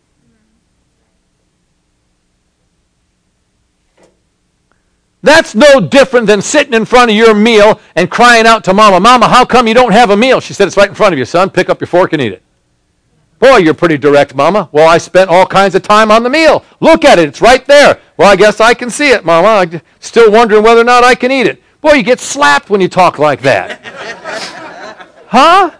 That's 5.23 5.55
no 5.55 5.81
different 5.81 6.27
than 6.27 6.41
sitting 6.41 6.73
in 6.73 6.85
front 6.85 7.11
of 7.11 7.17
your 7.17 7.35
meal 7.35 7.79
and 7.95 8.11
crying 8.11 8.47
out 8.47 8.65
to 8.65 8.75
mama, 8.75 9.01
Mama, 9.01 9.29
how 9.29 9.45
come 9.45 9.69
you 9.69 9.75
don't 9.75 9.93
have 9.93 10.11
a 10.11 10.17
meal? 10.17 10.41
She 10.41 10.55
said, 10.55 10.67
It's 10.67 10.77
right 10.77 10.89
in 10.89 10.95
front 10.95 11.13
of 11.13 11.19
you, 11.19 11.25
son. 11.25 11.51
Pick 11.51 11.69
up 11.69 11.81
your 11.81 11.89
fork 11.89 12.13
and 12.13 12.23
eat 12.23 12.33
it. 12.33 12.43
Boy, 13.39 13.57
you're 13.59 13.75
pretty 13.75 13.97
direct, 13.97 14.35
Mama. 14.35 14.69
Well, 14.71 14.87
I 14.87 14.99
spent 14.99 15.31
all 15.31 15.47
kinds 15.47 15.75
of 15.75 15.83
time 15.83 16.11
on 16.11 16.23
the 16.23 16.31
meal. 16.31 16.65
Look 16.81 17.07
at 17.07 17.19
it. 17.19 17.27
It's 17.27 17.41
right 17.41 17.65
there. 17.65 17.99
Well, 18.19 18.31
I 18.31 18.37
guess 18.37 18.61
I 18.61 18.75
can 18.75 18.91
see 18.91 19.13
it, 19.13 19.25
Mama. 19.25 19.49
I'm 19.49 19.81
still 19.99 20.31
wondering 20.31 20.63
whether 20.63 20.83
or 20.83 20.85
not 20.85 21.05
I 21.05 21.15
can 21.15 21.33
eat 21.33 21.47
it. 21.47 21.63
Boy, 21.81 21.95
you 21.95 22.03
get 22.03 22.21
slapped 22.21 22.69
when 22.69 22.83
you 22.83 22.89
talk 22.89 23.19
like 23.19 23.41
that. 23.41 23.81
huh? 25.27 25.71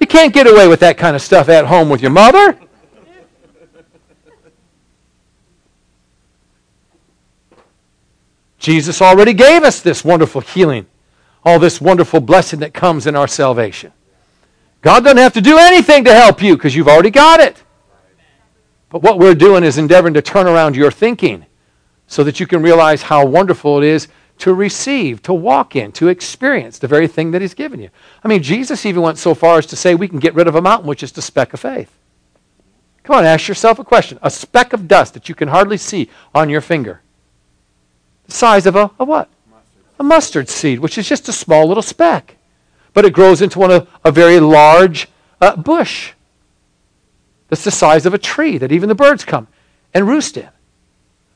You 0.00 0.06
can't 0.06 0.32
get 0.32 0.46
away 0.46 0.68
with 0.68 0.80
that 0.80 0.96
kind 0.96 1.16
of 1.16 1.22
stuff 1.22 1.48
at 1.48 1.64
home 1.64 1.88
with 1.88 2.00
your 2.00 2.12
mother. 2.12 2.58
Jesus 8.64 9.02
already 9.02 9.34
gave 9.34 9.62
us 9.62 9.82
this 9.82 10.06
wonderful 10.06 10.40
healing, 10.40 10.86
all 11.44 11.58
this 11.58 11.82
wonderful 11.82 12.20
blessing 12.20 12.60
that 12.60 12.72
comes 12.72 13.06
in 13.06 13.14
our 13.14 13.28
salvation. 13.28 13.92
God 14.80 15.04
doesn't 15.04 15.18
have 15.18 15.34
to 15.34 15.42
do 15.42 15.58
anything 15.58 16.02
to 16.04 16.14
help 16.14 16.42
you 16.42 16.56
because 16.56 16.74
you've 16.74 16.88
already 16.88 17.10
got 17.10 17.40
it. 17.40 17.62
But 18.88 19.02
what 19.02 19.18
we're 19.18 19.34
doing 19.34 19.64
is 19.64 19.76
endeavoring 19.76 20.14
to 20.14 20.22
turn 20.22 20.46
around 20.46 20.76
your 20.76 20.90
thinking 20.90 21.44
so 22.06 22.24
that 22.24 22.40
you 22.40 22.46
can 22.46 22.62
realize 22.62 23.02
how 23.02 23.26
wonderful 23.26 23.82
it 23.82 23.84
is 23.84 24.08
to 24.38 24.54
receive, 24.54 25.20
to 25.24 25.34
walk 25.34 25.76
in, 25.76 25.92
to 25.92 26.08
experience 26.08 26.78
the 26.78 26.88
very 26.88 27.06
thing 27.06 27.32
that 27.32 27.42
He's 27.42 27.52
given 27.52 27.80
you. 27.80 27.90
I 28.24 28.28
mean, 28.28 28.42
Jesus 28.42 28.86
even 28.86 29.02
went 29.02 29.18
so 29.18 29.34
far 29.34 29.58
as 29.58 29.66
to 29.66 29.76
say 29.76 29.94
we 29.94 30.08
can 30.08 30.20
get 30.20 30.34
rid 30.34 30.48
of 30.48 30.54
a 30.54 30.62
mountain, 30.62 30.88
which 30.88 31.02
is 31.02 31.12
the 31.12 31.20
speck 31.20 31.52
of 31.52 31.60
faith. 31.60 31.92
Come 33.02 33.16
on, 33.16 33.26
ask 33.26 33.46
yourself 33.46 33.78
a 33.78 33.84
question. 33.84 34.18
A 34.22 34.30
speck 34.30 34.72
of 34.72 34.88
dust 34.88 35.12
that 35.12 35.28
you 35.28 35.34
can 35.34 35.48
hardly 35.48 35.76
see 35.76 36.08
on 36.34 36.48
your 36.48 36.62
finger. 36.62 37.02
The 38.26 38.32
size 38.32 38.66
of 38.66 38.76
a, 38.76 38.90
a 38.98 39.04
what? 39.04 39.28
Mustard. 39.50 39.84
A 39.98 40.02
mustard 40.02 40.48
seed, 40.48 40.78
which 40.78 40.98
is 40.98 41.08
just 41.08 41.28
a 41.28 41.32
small 41.32 41.66
little 41.66 41.82
speck. 41.82 42.36
But 42.92 43.04
it 43.04 43.12
grows 43.12 43.42
into 43.42 43.58
one 43.58 43.70
of 43.70 43.88
a 44.04 44.12
very 44.12 44.40
large 44.40 45.08
uh, 45.40 45.56
bush. 45.56 46.12
That's 47.48 47.64
the 47.64 47.70
size 47.70 48.06
of 48.06 48.14
a 48.14 48.18
tree 48.18 48.58
that 48.58 48.72
even 48.72 48.88
the 48.88 48.94
birds 48.94 49.24
come 49.24 49.48
and 49.92 50.08
roost 50.08 50.36
in 50.36 50.48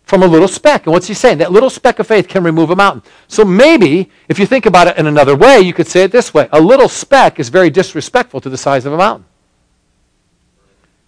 from 0.08 0.22
a 0.22 0.26
little 0.26 0.48
speck. 0.48 0.86
And 0.86 0.92
what's 0.92 1.06
he 1.06 1.14
saying? 1.14 1.38
That 1.38 1.52
little 1.52 1.68
speck 1.68 1.98
of 1.98 2.06
faith 2.06 2.28
can 2.28 2.42
remove 2.42 2.70
a 2.70 2.76
mountain. 2.76 3.02
So 3.28 3.44
maybe, 3.44 4.10
if 4.26 4.38
you 4.38 4.46
think 4.46 4.64
about 4.64 4.88
it 4.88 4.96
in 4.96 5.06
another 5.06 5.36
way, 5.36 5.60
you 5.60 5.74
could 5.74 5.86
say 5.86 6.02
it 6.02 6.12
this 6.12 6.32
way 6.32 6.48
a 6.50 6.60
little 6.60 6.88
speck 6.88 7.38
is 7.38 7.50
very 7.50 7.68
disrespectful 7.68 8.40
to 8.40 8.48
the 8.48 8.56
size 8.56 8.86
of 8.86 8.94
a 8.94 8.96
mountain. 8.96 9.26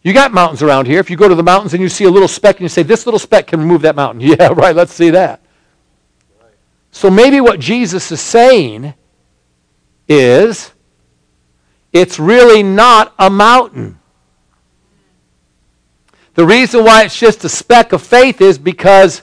You 0.03 0.13
got 0.13 0.33
mountains 0.33 0.63
around 0.63 0.87
here. 0.87 1.01
If 1.01 1.11
you 1.11 1.17
go 1.17 1.29
to 1.29 1.35
the 1.35 1.43
mountains 1.43 1.73
and 1.75 1.83
you 1.83 1.89
see 1.89 2.05
a 2.05 2.11
little 2.11 2.29
speck 2.29 2.57
and 2.57 2.63
you 2.63 2.69
say, 2.69 2.83
This 2.83 3.07
little 3.07 3.19
speck 3.19 3.47
can 3.47 3.61
remove 3.61 3.83
that 3.83 3.97
mountain. 3.97 4.21
Yeah, 4.31 4.49
right, 4.49 4.77
let's 4.77 4.93
see 4.93 5.11
that. 5.11 5.41
So 6.91 7.11
maybe 7.11 7.41
what 7.41 7.61
Jesus 7.61 8.11
is 8.13 8.21
saying 8.21 8.95
is 10.09 10.73
it's 11.93 12.19
really 12.19 12.63
not 12.63 13.15
a 13.19 13.31
mountain. 13.31 13.99
The 16.35 16.45
reason 16.45 16.85
why 16.85 17.05
it's 17.05 17.19
just 17.19 17.45
a 17.45 17.49
speck 17.49 17.93
of 17.93 18.03
faith 18.03 18.41
is 18.41 18.59
because 18.59 19.23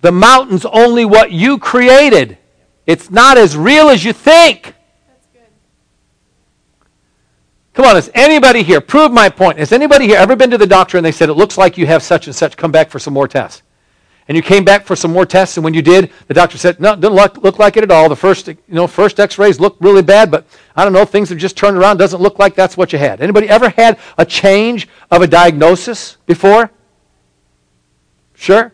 the 0.00 0.12
mountain's 0.12 0.64
only 0.64 1.04
what 1.04 1.30
you 1.30 1.58
created. 1.58 2.38
It's 2.86 3.10
not 3.10 3.38
as 3.38 3.56
real 3.56 3.88
as 3.88 4.04
you 4.04 4.12
think. 4.12 4.74
Come 7.74 7.86
on, 7.86 7.94
has 7.94 8.10
anybody 8.14 8.62
here, 8.62 8.80
prove 8.80 9.12
my 9.12 9.30
point. 9.30 9.58
Has 9.58 9.72
anybody 9.72 10.06
here 10.06 10.18
ever 10.18 10.36
been 10.36 10.50
to 10.50 10.58
the 10.58 10.66
doctor 10.66 10.98
and 10.98 11.06
they 11.06 11.12
said, 11.12 11.30
it 11.30 11.34
looks 11.34 11.56
like 11.56 11.78
you 11.78 11.86
have 11.86 12.02
such 12.02 12.26
and 12.26 12.36
such, 12.36 12.56
come 12.56 12.70
back 12.70 12.90
for 12.90 12.98
some 12.98 13.14
more 13.14 13.28
tests? 13.28 13.62
And 14.28 14.36
you 14.36 14.42
came 14.42 14.64
back 14.64 14.86
for 14.86 14.94
some 14.94 15.12
more 15.12 15.26
tests, 15.26 15.56
and 15.56 15.64
when 15.64 15.74
you 15.74 15.82
did, 15.82 16.10
the 16.28 16.34
doctor 16.34 16.56
said, 16.56 16.80
no, 16.80 16.94
didn't 16.94 17.14
look, 17.14 17.38
look 17.38 17.58
like 17.58 17.76
it 17.76 17.82
at 17.82 17.90
all. 17.90 18.08
The 18.08 18.16
first, 18.16 18.46
you 18.46 18.56
know, 18.68 18.86
first 18.86 19.18
x-rays 19.18 19.58
looked 19.58 19.80
really 19.80 20.02
bad, 20.02 20.30
but 20.30 20.46
I 20.76 20.84
don't 20.84 20.92
know, 20.92 21.04
things 21.04 21.28
have 21.30 21.38
just 21.38 21.56
turned 21.56 21.76
around. 21.76 21.96
Doesn't 21.96 22.22
look 22.22 22.38
like 22.38 22.54
that's 22.54 22.76
what 22.76 22.92
you 22.92 22.98
had. 22.98 23.20
Anybody 23.20 23.48
ever 23.48 23.70
had 23.70 23.98
a 24.18 24.24
change 24.24 24.88
of 25.10 25.22
a 25.22 25.26
diagnosis 25.26 26.18
before? 26.26 26.70
Sure? 28.34 28.72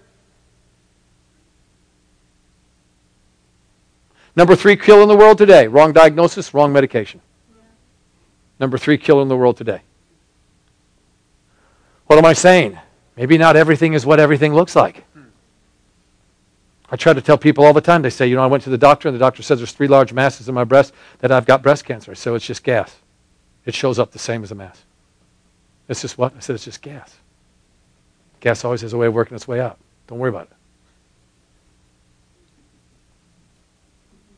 Number 4.37 4.55
three 4.55 4.77
kill 4.77 5.03
in 5.03 5.09
the 5.09 5.17
world 5.17 5.39
today. 5.39 5.67
Wrong 5.67 5.93
diagnosis, 5.93 6.55
wrong 6.55 6.73
medication. 6.73 7.21
Number 8.61 8.79
three 8.79 8.99
kill 8.99 9.21
in 9.23 9.29
the 9.29 9.37
world 9.37 9.57
today. 9.57 9.83
What 12.07 12.19
am 12.19 12.25
I 12.25 12.35
saying? 12.35 12.79
Maybe 13.17 13.37
not 13.37 13.57
everything 13.57 13.95
is 13.95 14.07
what 14.07 14.21
everything 14.21 14.55
looks 14.55 14.77
like. 14.77 15.05
I 16.91 16.97
try 16.97 17.12
to 17.12 17.20
tell 17.20 17.36
people 17.36 17.64
all 17.64 17.72
the 17.72 17.80
time. 17.80 18.03
They 18.03 18.11
say, 18.11 18.26
you 18.26 18.36
know, 18.36 18.43
I 18.43 18.47
went 18.47 18.62
to 18.64 18.70
the 18.70 18.78
doctor 18.78 19.09
and 19.09 19.14
the 19.14 19.18
doctor 19.18 19.43
says 19.43 19.59
there's 19.59 19.72
three 19.72 19.89
large 19.89 20.12
masses 20.12 20.49
in 20.49 20.55
my 20.55 20.64
breast 20.64 20.95
that 21.18 21.30
I've 21.30 21.45
got 21.45 21.62
breast 21.62 21.84
cancer. 21.84 22.14
So 22.14 22.34
it's 22.34 22.47
just 22.47 22.64
gas. 22.64 22.97
It 23.66 23.74
shows 23.74 23.99
up 23.99 24.12
the 24.12 24.19
same 24.19 24.43
as 24.43 24.51
a 24.51 24.55
mass. 24.55 24.85
It's 25.89 26.01
just 26.01 26.16
what? 26.16 26.35
I 26.36 26.40
said 26.40 26.55
it's 26.55 26.65
just 26.65 26.81
gas. 26.81 27.16
Gas 28.40 28.65
always 28.65 28.81
has 28.81 28.93
a 28.93 28.97
way 28.97 29.06
of 29.06 29.15
working 29.15 29.35
its 29.35 29.47
way 29.47 29.60
out. 29.60 29.78
Don't 30.06 30.19
worry 30.19 30.31
about 30.31 30.48
it. 30.51 30.56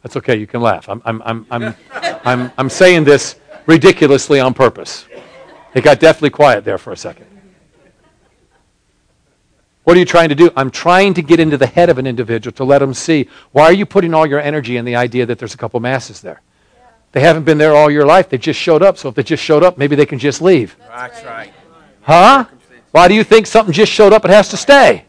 That's 0.03 0.17
okay. 0.17 0.37
You 0.37 0.47
can 0.47 0.61
laugh. 0.61 0.89
I'm, 0.89 1.03
I'm, 1.05 1.23
I'm, 1.25 1.47
I'm, 1.51 1.75
I'm, 2.25 2.53
I'm 2.57 2.71
saying 2.71 3.05
this 3.05 3.37
ridiculously 3.67 4.41
on 4.41 4.55
purpose. 4.55 5.07
It 5.75 5.85
got 5.85 6.01
deathly 6.01 6.31
quiet 6.31 6.65
there 6.65 6.79
for 6.79 6.93
a 6.93 6.97
second. 6.97 7.27
What 9.91 9.97
are 9.97 9.99
you 9.99 10.07
trying 10.07 10.29
to 10.29 10.37
do? 10.37 10.53
I'm 10.57 10.71
trying 10.71 11.15
to 11.15 11.23
get 11.23 11.41
into 11.41 11.57
the 11.57 11.67
head 11.67 11.91
of 11.91 11.99
an 11.99 12.07
individual 12.07 12.53
to 12.53 12.63
let 12.63 12.79
them 12.79 12.95
see 12.95 13.29
why 13.51 13.65
are 13.65 13.73
you 13.73 13.85
putting 13.85 14.15
all 14.15 14.25
your 14.25 14.39
energy 14.39 14.77
in 14.77 14.85
the 14.85 14.95
idea 14.95 15.27
that 15.27 15.41
there's 15.41 15.53
a 15.53 15.57
couple 15.57 15.81
masses 15.81 16.21
there? 16.21 16.43
Yeah. 16.77 16.87
They 17.11 17.21
haven't 17.23 17.43
been 17.43 17.59
there 17.59 17.75
all 17.75 17.91
your 17.91 18.07
life. 18.07 18.29
They 18.29 18.39
just 18.39 18.61
showed 18.61 18.85
up. 18.85 18.99
So 18.99 19.09
if 19.09 19.17
they 19.17 19.25
just 19.25 19.43
showed 19.43 19.65
up, 19.65 19.79
maybe 19.79 19.97
they 19.97 20.07
can 20.07 20.21
just 20.21 20.41
leave. 20.41 20.77
That's 20.79 21.25
right. 21.25 21.53
Huh? 22.03 22.45
Why 22.93 23.09
do 23.09 23.15
you 23.15 23.25
think 23.25 23.49
something 23.49 23.73
just 23.73 23.91
showed 23.91 24.13
up 24.13 24.23
and 24.23 24.33
has 24.33 24.49
to 24.51 24.57
stay? 24.57 25.07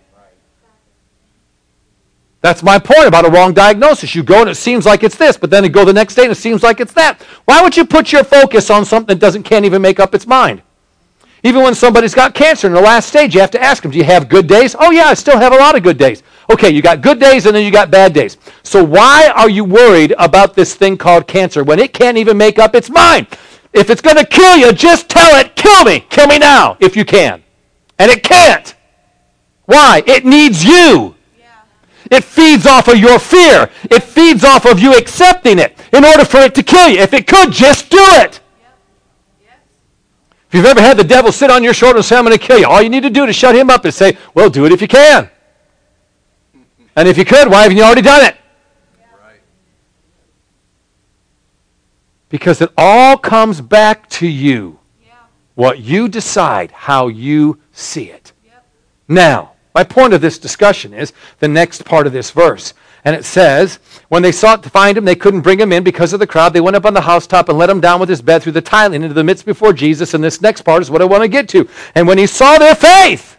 That's 2.41 2.63
my 2.63 2.79
point 2.79 3.05
about 3.05 3.25
a 3.25 3.29
wrong 3.29 3.53
diagnosis. 3.53 4.15
You 4.15 4.23
go 4.23 4.41
and 4.41 4.49
it 4.49 4.55
seems 4.55 4.87
like 4.87 5.03
it's 5.03 5.15
this, 5.15 5.37
but 5.37 5.51
then 5.51 5.63
you 5.63 5.69
go 5.69 5.85
the 5.85 5.93
next 5.93 6.15
day 6.15 6.23
and 6.23 6.31
it 6.31 6.39
seems 6.39 6.63
like 6.63 6.79
it's 6.79 6.93
that. 6.93 7.21
Why 7.45 7.61
would 7.61 7.77
you 7.77 7.85
put 7.85 8.11
your 8.11 8.23
focus 8.23 8.71
on 8.71 8.85
something 8.85 9.15
that 9.15 9.21
doesn't 9.21 9.43
can't 9.43 9.63
even 9.63 9.83
make 9.83 9.99
up 9.99 10.15
its 10.15 10.25
mind? 10.25 10.63
Even 11.43 11.63
when 11.63 11.73
somebody's 11.73 12.13
got 12.13 12.35
cancer 12.35 12.67
in 12.67 12.73
the 12.73 12.81
last 12.81 13.09
stage, 13.09 13.33
you 13.33 13.41
have 13.41 13.51
to 13.51 13.61
ask 13.61 13.81
them, 13.81 13.91
do 13.91 13.97
you 13.97 14.03
have 14.03 14.29
good 14.29 14.47
days? 14.47 14.75
Oh, 14.77 14.91
yeah, 14.91 15.05
I 15.05 15.15
still 15.15 15.39
have 15.39 15.53
a 15.53 15.57
lot 15.57 15.75
of 15.75 15.81
good 15.81 15.97
days. 15.97 16.21
Okay, 16.51 16.69
you 16.69 16.81
got 16.81 17.01
good 17.01 17.19
days 17.19 17.45
and 17.45 17.55
then 17.55 17.65
you 17.65 17.71
got 17.71 17.89
bad 17.89 18.13
days. 18.13 18.37
So 18.61 18.83
why 18.83 19.31
are 19.35 19.49
you 19.49 19.63
worried 19.63 20.13
about 20.19 20.53
this 20.53 20.75
thing 20.75 20.97
called 20.97 21.27
cancer 21.27 21.63
when 21.63 21.79
it 21.79 21.93
can't 21.93 22.17
even 22.17 22.37
make 22.37 22.59
up 22.59 22.75
its 22.75 22.89
mind? 22.89 23.27
If 23.73 23.89
it's 23.89 24.01
going 24.01 24.17
to 24.17 24.25
kill 24.25 24.57
you, 24.57 24.71
just 24.73 25.09
tell 25.09 25.39
it, 25.39 25.55
kill 25.55 25.83
me. 25.85 26.01
Kill 26.09 26.27
me 26.27 26.37
now 26.37 26.77
if 26.79 26.95
you 26.95 27.05
can. 27.05 27.41
And 27.97 28.11
it 28.11 28.21
can't. 28.21 28.75
Why? 29.65 30.03
It 30.05 30.25
needs 30.25 30.63
you. 30.63 31.15
It 32.11 32.25
feeds 32.25 32.67
off 32.67 32.89
of 32.89 32.97
your 32.97 33.17
fear. 33.17 33.69
It 33.83 34.03
feeds 34.03 34.43
off 34.43 34.65
of 34.65 34.79
you 34.79 34.93
accepting 34.93 35.57
it 35.57 35.79
in 35.93 36.03
order 36.03 36.25
for 36.25 36.39
it 36.41 36.53
to 36.55 36.63
kill 36.63 36.89
you. 36.89 36.99
If 36.99 37.13
it 37.13 37.25
could, 37.25 37.53
just 37.53 37.89
do 37.89 37.97
it. 38.01 38.40
If 40.51 40.55
you've 40.55 40.65
ever 40.65 40.81
had 40.81 40.97
the 40.97 41.05
devil 41.05 41.31
sit 41.31 41.49
on 41.49 41.63
your 41.63 41.73
shoulder 41.73 41.99
and 41.99 42.05
say, 42.05 42.17
I'm 42.17 42.25
going 42.25 42.37
to 42.37 42.45
kill 42.45 42.59
you, 42.59 42.67
all 42.67 42.81
you 42.81 42.89
need 42.89 43.03
to 43.03 43.09
do 43.09 43.25
to 43.25 43.31
shut 43.31 43.55
him 43.55 43.69
up 43.69 43.85
is 43.85 43.95
say, 43.95 44.17
Well, 44.33 44.49
do 44.49 44.65
it 44.65 44.73
if 44.73 44.81
you 44.81 44.87
can. 44.89 45.29
And 46.93 47.07
if 47.07 47.17
you 47.17 47.23
could, 47.23 47.49
why 47.49 47.61
haven't 47.61 47.77
you 47.77 47.83
already 47.83 48.01
done 48.01 48.25
it? 48.25 48.35
Because 52.27 52.59
it 52.59 52.69
all 52.77 53.17
comes 53.17 53.61
back 53.61 54.09
to 54.09 54.27
you. 54.27 54.77
What 55.55 55.79
you 55.79 56.09
decide, 56.09 56.71
how 56.71 57.07
you 57.07 57.61
see 57.71 58.09
it. 58.09 58.33
Now, 59.07 59.53
My 59.73 59.85
point 59.85 60.13
of 60.13 60.19
this 60.19 60.37
discussion 60.37 60.93
is 60.93 61.13
the 61.39 61.47
next 61.47 61.85
part 61.85 62.07
of 62.07 62.11
this 62.11 62.31
verse. 62.31 62.73
And 63.03 63.15
it 63.15 63.25
says, 63.25 63.79
When 64.09 64.21
they 64.21 64.31
sought 64.31 64.63
to 64.63 64.69
find 64.69 64.97
him, 64.97 65.05
they 65.05 65.15
couldn't 65.15 65.41
bring 65.41 65.59
him 65.59 65.71
in 65.71 65.83
because 65.83 66.13
of 66.13 66.19
the 66.19 66.27
crowd. 66.27 66.53
They 66.53 66.61
went 66.61 66.75
up 66.75 66.85
on 66.85 66.93
the 66.93 67.01
housetop 67.01 67.49
and 67.49 67.57
let 67.57 67.69
him 67.69 67.81
down 67.81 67.99
with 67.99 68.09
his 68.09 68.21
bed 68.21 68.43
through 68.43 68.51
the 68.51 68.61
tiling 68.61 69.01
into 69.01 69.13
the 69.13 69.23
midst 69.23 69.45
before 69.45 69.73
Jesus. 69.73 70.13
And 70.13 70.23
this 70.23 70.41
next 70.41 70.61
part 70.61 70.81
is 70.81 70.91
what 70.91 71.01
I 71.01 71.05
want 71.05 71.23
to 71.23 71.27
get 71.27 71.49
to. 71.49 71.67
And 71.95 72.07
when 72.07 72.17
he 72.17 72.27
saw 72.27 72.57
their 72.57 72.75
faith, 72.75 73.37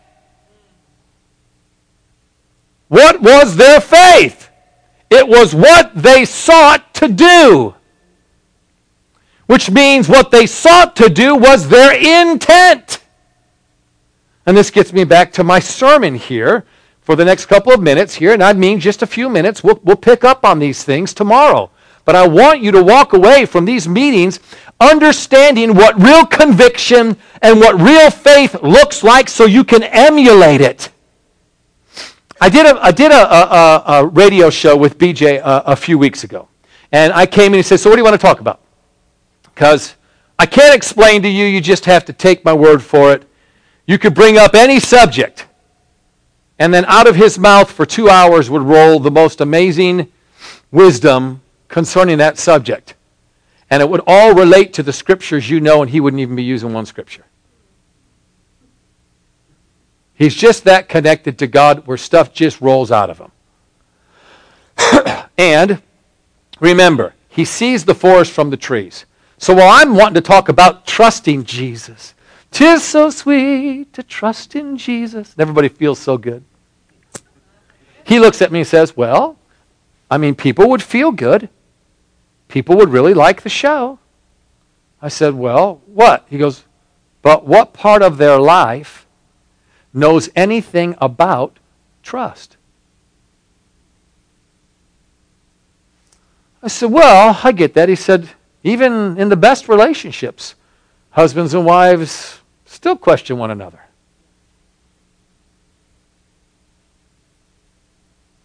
what 2.89 3.22
was 3.22 3.56
their 3.56 3.80
faith? 3.80 4.51
It 5.10 5.28
was 5.28 5.55
what 5.55 5.93
they 5.94 6.24
sought 6.24 6.93
to 6.94 7.09
do. 7.09 7.74
Which 9.47 9.70
means 9.70 10.09
what 10.09 10.30
they 10.30 10.47
sought 10.47 10.97
to 10.97 11.09
do 11.09 11.36
was 11.36 11.68
their 11.68 11.94
intent. 11.94 13.01
And 14.44 14.56
this 14.56 14.70
gets 14.70 14.93
me 14.93 15.05
back 15.05 15.32
to 15.34 15.44
my 15.44 15.60
sermon 15.60 16.14
here 16.16 16.64
for 17.02 17.16
the 17.16 17.24
next 17.24 17.46
couple 17.46 17.72
of 17.72 17.80
minutes 17.80 18.14
here, 18.14 18.32
and 18.32 18.42
I 18.42 18.52
mean 18.52 18.80
just 18.80 19.02
a 19.02 19.06
few 19.06 19.28
minutes. 19.28 19.62
We'll, 19.62 19.80
we'll 19.82 19.96
pick 19.96 20.24
up 20.24 20.44
on 20.44 20.58
these 20.58 20.84
things 20.84 21.12
tomorrow. 21.12 21.70
But 22.04 22.16
I 22.16 22.26
want 22.26 22.60
you 22.60 22.72
to 22.72 22.82
walk 22.82 23.12
away 23.12 23.46
from 23.46 23.64
these 23.64 23.86
meetings 23.88 24.40
understanding 24.80 25.74
what 25.74 26.00
real 26.02 26.26
conviction 26.26 27.16
and 27.40 27.60
what 27.60 27.80
real 27.80 28.10
faith 28.10 28.60
looks 28.62 29.04
like 29.04 29.28
so 29.28 29.44
you 29.44 29.62
can 29.62 29.84
emulate 29.84 30.60
it. 30.60 30.90
I 32.40 32.48
did 32.48 32.66
a, 32.66 32.82
I 32.82 32.90
did 32.90 33.12
a, 33.12 33.32
a, 33.32 33.84
a 33.86 34.06
radio 34.06 34.50
show 34.50 34.76
with 34.76 34.98
BJ 34.98 35.36
a, 35.36 35.46
uh, 35.46 35.62
a 35.66 35.76
few 35.76 35.96
weeks 35.96 36.24
ago. 36.24 36.48
And 36.90 37.12
I 37.12 37.24
came 37.24 37.46
in 37.46 37.54
and 37.54 37.56
he 37.56 37.62
said, 37.62 37.78
So 37.78 37.88
what 37.88 37.96
do 37.96 38.00
you 38.00 38.04
want 38.04 38.20
to 38.20 38.26
talk 38.26 38.40
about? 38.40 38.60
Because 39.44 39.94
I 40.38 40.46
can't 40.46 40.74
explain 40.74 41.22
to 41.22 41.28
you, 41.28 41.44
you 41.44 41.60
just 41.60 41.84
have 41.84 42.04
to 42.06 42.12
take 42.12 42.44
my 42.44 42.52
word 42.52 42.82
for 42.82 43.12
it. 43.12 43.24
You 43.86 43.96
could 43.96 44.14
bring 44.14 44.38
up 44.38 44.54
any 44.54 44.80
subject, 44.80 45.46
and 46.62 46.72
then 46.72 46.84
out 46.84 47.09
of 47.09 47.16
his 47.16 47.40
mouth 47.40 47.68
for 47.68 47.84
two 47.84 48.09
hours 48.09 48.48
would 48.48 48.62
roll 48.62 49.01
the 49.01 49.10
most 49.10 49.40
amazing 49.40 50.06
wisdom 50.70 51.40
concerning 51.66 52.18
that 52.18 52.39
subject. 52.39 52.94
And 53.68 53.82
it 53.82 53.89
would 53.90 54.02
all 54.06 54.32
relate 54.32 54.72
to 54.74 54.84
the 54.84 54.93
scriptures 54.93 55.51
you 55.51 55.59
know, 55.59 55.82
and 55.82 55.90
he 55.90 55.98
wouldn't 55.98 56.20
even 56.20 56.36
be 56.36 56.44
using 56.44 56.72
one 56.72 56.86
scripture. 56.86 57.24
He's 60.14 60.36
just 60.36 60.62
that 60.62 60.89
connected 60.89 61.36
to 61.40 61.48
God 61.48 61.84
where 61.89 61.97
stuff 61.97 62.32
just 62.32 62.60
rolls 62.60 62.93
out 62.93 63.10
of 63.10 63.18
him. 63.18 63.32
and 65.36 65.82
remember, 66.60 67.12
he 67.28 67.44
sees 67.44 67.84
the 67.84 67.94
forest 67.97 68.30
from 68.30 68.51
the 68.51 68.56
trees. 68.56 69.05
So 69.36 69.52
while 69.52 69.82
I'm 69.82 69.97
wanting 69.97 70.14
to 70.14 70.20
talk 70.20 70.48
about 70.48 70.86
trusting 70.86 71.43
Jesus, 71.43 72.14
tis 72.52 72.84
so 72.84 73.10
sweet 73.10 73.93
to 73.94 74.05
trust 74.05 74.55
in 74.55 74.76
Jesus. 74.76 75.32
And 75.32 75.40
everybody 75.40 75.68
feels 75.68 75.98
so 75.98 76.16
good. 76.16 76.44
He 78.04 78.18
looks 78.18 78.42
at 78.42 78.52
me 78.52 78.60
and 78.60 78.68
says, 78.68 78.96
Well, 78.96 79.36
I 80.10 80.18
mean, 80.18 80.34
people 80.34 80.68
would 80.68 80.82
feel 80.82 81.12
good. 81.12 81.48
People 82.48 82.76
would 82.76 82.90
really 82.90 83.14
like 83.14 83.42
the 83.42 83.48
show. 83.48 83.98
I 85.00 85.08
said, 85.08 85.34
Well, 85.34 85.80
what? 85.86 86.26
He 86.28 86.38
goes, 86.38 86.64
But 87.22 87.46
what 87.46 87.72
part 87.72 88.02
of 88.02 88.18
their 88.18 88.38
life 88.38 89.06
knows 89.92 90.28
anything 90.34 90.94
about 91.00 91.58
trust? 92.02 92.56
I 96.62 96.68
said, 96.68 96.90
Well, 96.90 97.40
I 97.42 97.52
get 97.52 97.74
that. 97.74 97.88
He 97.88 97.96
said, 97.96 98.28
even 98.64 99.18
in 99.18 99.28
the 99.28 99.36
best 99.36 99.68
relationships, 99.68 100.54
husbands 101.10 101.54
and 101.54 101.64
wives 101.64 102.40
still 102.64 102.96
question 102.96 103.38
one 103.38 103.50
another. 103.50 103.81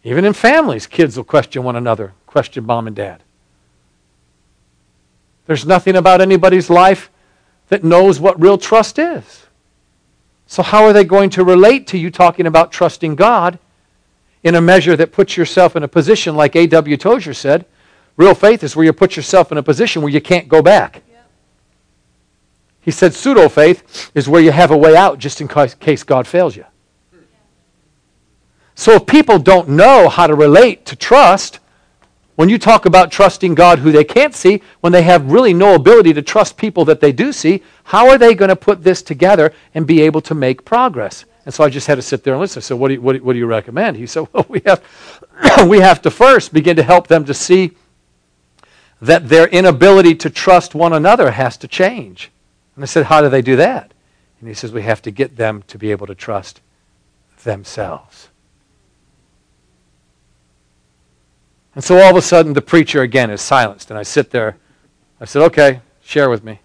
Even 0.07 0.23
in 0.23 0.31
families, 0.31 0.87
kids 0.87 1.17
will 1.17 1.25
question 1.25 1.63
one 1.63 1.75
another, 1.75 2.13
question 2.27 2.65
mom 2.65 2.87
and 2.87 2.95
dad. 2.95 3.21
There's 5.47 5.65
nothing 5.65 5.97
about 5.97 6.21
anybody's 6.21 6.69
life 6.69 7.11
that 7.67 7.83
knows 7.83 8.17
what 8.17 8.39
real 8.39 8.57
trust 8.57 8.99
is. 8.99 9.47
So, 10.45 10.63
how 10.63 10.85
are 10.85 10.93
they 10.93 11.03
going 11.03 11.29
to 11.31 11.43
relate 11.43 11.87
to 11.87 11.97
you 11.97 12.09
talking 12.09 12.47
about 12.47 12.71
trusting 12.71 13.15
God 13.15 13.59
in 14.43 14.55
a 14.55 14.61
measure 14.61 14.95
that 14.95 15.11
puts 15.11 15.35
yourself 15.35 15.75
in 15.75 15.83
a 15.83 15.89
position, 15.89 16.37
like 16.37 16.55
A.W. 16.55 16.95
Tozer 16.95 17.33
said, 17.33 17.65
Real 18.15 18.33
faith 18.33 18.63
is 18.63 18.77
where 18.77 18.85
you 18.85 18.93
put 18.93 19.17
yourself 19.17 19.51
in 19.51 19.57
a 19.57 19.63
position 19.63 20.01
where 20.01 20.11
you 20.11 20.21
can't 20.21 20.47
go 20.47 20.61
back. 20.61 21.03
He 22.79 22.91
said 22.91 23.13
pseudo 23.13 23.49
faith 23.49 24.09
is 24.15 24.29
where 24.29 24.41
you 24.41 24.51
have 24.51 24.71
a 24.71 24.77
way 24.77 24.95
out 24.95 25.19
just 25.19 25.41
in 25.41 25.49
case 25.49 26.03
God 26.03 26.25
fails 26.27 26.55
you. 26.55 26.63
So 28.77 28.91
if 28.91 29.07
people 29.07 29.39
don't 29.39 29.69
know 29.69 30.07
how 30.07 30.27
to 30.27 30.35
relate 30.35 30.85
to 30.85 30.95
trust, 30.95 31.59
when 32.35 32.47
you 32.47 32.59
talk 32.59 32.85
about 32.85 33.11
trusting 33.11 33.55
God 33.55 33.79
who 33.79 33.91
they 33.91 34.03
can't 34.03 34.35
see, 34.35 34.61
when 34.81 34.93
they 34.93 35.01
have 35.01 35.31
really 35.31 35.51
no 35.51 35.73
ability 35.73 36.13
to 36.13 36.21
trust 36.21 36.57
people 36.57 36.85
that 36.85 37.01
they 37.01 37.11
do 37.11 37.33
see, 37.33 37.63
how 37.85 38.07
are 38.07 38.19
they 38.19 38.35
going 38.35 38.49
to 38.49 38.55
put 38.55 38.83
this 38.83 39.01
together 39.01 39.51
and 39.73 39.87
be 39.87 40.01
able 40.01 40.21
to 40.21 40.35
make 40.35 40.63
progress? 40.63 41.25
And 41.45 41.53
so 41.53 41.63
I 41.63 41.71
just 41.71 41.87
had 41.87 41.95
to 41.95 42.03
sit 42.03 42.23
there 42.23 42.35
and 42.35 42.39
listen. 42.39 42.59
I 42.59 42.61
said, 42.61 42.77
what 42.77 42.89
do 42.89 42.93
you, 42.93 43.01
what 43.01 43.13
do 43.13 43.23
what 43.23 43.33
do 43.33 43.39
you 43.39 43.47
recommend? 43.47 43.97
He 43.97 44.05
said, 44.05 44.27
well, 44.33 44.45
we 44.47 44.61
have, 44.67 44.83
we 45.67 45.79
have 45.79 45.99
to 46.03 46.11
first 46.11 46.53
begin 46.53 46.75
to 46.75 46.83
help 46.83 47.07
them 47.07 47.25
to 47.25 47.33
see 47.33 47.71
that 49.01 49.27
their 49.27 49.47
inability 49.47 50.13
to 50.17 50.29
trust 50.29 50.75
one 50.75 50.93
another 50.93 51.31
has 51.31 51.57
to 51.57 51.67
change. 51.67 52.29
And 52.75 52.83
I 52.83 52.85
said, 52.85 53.05
How 53.05 53.21
do 53.21 53.29
they 53.29 53.41
do 53.41 53.55
that? 53.55 53.91
And 54.39 54.47
he 54.47 54.53
says, 54.53 54.71
We 54.71 54.83
have 54.83 55.01
to 55.01 55.09
get 55.09 55.35
them 55.35 55.63
to 55.65 55.79
be 55.79 55.89
able 55.89 56.05
to 56.05 56.15
trust 56.15 56.61
themselves. 57.43 58.29
And 61.77 61.83
so 61.83 61.99
all 62.01 62.09
of 62.09 62.15
a 62.15 62.23
sudden, 62.23 62.53
the 62.53 62.61
preacher 62.63 63.03
again 63.03 63.29
is 63.29 63.39
silenced. 63.39 63.91
And 63.91 63.99
I 63.99 64.01
sit 64.01 64.31
there. 64.31 64.57
I 65.21 65.25
said, 65.25 65.43
Okay, 65.43 65.81
share 66.01 66.27
with 66.27 66.43
me. 66.43 66.59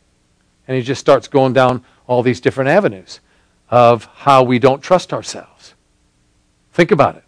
And 0.66 0.74
he 0.74 0.82
just 0.82 1.02
starts 1.02 1.28
going 1.28 1.52
down 1.52 1.84
all 2.06 2.22
these 2.22 2.40
different 2.40 2.70
avenues 2.70 3.20
of 3.68 4.06
how 4.14 4.42
we 4.42 4.58
don't 4.58 4.80
trust 4.80 5.12
ourselves. 5.12 5.74
Think 6.72 6.92
about 6.92 7.16
it. 7.16 7.24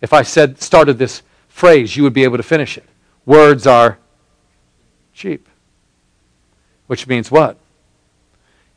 If 0.00 0.12
I 0.12 0.22
said, 0.22 0.60
started 0.60 0.98
this 0.98 1.22
phrase, 1.46 1.96
you 1.96 2.02
would 2.02 2.12
be 2.12 2.24
able 2.24 2.38
to 2.38 2.42
finish 2.42 2.76
it. 2.76 2.88
Words 3.24 3.68
are 3.68 4.00
cheap. 5.14 5.48
Which 6.88 7.06
means 7.06 7.30
what? 7.30 7.56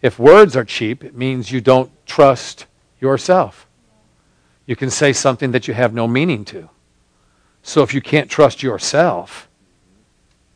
If 0.03 0.19
words 0.19 0.55
are 0.55 0.63
cheap, 0.63 1.03
it 1.03 1.17
means 1.17 1.51
you 1.51 1.61
don't 1.61 1.89
trust 2.05 2.67
yourself. 3.01 3.65
You 4.67 4.75
can 4.75 4.91
say 4.91 5.13
something 5.13 5.49
that 5.49 5.67
you 5.67 5.73
have 5.73 5.95
no 5.95 6.07
meaning 6.07 6.45
to. 6.45 6.69
So 7.67 7.81
if 7.81 7.95
you 7.95 8.01
can't 8.01 8.29
trust 8.29 8.61
yourself, 8.61 9.49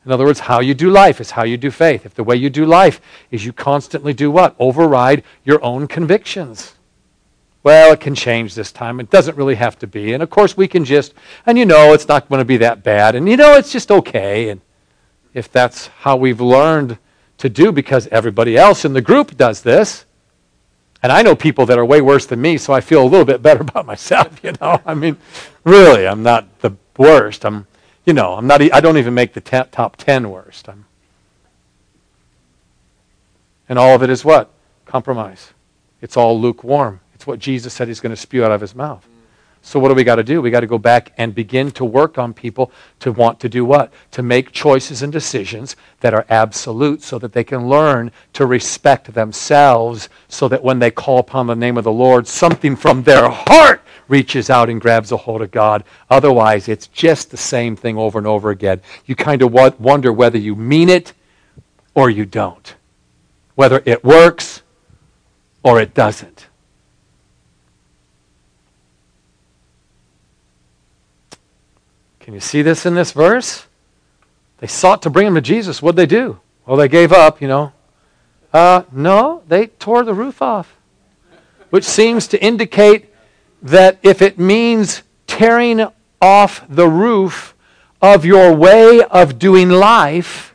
in 0.05 0.11
other 0.11 0.25
words, 0.25 0.41
how 0.41 0.59
you 0.59 0.75
do 0.75 0.91
life 0.91 1.19
is 1.19 1.31
how 1.31 1.43
you 1.43 1.57
do 1.57 1.71
faith. 1.71 2.05
If 2.05 2.13
the 2.13 2.23
way 2.23 2.35
you 2.35 2.51
do 2.51 2.67
life 2.67 3.01
is 3.31 3.43
you 3.43 3.51
constantly 3.51 4.13
do 4.13 4.29
what? 4.29 4.55
Override 4.59 5.23
your 5.43 5.61
own 5.65 5.87
convictions. 5.87 6.75
Well, 7.63 7.93
it 7.93 7.99
can 7.99 8.13
change 8.13 8.53
this 8.53 8.71
time. 8.71 8.99
It 8.99 9.09
doesn't 9.09 9.35
really 9.35 9.55
have 9.55 9.77
to 9.79 9.87
be. 9.87 10.13
And 10.13 10.21
of 10.21 10.29
course, 10.29 10.55
we 10.55 10.67
can 10.67 10.85
just, 10.85 11.15
and 11.47 11.57
you 11.57 11.65
know, 11.65 11.93
it's 11.93 12.07
not 12.07 12.29
going 12.29 12.39
to 12.39 12.45
be 12.45 12.57
that 12.57 12.83
bad. 12.83 13.15
And 13.15 13.27
you 13.27 13.37
know, 13.37 13.55
it's 13.55 13.71
just 13.71 13.89
okay. 13.89 14.49
And 14.49 14.61
if 15.33 15.51
that's 15.51 15.87
how 15.87 16.15
we've 16.15 16.39
learned 16.39 16.99
to 17.39 17.49
do 17.49 17.71
because 17.71 18.05
everybody 18.07 18.55
else 18.55 18.85
in 18.85 18.93
the 18.93 19.01
group 19.01 19.35
does 19.35 19.63
this. 19.63 20.05
And 21.01 21.11
I 21.11 21.21
know 21.21 21.35
people 21.35 21.65
that 21.67 21.77
are 21.77 21.85
way 21.85 22.01
worse 22.01 22.25
than 22.25 22.41
me, 22.41 22.57
so 22.57 22.73
I 22.73 22.81
feel 22.81 23.01
a 23.01 23.07
little 23.07 23.25
bit 23.25 23.41
better 23.41 23.61
about 23.67 23.85
myself, 23.85 24.43
you 24.43 24.53
know. 24.59 24.81
I 24.85 24.93
mean, 24.93 25.17
really, 25.63 26.07
I'm 26.07 26.23
not 26.23 26.59
the 26.59 26.75
worst. 26.97 27.45
I'm, 27.45 27.67
you 28.05 28.13
know, 28.13 28.33
I'm 28.33 28.47
not 28.47 28.61
I 28.61 28.79
don't 28.79 28.97
even 28.97 29.13
make 29.13 29.33
the 29.33 29.41
top 29.41 29.95
10 29.95 30.29
worst. 30.29 30.67
I'm 30.67 30.85
And 33.69 33.77
all 33.77 33.95
of 33.95 34.03
it 34.03 34.09
is 34.09 34.25
what? 34.25 34.49
Compromise. 34.85 35.53
It's 36.01 36.17
all 36.17 36.39
lukewarm. 36.39 37.01
It's 37.13 37.27
what 37.27 37.39
Jesus 37.39 37.73
said 37.73 37.87
he's 37.87 37.99
going 37.99 38.15
to 38.15 38.19
spew 38.19 38.43
out 38.43 38.51
of 38.51 38.61
his 38.61 38.73
mouth. 38.73 39.07
So 39.61 39.79
what 39.79 39.89
do 39.89 39.93
we 39.93 40.03
got 40.03 40.15
to 40.15 40.23
do? 40.23 40.41
We 40.41 40.51
got 40.51 40.61
to 40.61 40.67
go 40.67 40.77
back 40.77 41.13
and 41.17 41.35
begin 41.35 41.69
to 41.71 41.85
work 41.85 42.17
on 42.17 42.33
people 42.33 42.71
to 43.01 43.11
want 43.11 43.39
to 43.41 43.49
do 43.49 43.65
what? 43.65 43.91
To 44.11 44.23
make 44.23 44.51
choices 44.51 45.03
and 45.03 45.11
decisions 45.11 45.75
that 45.99 46.13
are 46.13 46.25
absolute 46.29 47.03
so 47.03 47.19
that 47.19 47.33
they 47.33 47.43
can 47.43 47.67
learn 47.67 48.11
to 48.33 48.45
respect 48.45 49.13
themselves 49.13 50.09
so 50.27 50.47
that 50.47 50.63
when 50.63 50.79
they 50.79 50.91
call 50.91 51.19
upon 51.19 51.47
the 51.47 51.55
name 51.55 51.77
of 51.77 51.83
the 51.83 51.91
Lord, 51.91 52.25
something 52.25 52.75
from 52.75 53.03
their 53.03 53.29
heart 53.29 53.81
reaches 54.07 54.49
out 54.49 54.69
and 54.69 54.81
grabs 54.81 55.11
a 55.11 55.17
hold 55.17 55.41
of 55.41 55.51
God. 55.51 55.83
Otherwise, 56.09 56.67
it's 56.67 56.87
just 56.87 57.29
the 57.29 57.37
same 57.37 57.75
thing 57.75 57.97
over 57.97 58.17
and 58.17 58.25
over 58.25 58.49
again. 58.49 58.81
You 59.05 59.15
kind 59.15 59.41
of 59.41 59.53
wonder 59.79 60.11
whether 60.11 60.37
you 60.37 60.55
mean 60.55 60.89
it 60.89 61.13
or 61.93 62.09
you 62.09 62.25
don't. 62.25 62.75
Whether 63.55 63.83
it 63.85 64.03
works 64.03 64.63
or 65.61 65.79
it 65.79 65.93
doesn't. 65.93 66.47
Can 72.29 72.35
you 72.35 72.41
see 72.41 72.61
this 72.61 72.85
in 72.85 72.93
this 72.93 73.11
verse? 73.11 73.65
They 74.59 74.67
sought 74.67 75.01
to 75.01 75.09
bring 75.09 75.25
him 75.25 75.33
to 75.33 75.41
Jesus. 75.41 75.81
What'd 75.81 75.97
they 75.97 76.05
do? 76.05 76.39
Well, 76.63 76.77
they 76.77 76.87
gave 76.87 77.11
up, 77.11 77.41
you 77.41 77.47
know. 77.47 77.73
Uh, 78.53 78.83
no, 78.91 79.41
they 79.47 79.65
tore 79.65 80.03
the 80.03 80.13
roof 80.13 80.39
off, 80.39 80.77
which 81.71 81.83
seems 81.83 82.27
to 82.27 82.39
indicate 82.39 83.11
that 83.63 83.97
if 84.03 84.21
it 84.21 84.37
means 84.37 85.01
tearing 85.25 85.87
off 86.21 86.63
the 86.69 86.87
roof 86.87 87.55
of 87.99 88.25
your 88.25 88.53
way 88.53 89.01
of 89.01 89.39
doing 89.39 89.71
life 89.71 90.53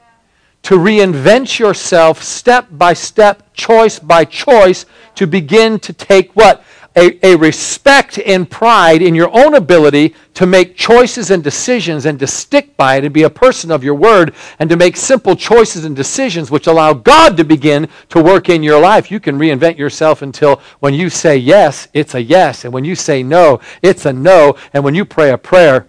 to 0.63 0.77
reinvent 0.77 1.59
yourself 1.59 2.23
step 2.23 2.69
by 2.71 2.93
step, 2.93 3.53
choice 3.53 3.99
by 3.99 4.25
choice, 4.25 4.87
to 5.17 5.27
begin 5.27 5.81
to 5.81 5.93
take 5.93 6.37
what? 6.37 6.63
A, 6.97 7.19
a, 7.27 7.37
respect 7.37 8.19
and 8.19 8.49
pride 8.49 9.03
in 9.03 9.17
your 9.17 9.29
own 9.37 9.55
ability 9.55 10.15
to 10.35 10.47
make 10.47 10.77
choices 10.77 11.31
and 11.31 11.43
decisions 11.43 12.07
and 12.07 12.21
to 12.21 12.27
stick 12.27 12.77
by 12.77 12.97
it 12.97 13.05
and 13.05 13.13
be 13.13 13.25
a 13.25 13.31
person 13.31 13.73
of 13.73 13.83
your 13.83 13.97
word 13.97 14.33
and 14.61 14.71
to 14.71 14.77
make 14.77 14.97
simple 14.97 15.35
choices 15.35 15.85
and 15.85 15.97
decisions 15.97 16.53
which 16.53 16.69
allow 16.69 16.93
God 16.93 17.37
to 17.37 17.45
begin 17.45 17.89
to 18.11 18.23
work 18.23 18.49
in 18.49 18.63
your 18.63 18.81
life. 18.81 19.11
You 19.11 19.19
can 19.19 19.39
reinvent 19.39 19.77
yourself 19.77 20.23
until 20.23 20.61
when 20.79 20.95
you 20.95 21.11
say 21.11 21.37
yes, 21.37 21.89
it's 21.95 22.15
a 22.15 22.23
yes. 22.23 22.65
And 22.65 22.73
when 22.73 22.85
you 22.85 22.95
say 22.95 23.25
no, 23.25 23.61
it's 23.83 24.07
a 24.07 24.13
no. 24.13 24.57
And 24.73 24.85
when 24.85 24.95
you 24.95 25.05
pray 25.05 25.31
a 25.31 25.39
prayer, 25.39 25.87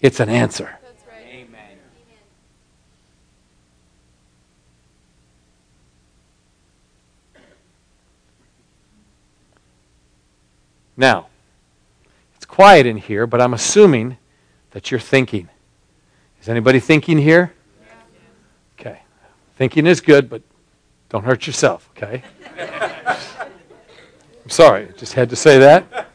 it's 0.00 0.20
an 0.20 0.28
answer. 0.28 0.78
Now, 10.96 11.26
it's 12.36 12.44
quiet 12.44 12.86
in 12.86 12.96
here, 12.96 13.26
but 13.26 13.40
I'm 13.40 13.54
assuming 13.54 14.16
that 14.70 14.90
you're 14.90 15.00
thinking. 15.00 15.48
Is 16.40 16.48
anybody 16.48 16.80
thinking 16.80 17.18
here? 17.18 17.52
Okay. 18.78 19.00
Thinking 19.56 19.86
is 19.86 20.00
good, 20.00 20.28
but 20.28 20.42
don't 21.08 21.24
hurt 21.24 21.46
yourself, 21.46 21.88
okay? 21.96 22.22
I'm 24.44 24.50
sorry, 24.50 24.88
just 24.96 25.14
had 25.14 25.30
to 25.30 25.36
say 25.36 25.58
that. 25.58 26.08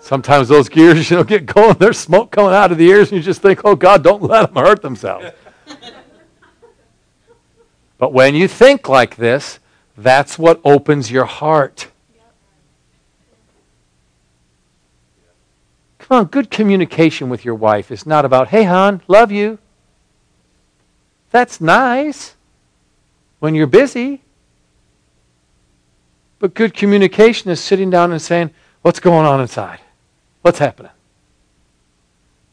Sometimes 0.00 0.48
those 0.48 0.68
gears, 0.68 1.10
you 1.10 1.16
know, 1.16 1.24
get 1.24 1.44
going, 1.44 1.76
there's 1.78 1.98
smoke 1.98 2.30
coming 2.30 2.54
out 2.54 2.72
of 2.72 2.78
the 2.78 2.88
ears, 2.88 3.10
and 3.10 3.18
you 3.18 3.22
just 3.22 3.42
think, 3.42 3.60
oh 3.64 3.76
God, 3.76 4.02
don't 4.02 4.22
let 4.22 4.54
them 4.54 4.64
hurt 4.64 4.80
themselves. 4.80 5.26
But 7.98 8.12
when 8.12 8.34
you 8.34 8.48
think 8.48 8.88
like 8.88 9.16
this, 9.16 9.58
that's 9.96 10.38
what 10.38 10.60
opens 10.64 11.10
your 11.10 11.26
heart. 11.26 11.88
On, 16.10 16.24
good 16.24 16.50
communication 16.50 17.28
with 17.28 17.44
your 17.44 17.54
wife 17.54 17.90
is 17.90 18.06
not 18.06 18.24
about, 18.24 18.48
hey, 18.48 18.64
hon, 18.64 19.02
love 19.08 19.30
you. 19.30 19.58
That's 21.30 21.60
nice 21.60 22.34
when 23.40 23.54
you're 23.54 23.66
busy. 23.66 24.22
But 26.38 26.54
good 26.54 26.72
communication 26.72 27.50
is 27.50 27.60
sitting 27.60 27.90
down 27.90 28.12
and 28.12 28.22
saying, 28.22 28.50
what's 28.82 29.00
going 29.00 29.26
on 29.26 29.40
inside? 29.40 29.80
What's 30.42 30.58
happening? 30.58 30.92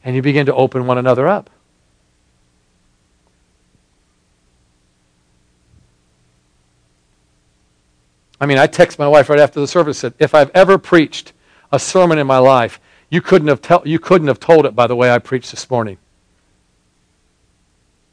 And 0.04 0.16
you 0.16 0.22
begin 0.22 0.48
to 0.48 0.54
open 0.54 0.86
one 0.86 0.98
another 0.98 1.28
up. 1.28 1.50
I 8.40 8.46
mean, 8.46 8.58
I 8.58 8.68
text 8.68 9.00
my 9.00 9.08
wife 9.08 9.30
right 9.30 9.40
after 9.40 9.62
the 9.62 9.68
service 9.68 10.00
said, 10.00 10.14
if 10.20 10.36
I've 10.36 10.52
ever 10.54 10.78
preached 10.78 11.32
a 11.72 11.80
sermon 11.80 12.18
in 12.18 12.28
my 12.28 12.38
life, 12.38 12.80
you 13.10 13.22
couldn't 13.22 13.48
have, 13.48 13.62
tell, 13.62 13.82
you 13.86 14.00
couldn't 14.00 14.28
have 14.28 14.40
told 14.40 14.66
it 14.66 14.76
by 14.76 14.88
the 14.88 14.96
way 14.96 15.12
I 15.12 15.20
preached 15.20 15.52
this 15.52 15.70
morning. 15.70 15.98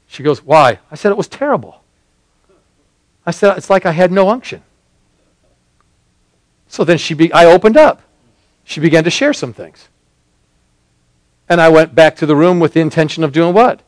She 0.07 0.23
goes, 0.23 0.43
Why? 0.43 0.79
I 0.91 0.95
said, 0.95 1.11
It 1.11 1.17
was 1.17 1.29
terrible. 1.29 1.83
I 3.25 3.31
said, 3.31 3.57
It's 3.57 3.71
like 3.71 3.87
I 3.87 3.93
had 3.93 4.13
no 4.13 4.29
unction. 4.29 4.63
So 6.69 6.85
then 6.85 6.99
she 6.99 7.15
be, 7.15 7.33
I 7.33 7.47
opened 7.47 7.77
up. 7.77 8.03
She 8.65 8.81
began 8.81 9.05
to 9.05 9.11
share 9.11 9.33
some 9.33 9.53
things. 9.53 9.89
And 11.49 11.61
I 11.61 11.69
went 11.69 11.95
back 11.95 12.17
to 12.17 12.27
the 12.27 12.37
room 12.37 12.61
with 12.61 12.73
the 12.73 12.81
intention 12.81 13.25
of 13.25 13.33
doing 13.33 13.53
what? 13.53 13.83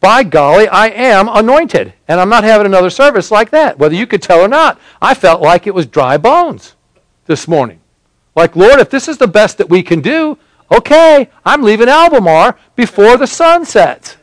By 0.00 0.22
golly, 0.22 0.68
I 0.68 0.88
am 0.88 1.28
anointed. 1.28 1.94
And 2.08 2.20
I'm 2.20 2.28
not 2.28 2.44
having 2.44 2.66
another 2.66 2.90
service 2.90 3.30
like 3.30 3.50
that. 3.50 3.78
Whether 3.78 3.94
you 3.94 4.06
could 4.06 4.22
tell 4.22 4.40
or 4.40 4.48
not, 4.48 4.78
I 5.00 5.14
felt 5.14 5.40
like 5.40 5.66
it 5.66 5.74
was 5.74 5.86
dry 5.86 6.18
bones 6.18 6.74
this 7.26 7.48
morning. 7.48 7.80
Like, 8.34 8.54
Lord, 8.54 8.80
if 8.80 8.90
this 8.90 9.08
is 9.08 9.16
the 9.16 9.26
best 9.26 9.58
that 9.58 9.70
we 9.70 9.82
can 9.82 10.02
do, 10.02 10.38
okay, 10.70 11.30
I'm 11.44 11.62
leaving 11.62 11.88
Albemarle 11.88 12.56
before 12.74 13.16
the 13.16 13.26
sun 13.26 13.64
sets. 13.64 14.16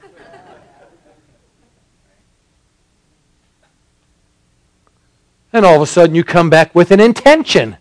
And 5.51 5.65
all 5.65 5.75
of 5.75 5.81
a 5.81 5.85
sudden 5.85 6.15
you 6.15 6.23
come 6.23 6.49
back 6.49 6.73
with 6.73 6.91
an 6.91 6.99
intention 6.99 7.77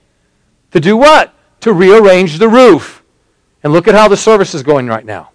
to 0.73 0.81
do 0.81 0.97
what? 0.97 1.35
To 1.61 1.73
rearrange 1.73 2.39
the 2.39 2.49
roof. 2.49 3.03
And 3.63 3.73
look 3.73 3.89
at 3.89 3.95
how 3.95 4.09
the 4.09 4.17
service 4.17 4.55
is 4.55 4.63
going 4.63 4.89
right 4.89 5.05
now. 5.05 5.31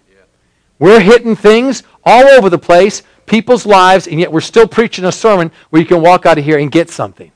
We're 0.78 1.00
hitting 1.00 1.34
things 1.34 1.82
all 2.04 2.24
over 2.28 2.48
the 2.48 2.58
place, 2.58 3.02
people's 3.26 3.66
lives, 3.66 4.06
and 4.06 4.20
yet 4.20 4.30
we're 4.30 4.40
still 4.40 4.68
preaching 4.68 5.04
a 5.04 5.12
sermon 5.12 5.50
where 5.70 5.82
you 5.82 5.88
can 5.88 6.00
walk 6.00 6.26
out 6.26 6.38
of 6.38 6.44
here 6.44 6.58
and 6.58 6.70
get 6.70 6.90
something. 6.90 7.32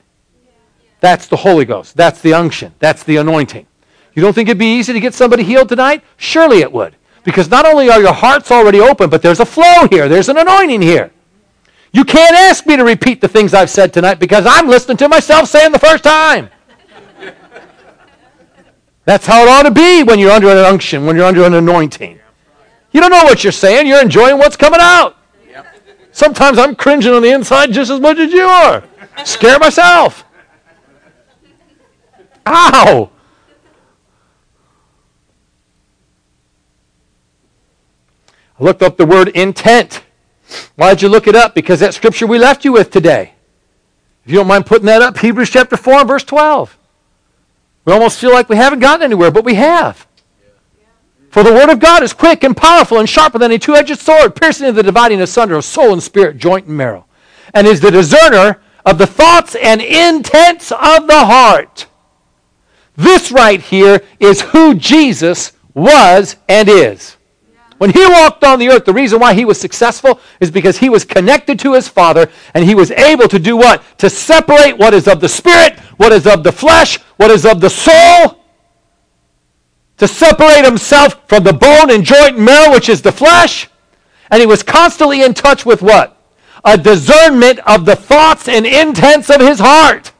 That's 1.01 1.27
the 1.27 1.35
Holy 1.35 1.65
Ghost. 1.65 1.97
That's 1.97 2.21
the 2.21 2.33
unction. 2.33 2.73
That's 2.79 3.03
the 3.03 3.17
anointing. 3.17 3.67
You 4.15 4.21
don't 4.21 4.33
think 4.33 4.49
it'd 4.49 4.59
be 4.59 4.77
easy 4.77 4.93
to 4.93 4.99
get 4.99 5.13
somebody 5.13 5.43
healed 5.43 5.69
tonight? 5.69 6.03
Surely 6.17 6.59
it 6.59 6.71
would. 6.71 6.95
Because 7.23 7.49
not 7.49 7.65
only 7.65 7.89
are 7.89 8.01
your 8.01 8.13
hearts 8.13 8.51
already 8.51 8.79
open, 8.79 9.09
but 9.09 9.21
there's 9.21 9.39
a 9.39 9.45
flow 9.45 9.87
here, 9.89 10.09
there's 10.09 10.29
an 10.29 10.37
anointing 10.37 10.81
here. 10.81 11.11
You 11.91 12.03
can't 12.03 12.35
ask 12.35 12.65
me 12.65 12.75
to 12.75 12.83
repeat 12.83 13.21
the 13.21 13.27
things 13.27 13.53
I've 13.53 13.69
said 13.69 13.93
tonight 13.93 14.19
because 14.19 14.45
I'm 14.47 14.67
listening 14.67 14.97
to 14.97 15.07
myself 15.07 15.47
saying 15.47 15.71
the 15.71 15.79
first 15.79 16.03
time. 16.03 16.49
That's 19.05 19.25
how 19.25 19.43
it 19.43 19.49
ought 19.49 19.63
to 19.63 19.71
be 19.71 20.03
when 20.03 20.17
you're 20.17 20.31
under 20.31 20.49
an 20.49 20.57
unction, 20.57 21.05
when 21.05 21.15
you're 21.15 21.25
under 21.25 21.43
an 21.43 21.53
anointing. 21.53 22.19
You 22.91 23.01
don't 23.01 23.11
know 23.11 23.23
what 23.23 23.43
you're 23.43 23.51
saying, 23.51 23.87
you're 23.87 24.01
enjoying 24.01 24.37
what's 24.37 24.55
coming 24.55 24.79
out. 24.81 25.17
Sometimes 26.11 26.59
I'm 26.59 26.75
cringing 26.75 27.11
on 27.11 27.23
the 27.23 27.31
inside 27.31 27.71
just 27.71 27.89
as 27.89 27.99
much 27.99 28.19
as 28.19 28.31
you 28.31 28.43
are. 28.43 28.83
Scare 29.25 29.59
myself. 29.59 30.23
Ow! 32.45 33.09
I 38.59 38.63
looked 38.63 38.81
up 38.81 38.97
the 38.97 39.05
word 39.05 39.29
intent. 39.29 40.03
Why 40.75 40.89
did 40.93 41.01
you 41.01 41.09
look 41.09 41.27
it 41.27 41.35
up? 41.35 41.55
Because 41.55 41.79
that 41.79 41.93
scripture 41.93 42.27
we 42.27 42.37
left 42.37 42.65
you 42.65 42.71
with 42.71 42.91
today. 42.91 43.33
If 44.25 44.31
you 44.31 44.37
don't 44.37 44.47
mind 44.47 44.65
putting 44.65 44.85
that 44.85 45.01
up, 45.01 45.17
Hebrews 45.17 45.49
chapter 45.49 45.75
4 45.75 46.05
verse 46.05 46.23
12. 46.23 46.77
We 47.85 47.93
almost 47.93 48.19
feel 48.19 48.31
like 48.31 48.49
we 48.49 48.55
haven't 48.55 48.79
gotten 48.79 49.03
anywhere, 49.03 49.31
but 49.31 49.43
we 49.43 49.55
have. 49.55 50.07
For 51.29 51.41
the 51.41 51.51
word 51.51 51.71
of 51.71 51.79
God 51.79 52.03
is 52.03 52.13
quick 52.13 52.43
and 52.43 52.55
powerful 52.55 52.99
and 52.99 53.09
sharper 53.09 53.39
than 53.39 53.51
a 53.51 53.57
two 53.57 53.75
edged 53.75 53.99
sword, 53.99 54.35
piercing 54.35 54.67
to 54.67 54.71
the 54.71 54.83
dividing 54.83 55.19
asunder 55.19 55.55
of 55.55 55.65
soul 55.65 55.91
and 55.91 56.01
spirit, 56.01 56.37
joint 56.37 56.67
and 56.67 56.77
marrow, 56.77 57.05
and 57.55 57.65
is 57.65 57.81
the 57.81 57.89
discerner 57.89 58.61
of 58.85 58.99
the 58.99 59.07
thoughts 59.07 59.55
and 59.55 59.81
intents 59.81 60.71
of 60.71 61.07
the 61.07 61.25
heart. 61.25 61.87
This 62.95 63.31
right 63.31 63.59
here 63.59 64.01
is 64.19 64.41
who 64.41 64.75
Jesus 64.75 65.53
was 65.73 66.35
and 66.47 66.69
is. 66.69 67.17
When 67.83 67.91
he 67.91 68.05
walked 68.07 68.45
on 68.45 68.59
the 68.59 68.69
earth, 68.69 68.85
the 68.85 68.93
reason 68.93 69.19
why 69.19 69.33
he 69.33 69.43
was 69.43 69.59
successful 69.59 70.21
is 70.39 70.49
because 70.49 70.77
he 70.77 70.87
was 70.87 71.03
connected 71.03 71.59
to 71.59 71.73
his 71.73 71.89
Father 71.89 72.29
and 72.53 72.63
he 72.63 72.75
was 72.75 72.91
able 72.91 73.27
to 73.27 73.37
do 73.37 73.57
what? 73.57 73.83
To 73.97 74.09
separate 74.09 74.77
what 74.77 74.93
is 74.93 75.05
of 75.05 75.19
the 75.19 75.27
spirit, 75.27 75.77
what 75.97 76.13
is 76.13 76.25
of 76.25 76.45
the 76.45 76.51
flesh, 76.53 76.97
what 77.17 77.29
is 77.29 77.45
of 77.45 77.59
the 77.59 77.69
soul. 77.69 78.39
To 79.97 80.07
separate 80.07 80.63
himself 80.63 81.27
from 81.27 81.43
the 81.43 81.51
bone 81.51 81.91
and 81.91 82.05
joint 82.05 82.37
and 82.37 82.45
marrow, 82.45 82.71
which 82.71 82.87
is 82.87 83.01
the 83.01 83.11
flesh. 83.11 83.67
And 84.31 84.39
he 84.39 84.47
was 84.47 84.63
constantly 84.63 85.21
in 85.21 85.33
touch 85.33 85.65
with 85.65 85.81
what? 85.81 86.15
A 86.63 86.77
discernment 86.77 87.59
of 87.67 87.83
the 87.83 87.97
thoughts 87.97 88.47
and 88.47 88.65
intents 88.65 89.29
of 89.29 89.41
his 89.41 89.59
heart. 89.59 90.13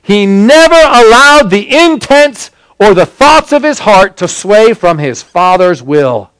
He 0.00 0.24
never 0.24 0.74
allowed 0.74 1.50
the 1.50 1.68
intents 1.68 2.50
or 2.80 2.94
the 2.94 3.04
thoughts 3.04 3.52
of 3.52 3.62
his 3.62 3.80
heart 3.80 4.16
to 4.16 4.26
sway 4.26 4.72
from 4.72 4.96
his 4.96 5.22
Father's 5.22 5.82
will. 5.82 6.30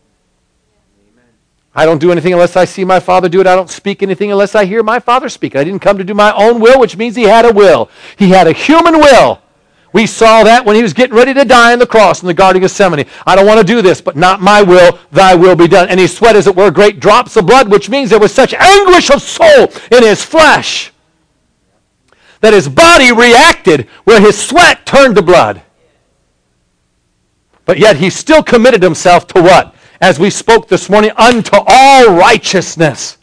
I 1.79 1.87
don't 1.87 2.01
do 2.01 2.11
anything 2.11 2.33
unless 2.33 2.57
I 2.57 2.65
see 2.65 2.85
my 2.85 2.99
Father 2.99 3.29
do 3.29 3.41
it. 3.41 3.47
I 3.47 3.55
don't 3.55 3.71
speak 3.71 4.03
anything 4.03 4.33
unless 4.33 4.57
I 4.57 4.65
hear 4.65 4.83
my 4.83 4.99
Father 4.99 5.29
speak. 5.29 5.55
I 5.55 5.63
didn't 5.63 5.79
come 5.79 5.97
to 5.97 6.03
do 6.03 6.13
my 6.13 6.33
own 6.33 6.61
will, 6.61 6.81
which 6.81 6.97
means 6.97 7.15
he 7.15 7.23
had 7.23 7.45
a 7.45 7.53
will. 7.53 7.89
He 8.17 8.31
had 8.31 8.49
a 8.49 8.53
human 8.53 8.99
will. 8.99 9.41
We 9.93 10.05
saw 10.05 10.43
that 10.43 10.65
when 10.65 10.75
he 10.75 10.83
was 10.83 10.93
getting 10.93 11.15
ready 11.15 11.33
to 11.35 11.45
die 11.45 11.73
on 11.73 11.79
the 11.79 11.87
cross 11.87 12.21
in 12.21 12.27
the 12.27 12.35
Garden 12.35 12.61
of 12.61 12.69
Gethsemane. 12.69 13.07
I 13.25 13.37
don't 13.37 13.47
want 13.47 13.61
to 13.61 13.65
do 13.65 13.81
this, 13.81 14.01
but 14.01 14.17
not 14.17 14.41
my 14.41 14.61
will, 14.61 14.99
thy 15.13 15.37
will 15.37 15.55
be 15.55 15.69
done. 15.69 15.89
And 15.89 16.01
he 16.01 16.09
sweat, 16.09 16.35
as 16.35 16.49
it 16.49 16.57
were, 16.57 16.73
great 16.73 16.99
drops 16.99 17.37
of 17.37 17.47
blood, 17.47 17.71
which 17.71 17.89
means 17.89 18.11
there 18.11 18.19
was 18.19 18.35
such 18.35 18.55
anguish 18.55 19.09
of 19.09 19.23
soul 19.23 19.73
in 19.93 20.03
his 20.03 20.25
flesh 20.25 20.91
that 22.41 22.55
his 22.55 22.69
body 22.69 23.13
reacted 23.13 23.87
where 24.03 24.21
his 24.21 24.37
sweat 24.37 24.85
turned 24.85 25.15
to 25.15 25.23
blood. 25.23 25.63
But 27.67 27.79
yet 27.79 27.99
he 27.99 28.11
still 28.11 28.43
committed 28.43 28.83
himself 28.83 29.29
to 29.29 29.41
what? 29.41 29.77
As 30.01 30.19
we 30.19 30.31
spoke 30.31 30.69
this 30.69 30.89
morning, 30.89 31.11
unto 31.17 31.57
all 31.67 32.15
righteousness. 32.15 33.19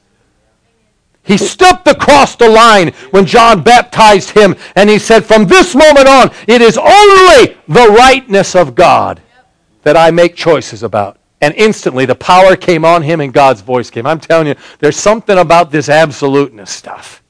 He 1.23 1.37
stepped 1.37 1.87
across 1.87 2.35
the 2.35 2.47
line 2.47 2.89
when 3.09 3.25
John 3.25 3.63
baptized 3.63 4.29
him, 4.29 4.55
and 4.75 4.89
he 4.89 4.99
said, 4.99 5.25
From 5.25 5.47
this 5.47 5.73
moment 5.73 6.07
on, 6.07 6.31
it 6.47 6.61
is 6.61 6.77
only 6.77 7.57
the 7.67 7.95
rightness 7.97 8.55
of 8.55 8.75
God 8.75 9.21
that 9.81 9.97
I 9.97 10.11
make 10.11 10.35
choices 10.35 10.83
about. 10.83 11.17
And 11.41 11.53
instantly 11.55 12.05
the 12.05 12.15
power 12.15 12.55
came 12.55 12.85
on 12.85 13.01
him 13.01 13.21
and 13.21 13.33
God's 13.33 13.61
voice 13.61 13.89
came. 13.89 14.05
I'm 14.05 14.19
telling 14.19 14.47
you, 14.47 14.55
there's 14.79 14.97
something 14.97 15.37
about 15.37 15.71
this 15.71 15.89
absoluteness 15.89 16.71
stuff 16.71 17.21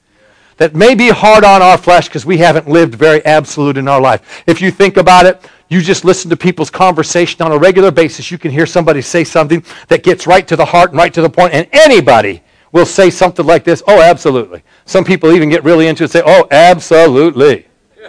that 0.58 0.76
may 0.76 0.96
be 0.96 1.10
hard 1.10 1.44
on 1.44 1.62
our 1.62 1.78
flesh 1.78 2.08
because 2.08 2.26
we 2.26 2.38
haven't 2.38 2.68
lived 2.68 2.96
very 2.96 3.24
absolute 3.26 3.78
in 3.78 3.88
our 3.88 4.00
life. 4.00 4.44
If 4.48 4.62
you 4.62 4.72
think 4.72 4.98
about 4.98 5.26
it, 5.26 5.46
you 5.68 5.82
just 5.82 6.06
listen 6.06 6.30
to 6.30 6.38
people's 6.38 6.70
conversation 6.70 7.42
on 7.42 7.52
a 7.52 7.58
regular 7.58 7.92
basis. 7.92 8.30
You 8.30 8.38
can 8.38 8.52
hear 8.52 8.66
somebody 8.66 9.02
say 9.02 9.24
something 9.24 9.64
that 9.88 10.04
gets 10.04 10.28
right 10.28 10.48
to 10.48 10.56
the 10.56 10.66
heart 10.66 10.92
and 10.92 10.98
right 10.98 11.14
to 11.14 11.22
the 11.22 11.30
point, 11.30 11.54
and 11.54 11.68
anybody 11.72 12.44
will 12.72 12.86
say 12.86 13.10
something 13.10 13.46
like 13.46 13.64
this 13.64 13.82
Oh, 13.88 14.02
absolutely. 14.02 14.62
Some 14.86 15.04
people 15.04 15.32
even 15.32 15.50
get 15.50 15.64
really 15.64 15.88
into 15.88 16.04
it 16.04 16.06
and 16.06 16.12
say, 16.12 16.24
Oh, 16.26 16.48
absolutely. 16.52 17.68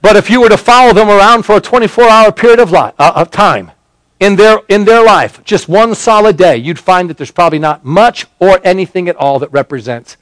but 0.00 0.16
if 0.16 0.30
you 0.30 0.40
were 0.40 0.48
to 0.48 0.56
follow 0.56 0.92
them 0.92 1.08
around 1.08 1.44
for 1.44 1.56
a 1.56 1.60
24 1.60 2.04
hour 2.04 2.32
period 2.32 2.58
of, 2.58 2.72
li- 2.72 2.92
uh, 2.98 3.12
of 3.14 3.30
time, 3.30 3.70
in 4.18 4.34
their, 4.36 4.60
in 4.68 4.86
their 4.86 5.04
life, 5.04 5.44
just 5.44 5.68
one 5.68 5.94
solid 5.94 6.38
day, 6.38 6.56
you'd 6.56 6.78
find 6.78 7.10
that 7.10 7.18
there's 7.18 7.30
probably 7.30 7.58
not 7.58 7.84
much 7.84 8.26
or 8.38 8.60
anything 8.64 9.08
at 9.08 9.16
all 9.16 9.38
that 9.38 9.52
represents 9.52 10.16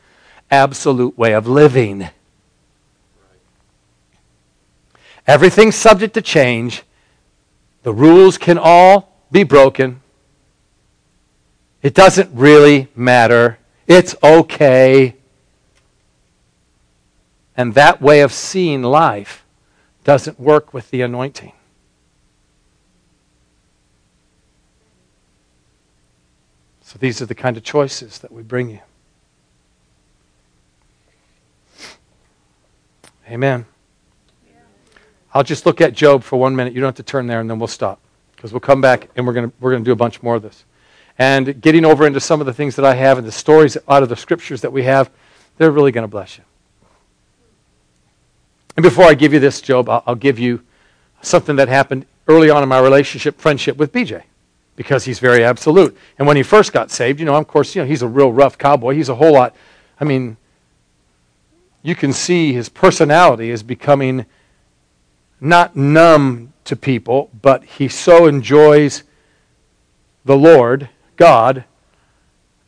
absolute 0.50 1.16
way 1.16 1.32
of 1.32 1.46
living. 1.46 2.08
Everything's 5.26 5.74
subject 5.74 6.14
to 6.14 6.22
change. 6.22 6.82
The 7.82 7.92
rules 7.92 8.38
can 8.38 8.58
all 8.58 9.12
be 9.30 9.42
broken. 9.42 10.00
It 11.82 11.94
doesn't 11.94 12.30
really 12.32 12.88
matter. 12.94 13.58
It's 13.86 14.14
okay. 14.22 15.16
And 17.56 17.74
that 17.74 18.00
way 18.00 18.20
of 18.20 18.32
seeing 18.32 18.82
life 18.82 19.44
doesn't 20.02 20.38
work 20.40 20.74
with 20.74 20.90
the 20.90 21.02
anointing. 21.02 21.52
So 26.82 26.98
these 26.98 27.20
are 27.20 27.26
the 27.26 27.34
kind 27.34 27.56
of 27.56 27.62
choices 27.62 28.18
that 28.18 28.30
we 28.30 28.42
bring 28.42 28.70
you. 28.70 28.80
Amen. 33.28 33.66
I'll 35.34 35.42
just 35.42 35.66
look 35.66 35.80
at 35.80 35.92
Job 35.92 36.22
for 36.22 36.38
one 36.38 36.54
minute. 36.54 36.72
You 36.72 36.80
don't 36.80 36.88
have 36.88 36.94
to 36.96 37.02
turn 37.02 37.26
there, 37.26 37.40
and 37.40 37.50
then 37.50 37.58
we'll 37.58 37.66
stop 37.66 37.98
because 38.36 38.52
we'll 38.52 38.60
come 38.60 38.80
back 38.80 39.10
and 39.16 39.26
we're 39.26 39.32
going 39.32 39.52
we're 39.60 39.72
going 39.72 39.82
to 39.82 39.88
do 39.88 39.92
a 39.92 39.96
bunch 39.96 40.22
more 40.22 40.36
of 40.36 40.42
this. 40.42 40.64
And 41.18 41.60
getting 41.60 41.84
over 41.84 42.06
into 42.06 42.20
some 42.20 42.40
of 42.40 42.46
the 42.46 42.52
things 42.52 42.76
that 42.76 42.84
I 42.84 42.94
have 42.94 43.18
and 43.18 43.26
the 43.26 43.32
stories 43.32 43.76
out 43.88 44.02
of 44.02 44.08
the 44.08 44.16
scriptures 44.16 44.60
that 44.62 44.72
we 44.72 44.84
have, 44.84 45.10
they're 45.58 45.70
really 45.70 45.92
going 45.92 46.02
to 46.02 46.08
bless 46.08 46.38
you. 46.38 46.44
And 48.76 48.82
before 48.82 49.04
I 49.04 49.14
give 49.14 49.32
you 49.32 49.38
this, 49.40 49.60
Job, 49.60 49.88
I'll, 49.88 50.02
I'll 50.06 50.14
give 50.14 50.38
you 50.38 50.62
something 51.22 51.56
that 51.56 51.68
happened 51.68 52.06
early 52.26 52.50
on 52.50 52.62
in 52.62 52.68
my 52.68 52.80
relationship, 52.80 53.38
friendship 53.38 53.76
with 53.76 53.92
BJ, 53.92 54.22
because 54.76 55.04
he's 55.04 55.20
very 55.20 55.44
absolute. 55.44 55.96
And 56.18 56.26
when 56.26 56.36
he 56.36 56.42
first 56.42 56.72
got 56.72 56.90
saved, 56.90 57.20
you 57.20 57.26
know, 57.26 57.36
of 57.36 57.46
course, 57.46 57.74
you 57.74 57.82
know, 57.82 57.86
he's 57.86 58.02
a 58.02 58.08
real 58.08 58.32
rough 58.32 58.58
cowboy. 58.58 58.94
He's 58.94 59.08
a 59.08 59.14
whole 59.14 59.32
lot. 59.32 59.54
I 60.00 60.04
mean, 60.04 60.36
you 61.82 61.94
can 61.94 62.12
see 62.12 62.52
his 62.52 62.68
personality 62.68 63.50
is 63.50 63.62
becoming 63.62 64.26
not 65.40 65.76
numb 65.76 66.52
to 66.64 66.76
people, 66.76 67.30
but 67.42 67.64
he 67.64 67.88
so 67.88 68.26
enjoys 68.26 69.02
the 70.24 70.36
Lord, 70.36 70.88
God, 71.16 71.64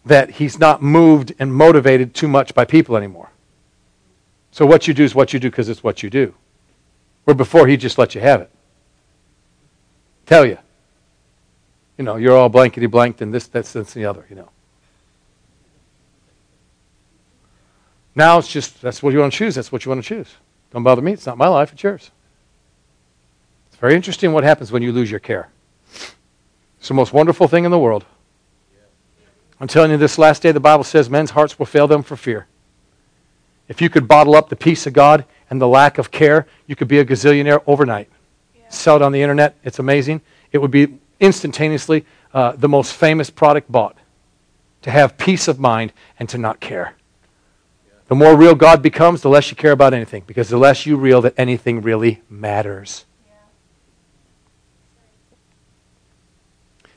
that 0.05 0.31
he's 0.33 0.59
not 0.59 0.83
moved 0.83 1.35
and 1.39 1.53
motivated 1.53 2.15
too 2.15 2.29
much 2.29 2.55
by 2.55 2.65
people 2.65 2.97
anymore. 2.97 3.31
So 4.51 4.65
what 4.65 4.87
you 4.87 4.95
do 4.95 5.05
is 5.05 5.15
what 5.15 5.33
you 5.33 5.41
do 5.41 5.51
because 5.51 5.69
it's 5.69 5.83
what 5.83 6.03
you 6.03 6.11
do. 6.11 6.35
Where 7.25 7.35
before 7.35 7.67
he 7.67 7.77
just 7.77 7.99
let 7.99 8.15
you 8.15 8.21
have 8.21 8.41
it. 8.41 8.51
Tell 10.27 10.47
you. 10.47 10.59
You 11.99 12.05
know, 12.05 12.17
you're 12.17 12.37
all 12.37 12.49
blankety 12.49 12.87
blanked 12.87 13.23
and 13.23 13.35
this, 13.35 13.49
that's, 13.49 13.73
that's 13.73 13.95
the 13.95 14.05
other, 14.05 14.27
you 14.29 14.37
know. 14.37 14.51
Now 18.15 18.39
it's 18.39 18.49
just, 18.49 18.81
that's 18.81 19.03
what 19.03 19.13
you 19.13 19.21
want 19.21 19.33
to 19.33 19.39
choose, 19.39 19.55
that's 19.55 19.71
what 19.71 19.85
you 19.85 19.91
want 19.91 20.03
to 20.03 20.09
choose. 20.09 20.35
Don't 20.71 20.83
bother 20.83 21.03
me, 21.03 21.13
it's 21.13 21.27
not 21.27 21.37
my 21.37 21.49
life, 21.49 21.73
it's 21.73 21.83
yours. 21.83 22.11
Very 23.87 23.95
interesting 23.95 24.33
what 24.33 24.43
happens 24.43 24.73
when 24.73 24.83
you 24.83 24.91
lose 24.91 25.13
your 25.13 25.21
care. 25.21 25.49
It's 25.93 26.89
the 26.89 26.95
most 26.95 27.13
wonderful 27.13 27.47
thing 27.47 27.65
in 27.65 27.71
the 27.71 27.79
world. 27.79 28.05
I'm 29.61 29.69
telling 29.69 29.93
you, 29.93 29.97
this 29.97 30.19
last 30.19 30.43
day, 30.43 30.51
the 30.51 30.59
Bible 30.59 30.83
says 30.83 31.09
men's 31.09 31.31
hearts 31.31 31.57
will 31.57 31.67
fail 31.67 31.87
them 31.87 32.03
for 32.03 32.17
fear. 32.17 32.49
If 33.69 33.81
you 33.81 33.89
could 33.89 34.09
bottle 34.09 34.35
up 34.35 34.49
the 34.49 34.57
peace 34.57 34.89
of 34.89 34.93
God 34.93 35.25
and 35.51 35.61
the 35.61 35.69
lack 35.69 35.99
of 35.99 36.11
care, 36.11 36.49
you 36.67 36.75
could 36.75 36.89
be 36.89 36.99
a 36.99 37.05
gazillionaire 37.05 37.63
overnight. 37.65 38.09
Yeah. 38.57 38.69
Sell 38.71 38.97
it 38.97 39.03
on 39.03 39.13
the 39.13 39.23
internet. 39.23 39.57
It's 39.63 39.79
amazing. 39.79 40.21
It 40.51 40.59
would 40.59 40.73
be 40.73 40.99
instantaneously 41.21 42.05
uh, 42.35 42.57
the 42.57 42.69
most 42.69 42.93
famous 42.93 43.31
product 43.31 43.71
bought. 43.71 43.97
To 44.83 44.91
have 44.91 45.17
peace 45.17 45.47
of 45.47 45.61
mind 45.61 45.93
and 46.19 46.29
to 46.31 46.39
not 46.39 46.59
care. 46.59 46.97
Yeah. 47.87 47.93
The 48.09 48.17
more 48.17 48.37
real 48.37 48.57
God 48.57 48.83
becomes, 48.83 49.23
the 49.23 49.29
less 49.29 49.49
you 49.49 49.57
care 49.57 49.71
about 49.71 49.95
anything, 49.95 50.25
because 50.27 50.49
the 50.49 50.59
less 50.59 50.87
you 50.87 50.97
real 50.97 51.21
that 51.21 51.35
anything 51.39 51.83
really 51.83 52.23
matters. 52.29 53.05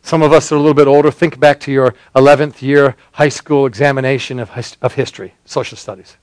Some 0.09 0.23
of 0.23 0.33
us 0.33 0.51
are 0.51 0.55
a 0.55 0.57
little 0.57 0.73
bit 0.73 0.87
older. 0.87 1.11
Think 1.11 1.39
back 1.39 1.59
to 1.59 1.71
your 1.71 1.93
11th 2.15 2.63
year 2.63 2.95
high 3.11 3.29
school 3.29 3.67
examination 3.67 4.39
of, 4.39 4.49
of 4.81 4.95
history, 4.95 5.35
social 5.45 5.77
studies. 5.77 6.17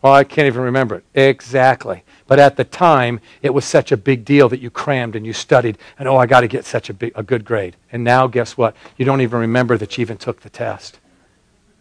Well, 0.00 0.14
I 0.14 0.24
can't 0.24 0.46
even 0.46 0.62
remember 0.62 0.94
it. 0.94 1.04
Exactly. 1.12 2.04
But 2.26 2.38
at 2.38 2.56
the 2.56 2.64
time, 2.64 3.20
it 3.42 3.52
was 3.52 3.66
such 3.66 3.92
a 3.92 3.98
big 3.98 4.24
deal 4.24 4.48
that 4.48 4.60
you 4.60 4.70
crammed 4.70 5.14
and 5.14 5.26
you 5.26 5.34
studied, 5.34 5.76
and 5.98 6.08
oh, 6.08 6.16
I 6.16 6.24
got 6.24 6.40
to 6.40 6.48
get 6.48 6.64
such 6.64 6.88
a, 6.88 6.94
big, 6.94 7.12
a 7.14 7.22
good 7.22 7.44
grade. 7.44 7.76
And 7.92 8.02
now, 8.02 8.26
guess 8.28 8.56
what? 8.56 8.74
You 8.96 9.04
don't 9.04 9.20
even 9.20 9.38
remember 9.38 9.76
that 9.76 9.98
you 9.98 10.00
even 10.00 10.16
took 10.16 10.40
the 10.40 10.48
test. 10.48 11.00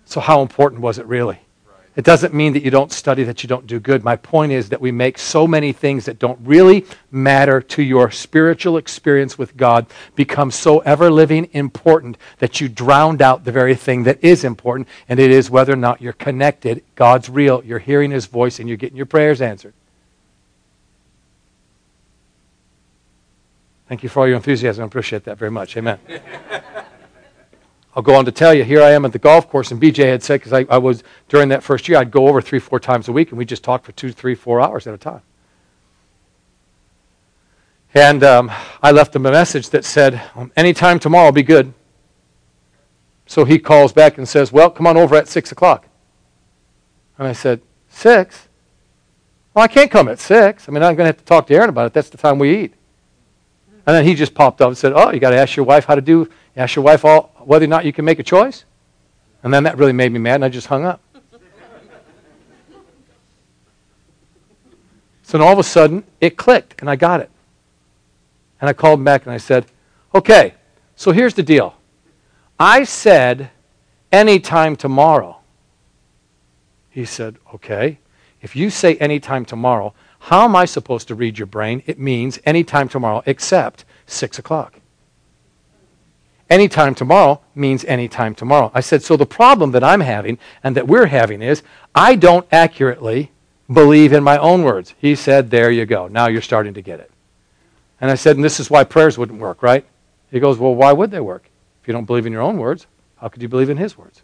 So, 0.04 0.20
how 0.20 0.42
important 0.42 0.82
was 0.82 0.98
it 0.98 1.06
really? 1.06 1.40
It 1.94 2.06
doesn't 2.06 2.34
mean 2.34 2.54
that 2.54 2.64
you 2.64 2.72
don't 2.72 2.92
study, 2.92 3.24
that 3.26 3.44
you 3.44 3.50
don't 3.50 3.68
do 3.68 3.78
good. 3.78 4.02
My 4.02 4.16
point 4.16 4.54
is 4.54 4.70
that 4.70 4.80
we 4.80 4.94
make 4.94 5.18
so 5.18 5.46
many 5.46 5.74
things 5.74 6.06
that 6.06 6.20
don't 6.20 6.40
really 6.42 6.86
matter 7.12 7.60
to 7.62 7.84
your 7.84 8.10
spiritual 8.12 8.78
experience 8.78 9.38
with 9.38 9.58
God 9.58 9.88
become 10.16 10.52
so 10.52 10.80
ever 10.80 11.12
living 11.12 11.50
important 11.52 12.18
that 12.40 12.62
you 12.62 12.70
drowned 12.70 13.22
out 13.22 13.44
the 13.44 13.52
very 13.52 13.76
thing 13.76 14.04
that 14.04 14.24
is 14.24 14.46
important, 14.46 14.88
and 15.10 15.20
it 15.20 15.32
is 15.32 15.50
whether 15.50 15.74
or 15.74 15.78
not 15.78 16.02
you're 16.02 16.14
connected. 16.14 16.82
God's 16.96 17.30
real. 17.30 17.62
You're 17.66 17.80
hearing 17.80 18.12
His 18.12 18.26
voice 18.26 18.60
and 18.60 18.70
you're 18.70 18.78
getting 18.78 18.98
your 18.98 19.06
prayers 19.06 19.42
answered. 19.42 19.74
Thank 23.90 24.04
you 24.04 24.08
for 24.08 24.22
all 24.22 24.28
your 24.28 24.38
enthusiasm. 24.38 24.84
I 24.84 24.88
appreciate 24.88 25.26
that 25.26 25.38
very 25.38 25.52
much. 25.52 25.76
Amen. 25.76 26.00
I'll 27.96 28.04
go 28.04 28.16
on 28.16 28.24
to 28.26 28.32
tell 28.32 28.54
you, 28.54 28.64
here 28.64 28.82
I 28.82 28.92
am 28.92 29.04
at 29.04 29.12
the 29.12 29.20
golf 29.20 29.50
course, 29.50 29.72
and 29.72 29.82
BJ 29.82 30.06
had 30.06 30.24
said, 30.24 30.40
because 30.40 30.54
I, 30.54 30.66
I, 30.70 30.78
was, 30.78 31.04
during 31.28 31.50
that 31.50 31.62
first 31.62 31.90
year, 31.90 31.98
I'd 31.98 32.10
go 32.10 32.28
over 32.28 32.42
three, 32.42 32.60
four 32.60 32.80
times 32.80 33.10
a 33.10 33.12
week, 33.12 33.30
and 33.30 33.38
we 33.38 33.44
just 33.44 33.64
talked 33.64 33.86
for 33.86 33.92
two, 33.92 34.12
three, 34.12 34.34
four 34.34 34.62
hours 34.62 34.88
at 34.88 34.94
a 34.94 34.98
time. 34.98 35.22
And 37.94 38.24
um, 38.24 38.50
I 38.82 38.92
left 38.92 39.14
him 39.14 39.26
a 39.26 39.32
message 39.32 39.70
that 39.72 39.84
said, 39.84 40.22
um, 40.36 40.52
anytime 40.56 41.00
tomorrow 41.00 41.32
be 41.34 41.44
good. 41.44 41.74
So 43.26 43.44
he 43.44 43.60
calls 43.60 43.92
back 43.92 44.18
and 44.18 44.28
says, 44.28 44.54
well, 44.54 44.70
come 44.70 44.88
on 44.88 44.96
over 44.96 45.16
at 45.16 45.28
6 45.28 45.52
o'clock. 45.52 45.88
And 47.18 47.28
I 47.28 47.34
said, 47.34 47.62
6? 47.90 48.48
Well, 49.54 49.66
I 49.66 49.68
can't 49.68 49.92
come 49.92 50.08
at 50.08 50.20
6. 50.20 50.68
I 50.68 50.72
mean, 50.72 50.82
I'm 50.82 50.96
going 50.96 51.06
to 51.06 51.06
have 51.06 51.18
to 51.18 51.26
talk 51.26 51.48
to 51.48 51.54
Aaron 51.54 51.70
about 51.70 51.88
it. 51.88 51.94
That's 51.94 52.10
the 52.10 52.18
time 52.18 52.40
we 52.40 52.58
eat. 52.58 52.74
And 53.86 53.96
then 53.96 54.06
he 54.06 54.16
just 54.16 54.34
popped 54.34 54.62
up 54.62 54.68
and 54.68 54.78
said, 54.78 54.94
oh, 54.96 55.12
you 55.12 55.20
got 55.20 55.32
to 55.32 55.38
ask 55.38 55.58
your 55.58 55.66
wife 55.66 55.86
how 55.86 55.96
to 55.96 56.02
do 56.02 56.30
Ask 56.56 56.76
your 56.76 56.84
wife 56.84 57.06
all, 57.06 57.32
whether 57.40 57.66
or 57.66 57.68
not 57.68 57.86
you 57.86 57.94
can 57.94 58.06
make 58.06 58.20
a 58.20 58.24
choice. 58.24 58.66
And 59.44 59.54
then 59.54 59.64
that 59.64 59.78
really 59.78 59.94
made 59.94 60.12
me 60.12 60.20
mad, 60.20 60.36
and 60.36 60.46
I 60.46 60.50
just 60.50 60.68
hung 60.68 60.86
up. 60.86 61.02
so 65.24 65.38
then 65.38 65.42
all 65.42 65.54
of 65.54 65.60
a 65.60 65.64
sudden, 65.64 66.04
it 66.20 66.38
clicked, 66.38 66.82
and 66.82 66.90
I 66.90 66.96
got 66.96 67.22
it. 67.22 67.30
And 68.60 68.70
I 68.70 68.74
called 68.74 69.00
him 69.00 69.06
back 69.06 69.26
and 69.26 69.34
I 69.34 69.38
said, 69.38 69.66
okay, 70.14 70.54
so 70.96 71.12
here's 71.12 71.34
the 71.34 71.44
deal. 71.44 71.76
I 72.60 72.84
said 72.84 73.50
anytime 74.12 74.76
tomorrow. 74.76 75.38
He 76.92 77.06
said, 77.06 77.38
okay. 77.56 77.98
If 78.42 78.56
you 78.56 78.70
say 78.70 78.96
anytime 78.98 79.46
tomorrow, 79.46 79.94
how 80.20 80.46
am 80.46 80.56
I 80.56 80.66
supposed 80.66 81.08
to 81.08 81.16
read 81.16 81.40
your 81.40 81.48
brain? 81.48 81.82
It 81.88 81.98
means 81.98 82.40
anytime 82.46 82.88
tomorrow 82.88 83.24
except 83.26 83.86
6 84.06 84.38
o'clock. 84.38 84.81
Anytime 86.52 86.96
tomorrow 86.96 87.40
means 87.56 87.86
anytime 87.86 88.36
tomorrow. 88.36 88.72
I 88.74 88.82
said, 88.82 89.02
so 89.04 89.16
the 89.16 89.26
problem 89.26 89.72
that 89.72 89.86
I'm 89.86 90.02
having 90.02 90.38
and 90.66 90.76
that 90.76 90.86
we're 90.86 91.06
having 91.06 91.42
is 91.42 91.64
I 91.96 92.16
don't 92.16 92.46
accurately 92.52 93.32
believe 93.72 94.12
in 94.12 94.22
my 94.22 94.38
own 94.38 94.64
words. 94.64 94.94
He 94.98 95.16
said, 95.16 95.50
there 95.50 95.72
you 95.72 95.86
go. 95.86 96.10
Now 96.10 96.28
you're 96.28 96.42
starting 96.42 96.74
to 96.74 96.82
get 96.82 97.00
it. 97.00 97.10
And 98.02 98.12
I 98.12 98.16
said, 98.16 98.36
and 98.36 98.44
this 98.44 98.60
is 98.60 98.70
why 98.70 98.84
prayers 98.84 99.18
wouldn't 99.18 99.40
work, 99.40 99.64
right? 99.64 99.86
He 100.30 100.42
goes, 100.42 100.58
well, 100.58 100.76
why 100.76 100.92
would 100.92 101.10
they 101.10 101.22
work? 101.22 101.50
If 101.82 101.88
you 101.88 101.94
don't 101.94 102.04
believe 102.04 102.26
in 102.26 102.34
your 102.34 102.42
own 102.42 102.58
words, 102.58 102.86
How 103.16 103.30
could 103.30 103.42
you 103.42 103.48
believe 103.48 103.70
in 103.70 103.78
his 103.78 103.98
words? 103.98 104.22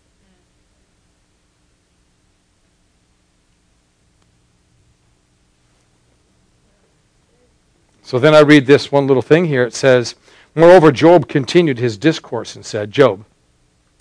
So 8.04 8.20
then 8.20 8.36
I 8.36 8.40
read 8.40 8.66
this 8.66 8.92
one 8.92 9.08
little 9.08 9.22
thing 9.22 9.46
here. 9.46 9.64
It 9.64 9.74
says, 9.74 10.16
Moreover, 10.58 10.92
Job 10.92 11.28
continued 11.28 11.78
his 11.78 12.00
discourse 12.00 12.56
and 12.56 12.66
said, 12.66 12.90
Job, 12.90 13.24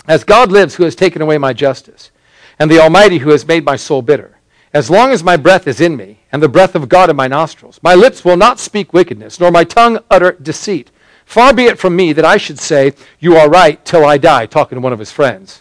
as 0.08 0.24
God 0.24 0.50
lives, 0.50 0.76
who 0.76 0.84
has 0.84 0.96
taken 0.96 1.20
away 1.20 1.36
my 1.36 1.52
justice, 1.52 2.10
and 2.58 2.70
the 2.70 2.80
Almighty, 2.80 3.18
who 3.18 3.28
has 3.28 3.46
made 3.46 3.62
my 3.62 3.76
soul 3.76 4.00
bitter, 4.00 4.38
as 4.72 4.88
long 4.88 5.10
as 5.10 5.22
my 5.22 5.36
breath 5.36 5.66
is 5.66 5.82
in 5.82 5.98
me, 5.98 6.20
and 6.32 6.42
the 6.42 6.48
breath 6.48 6.74
of 6.74 6.88
God 6.88 7.10
in 7.10 7.16
my 7.16 7.26
nostrils, 7.26 7.78
my 7.82 7.94
lips 7.94 8.24
will 8.24 8.38
not 8.38 8.58
speak 8.58 8.94
wickedness, 8.94 9.38
nor 9.38 9.50
my 9.50 9.64
tongue 9.64 9.98
utter 10.10 10.32
deceit. 10.32 10.90
Far 11.26 11.52
be 11.52 11.64
it 11.64 11.78
from 11.78 11.94
me 11.94 12.14
that 12.14 12.24
I 12.24 12.38
should 12.38 12.58
say, 12.58 12.94
You 13.20 13.36
are 13.36 13.50
right, 13.50 13.84
till 13.84 14.06
I 14.06 14.16
die, 14.16 14.46
talking 14.46 14.76
to 14.76 14.80
one 14.80 14.94
of 14.94 14.98
his 14.98 15.12
friends. 15.12 15.60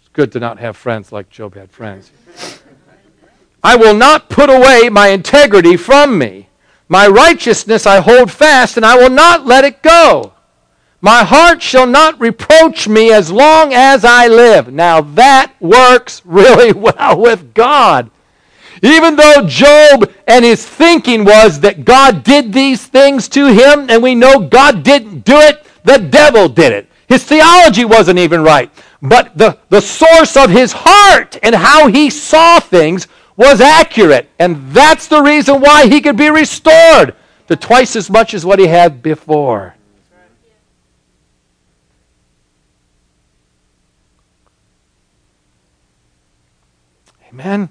It's 0.00 0.10
good 0.12 0.32
to 0.32 0.40
not 0.40 0.58
have 0.58 0.76
friends 0.76 1.12
like 1.12 1.30
Job 1.30 1.54
had 1.54 1.70
friends. 1.70 2.12
I 3.64 3.76
will 3.76 3.94
not 3.94 4.28
put 4.28 4.50
away 4.50 4.90
my 4.90 5.08
integrity 5.08 5.78
from 5.78 6.18
me. 6.18 6.49
My 6.90 7.06
righteousness 7.06 7.86
I 7.86 8.00
hold 8.00 8.32
fast, 8.32 8.76
and 8.76 8.84
I 8.84 8.96
will 8.96 9.10
not 9.10 9.46
let 9.46 9.62
it 9.62 9.80
go. 9.80 10.32
My 11.00 11.22
heart 11.22 11.62
shall 11.62 11.86
not 11.86 12.20
reproach 12.20 12.88
me 12.88 13.12
as 13.12 13.30
long 13.30 13.72
as 13.72 14.04
I 14.04 14.26
live. 14.26 14.72
Now 14.72 15.00
that 15.00 15.54
works 15.60 16.20
really 16.24 16.72
well 16.72 17.16
with 17.16 17.54
God. 17.54 18.10
Even 18.82 19.14
though 19.14 19.46
Job 19.46 20.10
and 20.26 20.44
his 20.44 20.66
thinking 20.66 21.24
was 21.24 21.60
that 21.60 21.84
God 21.84 22.24
did 22.24 22.52
these 22.52 22.84
things 22.84 23.28
to 23.28 23.46
him, 23.46 23.88
and 23.88 24.02
we 24.02 24.16
know 24.16 24.40
God 24.40 24.82
didn't 24.82 25.24
do 25.24 25.38
it, 25.38 25.64
the 25.84 25.98
devil 25.98 26.48
did 26.48 26.72
it. 26.72 26.88
His 27.08 27.22
theology 27.22 27.84
wasn't 27.84 28.18
even 28.18 28.42
right. 28.42 28.68
But 29.00 29.38
the, 29.38 29.58
the 29.68 29.80
source 29.80 30.36
of 30.36 30.50
his 30.50 30.72
heart 30.74 31.38
and 31.44 31.54
how 31.54 31.86
he 31.86 32.10
saw 32.10 32.58
things 32.58 33.06
was 33.40 33.62
accurate. 33.62 34.28
And 34.38 34.70
that's 34.70 35.06
the 35.06 35.22
reason 35.22 35.62
why 35.62 35.88
he 35.88 36.02
could 36.02 36.16
be 36.18 36.28
restored 36.28 37.16
to 37.48 37.56
twice 37.56 37.96
as 37.96 38.10
much 38.10 38.34
as 38.34 38.44
what 38.44 38.58
he 38.58 38.66
had 38.66 39.02
before. 39.02 39.74
Amen. 47.32 47.70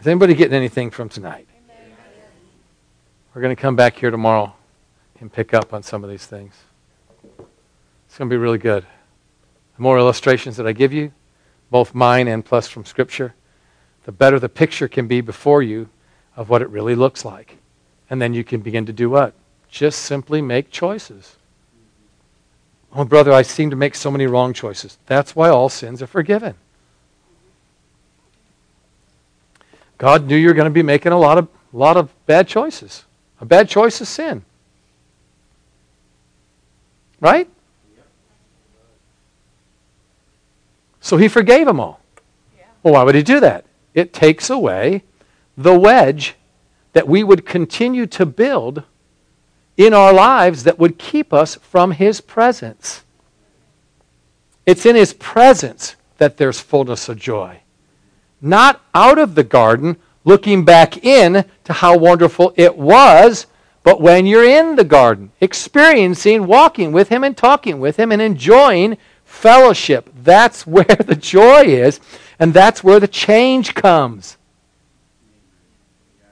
Is 0.00 0.06
anybody 0.06 0.34
getting 0.34 0.54
anything 0.54 0.90
from 0.92 1.08
tonight? 1.08 1.48
We're 3.34 3.42
going 3.42 3.56
to 3.56 3.60
come 3.60 3.74
back 3.74 3.96
here 3.96 4.12
tomorrow 4.12 4.54
and 5.18 5.32
pick 5.32 5.52
up 5.52 5.74
on 5.74 5.82
some 5.82 6.04
of 6.04 6.10
these 6.10 6.26
things. 6.26 6.54
It's 8.06 8.18
going 8.18 8.30
to 8.30 8.32
be 8.32 8.38
really 8.38 8.58
good. 8.58 8.86
The 9.76 9.82
more 9.82 9.98
illustrations 9.98 10.56
that 10.58 10.66
I 10.66 10.72
give 10.72 10.92
you, 10.92 11.12
both 11.72 11.94
mine 11.94 12.28
and 12.28 12.44
plus 12.44 12.68
from 12.68 12.84
Scripture, 12.84 13.34
the 14.04 14.12
better 14.12 14.38
the 14.38 14.48
picture 14.48 14.86
can 14.86 15.08
be 15.08 15.22
before 15.22 15.62
you 15.62 15.88
of 16.36 16.48
what 16.50 16.62
it 16.62 16.68
really 16.68 16.94
looks 16.94 17.24
like. 17.24 17.56
And 18.10 18.20
then 18.20 18.34
you 18.34 18.44
can 18.44 18.60
begin 18.60 18.84
to 18.86 18.92
do 18.92 19.08
what? 19.08 19.32
Just 19.70 20.00
simply 20.00 20.42
make 20.42 20.70
choices. 20.70 21.36
Oh, 22.94 23.04
brother, 23.04 23.32
I 23.32 23.40
seem 23.40 23.70
to 23.70 23.76
make 23.76 23.94
so 23.94 24.10
many 24.10 24.26
wrong 24.26 24.52
choices. 24.52 24.98
That's 25.06 25.34
why 25.34 25.48
all 25.48 25.70
sins 25.70 26.02
are 26.02 26.06
forgiven. 26.06 26.56
God 29.96 30.26
knew 30.26 30.36
you 30.36 30.48
were 30.48 30.54
going 30.54 30.66
to 30.66 30.70
be 30.70 30.82
making 30.82 31.12
a 31.12 31.18
lot 31.18 31.38
of, 31.38 31.48
lot 31.72 31.96
of 31.96 32.12
bad 32.26 32.48
choices. 32.48 33.04
A 33.40 33.46
bad 33.46 33.68
choice 33.68 34.00
is 34.02 34.10
sin. 34.10 34.44
Right? 37.18 37.48
So 41.02 41.18
he 41.18 41.28
forgave 41.28 41.66
them 41.66 41.80
all. 41.80 42.00
Well, 42.82 42.94
why 42.94 43.02
would 43.02 43.16
he 43.16 43.22
do 43.22 43.40
that? 43.40 43.66
It 43.92 44.14
takes 44.14 44.48
away 44.48 45.02
the 45.58 45.78
wedge 45.78 46.36
that 46.94 47.08
we 47.08 47.22
would 47.22 47.44
continue 47.44 48.06
to 48.06 48.24
build 48.24 48.84
in 49.76 49.92
our 49.92 50.12
lives 50.12 50.64
that 50.64 50.78
would 50.78 50.98
keep 50.98 51.32
us 51.32 51.56
from 51.56 51.90
his 51.90 52.20
presence. 52.20 53.02
It's 54.64 54.86
in 54.86 54.94
his 54.94 55.12
presence 55.12 55.96
that 56.18 56.36
there's 56.36 56.60
fullness 56.60 57.08
of 57.08 57.18
joy. 57.18 57.60
Not 58.40 58.80
out 58.94 59.18
of 59.18 59.34
the 59.34 59.44
garden, 59.44 59.96
looking 60.24 60.64
back 60.64 61.04
in 61.04 61.44
to 61.64 61.72
how 61.72 61.96
wonderful 61.96 62.52
it 62.56 62.76
was, 62.76 63.46
but 63.82 64.00
when 64.00 64.26
you're 64.26 64.44
in 64.44 64.76
the 64.76 64.84
garden, 64.84 65.32
experiencing, 65.40 66.46
walking 66.46 66.92
with 66.92 67.08
him 67.08 67.24
and 67.24 67.36
talking 67.36 67.80
with 67.80 67.96
him 67.96 68.12
and 68.12 68.22
enjoying 68.22 68.98
fellowship. 69.32 70.10
That's 70.22 70.66
where 70.66 70.84
the 70.84 71.16
joy 71.16 71.62
is, 71.62 72.00
and 72.38 72.54
that's 72.54 72.84
where 72.84 73.00
the 73.00 73.08
change 73.08 73.74
comes. 73.74 74.36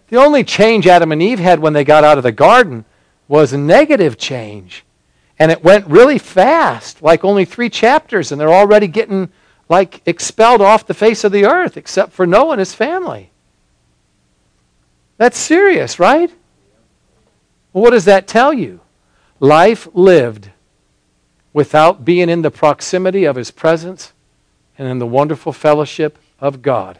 The 0.09 0.16
only 0.16 0.44
change 0.44 0.86
Adam 0.86 1.12
and 1.12 1.22
Eve 1.22 1.39
had 1.39 1.60
when 1.60 1.72
they 1.72 1.85
got 1.85 2.05
out 2.05 2.18
of 2.18 2.24
the 2.24 2.32
garden 2.32 2.85
was 3.28 3.52
a 3.52 3.59
negative 3.59 4.18
change. 4.18 4.85
And 5.39 5.51
it 5.51 5.64
went 5.64 5.86
really 5.86 6.18
fast, 6.18 7.01
like 7.01 7.24
only 7.24 7.44
three 7.44 7.70
chapters, 7.70 8.31
and 8.31 8.40
they're 8.40 8.52
already 8.52 8.89
getting 8.89 9.31
like 9.68 10.02
expelled 10.05 10.60
off 10.60 10.86
the 10.86 10.94
face 10.94 11.22
of 11.22 11.32
the 11.32 11.47
earth, 11.47 11.77
except 11.77 12.12
for 12.12 12.27
Noah 12.27 12.52
and 12.52 12.59
his 12.59 12.74
family. 12.74 13.31
That's 15.16 15.39
serious, 15.39 16.01
right? 16.01 16.31
Well, 17.72 17.85
what 17.85 17.90
does 17.90 18.06
that 18.06 18.27
tell 18.27 18.52
you? 18.52 18.81
Life 19.39 19.89
lived 19.94 20.51
without 21.52 22.05
being 22.05 22.28
in 22.28 22.43
the 22.43 22.51
proximity 22.51 23.24
of 23.24 23.36
His 23.36 23.51
presence 23.51 24.12
and 24.78 24.89
in 24.89 24.98
the 24.98 25.06
wonderful 25.06 25.52
fellowship 25.52 26.18
of 26.40 26.62
God. 26.62 26.98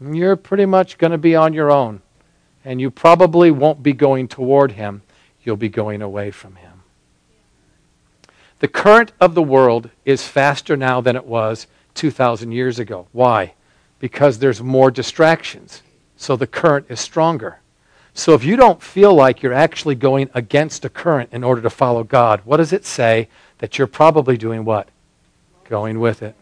You're 0.00 0.36
pretty 0.36 0.66
much 0.66 0.98
going 0.98 1.10
to 1.10 1.18
be 1.18 1.36
on 1.36 1.52
your 1.52 1.70
own. 1.70 2.02
And 2.64 2.80
you 2.80 2.90
probably 2.90 3.50
won't 3.50 3.82
be 3.82 3.92
going 3.92 4.28
toward 4.28 4.72
Him, 4.72 5.02
you'll 5.42 5.56
be 5.56 5.68
going 5.68 6.02
away 6.02 6.30
from 6.30 6.56
Him. 6.56 6.82
The 8.60 8.68
current 8.68 9.10
of 9.20 9.34
the 9.34 9.42
world 9.42 9.90
is 10.04 10.26
faster 10.26 10.76
now 10.76 11.00
than 11.00 11.16
it 11.16 11.26
was 11.26 11.66
2,000 11.94 12.52
years 12.52 12.78
ago. 12.78 13.08
Why? 13.10 13.54
Because 13.98 14.38
there's 14.38 14.62
more 14.62 14.90
distractions. 14.90 15.82
So 16.16 16.36
the 16.36 16.46
current 16.46 16.86
is 16.88 17.00
stronger. 17.00 17.58
So 18.14 18.34
if 18.34 18.44
you 18.44 18.56
don't 18.56 18.82
feel 18.82 19.14
like 19.14 19.42
you're 19.42 19.54
actually 19.54 19.94
going 19.94 20.28
against 20.34 20.84
a 20.84 20.88
current 20.88 21.30
in 21.32 21.42
order 21.42 21.62
to 21.62 21.70
follow 21.70 22.04
God, 22.04 22.42
what 22.44 22.58
does 22.58 22.72
it 22.72 22.84
say? 22.84 23.28
That 23.58 23.78
you're 23.78 23.86
probably 23.86 24.36
doing 24.36 24.64
what? 24.64 24.88
Going 25.68 25.98
with 25.98 26.22
it. 26.22 26.34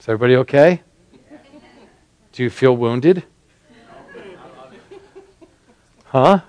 Is 0.00 0.08
everybody 0.08 0.36
okay? 0.36 0.82
Do 2.32 2.42
you 2.42 2.50
feel 2.50 2.76
wounded? 2.76 3.24
Huh? 6.04 6.40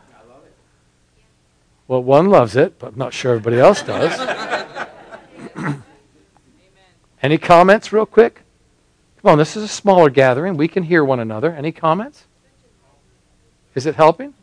Well, 1.88 2.04
one 2.04 2.30
loves 2.30 2.56
it, 2.56 2.78
but 2.80 2.94
I'm 2.94 3.00
not 3.00 3.14
sure 3.14 3.32
everybody 3.32 3.60
else 3.60 3.82
does. 3.82 4.47
Any 7.22 7.38
comments, 7.38 7.92
real 7.92 8.06
quick? 8.06 8.42
Come 9.22 9.32
on, 9.32 9.38
this 9.38 9.56
is 9.58 9.64
a 9.64 9.68
smaller 9.68 10.10
gathering. 10.10 10.58
We 10.58 10.68
can 10.68 10.84
hear 10.84 11.04
one 11.04 11.20
another. 11.20 11.52
Any 11.52 11.72
comments? 11.72 12.26
Is 13.76 13.86
it 13.86 13.96
helping? 13.96 14.34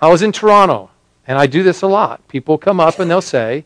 I 0.00 0.08
was 0.08 0.22
in 0.22 0.32
Toronto, 0.32 0.90
and 1.26 1.38
I 1.38 1.46
do 1.46 1.62
this 1.62 1.82
a 1.82 1.88
lot. 1.88 2.26
People 2.28 2.56
come 2.56 2.78
up 2.78 3.00
and 3.00 3.10
they'll 3.10 3.20
say, 3.20 3.64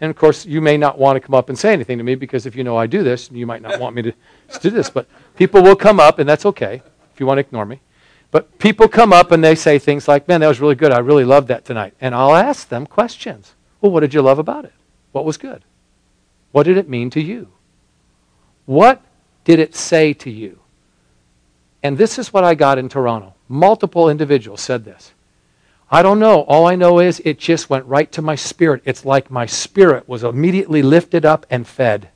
and 0.00 0.10
of 0.10 0.16
course, 0.16 0.44
you 0.44 0.60
may 0.60 0.76
not 0.76 0.98
want 0.98 1.16
to 1.16 1.20
come 1.20 1.34
up 1.34 1.48
and 1.48 1.58
say 1.58 1.72
anything 1.72 1.98
to 1.98 2.04
me 2.04 2.14
because 2.14 2.44
if 2.46 2.54
you 2.54 2.64
know 2.64 2.76
I 2.76 2.86
do 2.86 3.02
this, 3.02 3.30
you 3.30 3.46
might 3.46 3.62
not 3.62 3.80
want 3.80 3.96
me 3.96 4.02
to 4.02 4.12
do 4.60 4.70
this. 4.70 4.90
But 4.90 5.06
people 5.36 5.62
will 5.62 5.76
come 5.76 6.00
up, 6.00 6.18
and 6.18 6.28
that's 6.28 6.44
okay 6.46 6.82
if 7.12 7.20
you 7.20 7.26
want 7.26 7.38
to 7.38 7.40
ignore 7.40 7.64
me. 7.64 7.80
But 8.30 8.58
people 8.58 8.88
come 8.88 9.12
up 9.12 9.30
and 9.30 9.42
they 9.42 9.54
say 9.54 9.78
things 9.78 10.08
like, 10.08 10.28
Man, 10.28 10.40
that 10.40 10.48
was 10.48 10.60
really 10.60 10.74
good. 10.74 10.92
I 10.92 10.98
really 10.98 11.24
loved 11.24 11.48
that 11.48 11.64
tonight. 11.64 11.94
And 12.00 12.14
I'll 12.14 12.34
ask 12.34 12.68
them 12.68 12.86
questions. 12.86 13.54
Well, 13.80 13.92
what 13.92 14.00
did 14.00 14.12
you 14.12 14.20
love 14.20 14.38
about 14.38 14.64
it? 14.64 14.74
What 15.12 15.24
was 15.24 15.36
good? 15.38 15.62
What 16.56 16.64
did 16.64 16.78
it 16.78 16.88
mean 16.88 17.10
to 17.10 17.20
you? 17.20 17.48
What 18.64 19.02
did 19.44 19.58
it 19.58 19.76
say 19.76 20.14
to 20.14 20.30
you? 20.30 20.60
And 21.82 21.98
this 21.98 22.18
is 22.18 22.32
what 22.32 22.44
I 22.44 22.54
got 22.54 22.78
in 22.78 22.88
Toronto. 22.88 23.34
Multiple 23.46 24.08
individuals 24.08 24.62
said 24.62 24.82
this. 24.82 25.12
I 25.90 26.00
don't 26.00 26.18
know. 26.18 26.44
All 26.44 26.66
I 26.66 26.74
know 26.74 26.98
is 26.98 27.20
it 27.26 27.38
just 27.38 27.68
went 27.68 27.84
right 27.84 28.10
to 28.12 28.22
my 28.22 28.36
spirit. 28.36 28.80
It's 28.86 29.04
like 29.04 29.30
my 29.30 29.44
spirit 29.44 30.08
was 30.08 30.24
immediately 30.24 30.80
lifted 30.80 31.26
up 31.26 31.44
and 31.50 31.68
fed. 31.68 32.08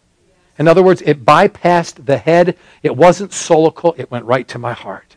In 0.59 0.67
other 0.67 0.83
words, 0.83 1.03
it 1.03 1.27
bypassed 1.27 2.07
the 2.07 2.17
head. 2.17 2.57
It 2.83 2.97
wasn't 2.97 3.33
solical. 3.33 3.93
It 3.99 4.11
went 4.11 4.25
right 4.25 4.49
to 4.49 4.59
my 4.59 4.73
heart. 4.73 5.17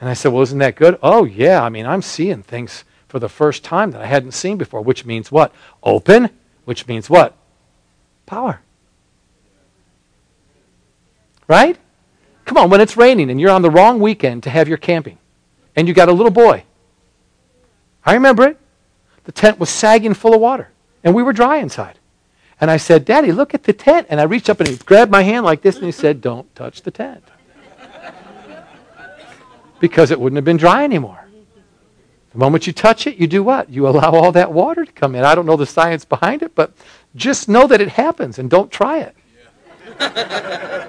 And 0.00 0.08
I 0.08 0.14
said, 0.14 0.32
Well, 0.32 0.40
isn't 0.40 0.58
that 0.60 0.76
good? 0.76 0.98
Oh, 1.02 1.26
yeah. 1.26 1.62
I 1.62 1.68
mean, 1.68 1.84
I'm 1.84 2.00
seeing 2.00 2.42
things 2.42 2.84
for 3.08 3.18
the 3.18 3.28
first 3.28 3.62
time 3.62 3.90
that 3.90 4.00
I 4.00 4.06
hadn't 4.06 4.32
seen 4.32 4.56
before, 4.56 4.80
which 4.80 5.04
means 5.04 5.30
what? 5.30 5.54
Open, 5.82 6.30
which 6.64 6.88
means 6.88 7.10
what? 7.10 7.36
Power. 8.26 8.60
Right? 11.46 11.78
Come 12.44 12.58
on, 12.58 12.70
when 12.70 12.80
it's 12.80 12.96
raining 12.96 13.30
and 13.30 13.40
you're 13.40 13.50
on 13.50 13.62
the 13.62 13.70
wrong 13.70 14.00
weekend 14.00 14.42
to 14.44 14.50
have 14.50 14.68
your 14.68 14.78
camping, 14.78 15.18
and 15.76 15.88
you 15.88 15.94
got 15.94 16.08
a 16.08 16.12
little 16.12 16.30
boy. 16.30 16.64
I 18.04 18.14
remember 18.14 18.46
it. 18.48 18.58
The 19.24 19.32
tent 19.32 19.58
was 19.58 19.70
sagging 19.70 20.14
full 20.14 20.34
of 20.34 20.40
water, 20.40 20.70
and 21.02 21.14
we 21.14 21.22
were 21.22 21.32
dry 21.32 21.58
inside. 21.58 21.98
And 22.60 22.70
I 22.70 22.76
said, 22.76 23.04
Daddy, 23.04 23.32
look 23.32 23.54
at 23.54 23.64
the 23.64 23.72
tent. 23.72 24.06
And 24.10 24.20
I 24.20 24.24
reached 24.24 24.48
up 24.48 24.60
and 24.60 24.68
he 24.68 24.76
grabbed 24.76 25.10
my 25.10 25.22
hand 25.22 25.44
like 25.44 25.62
this 25.62 25.76
and 25.76 25.84
he 25.84 25.92
said, 25.92 26.20
Don't 26.20 26.52
touch 26.54 26.82
the 26.82 26.90
tent. 26.90 27.24
because 29.80 30.10
it 30.10 30.20
wouldn't 30.20 30.36
have 30.36 30.44
been 30.44 30.56
dry 30.56 30.84
anymore. 30.84 31.23
The 32.34 32.40
moment 32.40 32.66
you 32.66 32.72
touch 32.72 33.06
it, 33.06 33.16
you 33.16 33.28
do 33.28 33.44
what? 33.44 33.70
You 33.70 33.86
allow 33.86 34.10
all 34.10 34.32
that 34.32 34.52
water 34.52 34.84
to 34.84 34.90
come 34.90 35.14
in. 35.14 35.24
I 35.24 35.36
don't 35.36 35.46
know 35.46 35.56
the 35.56 35.66
science 35.66 36.04
behind 36.04 36.42
it, 36.42 36.56
but 36.56 36.72
just 37.14 37.48
know 37.48 37.68
that 37.68 37.80
it 37.80 37.90
happens 37.90 38.40
and 38.40 38.50
don't 38.50 38.72
try 38.72 38.98
it. 38.98 39.16
Yeah. 40.00 40.88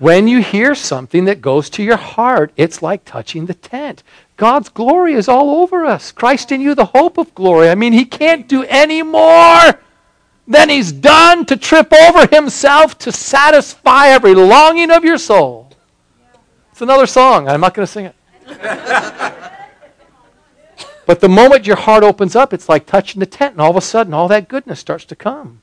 when 0.00 0.26
you 0.26 0.42
hear 0.42 0.74
something 0.74 1.26
that 1.26 1.40
goes 1.40 1.70
to 1.70 1.82
your 1.84 1.96
heart, 1.96 2.50
it's 2.56 2.82
like 2.82 3.04
touching 3.04 3.46
the 3.46 3.54
tent. 3.54 4.02
God's 4.36 4.68
glory 4.68 5.14
is 5.14 5.28
all 5.28 5.62
over 5.62 5.84
us. 5.84 6.10
Christ 6.10 6.50
in 6.50 6.60
you, 6.60 6.74
the 6.74 6.86
hope 6.86 7.16
of 7.16 7.32
glory. 7.32 7.70
I 7.70 7.76
mean, 7.76 7.92
He 7.92 8.06
can't 8.06 8.48
do 8.48 8.64
any 8.64 9.04
more 9.04 9.80
than 10.48 10.68
He's 10.68 10.90
done 10.90 11.46
to 11.46 11.56
trip 11.56 11.92
over 11.92 12.26
Himself 12.26 12.98
to 12.98 13.12
satisfy 13.12 14.08
every 14.08 14.34
longing 14.34 14.90
of 14.90 15.04
your 15.04 15.18
soul. 15.18 15.70
It's 16.72 16.80
another 16.80 17.06
song. 17.06 17.48
I'm 17.48 17.60
not 17.60 17.74
going 17.74 17.86
to 17.86 17.92
sing 17.92 18.06
it. 18.06 18.16
but 21.06 21.20
the 21.20 21.28
moment 21.28 21.66
your 21.66 21.76
heart 21.76 22.02
opens 22.02 22.34
up, 22.34 22.52
it's 22.52 22.68
like 22.68 22.86
touching 22.86 23.20
the 23.20 23.26
tent, 23.26 23.52
and 23.52 23.60
all 23.60 23.70
of 23.70 23.76
a 23.76 23.80
sudden, 23.80 24.14
all 24.14 24.28
that 24.28 24.48
goodness 24.48 24.80
starts 24.80 25.04
to 25.06 25.16
come. 25.16 25.60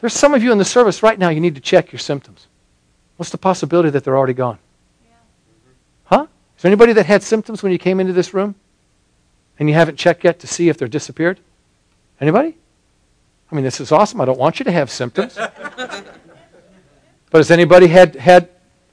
There's 0.00 0.14
some 0.14 0.34
of 0.34 0.42
you 0.42 0.52
in 0.52 0.58
the 0.58 0.64
service 0.64 1.02
right 1.02 1.18
now, 1.18 1.28
you 1.28 1.40
need 1.40 1.54
to 1.54 1.60
check 1.60 1.92
your 1.92 1.98
symptoms. 1.98 2.46
What's 3.16 3.30
the 3.30 3.38
possibility 3.38 3.90
that 3.90 4.04
they're 4.04 4.16
already 4.16 4.34
gone? 4.34 4.58
Huh? 6.04 6.26
Is 6.56 6.62
there 6.62 6.70
anybody 6.70 6.92
that 6.92 7.06
had 7.06 7.22
symptoms 7.22 7.62
when 7.62 7.72
you 7.72 7.78
came 7.78 7.98
into 7.98 8.12
this 8.12 8.32
room? 8.32 8.54
And 9.58 9.68
you 9.68 9.74
haven't 9.74 9.96
checked 9.96 10.22
yet 10.22 10.38
to 10.40 10.46
see 10.46 10.68
if 10.68 10.78
they're 10.78 10.86
disappeared? 10.86 11.40
Anybody? 12.20 12.56
I 13.50 13.54
mean, 13.54 13.64
this 13.64 13.80
is 13.80 13.90
awesome. 13.90 14.20
I 14.20 14.24
don't 14.24 14.38
want 14.38 14.60
you 14.60 14.64
to 14.64 14.72
have 14.72 14.90
symptoms. 14.90 15.34
but 15.34 16.04
has 17.32 17.50
anybody 17.50 17.88
had, 17.88 18.14
had 18.14 18.48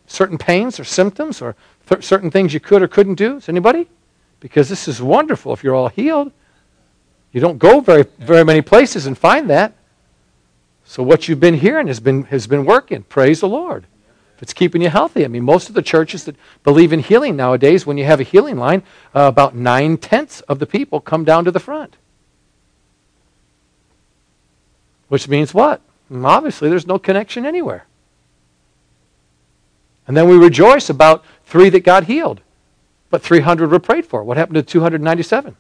certain 0.08 0.40
pains 0.40 0.80
or 0.80 0.84
symptoms 0.84 1.42
or 1.42 1.56
th- 1.88 2.04
certain 2.04 2.32
things 2.32 2.54
you 2.54 2.60
could 2.60 2.82
or 2.82 2.88
couldn't 2.88 3.16
do? 3.16 3.38
Is 3.38 3.50
anybody? 3.50 3.88
Because 4.40 4.70
this 4.70 4.88
is 4.88 5.02
wonderful 5.02 5.54
if 5.54 5.64
you're 5.64 5.76
all 5.76 5.90
healed. 5.90 6.32
You 7.32 7.42
don't 7.42 7.58
go 7.58 7.80
very, 7.80 8.06
very 8.20 8.46
many 8.46 8.62
places 8.62 9.06
and 9.06 9.18
find 9.18 9.50
that. 9.50 9.74
So 10.86 11.04
what 11.04 11.28
you've 11.28 11.40
been 11.40 11.56
hearing 11.56 11.88
has 11.88 12.00
been, 12.00 12.24
has 12.26 12.48
been 12.48 12.64
working. 12.64 13.04
Praise 13.04 13.42
the 13.42 13.48
Lord. 13.48 13.86
If 14.36 14.44
it's 14.44 14.54
keeping 14.54 14.82
you 14.82 14.90
healthy. 14.90 15.26
I 15.26 15.28
mean, 15.30 15.44
most 15.44 15.70
of 15.70 15.76
the 15.76 15.82
churches 15.82 16.26
that 16.26 16.36
believe 16.64 16.94
in 16.94 17.00
healing 17.00 17.36
nowadays, 17.36 17.86
when 17.86 17.98
you 17.98 18.06
have 18.06 18.20
a 18.20 18.24
healing 18.24 18.58
line, 18.58 18.84
uh, 19.14 19.22
about 19.22 19.56
nine 19.56 19.98
tenths 19.98 20.42
of 20.42 20.60
the 20.60 20.66
people 20.66 21.00
come 21.00 21.24
down 21.24 21.46
to 21.46 21.52
the 21.52 21.60
front. 21.60 21.96
Which 25.08 25.28
means 25.28 25.54
what? 25.54 25.82
Obviously, 26.14 26.70
there's 26.70 26.88
no 26.88 27.00
connection 27.00 27.46
anywhere. 27.46 27.86
And 30.08 30.16
then 30.16 30.28
we 30.28 30.38
rejoice 30.38 30.90
about 30.90 31.24
three 31.46 31.70
that 31.70 31.82
got 31.82 32.06
healed, 32.06 32.42
but 33.10 33.22
300 33.22 33.72
were 33.72 33.80
prayed 33.80 34.06
for. 34.06 34.24
What 34.24 34.38
happened 34.38 34.56
to 34.56 34.64
297? 34.64 35.56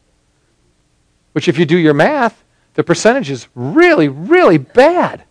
Which, 1.33 1.47
if 1.47 1.57
you 1.57 1.65
do 1.65 1.77
your 1.77 1.93
math, 1.93 2.43
the 2.75 2.83
percentage 2.83 3.29
is 3.29 3.47
really, 3.55 4.07
really 4.07 4.57
bad. 4.57 5.23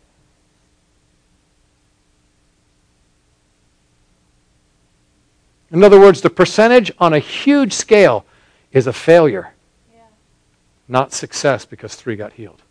In 5.70 5.82
other 5.82 5.98
words, 5.98 6.20
the 6.20 6.30
percentage 6.30 6.92
on 6.98 7.12
a 7.12 7.18
huge 7.18 7.72
scale 7.72 8.24
is 8.70 8.86
a 8.86 8.92
failure, 8.92 9.54
yeah. 9.92 10.02
not 10.86 11.12
success 11.12 11.64
because 11.64 11.96
three 11.96 12.14
got 12.14 12.34
healed. 12.34 12.62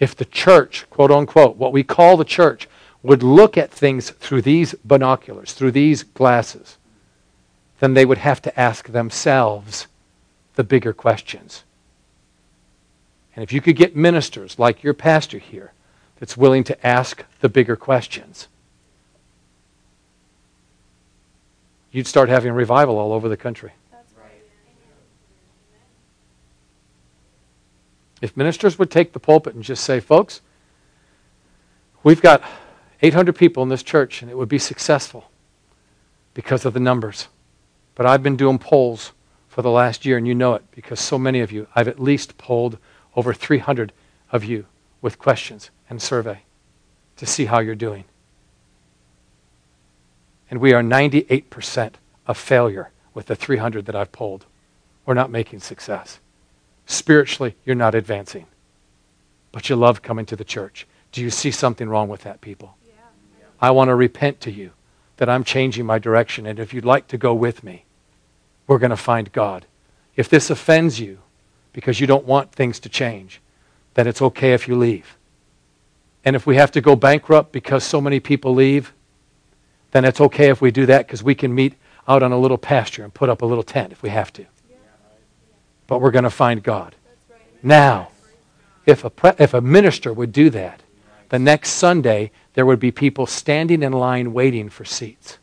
If 0.00 0.16
the 0.16 0.24
church, 0.24 0.86
quote 0.90 1.12
unquote, 1.12 1.56
what 1.56 1.72
we 1.72 1.84
call 1.84 2.16
the 2.16 2.24
church, 2.24 2.68
would 3.02 3.22
look 3.22 3.56
at 3.56 3.70
things 3.70 4.10
through 4.10 4.42
these 4.42 4.74
binoculars, 4.84 5.52
through 5.52 5.70
these 5.70 6.02
glasses, 6.02 6.76
then 7.80 7.94
they 7.94 8.04
would 8.04 8.18
have 8.18 8.42
to 8.42 8.60
ask 8.60 8.88
themselves 8.88 9.86
the 10.56 10.64
bigger 10.64 10.92
questions. 10.92 11.62
And 13.36 13.44
if 13.44 13.52
you 13.52 13.60
could 13.60 13.76
get 13.76 13.94
ministers 13.94 14.58
like 14.58 14.82
your 14.82 14.94
pastor 14.94 15.38
here 15.38 15.72
that's 16.18 16.36
willing 16.36 16.64
to 16.64 16.86
ask 16.86 17.24
the 17.40 17.48
bigger 17.48 17.76
questions, 17.76 18.48
you'd 21.92 22.08
start 22.08 22.28
having 22.28 22.52
revival 22.52 22.98
all 22.98 23.12
over 23.12 23.28
the 23.28 23.36
country. 23.36 23.72
If 28.20 28.36
ministers 28.36 28.76
would 28.80 28.90
take 28.90 29.12
the 29.12 29.20
pulpit 29.20 29.54
and 29.54 29.62
just 29.62 29.84
say, 29.84 30.00
folks, 30.00 30.40
we've 32.02 32.20
got 32.20 32.42
800 33.00 33.34
people 33.34 33.62
in 33.62 33.68
this 33.68 33.82
church, 33.82 34.22
and 34.22 34.30
it 34.30 34.36
would 34.36 34.48
be 34.48 34.58
successful 34.58 35.30
because 36.34 36.64
of 36.64 36.74
the 36.74 36.80
numbers. 36.80 37.28
But 37.94 38.06
I've 38.06 38.22
been 38.22 38.36
doing 38.36 38.58
polls 38.58 39.12
for 39.48 39.62
the 39.62 39.70
last 39.70 40.04
year, 40.06 40.16
and 40.16 40.26
you 40.26 40.34
know 40.34 40.54
it 40.54 40.64
because 40.70 41.00
so 41.00 41.18
many 41.18 41.40
of 41.40 41.52
you, 41.52 41.66
I've 41.74 41.88
at 41.88 42.00
least 42.00 42.38
polled 42.38 42.78
over 43.16 43.34
300 43.34 43.92
of 44.30 44.44
you 44.44 44.66
with 45.00 45.18
questions 45.18 45.70
and 45.90 46.00
survey 46.00 46.42
to 47.16 47.26
see 47.26 47.46
how 47.46 47.58
you're 47.58 47.74
doing. 47.74 48.04
And 50.50 50.60
we 50.60 50.72
are 50.72 50.82
98% 50.82 51.94
of 52.26 52.38
failure 52.38 52.90
with 53.14 53.26
the 53.26 53.36
300 53.36 53.86
that 53.86 53.96
I've 53.96 54.12
polled. 54.12 54.46
We're 55.04 55.14
not 55.14 55.30
making 55.30 55.60
success. 55.60 56.20
Spiritually, 56.86 57.56
you're 57.64 57.76
not 57.76 57.94
advancing. 57.94 58.46
But 59.52 59.68
you 59.68 59.76
love 59.76 60.02
coming 60.02 60.26
to 60.26 60.36
the 60.36 60.44
church. 60.44 60.86
Do 61.12 61.20
you 61.20 61.30
see 61.30 61.50
something 61.50 61.88
wrong 61.88 62.08
with 62.08 62.22
that, 62.22 62.40
people? 62.40 62.77
I 63.60 63.70
want 63.70 63.88
to 63.88 63.94
repent 63.94 64.40
to 64.42 64.50
you 64.50 64.70
that 65.16 65.28
I'm 65.28 65.44
changing 65.44 65.84
my 65.86 65.98
direction. 65.98 66.46
And 66.46 66.58
if 66.58 66.72
you'd 66.72 66.84
like 66.84 67.08
to 67.08 67.18
go 67.18 67.34
with 67.34 67.64
me, 67.64 67.84
we're 68.66 68.78
going 68.78 68.90
to 68.90 68.96
find 68.96 69.32
God. 69.32 69.66
If 70.16 70.28
this 70.28 70.50
offends 70.50 71.00
you 71.00 71.18
because 71.72 72.00
you 72.00 72.06
don't 72.06 72.24
want 72.24 72.52
things 72.52 72.78
to 72.80 72.88
change, 72.88 73.40
then 73.94 74.06
it's 74.06 74.22
okay 74.22 74.52
if 74.52 74.68
you 74.68 74.76
leave. 74.76 75.16
And 76.24 76.36
if 76.36 76.46
we 76.46 76.56
have 76.56 76.70
to 76.72 76.80
go 76.80 76.94
bankrupt 76.94 77.52
because 77.52 77.84
so 77.84 78.00
many 78.00 78.20
people 78.20 78.54
leave, 78.54 78.92
then 79.92 80.04
it's 80.04 80.20
okay 80.20 80.50
if 80.50 80.60
we 80.60 80.70
do 80.70 80.86
that 80.86 81.06
because 81.06 81.22
we 81.22 81.34
can 81.34 81.54
meet 81.54 81.74
out 82.06 82.22
on 82.22 82.32
a 82.32 82.38
little 82.38 82.58
pasture 82.58 83.04
and 83.04 83.12
put 83.12 83.28
up 83.28 83.42
a 83.42 83.46
little 83.46 83.62
tent 83.62 83.92
if 83.92 84.02
we 84.02 84.10
have 84.10 84.32
to. 84.34 84.46
But 85.86 86.00
we're 86.00 86.10
going 86.10 86.24
to 86.24 86.30
find 86.30 86.62
God. 86.62 86.94
Now, 87.62 88.08
if 88.86 89.04
a, 89.04 89.10
pre- 89.10 89.32
if 89.38 89.54
a 89.54 89.60
minister 89.60 90.12
would 90.12 90.32
do 90.32 90.50
that, 90.50 90.82
the 91.28 91.38
next 91.38 91.70
Sunday 91.70 92.30
there 92.58 92.66
would 92.66 92.80
be 92.80 92.90
people 92.90 93.24
standing 93.24 93.84
in 93.84 93.92
line 93.92 94.32
waiting 94.32 94.68
for 94.68 94.84
seats. 94.84 95.38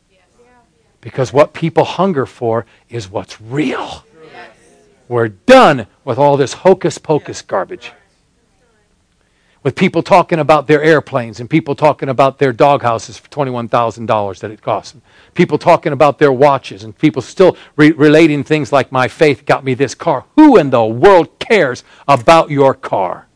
Because 1.00 1.32
what 1.32 1.54
people 1.54 1.86
hunger 1.86 2.26
for 2.26 2.66
is 2.90 3.08
what's 3.08 3.40
real. 3.40 4.04
We're 5.08 5.28
done 5.28 5.86
with 6.04 6.18
all 6.18 6.36
this 6.36 6.52
hocus 6.52 6.98
pocus 6.98 7.40
garbage. 7.40 7.92
With 9.62 9.74
people 9.76 10.02
talking 10.02 10.38
about 10.38 10.66
their 10.66 10.82
airplanes 10.82 11.40
and 11.40 11.48
people 11.48 11.74
talking 11.74 12.10
about 12.10 12.38
their 12.38 12.52
doghouses 12.52 13.16
for 13.16 13.30
$21,000 13.30 14.40
that 14.40 14.50
it 14.50 14.60
costs. 14.60 14.94
People 15.32 15.56
talking 15.56 15.94
about 15.94 16.18
their 16.18 16.34
watches 16.34 16.84
and 16.84 16.98
people 16.98 17.22
still 17.22 17.56
re- 17.76 17.92
relating 17.92 18.44
things 18.44 18.72
like 18.72 18.92
my 18.92 19.08
faith 19.08 19.46
got 19.46 19.64
me 19.64 19.72
this 19.72 19.94
car. 19.94 20.26
Who 20.34 20.58
in 20.58 20.68
the 20.68 20.84
world 20.84 21.38
cares 21.38 21.82
about 22.06 22.50
your 22.50 22.74
car? 22.74 23.26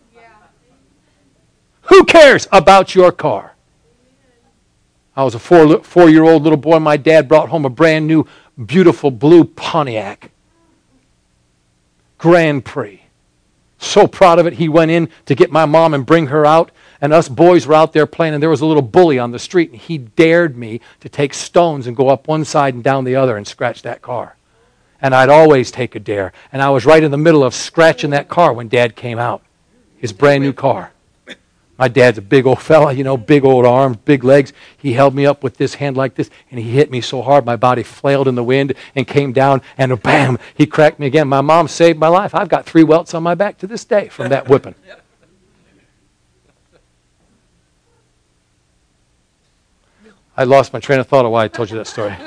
Who 1.84 2.04
cares 2.04 2.46
about 2.52 2.94
your 2.94 3.10
car? 3.10 3.54
I 5.20 5.22
was 5.22 5.34
a 5.34 5.38
four, 5.38 5.82
four 5.84 6.08
year 6.08 6.24
old 6.24 6.44
little 6.44 6.56
boy. 6.56 6.78
My 6.78 6.96
dad 6.96 7.28
brought 7.28 7.50
home 7.50 7.66
a 7.66 7.68
brand 7.68 8.06
new, 8.06 8.26
beautiful 8.64 9.10
blue 9.10 9.44
Pontiac 9.44 10.30
Grand 12.16 12.64
Prix. 12.64 13.02
So 13.76 14.06
proud 14.06 14.38
of 14.38 14.46
it. 14.46 14.54
He 14.54 14.70
went 14.70 14.90
in 14.90 15.10
to 15.26 15.34
get 15.34 15.52
my 15.52 15.66
mom 15.66 15.92
and 15.92 16.06
bring 16.06 16.28
her 16.28 16.46
out. 16.46 16.70
And 17.02 17.12
us 17.12 17.28
boys 17.28 17.66
were 17.66 17.74
out 17.74 17.92
there 17.92 18.06
playing, 18.06 18.32
and 18.32 18.42
there 18.42 18.48
was 18.48 18.62
a 18.62 18.66
little 18.66 18.80
bully 18.82 19.18
on 19.18 19.30
the 19.30 19.38
street, 19.38 19.72
and 19.72 19.78
he 19.78 19.98
dared 19.98 20.56
me 20.56 20.80
to 21.00 21.10
take 21.10 21.34
stones 21.34 21.86
and 21.86 21.94
go 21.94 22.08
up 22.08 22.26
one 22.26 22.46
side 22.46 22.72
and 22.72 22.82
down 22.82 23.04
the 23.04 23.16
other 23.16 23.36
and 23.36 23.46
scratch 23.46 23.82
that 23.82 24.00
car. 24.00 24.36
And 25.02 25.14
I'd 25.14 25.28
always 25.28 25.70
take 25.70 25.94
a 25.94 26.00
dare. 26.00 26.32
And 26.50 26.62
I 26.62 26.70
was 26.70 26.86
right 26.86 27.02
in 27.02 27.10
the 27.10 27.18
middle 27.18 27.44
of 27.44 27.54
scratching 27.54 28.10
that 28.10 28.28
car 28.28 28.54
when 28.54 28.68
Dad 28.68 28.96
came 28.96 29.18
out, 29.18 29.42
his 29.98 30.14
brand 30.14 30.42
new 30.42 30.54
car. 30.54 30.92
My 31.80 31.88
dad's 31.88 32.18
a 32.18 32.22
big 32.22 32.46
old 32.46 32.60
fella, 32.62 32.92
you 32.92 33.02
know, 33.02 33.16
big 33.16 33.42
old 33.42 33.64
arms, 33.64 33.96
big 34.04 34.22
legs. 34.22 34.52
He 34.76 34.92
held 34.92 35.14
me 35.14 35.24
up 35.24 35.42
with 35.42 35.56
this 35.56 35.76
hand 35.76 35.96
like 35.96 36.14
this, 36.14 36.28
and 36.50 36.60
he 36.60 36.70
hit 36.72 36.90
me 36.90 37.00
so 37.00 37.22
hard 37.22 37.46
my 37.46 37.56
body 37.56 37.82
flailed 37.82 38.28
in 38.28 38.34
the 38.34 38.44
wind 38.44 38.74
and 38.94 39.08
came 39.08 39.32
down, 39.32 39.62
and 39.78 40.00
bam, 40.02 40.38
he 40.54 40.66
cracked 40.66 41.00
me 41.00 41.06
again. 41.06 41.26
My 41.26 41.40
mom 41.40 41.68
saved 41.68 41.98
my 41.98 42.08
life. 42.08 42.34
I've 42.34 42.50
got 42.50 42.66
three 42.66 42.84
welts 42.84 43.14
on 43.14 43.22
my 43.22 43.34
back 43.34 43.56
to 43.58 43.66
this 43.66 43.86
day 43.86 44.10
from 44.10 44.28
that 44.28 44.46
whipping. 44.46 44.74
I 50.36 50.44
lost 50.44 50.74
my 50.74 50.80
train 50.80 51.00
of 51.00 51.08
thought 51.08 51.24
of 51.24 51.32
why 51.32 51.44
I 51.44 51.48
told 51.48 51.70
you 51.70 51.78
that 51.78 51.86
story. 51.86 52.14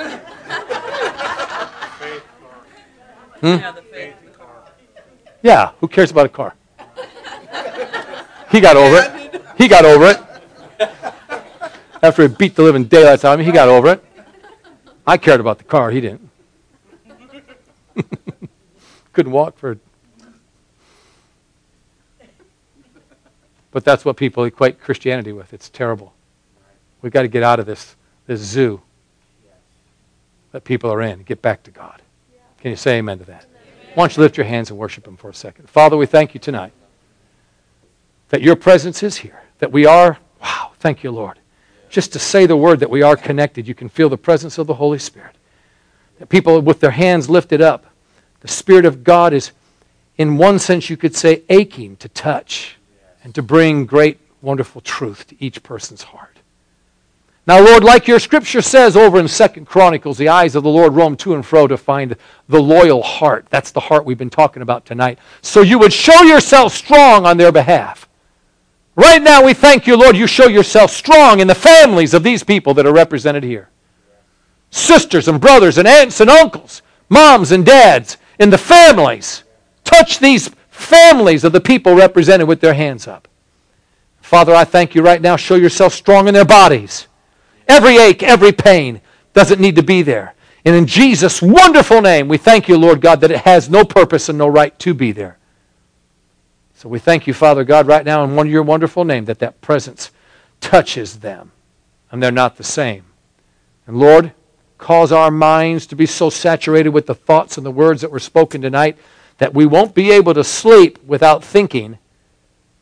Hmm? 3.43 3.57
Yeah, 5.41 5.71
who 5.81 5.89
cares 5.89 6.11
about 6.11 6.27
a 6.27 6.30
car? 6.30 6.55
He 8.49 8.61
got 8.61 8.77
over 8.77 8.99
it. 8.99 9.22
He 9.57 9.67
got 9.67 9.85
over 9.85 10.05
it. 10.05 10.19
After 12.01 12.23
he 12.23 12.27
beat 12.27 12.55
the 12.55 12.63
living 12.63 12.85
daylights 12.85 13.23
out 13.23 13.34
of 13.34 13.39
me, 13.39 13.45
he 13.45 13.51
got 13.51 13.69
over 13.69 13.93
it. 13.93 14.03
I 15.05 15.17
cared 15.17 15.39
about 15.39 15.57
the 15.57 15.63
car. 15.63 15.91
He 15.91 16.01
didn't. 16.01 16.30
Couldn't 19.13 19.31
walk 19.31 19.57
for. 19.57 19.77
But 23.71 23.84
that's 23.84 24.05
what 24.05 24.17
people 24.17 24.43
equate 24.43 24.80
Christianity 24.80 25.31
with. 25.31 25.53
It's 25.53 25.69
terrible. 25.69 26.13
We've 27.01 27.11
got 27.11 27.23
to 27.23 27.27
get 27.27 27.43
out 27.43 27.59
of 27.59 27.65
this, 27.65 27.95
this 28.27 28.39
zoo 28.39 28.81
that 30.51 30.63
people 30.63 30.91
are 30.91 31.01
in. 31.01 31.23
Get 31.23 31.41
back 31.41 31.63
to 31.63 31.71
God. 31.71 32.01
Can 32.59 32.71
you 32.71 32.77
say 32.77 32.97
amen 32.97 33.19
to 33.19 33.25
that? 33.25 33.45
Why 33.95 34.03
don't 34.03 34.15
you 34.15 34.23
lift 34.23 34.38
your 34.38 34.45
hands 34.45 34.69
and 34.69 34.80
worship 34.80 35.07
Him 35.07 35.17
for 35.17 35.30
a 35.30 35.34
second? 35.34 35.69
Father, 35.69 35.97
we 35.97 36.05
thank 36.05 36.34
you 36.34 36.39
tonight 36.39 36.71
that 38.30 38.41
your 38.41 38.55
presence 38.55 39.03
is 39.03 39.17
here, 39.17 39.42
that 39.64 39.72
we 39.72 39.85
are, 39.85 40.18
wow, 40.41 40.72
thank 40.80 41.06
you, 41.06 41.11
Lord. 41.11 41.40
Just 41.90 42.11
to 42.11 42.19
say 42.19 42.45
the 42.45 42.57
word 42.57 42.81
that 42.81 42.90
we 42.90 43.02
are 43.02 43.15
connected, 43.15 43.65
you 43.65 43.73
can 43.73 43.88
feel 43.88 44.10
the 44.10 44.18
presence 44.18 44.57
of 44.57 44.68
the 44.68 44.73
Holy 44.73 44.99
Spirit. 44.99 45.38
That 46.19 46.27
people 46.27 46.60
with 46.60 46.81
their 46.81 46.91
hands 46.91 47.30
lifted 47.30 47.61
up, 47.61 47.85
the 48.41 48.49
Spirit 48.49 48.84
of 48.84 49.06
God 49.06 49.31
is, 49.31 49.53
in 50.18 50.35
one 50.35 50.60
sense, 50.60 50.90
you 50.90 50.98
could 50.98 51.15
say, 51.15 51.44
aching 51.48 51.95
to 51.95 52.10
touch 52.10 52.76
and 53.23 53.34
to 53.35 53.41
bring 53.41 53.85
great, 53.85 54.19
wonderful 54.41 54.81
truth 54.81 55.27
to 55.27 55.41
each 55.41 55.64
person's 55.64 56.03
heart. 56.03 56.40
Now, 57.48 57.64
Lord, 57.64 57.85
like 57.85 58.06
your 58.06 58.19
scripture 58.19 58.61
says 58.61 58.98
over 58.98 59.18
in 59.18 59.30
Second 59.30 59.64
Chronicles, 59.65 60.18
the 60.18 60.27
eyes 60.27 60.56
of 60.56 60.64
the 60.64 60.69
Lord 60.69 60.91
roam 60.91 61.15
to 61.15 61.35
and 61.35 61.45
fro 61.45 61.68
to 61.68 61.77
find 61.77 62.18
the 62.49 62.61
loyal 62.61 63.02
heart. 63.02 63.45
That's 63.49 63.72
the 63.72 63.80
heart 63.80 64.03
we've 64.03 64.18
been 64.18 64.30
talking 64.30 64.61
about 64.61 64.85
tonight. 64.85 65.19
So 65.41 65.61
you 65.61 65.80
would 65.80 65.94
show 65.94 66.22
yourself 66.23 66.73
strong 66.73 67.26
on 67.26 67.38
their 67.38 67.53
behalf. 67.53 68.10
Right 68.95 69.21
now, 69.21 69.43
we 69.43 69.53
thank 69.53 69.87
you, 69.87 69.97
Lord, 69.97 70.15
you 70.15 70.27
show 70.27 70.47
yourself 70.47 70.91
strong 70.91 71.39
in 71.39 71.47
the 71.47 71.55
families 71.55 72.13
of 72.13 72.23
these 72.23 72.43
people 72.43 72.73
that 72.75 72.85
are 72.85 72.93
represented 72.93 73.43
here. 73.43 73.69
Sisters 74.69 75.27
and 75.27 75.41
brothers 75.41 75.77
and 75.77 75.87
aunts 75.87 76.19
and 76.19 76.29
uncles, 76.29 76.81
moms 77.09 77.51
and 77.51 77.65
dads, 77.65 78.17
in 78.39 78.49
the 78.49 78.57
families. 78.57 79.43
Touch 79.83 80.19
these 80.19 80.49
families 80.69 81.43
of 81.43 81.51
the 81.51 81.61
people 81.61 81.95
represented 81.95 82.47
with 82.47 82.61
their 82.61 82.73
hands 82.73 83.07
up. 83.07 83.27
Father, 84.21 84.53
I 84.53 84.63
thank 84.63 84.95
you 84.95 85.01
right 85.01 85.21
now. 85.21 85.35
Show 85.35 85.55
yourself 85.55 85.93
strong 85.93 86.27
in 86.27 86.33
their 86.33 86.45
bodies. 86.45 87.07
Every 87.67 87.97
ache, 87.97 88.23
every 88.23 88.51
pain 88.51 89.01
doesn't 89.33 89.61
need 89.61 89.75
to 89.75 89.83
be 89.83 90.01
there. 90.01 90.33
And 90.65 90.75
in 90.75 90.85
Jesus' 90.85 91.41
wonderful 91.41 92.01
name, 92.01 92.27
we 92.27 92.37
thank 92.37 92.67
you, 92.67 92.77
Lord 92.77 93.01
God, 93.01 93.21
that 93.21 93.31
it 93.31 93.41
has 93.41 93.69
no 93.69 93.83
purpose 93.83 94.29
and 94.29 94.37
no 94.37 94.47
right 94.47 94.77
to 94.79 94.93
be 94.93 95.11
there. 95.11 95.37
So 96.84 96.89
we 96.89 96.99
thank 96.99 97.27
you, 97.27 97.34
Father 97.34 97.64
God, 97.64 97.88
right 97.88 98.03
now 98.03 98.26
in 98.26 98.35
one, 98.35 98.49
your 98.49 98.61
wonderful 98.61 99.05
name 99.05 99.23
that 99.23 99.39
that 99.39 99.61
presence 99.61 100.11
touches 100.60 101.19
them 101.19 101.53
and 102.11 102.22
they're 102.22 102.30
not 102.30 102.57
the 102.57 102.64
same. 102.65 103.05
And 103.88 103.95
Lord, 103.95 104.34
cause 104.77 105.10
our 105.10 105.31
minds 105.31 105.88
to 105.88 105.95
be 105.95 106.05
so 106.05 106.30
saturated 106.30 106.89
with 106.89 107.05
the 107.05 107.15
thoughts 107.15 107.55
and 107.55 107.65
the 107.65 107.72
words 107.72 108.01
that 108.01 108.11
were 108.11 108.19
spoken 108.19 108.61
tonight 108.61 108.97
that 109.38 109.53
we 109.53 109.65
won't 109.65 109.95
be 109.95 110.11
able 110.11 110.34
to 110.34 110.43
sleep 110.43 111.01
without 111.05 111.41
thinking 111.41 111.99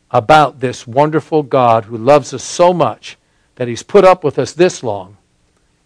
about 0.09 0.61
this 0.61 0.87
wonderful 0.87 1.43
God 1.43 1.85
who 1.85 1.95
loves 1.95 2.33
us 2.33 2.43
so 2.43 2.73
much 2.73 3.19
that 3.53 3.67
He's 3.67 3.83
put 3.83 4.03
up 4.03 4.23
with 4.23 4.39
us 4.39 4.51
this 4.51 4.81
long, 4.81 5.17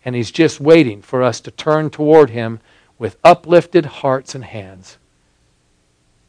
and 0.05 0.15
He's 0.15 0.31
just 0.31 0.61
waiting 0.61 1.01
for 1.01 1.21
us 1.21 1.41
to 1.41 1.51
turn 1.51 1.89
toward 1.89 2.29
Him 2.29 2.61
with 2.97 3.17
uplifted 3.25 3.85
hearts 3.85 4.33
and 4.33 4.45
hands 4.45 4.99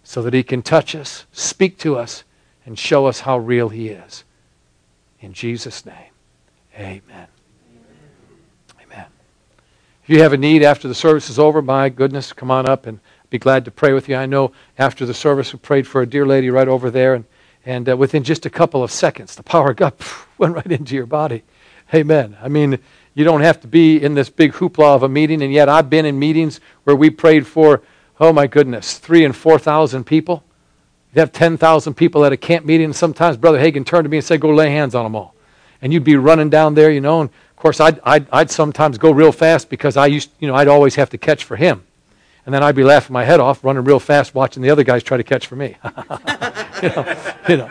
so 0.06 0.22
that 0.22 0.32
He 0.32 0.44
can 0.44 0.62
touch 0.62 0.94
us, 0.94 1.26
speak 1.32 1.78
to 1.78 1.96
us, 1.96 2.22
and 2.64 2.78
show 2.78 3.06
us 3.06 3.20
how 3.20 3.36
real 3.38 3.70
He 3.70 3.88
is. 3.88 4.22
In 5.20 5.32
Jesus' 5.32 5.84
name, 5.84 6.12
amen. 6.78 7.26
Amen. 8.80 9.06
If 10.04 10.08
you 10.10 10.22
have 10.22 10.32
a 10.32 10.36
need 10.36 10.62
after 10.62 10.86
the 10.86 10.94
service 10.94 11.28
is 11.28 11.40
over, 11.40 11.60
my 11.60 11.88
goodness, 11.88 12.32
come 12.32 12.52
on 12.52 12.68
up 12.68 12.86
and 12.86 13.00
be 13.30 13.38
glad 13.38 13.64
to 13.64 13.72
pray 13.72 13.92
with 13.92 14.08
you. 14.08 14.14
I 14.14 14.26
know 14.26 14.52
after 14.78 15.04
the 15.04 15.12
service 15.12 15.52
we 15.52 15.58
prayed 15.58 15.88
for 15.88 16.02
a 16.02 16.06
dear 16.06 16.24
lady 16.24 16.50
right 16.50 16.68
over 16.68 16.88
there, 16.88 17.14
and 17.14 17.24
and 17.64 17.88
uh, 17.88 17.96
within 17.96 18.22
just 18.22 18.46
a 18.46 18.50
couple 18.50 18.84
of 18.84 18.92
seconds, 18.92 19.34
the 19.34 19.42
power 19.42 19.72
of 19.72 19.76
God 19.76 19.94
went 20.38 20.54
right 20.54 20.70
into 20.70 20.94
your 20.94 21.06
body. 21.06 21.42
Amen. 21.92 22.36
I 22.40 22.46
mean, 22.46 22.78
you 23.14 23.24
don't 23.24 23.40
have 23.40 23.60
to 23.62 23.66
be 23.66 24.00
in 24.00 24.14
this 24.14 24.30
big 24.30 24.52
hoopla 24.52 24.94
of 24.94 25.02
a 25.02 25.08
meeting, 25.08 25.42
and 25.42 25.52
yet 25.52 25.68
I've 25.68 25.90
been 25.90 26.06
in 26.06 26.16
meetings 26.16 26.60
where 26.84 26.94
we 26.94 27.10
prayed 27.10 27.44
for, 27.44 27.82
oh 28.20 28.32
my 28.32 28.46
goodness, 28.46 28.98
three 28.98 29.24
and 29.24 29.34
4,000 29.34 30.04
people. 30.04 30.42
You'd 31.12 31.20
have 31.20 31.32
10,000 31.32 31.94
people 31.94 32.24
at 32.24 32.32
a 32.32 32.36
camp 32.36 32.66
meeting, 32.66 32.86
and 32.86 32.96
sometimes 32.96 33.36
Brother 33.36 33.58
Hagin 33.58 33.86
turned 33.86 34.04
to 34.04 34.08
me 34.08 34.18
and 34.18 34.24
said, 34.24 34.40
go 34.40 34.50
lay 34.50 34.70
hands 34.70 34.94
on 34.94 35.04
them 35.04 35.16
all. 35.16 35.34
And 35.82 35.92
you'd 35.92 36.04
be 36.04 36.16
running 36.16 36.50
down 36.50 36.74
there, 36.74 36.90
you 36.90 37.00
know, 37.00 37.20
and 37.20 37.30
of 37.30 37.56
course 37.56 37.80
I'd, 37.80 38.00
I'd, 38.04 38.26
I'd 38.30 38.50
sometimes 38.50 38.98
go 38.98 39.10
real 39.10 39.32
fast 39.32 39.68
because 39.68 39.96
I 39.96 40.06
used, 40.06 40.30
you 40.40 40.48
know, 40.48 40.54
I'd 40.54 40.68
always 40.68 40.94
have 40.96 41.10
to 41.10 41.18
catch 41.18 41.44
for 41.44 41.56
him. 41.56 41.84
And 42.44 42.54
then 42.54 42.62
I'd 42.62 42.76
be 42.76 42.84
laughing 42.84 43.12
my 43.12 43.24
head 43.24 43.40
off, 43.40 43.64
running 43.64 43.82
real 43.84 43.98
fast, 43.98 44.34
watching 44.34 44.62
the 44.62 44.70
other 44.70 44.84
guys 44.84 45.02
try 45.02 45.16
to 45.16 45.24
catch 45.24 45.46
for 45.46 45.56
me. 45.56 45.76
you 46.82 46.88
know, 46.90 47.16
you 47.48 47.56
know. 47.56 47.70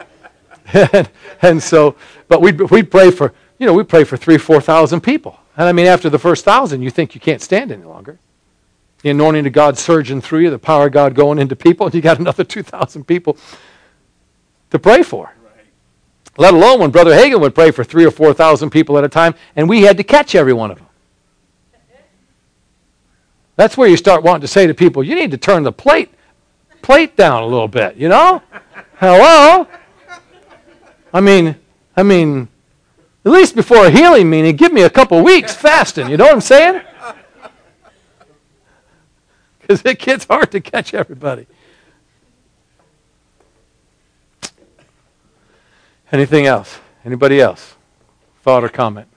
and, 0.92 1.10
and 1.42 1.64
so, 1.64 1.96
but 2.28 2.42
we'd, 2.42 2.60
we'd 2.60 2.92
pray 2.92 3.10
for, 3.10 3.34
you 3.58 3.66
know, 3.66 3.74
we'd 3.74 3.88
pray 3.88 4.04
for 4.04 4.18
three, 4.18 4.38
4,000 4.38 5.02
people. 5.02 5.40
And 5.56 5.68
I 5.68 5.72
mean, 5.72 5.86
after 5.86 6.10
the 6.10 6.20
first 6.20 6.44
thousand, 6.44 6.82
you 6.82 6.90
think 6.90 7.16
you 7.16 7.22
can't 7.22 7.42
stand 7.42 7.72
any 7.72 7.84
longer. 7.84 8.20
The 9.06 9.11
anointing 9.11 9.45
of 9.45 9.53
God 9.53 9.77
surging 9.77 10.19
through 10.19 10.40
you, 10.40 10.49
the 10.49 10.57
power 10.57 10.88
of 10.88 10.91
God 10.91 11.14
going 11.14 11.38
into 11.38 11.56
people, 11.56 11.86
and 11.86 11.94
you 11.94 12.02
got 12.02 12.18
another 12.18 12.44
2,000 12.44 13.06
people 13.06 13.38
to 14.72 14.80
pray 14.80 15.03
for. 15.03 15.32
Right. 15.44 15.65
Let 16.38 16.56
alone 16.56 16.80
when 16.80 16.90
Brother 16.90 17.11
Hagin 17.11 17.40
would 17.40 17.53
pray 17.53 17.69
for 17.69 17.84
three 17.84 18.03
or 18.03 18.10
4,000 18.10 18.72
people 18.72 18.98
at 18.98 19.03
a 19.03 19.07
time, 19.07 19.36
and 19.56 19.69
we 19.69 19.84
had 19.84 19.98
to 19.98 20.03
catch 20.03 20.34
every 20.34 20.53
one 20.53 20.72
of 20.72 20.80
them. 20.80 20.88
That's 23.57 23.77
where 23.77 23.88
you 23.88 23.95
start 23.95 24.23
wanting 24.23 24.41
to 24.41 24.48
say 24.48 24.65
to 24.65 24.73
people, 24.73 25.03
you 25.03 25.14
need 25.14 25.30
to 25.30 25.38
turn 25.38 25.61
the 25.61 25.72
plate 25.72 26.11
plate 26.82 27.15
down 27.15 27.44
a 27.44 27.45
little 27.45 27.68
bit, 27.68 27.98
you 27.98 28.10
know? 28.10 28.41
Hello? 28.95 29.68
I 31.14 31.22
mean, 31.22 31.56
I 31.95 32.02
mean, 32.02 32.48
at 33.23 33.32
least 33.32 33.56
before 33.56 33.86
a 33.86 33.91
healing 33.91 34.32
meeting, 34.32 34.56
give 34.56 34.73
me 34.73 34.82
a 34.82 34.90
couple 34.90 35.22
weeks 35.22 35.53
fasting, 35.53 36.10
you 36.10 36.18
know 36.18 36.26
what 36.26 36.34
I'm 36.34 36.41
saying? 36.41 36.82
Because 39.66 39.82
it 39.84 39.98
gets 39.98 40.26
hard 40.26 40.52
to 40.52 40.62
catch 40.62 40.94
everybody. 40.94 41.48
Anything 46.12 46.46
else? 46.46 46.78
Anybody 47.04 47.42
else? 47.42 47.74
Thought 48.44 48.64
or 48.64 48.70
comment? 48.70 49.08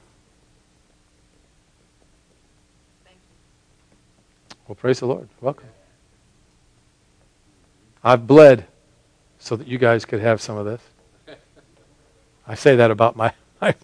Well, 4.66 4.75
praise 4.75 5.01
the 5.01 5.07
Lord. 5.07 5.29
Welcome. 5.43 5.69
I've 8.03 8.27
bled 8.27 8.66
so 9.39 9.55
that 9.55 9.66
you 9.66 9.77
guys 9.77 10.07
could 10.07 10.20
have 10.20 10.41
some 10.41 10.57
of 10.57 10.65
this. 10.65 10.81
I 12.47 12.55
say 12.55 12.75
that 12.77 12.91
about 12.91 13.16
my, 13.16 13.35
my 13.61 13.75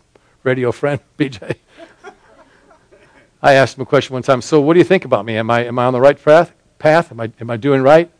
radio 0.43 0.73
friend, 0.73 1.01
BJ. 1.19 1.57
I 3.45 3.53
asked 3.53 3.77
him 3.77 3.83
a 3.83 3.87
question 3.87 4.15
one 4.15 4.23
time. 4.23 4.41
So, 4.41 4.59
what 4.59 4.73
do 4.73 4.79
you 4.79 4.85
think 4.85 5.05
about 5.05 5.27
me? 5.27 5.37
Am 5.37 5.51
I, 5.51 5.66
am 5.66 5.79
I 5.79 5.85
on 5.85 5.93
the 5.93 6.01
right 6.01 6.21
path? 6.21 6.51
path? 6.79 7.12
Am, 7.12 7.21
I, 7.21 7.31
am 7.43 7.51
I 7.51 7.59
doing 7.59 7.83
right? 7.83 8.11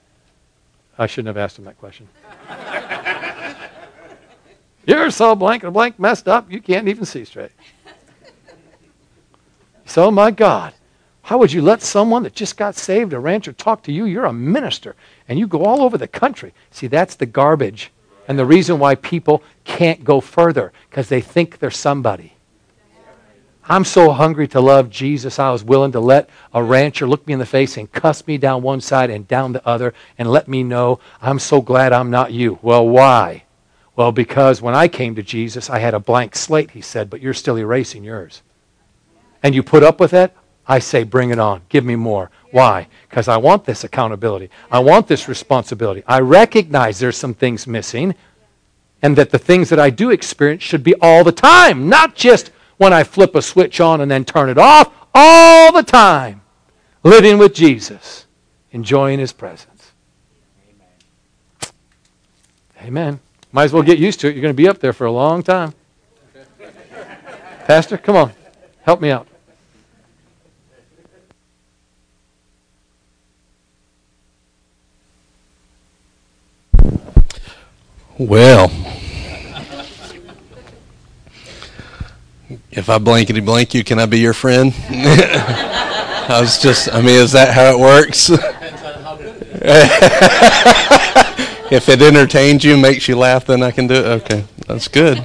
I 0.99 1.07
shouldn't 1.07 1.29
have 1.29 1.39
asked 1.39 1.59
him 1.59 1.65
that 1.65 1.79
question. 1.79 2.07
You're 4.87 5.11
so 5.11 5.35
blank 5.35 5.65
and 5.65 5.73
blank 5.73 5.99
messed 5.99 6.29
up, 6.29 6.53
you 6.53 6.61
can't 6.61 6.89
even 6.89 7.07
see 7.07 7.25
straight. 7.25 7.53
So, 9.87 10.05
oh, 10.05 10.11
my 10.11 10.31
God, 10.31 10.75
how 11.23 11.39
would 11.39 11.53
you 11.53 11.63
let 11.63 11.81
someone 11.81 12.25
that 12.25 12.35
just 12.35 12.59
got 12.59 12.75
saved, 12.75 13.15
a 13.15 13.19
rancher, 13.19 13.55
talk 13.55 13.83
to 13.85 13.93
you? 13.93 14.05
You're 14.05 14.27
a 14.27 14.33
minister, 14.33 14.95
and 15.27 15.39
you 15.39 15.47
go 15.47 15.65
all 15.65 15.81
over 15.81 15.97
the 15.97 16.07
country. 16.07 16.53
See, 16.71 16.87
that's 16.87 17.15
the 17.15 17.25
garbage. 17.25 17.91
And 18.29 18.39
the 18.39 18.45
reason 18.45 18.79
why 18.79 18.95
people 18.95 19.43
can't 19.65 20.05
go 20.05 20.21
further, 20.21 20.71
because 20.91 21.09
they 21.09 21.23
think 21.23 21.61
they're 21.61 21.71
somebody. 21.71 22.34
I'm 23.67 23.85
so 23.85 24.11
hungry 24.13 24.47
to 24.49 24.61
love 24.61 24.91
Jesus, 24.91 25.39
I 25.39 25.51
was 25.51 25.65
willing 25.65 25.93
to 25.93 26.01
let 26.01 26.29
a 26.53 26.63
rancher 26.63 27.07
look 27.07 27.27
me 27.27 27.33
in 27.33 27.39
the 27.39 27.47
face 27.47 27.79
and 27.79 27.91
cuss 27.91 28.27
me 28.27 28.37
down 28.37 28.63
one 28.63 28.83
side 28.83 29.09
and 29.09 29.27
down 29.27 29.53
the 29.53 29.67
other 29.67 29.95
and 30.19 30.31
let 30.31 30.49
me 30.49 30.63
know 30.63 31.01
I'm 31.23 31.39
so 31.39 31.63
glad 31.63 31.93
I'm 31.93 32.11
not 32.11 32.33
you. 32.33 32.59
Well, 32.61 32.87
why? 32.87 33.45
Well, 33.97 34.13
because 34.13 34.61
when 34.61 34.75
I 34.75 34.89
came 34.89 35.15
to 35.15 35.23
Jesus, 35.23 35.71
I 35.71 35.79
had 35.79 35.95
a 35.95 36.01
blank 36.01 36.37
slate, 36.37 36.73
he 36.73 36.83
said, 36.83 37.09
but 37.09 37.23
you're 37.23 37.33
still 37.33 37.59
erasing 37.59 38.05
yours. 38.05 38.43
And 39.43 39.55
you 39.55 39.63
put 39.63 39.83
up 39.83 39.99
with 39.99 40.13
it? 40.13 40.35
I 40.67 40.79
say, 40.79 41.05
bring 41.05 41.31
it 41.31 41.39
on. 41.39 41.63
Give 41.69 41.85
me 41.85 41.97
more. 41.97 42.31
Why? 42.51 42.89
Because 43.09 43.29
I 43.29 43.37
want 43.37 43.65
this 43.65 43.85
accountability. 43.85 44.51
I 44.71 44.79
want 44.81 45.07
this 45.07 45.29
responsibility. 45.29 46.03
I 46.07 46.21
recognize 46.21 46.99
there's 46.99 47.17
some 47.17 47.35
things 47.35 47.67
missing, 47.67 48.15
and 49.03 49.17
that 49.17 49.31
the 49.31 49.39
things 49.39 49.69
that 49.69 49.79
I 49.79 49.91
do 49.91 50.11
experience 50.11 50.63
should 50.63 50.83
be 50.83 50.95
all 51.01 51.25
the 51.25 51.33
time, 51.33 51.89
not 51.89 52.15
just 52.15 52.51
when 52.77 52.93
I 52.93 53.05
flip 53.05 53.35
a 53.35 53.43
switch 53.43 53.81
on 53.81 54.01
and 54.01 54.11
then 54.11 54.25
turn 54.25 54.49
it 54.49 54.59
off 54.59 54.93
all 55.15 55.73
the 55.73 55.83
time. 55.83 56.43
Living 57.03 57.39
with 57.39 57.55
Jesus, 57.55 58.27
enjoying 58.73 59.19
his 59.19 59.33
presence. 59.33 59.93
Amen. 62.81 63.21
Might 63.53 63.65
as 63.65 63.73
well 63.73 63.83
get 63.83 63.99
used 63.99 64.21
to 64.21 64.29
it. 64.29 64.35
You're 64.35 64.43
going 64.43 64.55
to 64.55 64.57
be 64.57 64.69
up 64.69 64.79
there 64.79 64.93
for 64.93 65.07
a 65.07 65.13
long 65.13 65.43
time. 65.43 65.75
Pastor, 67.67 67.97
come 67.97 68.17
on. 68.17 68.33
Help 68.83 69.01
me 69.01 69.11
out. 69.11 69.27
Well, 78.19 78.71
if 82.77 82.91
I 82.91 82.99
blankety 82.99 83.41
blank 83.41 83.73
you, 83.73 83.85
can 83.85 84.01
I 84.01 84.07
be 84.07 84.19
your 84.19 84.35
friend? 84.35 84.75
I 84.91 86.39
was 86.41 86.61
just, 86.61 86.93
I 86.93 87.01
mean, 87.01 87.21
is 87.21 87.31
that 87.33 87.55
how 87.55 87.73
it 87.73 87.79
works? 87.79 88.31
if 91.71 91.89
it 91.89 92.03
entertains 92.03 92.65
you, 92.65 92.77
makes 92.77 93.07
you 93.07 93.17
laugh, 93.17 93.47
then 93.47 93.63
I 93.63 93.71
can 93.71 93.87
do 93.87 93.95
it. 93.95 94.07
Okay, 94.23 94.45
that's 94.67 94.89
good. 94.89 95.25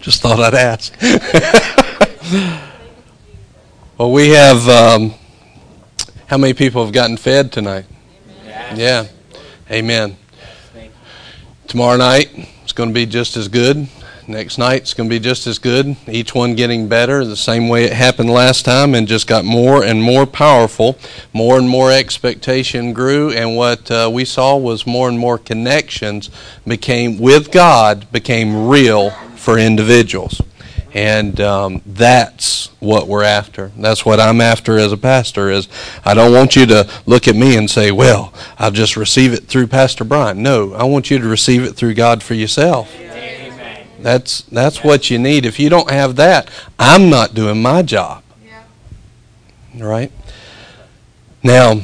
Just 0.00 0.22
thought 0.22 0.38
I'd 0.38 0.54
ask. 0.54 0.94
well, 3.98 4.12
we 4.12 4.28
have, 4.30 4.68
um, 4.68 5.14
how 6.26 6.38
many 6.38 6.54
people 6.54 6.84
have 6.84 6.94
gotten 6.94 7.16
fed 7.16 7.50
tonight? 7.50 7.86
Yeah. 8.74 9.08
Amen. 9.70 10.16
Tomorrow 11.66 11.96
night, 11.96 12.30
it's 12.62 12.72
going 12.72 12.90
to 12.90 12.94
be 12.94 13.06
just 13.06 13.36
as 13.36 13.48
good. 13.48 13.88
Next 14.28 14.56
night, 14.56 14.82
it's 14.82 14.94
going 14.94 15.08
to 15.08 15.14
be 15.14 15.18
just 15.18 15.48
as 15.48 15.58
good. 15.58 15.96
Each 16.06 16.32
one 16.32 16.54
getting 16.54 16.86
better, 16.86 17.24
the 17.24 17.36
same 17.36 17.68
way 17.68 17.84
it 17.84 17.92
happened 17.92 18.30
last 18.30 18.64
time, 18.64 18.94
and 18.94 19.08
just 19.08 19.26
got 19.26 19.44
more 19.44 19.82
and 19.82 20.00
more 20.00 20.26
powerful. 20.26 20.96
More 21.32 21.58
and 21.58 21.68
more 21.68 21.90
expectation 21.90 22.92
grew, 22.92 23.32
and 23.32 23.56
what 23.56 23.90
uh, 23.90 24.08
we 24.12 24.24
saw 24.24 24.56
was 24.56 24.86
more 24.86 25.08
and 25.08 25.18
more 25.18 25.38
connections 25.38 26.30
became 26.64 27.18
with 27.18 27.50
God 27.50 28.10
became 28.12 28.68
real 28.68 29.10
for 29.34 29.58
individuals. 29.58 30.40
And 30.94 31.40
um, 31.40 31.82
that's 31.84 32.66
what 32.78 33.08
we're 33.08 33.24
after. 33.24 33.72
That's 33.76 34.06
what 34.06 34.20
I'm 34.20 34.40
after 34.40 34.78
as 34.78 34.92
a 34.92 34.96
pastor. 34.96 35.50
Is 35.50 35.66
I 36.04 36.14
don't 36.14 36.32
want 36.32 36.54
you 36.54 36.66
to 36.66 36.88
look 37.06 37.26
at 37.26 37.34
me 37.34 37.56
and 37.56 37.68
say, 37.68 37.90
"Well, 37.90 38.32
I'll 38.58 38.70
just 38.70 38.96
receive 38.96 39.32
it 39.32 39.48
through 39.48 39.66
Pastor 39.66 40.04
Brian." 40.04 40.42
No, 40.42 40.74
I 40.74 40.84
want 40.84 41.10
you 41.10 41.18
to 41.18 41.26
receive 41.26 41.64
it 41.64 41.72
through 41.72 41.94
God 41.94 42.22
for 42.22 42.34
yourself. 42.34 42.94
That's 44.02 44.42
that's 44.42 44.82
what 44.82 45.10
you 45.10 45.18
need. 45.18 45.46
If 45.46 45.60
you 45.60 45.68
don't 45.68 45.90
have 45.90 46.16
that, 46.16 46.50
I'm 46.78 47.08
not 47.08 47.34
doing 47.34 47.62
my 47.62 47.82
job. 47.82 48.22
Yeah. 48.44 48.64
Right. 49.78 50.10
Now, 51.42 51.80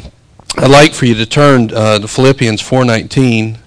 I'd 0.57 0.71
like 0.71 0.95
for 0.95 1.07
you 1.07 1.15
to 1.15 1.27
turn 1.27 1.71
uh, 1.73 2.01
to 2.01 2.09
Philippians 2.09 2.61
4:19. 2.61 3.59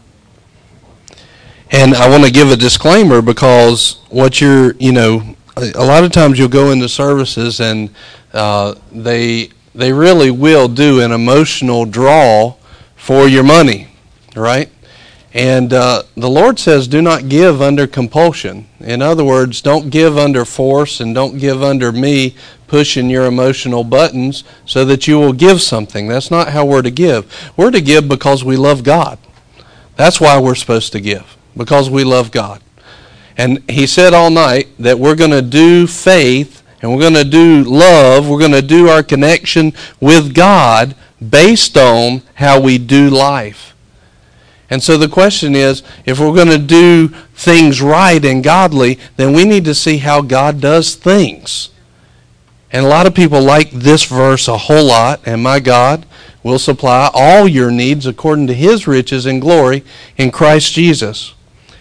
And 1.74 1.96
I 1.96 2.10
want 2.10 2.26
to 2.26 2.32
give 2.32 2.52
a 2.52 2.58
disclaimer 2.58 3.22
because 3.22 4.02
what 4.10 4.42
you're, 4.42 4.74
you 4.74 4.92
know, 4.92 5.36
a 5.56 5.72
a 5.76 5.86
lot 5.86 6.04
of 6.04 6.12
times 6.12 6.38
you'll 6.38 6.50
go 6.50 6.72
into 6.72 6.90
services 6.90 7.62
and 7.62 7.90
uh, 8.34 8.76
they 8.92 9.52
they 9.74 9.94
really 9.94 10.32
will 10.32 10.68
do 10.68 11.00
an 11.00 11.14
emotional 11.14 11.86
draw 11.86 12.56
for 12.98 13.28
your 13.28 13.44
money, 13.44 13.88
right? 14.36 14.70
And 15.34 15.72
uh, 15.72 16.04
the 16.16 16.30
Lord 16.30 16.60
says, 16.60 16.88
do 16.88 17.02
not 17.02 17.30
give 17.30 17.62
under 17.62 17.88
compulsion. 17.88 18.68
In 18.82 19.02
other 19.02 19.24
words, 19.24 19.62
don't 19.62 19.90
give 19.90 20.18
under 20.18 20.44
force 20.44 21.00
and 21.00 21.16
don't 21.16 21.38
give 21.38 21.64
under 21.64 21.92
me 21.92 22.36
pushing 22.68 23.10
your 23.10 23.26
emotional 23.26 23.84
buttons 23.84 24.44
so 24.66 24.84
that 24.86 25.08
you 25.08 25.18
will 25.20 25.34
give 25.34 25.62
something. 25.62 26.08
That's 26.08 26.32
not 26.32 26.50
how 26.50 26.66
we're 26.66 26.82
to 26.82 26.92
give. 26.92 27.52
We're 27.56 27.72
to 27.72 27.82
give 27.82 28.10
because 28.10 28.44
we 28.44 28.58
love 28.58 28.84
God. 28.84 29.20
That's 29.96 30.20
why 30.20 30.40
we're 30.40 30.56
supposed 30.56 30.92
to 30.94 31.00
give, 31.00 31.38
because 31.56 31.90
we 31.90 32.04
love 32.04 32.32
God. 32.32 32.62
And 33.38 33.64
He 33.70 33.88
said 33.88 34.14
all 34.14 34.32
night 34.32 34.70
that 34.80 35.00
we're 35.00 35.16
going 35.16 35.32
to 35.32 35.42
do 35.42 35.88
faith 35.88 36.64
and 36.82 36.92
we're 36.92 37.02
going 37.02 37.14
to 37.14 37.24
do 37.24 37.64
love, 37.64 38.28
we're 38.28 38.40
going 38.40 38.52
to 38.52 38.62
do 38.62 38.90
our 38.90 39.04
connection 39.04 39.74
with 40.00 40.34
God 40.34 40.96
based 41.30 41.78
on 41.78 42.22
how 42.36 42.60
we 42.60 42.78
do 42.78 43.10
life. 43.10 43.76
And 44.72 44.82
so 44.82 44.98
the 44.98 45.10
question 45.10 45.54
is 45.54 45.84
if 46.06 46.20
we're 46.20 46.34
going 46.34 46.48
to 46.48 46.58
do 46.58 47.10
things 47.36 47.82
right 47.82 48.24
and 48.24 48.42
godly, 48.42 48.98
then 49.18 49.34
we 49.34 49.44
need 49.44 49.66
to 49.66 49.76
see 49.76 49.98
how 49.98 50.22
God 50.22 50.62
does 50.62 50.96
things. 50.96 51.70
And 52.72 52.86
a 52.86 52.90
lot 52.90 53.06
of 53.06 53.14
people 53.14 53.42
like 53.42 53.70
this 53.72 54.06
verse 54.06 54.48
a 54.48 54.58
whole 54.58 54.86
lot, 54.86 55.20
and 55.26 55.44
my 55.44 55.60
God 55.60 56.06
will 56.42 56.58
supply 56.58 57.12
all 57.14 57.50
your 57.50 57.70
needs 57.70 58.06
according 58.06 58.48
to 58.48 58.54
his 58.54 58.88
riches 58.88 59.26
and 59.26 59.42
glory 59.42 59.84
in 60.18 60.32
Christ 60.32 60.72
Jesus. 60.72 61.36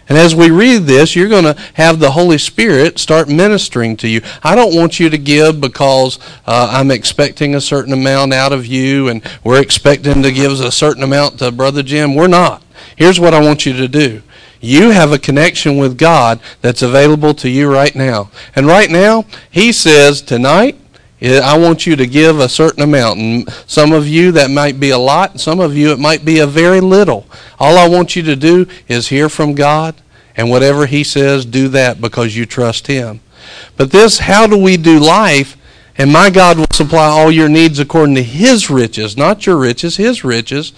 And 0.08 0.18
as 0.18 0.34
we 0.34 0.50
read 0.50 0.82
this, 0.82 1.14
you're 1.14 1.28
going 1.28 1.44
to 1.44 1.56
have 1.74 2.00
the 2.00 2.10
Holy 2.10 2.38
Spirit 2.38 2.98
start 2.98 3.28
ministering 3.28 3.96
to 3.98 4.08
you. 4.08 4.20
I 4.42 4.56
don't 4.56 4.74
want 4.74 4.98
you 4.98 5.08
to 5.08 5.16
give 5.16 5.60
because 5.60 6.18
uh, 6.44 6.68
I'm 6.72 6.90
expecting 6.90 7.54
a 7.54 7.60
certain 7.60 7.92
amount 7.92 8.34
out 8.34 8.52
of 8.52 8.66
you 8.66 9.06
and 9.06 9.22
we're 9.44 9.62
expecting 9.62 10.24
to 10.24 10.32
give 10.32 10.50
a 10.58 10.72
certain 10.72 11.04
amount 11.04 11.38
to 11.38 11.52
Brother 11.52 11.84
Jim. 11.84 12.16
We're 12.16 12.26
not. 12.26 12.64
Here's 13.01 13.18
what 13.18 13.32
I 13.32 13.40
want 13.40 13.64
you 13.64 13.72
to 13.72 13.89
do. 13.89 14.20
You 14.60 14.90
have 14.90 15.10
a 15.10 15.18
connection 15.18 15.78
with 15.78 15.97
God 15.97 16.39
that's 16.60 16.82
available 16.82 17.32
to 17.32 17.48
you 17.48 17.72
right 17.72 17.97
now. 17.97 18.31
And 18.55 18.66
right 18.66 18.90
now, 18.90 19.24
He 19.51 19.72
says, 19.72 20.20
tonight, 20.20 20.77
eh, 21.22 21.40
I 21.43 21.56
want 21.56 21.86
you 21.86 21.97
to 21.97 22.06
give 22.06 22.39
a 22.39 22.48
certain 22.51 22.82
amount. 22.82 23.18
And 23.18 23.51
some 23.66 23.93
of 23.93 24.06
you, 24.06 24.32
that 24.32 24.51
might 24.51 24.78
be 24.78 24.90
a 24.90 24.98
lot. 24.98 25.40
Some 25.40 25.60
of 25.60 25.74
you, 25.74 25.93
it 25.93 25.98
might 25.98 26.27
be 26.27 26.40
a 26.40 26.47
very 26.47 26.82
little. 26.82 27.27
All 27.59 27.78
I 27.78 27.89
want 27.89 28.16
you 28.16 28.22
to 28.24 28.36
do 28.36 28.66
is 28.86 29.09
hear 29.09 29.31
from 29.31 29.55
God, 29.55 29.94
and 30.36 30.51
whatever 30.51 30.85
He 30.85 31.02
says, 31.02 31.47
do 31.47 31.68
that 31.68 32.02
because 32.02 32.36
you 32.36 32.44
trust 32.44 32.86
Him. 32.86 33.20
But 33.78 33.93
this, 33.93 34.18
how 34.18 34.47
do 34.47 34.59
we 34.59 34.77
do 34.77 34.98
life? 34.98 35.56
And 35.97 36.12
my 36.12 36.28
God 36.28 36.59
will 36.59 36.66
supply 36.70 37.06
all 37.06 37.31
your 37.31 37.48
needs 37.48 37.78
according 37.78 38.16
to 38.16 38.22
His 38.22 38.68
riches, 38.68 39.16
not 39.16 39.47
your 39.47 39.56
riches, 39.56 39.97
His 39.97 40.22
riches, 40.22 40.74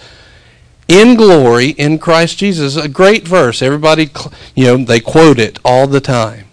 in 0.87 1.15
glory 1.15 1.69
in 1.69 1.99
Christ 1.99 2.37
Jesus. 2.37 2.75
A 2.75 2.89
great 2.89 3.27
verse. 3.27 3.61
Everybody, 3.61 4.09
you 4.55 4.65
know, 4.65 4.77
they 4.77 4.99
quote 4.99 5.39
it 5.39 5.59
all 5.63 5.87
the 5.87 6.01
time. 6.01 6.45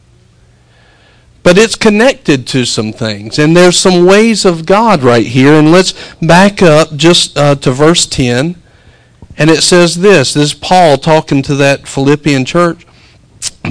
But 1.43 1.57
it's 1.57 1.75
connected 1.75 2.47
to 2.49 2.65
some 2.65 2.93
things. 2.93 3.39
And 3.39 3.57
there's 3.57 3.79
some 3.79 4.05
ways 4.05 4.45
of 4.45 4.67
God 4.67 5.03
right 5.03 5.27
here. 5.27 5.55
And 5.55 5.73
let's 5.73 5.95
back 6.17 6.63
up 6.63 6.95
just 6.97 7.37
uh, 7.37 7.55
to 7.57 7.71
verse 7.71 8.07
10. 8.07 8.61
And 9.39 9.49
it 9.49 9.63
says 9.63 9.97
this 9.97 10.35
this 10.35 10.53
is 10.53 10.55
Paul 10.55 10.99
talking 10.99 11.43
to 11.43 11.55
that 11.57 11.89
Philippian 11.89 12.45
church. 12.45 12.87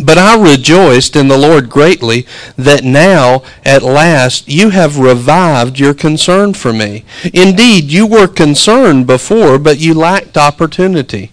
But 0.03 0.17
I 0.17 0.39
rejoiced 0.39 1.15
in 1.15 1.27
the 1.27 1.37
Lord 1.37 1.69
greatly 1.69 2.25
that 2.57 2.83
now, 2.83 3.43
at 3.65 3.83
last, 3.83 4.47
you 4.47 4.69
have 4.69 4.97
revived 4.97 5.79
your 5.79 5.93
concern 5.93 6.53
for 6.53 6.71
me. 6.71 7.05
Indeed, 7.33 7.85
you 7.85 8.05
were 8.05 8.27
concerned 8.27 9.07
before, 9.07 9.57
but 9.57 9.79
you 9.79 9.93
lacked 9.93 10.37
opportunity. 10.37 11.31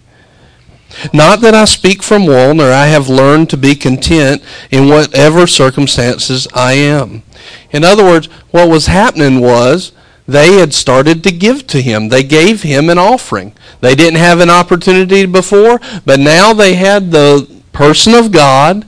Not 1.13 1.41
that 1.41 1.55
I 1.55 1.67
speak 1.67 2.03
from 2.03 2.27
want, 2.27 2.61
or 2.61 2.73
I 2.73 2.87
have 2.87 3.09
learned 3.09 3.51
to 3.51 3.57
be 3.57 3.75
content 3.75 4.43
in 4.71 4.89
whatever 4.89 5.47
circumstances 5.47 6.49
I 6.55 6.73
am. 6.75 7.23
In 7.71 7.85
other 7.85 8.05
words, 8.05 8.27
what 8.51 8.69
was 8.69 8.87
happening 8.87 9.41
was 9.41 9.93
they 10.27 10.55
had 10.55 10.75
started 10.75 11.23
to 11.25 11.31
give 11.31 11.67
to 11.69 11.81
him. 11.81 12.09
They 12.09 12.23
gave 12.23 12.63
him 12.63 12.89
an 12.89 12.99
offering. 12.99 13.53
They 13.81 13.95
didn't 13.95 14.19
have 14.19 14.41
an 14.41 14.51
opportunity 14.51 15.27
before, 15.27 15.81
but 16.05 16.19
now 16.19 16.53
they 16.53 16.75
had 16.75 17.11
the 17.11 17.56
person 17.77 18.15
of 18.15 18.33
God 18.33 18.87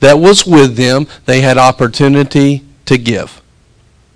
that 0.00 0.18
was 0.18 0.46
with 0.46 0.76
them. 0.76 1.06
They 1.26 1.42
had 1.42 1.58
opportunity 1.58 2.64
to 2.86 2.96
give. 2.96 3.42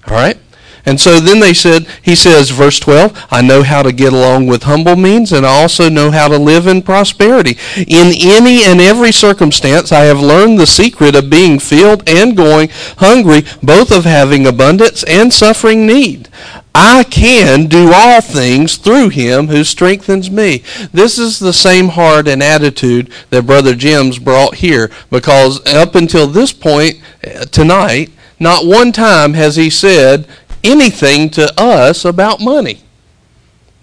All 0.06 0.14
right? 0.14 0.38
And 0.86 1.00
so 1.00 1.18
then 1.18 1.40
they 1.40 1.54
said, 1.54 1.86
he 2.02 2.14
says, 2.14 2.50
verse 2.50 2.78
12, 2.78 3.26
I 3.30 3.40
know 3.40 3.62
how 3.62 3.82
to 3.82 3.92
get 3.92 4.12
along 4.12 4.46
with 4.46 4.64
humble 4.64 4.96
means, 4.96 5.32
and 5.32 5.46
I 5.46 5.62
also 5.62 5.88
know 5.88 6.10
how 6.10 6.28
to 6.28 6.36
live 6.36 6.66
in 6.66 6.82
prosperity. 6.82 7.56
In 7.76 8.12
any 8.20 8.64
and 8.64 8.80
every 8.80 9.12
circumstance, 9.12 9.92
I 9.92 10.00
have 10.00 10.20
learned 10.20 10.58
the 10.58 10.66
secret 10.66 11.14
of 11.14 11.30
being 11.30 11.58
filled 11.58 12.06
and 12.08 12.36
going 12.36 12.68
hungry, 12.98 13.44
both 13.62 13.90
of 13.90 14.04
having 14.04 14.46
abundance 14.46 15.02
and 15.04 15.32
suffering 15.32 15.86
need. 15.86 16.28
I 16.74 17.04
can 17.04 17.66
do 17.66 17.92
all 17.94 18.20
things 18.20 18.76
through 18.76 19.10
him 19.10 19.46
who 19.46 19.62
strengthens 19.62 20.28
me. 20.30 20.64
This 20.92 21.18
is 21.18 21.38
the 21.38 21.52
same 21.52 21.90
heart 21.90 22.26
and 22.26 22.42
attitude 22.42 23.12
that 23.30 23.46
Brother 23.46 23.76
Jim's 23.76 24.18
brought 24.18 24.56
here 24.56 24.90
because 25.08 25.64
up 25.66 25.94
until 25.94 26.26
this 26.26 26.52
point 26.52 27.00
uh, 27.24 27.44
tonight, 27.44 28.10
not 28.40 28.66
one 28.66 28.90
time 28.90 29.34
has 29.34 29.54
he 29.54 29.70
said 29.70 30.26
anything 30.64 31.30
to 31.30 31.52
us 31.60 32.04
about 32.04 32.40
money. 32.40 32.80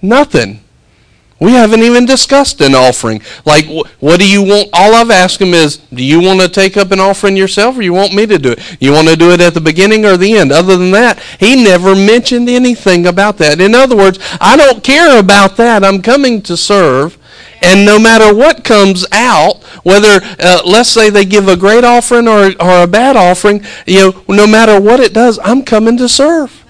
Nothing. 0.02 0.62
We 1.42 1.54
haven't 1.54 1.82
even 1.82 2.06
discussed 2.06 2.62
an 2.62 2.76
offering. 2.76 3.20
Like, 3.46 3.66
wh- 3.66 3.90
what 4.02 4.20
do 4.20 4.30
you 4.30 4.44
want? 4.44 4.70
All 4.74 4.94
I've 4.94 5.10
asked 5.10 5.42
him 5.42 5.56
is, 5.56 5.78
do 5.78 6.04
you 6.04 6.22
want 6.22 6.40
to 6.40 6.48
take 6.48 6.78
up 6.78 6.92
an 6.92 7.00
offering 7.00 7.36
yourself 7.36 7.76
or 7.78 7.82
you 7.82 7.94
want 7.94 8.14
me 8.14 8.28
to 8.28 8.38
do 8.38 8.52
it? 8.52 8.78
You 8.80 8.92
want 8.92 9.08
to 9.08 9.16
do 9.16 9.32
it 9.32 9.42
at 9.42 9.56
the 9.56 9.62
beginning 9.62 10.06
or 10.06 10.18
the 10.18 10.38
end? 10.38 10.52
Other 10.52 10.78
than 10.78 10.92
that, 10.92 11.20
he 11.40 11.64
never 11.64 11.96
mentioned 11.96 12.48
anything 12.48 13.08
about 13.08 13.40
that. 13.40 13.60
In 13.60 13.74
other 13.74 13.98
words, 13.98 14.20
I 14.40 14.56
don't 14.56 14.84
care 14.84 15.20
about 15.20 15.58
that. 15.58 15.84
I'm 15.84 16.04
coming 16.04 16.44
to 16.44 16.56
serve. 16.56 17.18
And 17.64 17.86
no 17.88 17.98
matter 17.98 18.36
what 18.36 18.64
comes 18.64 19.08
out, 19.12 19.64
whether, 19.84 20.20
uh, 20.40 20.62
let's 20.64 20.90
say 20.90 21.10
they 21.10 21.26
give 21.26 21.48
a 21.48 21.58
great 21.58 21.84
offering 21.84 22.28
or, 22.28 22.52
or 22.60 22.84
a 22.84 22.88
bad 22.88 23.16
offering, 23.16 23.66
you 23.88 24.12
know, 24.12 24.24
no 24.30 24.46
matter 24.46 24.80
what 24.80 25.00
it 25.00 25.12
does, 25.12 25.40
I'm 25.44 25.64
coming 25.64 25.98
to 25.98 26.08
serve 26.08 26.61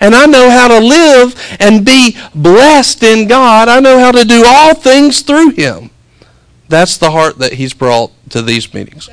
and 0.00 0.14
I 0.14 0.26
know 0.26 0.50
how 0.50 0.68
to 0.68 0.78
live 0.78 1.56
and 1.60 1.84
be 1.84 2.16
blessed 2.34 3.02
in 3.02 3.28
God. 3.28 3.68
I 3.68 3.80
know 3.80 3.98
how 3.98 4.12
to 4.12 4.24
do 4.24 4.44
all 4.46 4.74
things 4.74 5.22
through 5.22 5.50
Him. 5.50 5.90
That's 6.68 6.96
the 6.96 7.10
heart 7.10 7.38
that 7.38 7.54
He's 7.54 7.74
brought 7.74 8.12
to 8.30 8.42
these 8.42 8.72
meetings. 8.72 9.08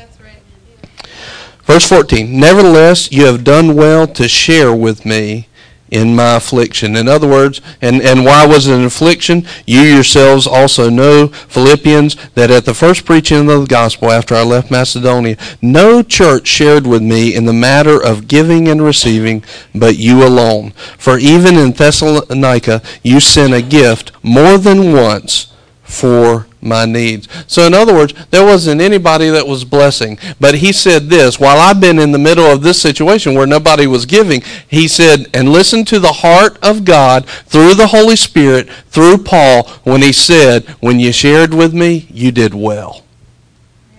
Verse 1.64 1.88
14 1.90 2.40
Nevertheless, 2.40 3.12
you 3.12 3.26
have 3.26 3.44
done 3.44 3.76
well 3.76 4.08
to 4.08 4.28
share 4.28 4.74
with 4.74 5.06
me 5.06 5.48
in 5.92 6.16
my 6.16 6.36
affliction. 6.36 6.96
In 6.96 7.08
other 7.08 7.28
words, 7.28 7.62
and, 7.82 8.02
and 8.02 8.26
why 8.26 8.46
was 8.46 8.68
it 8.68 8.76
an 8.76 8.86
affliction? 8.86 9.46
You 9.66 9.82
yourselves 9.82 10.48
also 10.48 10.90
know, 10.90 11.28
Philippians, 11.28 12.16
that 12.34 12.52
at 12.52 12.66
the 12.66 12.74
first 12.74 13.06
preaching 13.06 13.50
of 13.50 13.62
the 13.62 13.68
gospel 13.68 14.12
after 14.12 14.36
I 14.36 14.44
left 14.44 14.72
Macedonia, 14.72 15.38
no 15.62 16.02
church 16.02 16.48
shared 16.48 16.88
with 16.88 17.02
me 17.02 17.36
in 17.36 17.46
the 17.46 17.54
matter 17.54 18.02
of 18.02 18.28
giving 18.28 18.68
and 18.68 18.82
receiving, 18.82 19.44
but 19.74 19.98
you 19.98 20.26
alone. 20.26 20.72
For 20.98 21.18
even 21.18 21.56
in 21.56 21.72
Thessalonica, 21.72 22.82
you 23.04 23.20
sent 23.20 23.54
a 23.54 23.62
gift 23.62 24.12
more 24.24 24.58
than 24.58 24.94
once 24.94 25.48
for 25.86 26.48
my 26.62 26.84
needs. 26.84 27.28
So, 27.48 27.66
in 27.66 27.74
other 27.74 27.94
words, 27.94 28.14
there 28.32 28.44
wasn't 28.44 28.82
anybody 28.82 29.30
that 29.30 29.48
was 29.48 29.64
blessing. 29.64 30.18
But 30.40 30.56
he 30.56 30.74
said 30.74 31.10
this 31.10 31.40
while 31.40 31.60
I've 31.60 31.80
been 31.80 32.00
in 32.00 32.12
the 32.12 32.18
middle 32.18 32.46
of 32.46 32.62
this 32.62 32.82
situation 32.82 33.36
where 33.36 33.48
nobody 33.48 33.88
was 33.88 34.06
giving, 34.06 34.42
he 34.68 34.88
said, 34.88 35.28
and 35.34 35.50
listen 35.50 35.86
to 35.86 36.00
the 36.00 36.12
heart 36.12 36.58
of 36.64 36.84
God 36.84 37.28
through 37.28 37.76
the 37.76 37.88
Holy 37.88 38.16
Spirit, 38.16 38.70
through 38.70 39.20
Paul, 39.20 39.68
when 39.84 40.02
he 40.02 40.12
said, 40.12 40.68
When 40.82 41.00
you 41.00 41.12
shared 41.12 41.54
with 41.54 41.74
me, 41.74 42.08
you 42.10 42.32
did 42.32 42.54
well. 42.54 43.04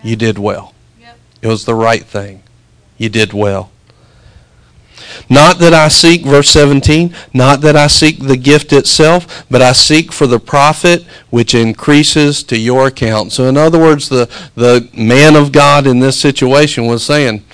You 0.03 0.17
did 0.17 0.39
well. 0.39 0.75
Yep. 1.01 1.19
It 1.43 1.49
was 1.49 1.65
the 1.65 1.75
right 1.75 2.05
thing. 2.05 2.43
You 2.99 3.09
did 3.09 3.33
well. 3.33 3.71
Not 5.29 5.59
that 5.59 5.75
I 5.75 5.89
seek, 5.89 6.23
verse 6.23 6.51
17, 6.51 7.15
not 7.35 7.61
that 7.63 7.77
I 7.77 7.87
seek 7.87 8.19
the 8.19 8.37
gift 8.37 8.73
itself, 8.73 9.45
but 9.51 9.63
I 9.63 9.73
seek 9.73 10.13
for 10.13 10.27
the 10.27 10.41
profit 10.41 11.05
which 11.31 11.55
increases 11.55 12.43
to 12.45 12.59
your 12.59 12.89
account. 12.89 13.33
So, 13.33 13.45
in 13.45 13.57
other 13.57 13.79
words, 13.79 14.09
the, 14.09 14.31
the 14.55 14.89
man 14.95 15.37
of 15.37 15.53
God 15.53 15.87
in 15.87 16.01
this 16.01 16.21
situation 16.21 16.87
was 16.87 17.05
saying, 17.05 17.45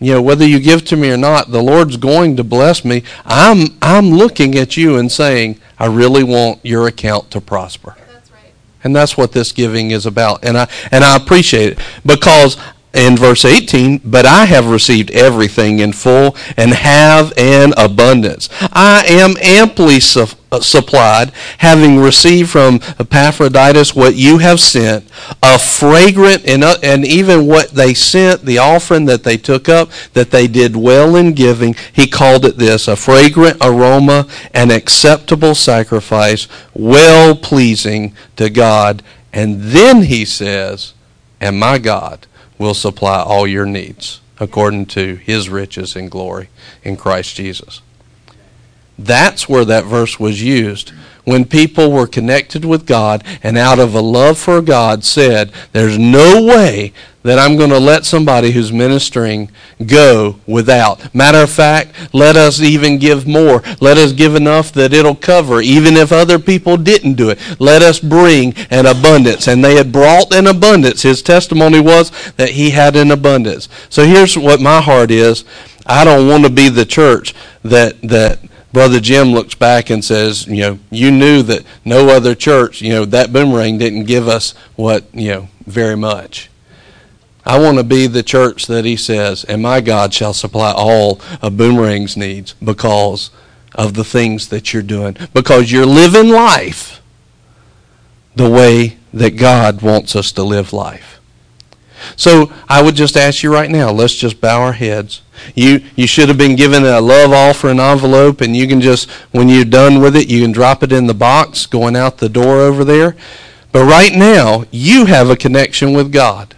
you 0.00 0.14
know, 0.14 0.22
whether 0.22 0.46
you 0.46 0.58
give 0.58 0.84
to 0.86 0.96
me 0.96 1.10
or 1.10 1.18
not, 1.18 1.50
the 1.50 1.62
Lord's 1.62 1.98
going 1.98 2.36
to 2.36 2.44
bless 2.44 2.84
me. 2.84 3.02
I'm, 3.26 3.76
I'm 3.82 4.10
looking 4.10 4.56
at 4.56 4.76
you 4.76 4.96
and 4.96 5.12
saying, 5.12 5.60
I 5.78 5.86
really 5.86 6.24
want 6.24 6.60
your 6.64 6.86
account 6.86 7.30
to 7.32 7.40
prosper. 7.40 7.96
That's 8.10 8.30
right. 8.30 8.52
And 8.82 8.96
that's 8.96 9.18
what 9.18 9.32
this 9.32 9.52
giving 9.52 9.90
is 9.90 10.06
about. 10.06 10.42
And 10.42 10.56
I 10.56 10.68
and 10.90 11.04
I 11.04 11.16
appreciate 11.16 11.74
it 11.74 11.78
because 12.04 12.56
in 12.92 13.16
verse 13.16 13.44
18, 13.44 14.00
but 14.04 14.26
I 14.26 14.46
have 14.46 14.68
received 14.68 15.10
everything 15.12 15.78
in 15.78 15.92
full 15.92 16.36
and 16.56 16.72
have 16.72 17.32
an 17.36 17.72
abundance. 17.76 18.48
I 18.72 19.04
am 19.06 19.36
amply 19.40 20.00
su- 20.00 20.26
uh, 20.50 20.58
supplied, 20.60 21.30
having 21.58 22.00
received 22.00 22.50
from 22.50 22.80
Epaphroditus 22.98 23.94
what 23.94 24.16
you 24.16 24.38
have 24.38 24.58
sent, 24.58 25.08
a 25.40 25.56
fragrant, 25.56 26.44
and, 26.46 26.64
uh, 26.64 26.76
and 26.82 27.04
even 27.06 27.46
what 27.46 27.70
they 27.70 27.94
sent, 27.94 28.44
the 28.44 28.58
offering 28.58 29.04
that 29.04 29.22
they 29.22 29.36
took 29.36 29.68
up, 29.68 29.90
that 30.14 30.32
they 30.32 30.48
did 30.48 30.74
well 30.74 31.14
in 31.14 31.32
giving, 31.32 31.76
he 31.92 32.08
called 32.08 32.44
it 32.44 32.56
this, 32.56 32.88
a 32.88 32.96
fragrant 32.96 33.56
aroma, 33.60 34.26
an 34.52 34.72
acceptable 34.72 35.54
sacrifice, 35.54 36.48
well 36.74 37.36
pleasing 37.36 38.12
to 38.34 38.50
God. 38.50 39.04
And 39.32 39.60
then 39.62 40.02
he 40.02 40.24
says, 40.24 40.94
and 41.40 41.60
my 41.60 41.78
God 41.78 42.26
will 42.60 42.74
supply 42.74 43.22
all 43.22 43.46
your 43.46 43.64
needs 43.64 44.20
according 44.38 44.84
to 44.84 45.16
his 45.16 45.48
riches 45.48 45.96
and 45.96 46.10
glory 46.10 46.50
in 46.82 46.94
Christ 46.94 47.34
Jesus. 47.34 47.80
That's 48.98 49.48
where 49.48 49.64
that 49.64 49.86
verse 49.86 50.20
was 50.20 50.42
used. 50.42 50.90
When 51.24 51.46
people 51.46 51.90
were 51.90 52.06
connected 52.06 52.66
with 52.66 52.86
God 52.86 53.24
and 53.42 53.56
out 53.56 53.78
of 53.78 53.94
a 53.94 54.02
love 54.02 54.36
for 54.36 54.60
God 54.60 55.04
said, 55.04 55.52
There's 55.72 55.98
no 55.98 56.44
way 56.44 56.92
that 57.22 57.38
I'm 57.38 57.56
going 57.56 57.70
to 57.70 57.78
let 57.78 58.04
somebody 58.04 58.50
who's 58.50 58.72
ministering 58.72 59.50
go 59.84 60.40
without. 60.46 61.14
Matter 61.14 61.38
of 61.38 61.50
fact, 61.50 62.14
let 62.14 62.36
us 62.36 62.60
even 62.60 62.98
give 62.98 63.26
more. 63.26 63.62
Let 63.80 63.98
us 63.98 64.12
give 64.12 64.34
enough 64.34 64.72
that 64.72 64.92
it'll 64.92 65.14
cover, 65.14 65.60
even 65.60 65.96
if 65.96 66.12
other 66.12 66.38
people 66.38 66.76
didn't 66.76 67.14
do 67.14 67.30
it. 67.30 67.38
Let 67.60 67.82
us 67.82 68.00
bring 68.00 68.54
an 68.70 68.86
abundance. 68.86 69.48
And 69.48 69.64
they 69.64 69.76
had 69.76 69.92
brought 69.92 70.34
an 70.34 70.46
abundance. 70.46 71.02
His 71.02 71.22
testimony 71.22 71.80
was 71.80 72.10
that 72.32 72.50
he 72.50 72.70
had 72.70 72.96
an 72.96 73.10
abundance. 73.10 73.68
So 73.88 74.04
here's 74.04 74.36
what 74.38 74.60
my 74.60 74.80
heart 74.80 75.10
is. 75.10 75.44
I 75.86 76.04
don't 76.04 76.28
want 76.28 76.44
to 76.44 76.50
be 76.50 76.68
the 76.68 76.86
church 76.86 77.34
that 77.62 78.00
that 78.02 78.38
Brother 78.72 79.00
Jim 79.00 79.32
looks 79.32 79.54
back 79.54 79.90
and 79.90 80.04
says, 80.04 80.46
you 80.46 80.60
know, 80.60 80.78
you 80.90 81.10
knew 81.10 81.42
that 81.42 81.64
no 81.84 82.08
other 82.08 82.34
church, 82.36 82.80
you 82.80 82.90
know, 82.90 83.04
that 83.06 83.32
boomerang 83.32 83.78
didn't 83.78 84.04
give 84.04 84.28
us 84.28 84.54
what, 84.76 85.04
you 85.12 85.28
know, 85.28 85.48
very 85.66 85.96
much. 85.96 86.49
I 87.44 87.58
want 87.58 87.78
to 87.78 87.84
be 87.84 88.06
the 88.06 88.22
church 88.22 88.66
that 88.66 88.84
he 88.84 88.96
says, 88.96 89.44
and 89.44 89.62
my 89.62 89.80
God 89.80 90.12
shall 90.12 90.34
supply 90.34 90.72
all 90.72 91.20
of 91.40 91.54
Boomerang's 91.54 92.16
needs 92.16 92.54
because 92.62 93.30
of 93.74 93.94
the 93.94 94.04
things 94.04 94.48
that 94.48 94.72
you're 94.72 94.82
doing. 94.82 95.16
Because 95.32 95.72
you're 95.72 95.86
living 95.86 96.28
life 96.28 97.00
the 98.36 98.48
way 98.48 98.98
that 99.12 99.36
God 99.36 99.82
wants 99.82 100.14
us 100.14 100.32
to 100.32 100.42
live 100.42 100.72
life. 100.72 101.20
So 102.16 102.52
I 102.68 102.82
would 102.82 102.94
just 102.94 103.16
ask 103.16 103.42
you 103.42 103.52
right 103.52 103.70
now, 103.70 103.90
let's 103.90 104.14
just 104.14 104.40
bow 104.40 104.62
our 104.62 104.72
heads. 104.72 105.22
You 105.54 105.82
you 105.96 106.06
should 106.06 106.28
have 106.28 106.38
been 106.38 106.56
given 106.56 106.84
a 106.84 107.00
love 107.00 107.32
offering 107.32 107.80
envelope 107.80 108.40
and 108.40 108.56
you 108.56 108.66
can 108.66 108.80
just 108.80 109.10
when 109.32 109.48
you're 109.48 109.64
done 109.64 110.00
with 110.00 110.16
it, 110.16 110.28
you 110.28 110.42
can 110.42 110.52
drop 110.52 110.82
it 110.82 110.92
in 110.92 111.06
the 111.06 111.14
box 111.14 111.66
going 111.66 111.96
out 111.96 112.18
the 112.18 112.28
door 112.28 112.60
over 112.60 112.84
there. 112.84 113.16
But 113.72 113.84
right 113.84 114.12
now, 114.12 114.64
you 114.70 115.06
have 115.06 115.30
a 115.30 115.36
connection 115.36 115.92
with 115.92 116.12
God. 116.12 116.56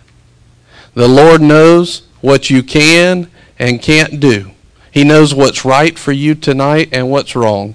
The 0.94 1.08
Lord 1.08 1.40
knows 1.40 2.02
what 2.20 2.50
you 2.50 2.62
can 2.62 3.30
and 3.58 3.80
can't 3.80 4.20
do. 4.20 4.50
He 4.90 5.04
knows 5.04 5.34
what's 5.34 5.64
right 5.64 5.98
for 5.98 6.12
you 6.12 6.34
tonight 6.34 6.90
and 6.92 7.10
what's 7.10 7.34
wrong. 7.34 7.74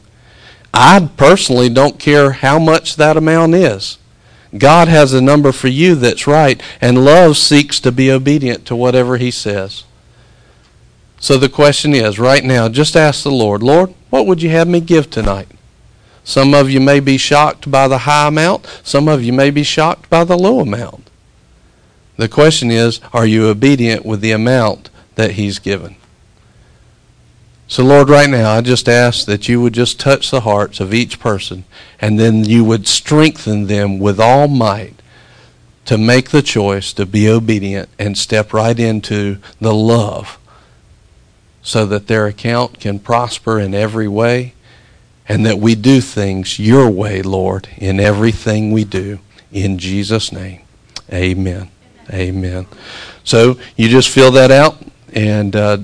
I 0.73 1.10
personally 1.18 1.69
don't 1.69 1.99
care 1.99 2.31
how 2.31 2.60
much 2.60 2.95
that 2.95 3.18
amount 3.18 3.56
is. 3.56 3.98
God 4.56 4.88
has 4.88 5.14
a 5.14 5.22
number 5.22 5.52
for 5.52 5.68
you 5.68 5.95
that's 5.95 6.27
right, 6.27 6.61
and 6.80 7.03
love 7.03 7.38
seeks 7.38 7.80
to 7.81 7.91
be 7.91 8.11
obedient 8.11 8.65
to 8.68 8.76
whatever 8.76 9.18
He 9.18 9.31
says. 9.31 9.84
So 11.19 11.38
the 11.38 11.49
question 11.49 11.95
is 11.95 12.19
right 12.19 12.44
now, 12.44 12.69
just 12.69 12.95
ask 12.95 13.23
the 13.23 13.31
Lord, 13.31 13.64
Lord, 13.64 13.94
what 14.11 14.27
would 14.27 14.41
you 14.41 14.52
have 14.52 14.68
me 14.68 14.80
give 14.80 15.10
tonight? 15.10 15.48
Some 16.23 16.53
of 16.53 16.69
you 16.69 16.80
may 16.80 16.99
be 16.99 17.18
shocked 17.18 17.72
by 17.72 17.88
the 17.88 17.99
high 17.99 18.27
amount, 18.27 18.68
some 18.84 19.07
of 19.07 19.23
you 19.23 19.34
may 19.34 19.49
be 19.49 19.64
shocked 19.64 20.10
by 20.10 20.23
the 20.23 20.38
low 20.38 20.60
amount. 20.60 21.10
The 22.18 22.27
question 22.27 22.72
is, 22.72 22.99
are 23.14 23.26
you 23.26 23.48
obedient 23.48 24.06
with 24.06 24.22
the 24.22 24.31
amount 24.31 24.89
that 25.15 25.31
He's 25.31 25.60
given? 25.60 25.95
So, 27.68 27.84
Lord, 27.84 28.10
right 28.10 28.30
now, 28.30 28.52
I 28.52 28.61
just 28.61 28.88
ask 28.88 29.26
that 29.26 29.49
you 29.49 29.61
would 29.61 29.73
just 29.73 29.99
touch 29.99 30.31
the 30.31 30.41
hearts 30.41 30.80
of 30.80 30.94
each 30.94 31.19
person, 31.19 31.65
and 31.99 32.19
then 32.19 32.45
you 32.45 32.64
would 32.64 32.88
strengthen 32.88 33.68
them 33.68 33.99
with 33.99 34.19
all 34.19 34.48
might 34.48 35.02
to 35.85 35.98
make 35.98 36.30
the 36.30 36.41
choice 36.41 36.91
to 36.94 37.06
be 37.06 37.30
obedient 37.30 37.89
and 37.99 38.18
step 38.18 38.53
right 38.53 38.77
into 38.80 39.38
the 39.60 39.73
love 39.73 40.38
so 41.61 41.85
that 41.85 42.07
their 42.07 42.26
account 42.27 42.80
can 42.80 42.99
prosper 42.99 43.60
in 43.60 43.73
every 43.73 44.07
way 44.07 44.53
and 45.27 45.45
that 45.45 45.60
we 45.60 45.76
do 45.76 45.99
things 45.99 46.57
your 46.60 46.89
way, 46.89 47.22
Lord, 47.22 47.68
in 47.77 47.99
everything 47.99 48.72
we 48.72 48.85
do. 48.85 49.19
In 49.52 49.77
Jesus' 49.77 50.31
name, 50.31 50.61
amen. 51.11 51.69
Amen. 52.11 52.65
So 53.23 53.59
you 53.75 53.89
just 53.89 54.09
fill 54.09 54.31
that 54.31 54.51
out 54.51 54.77
and 55.13 55.55
uh, 55.55 55.77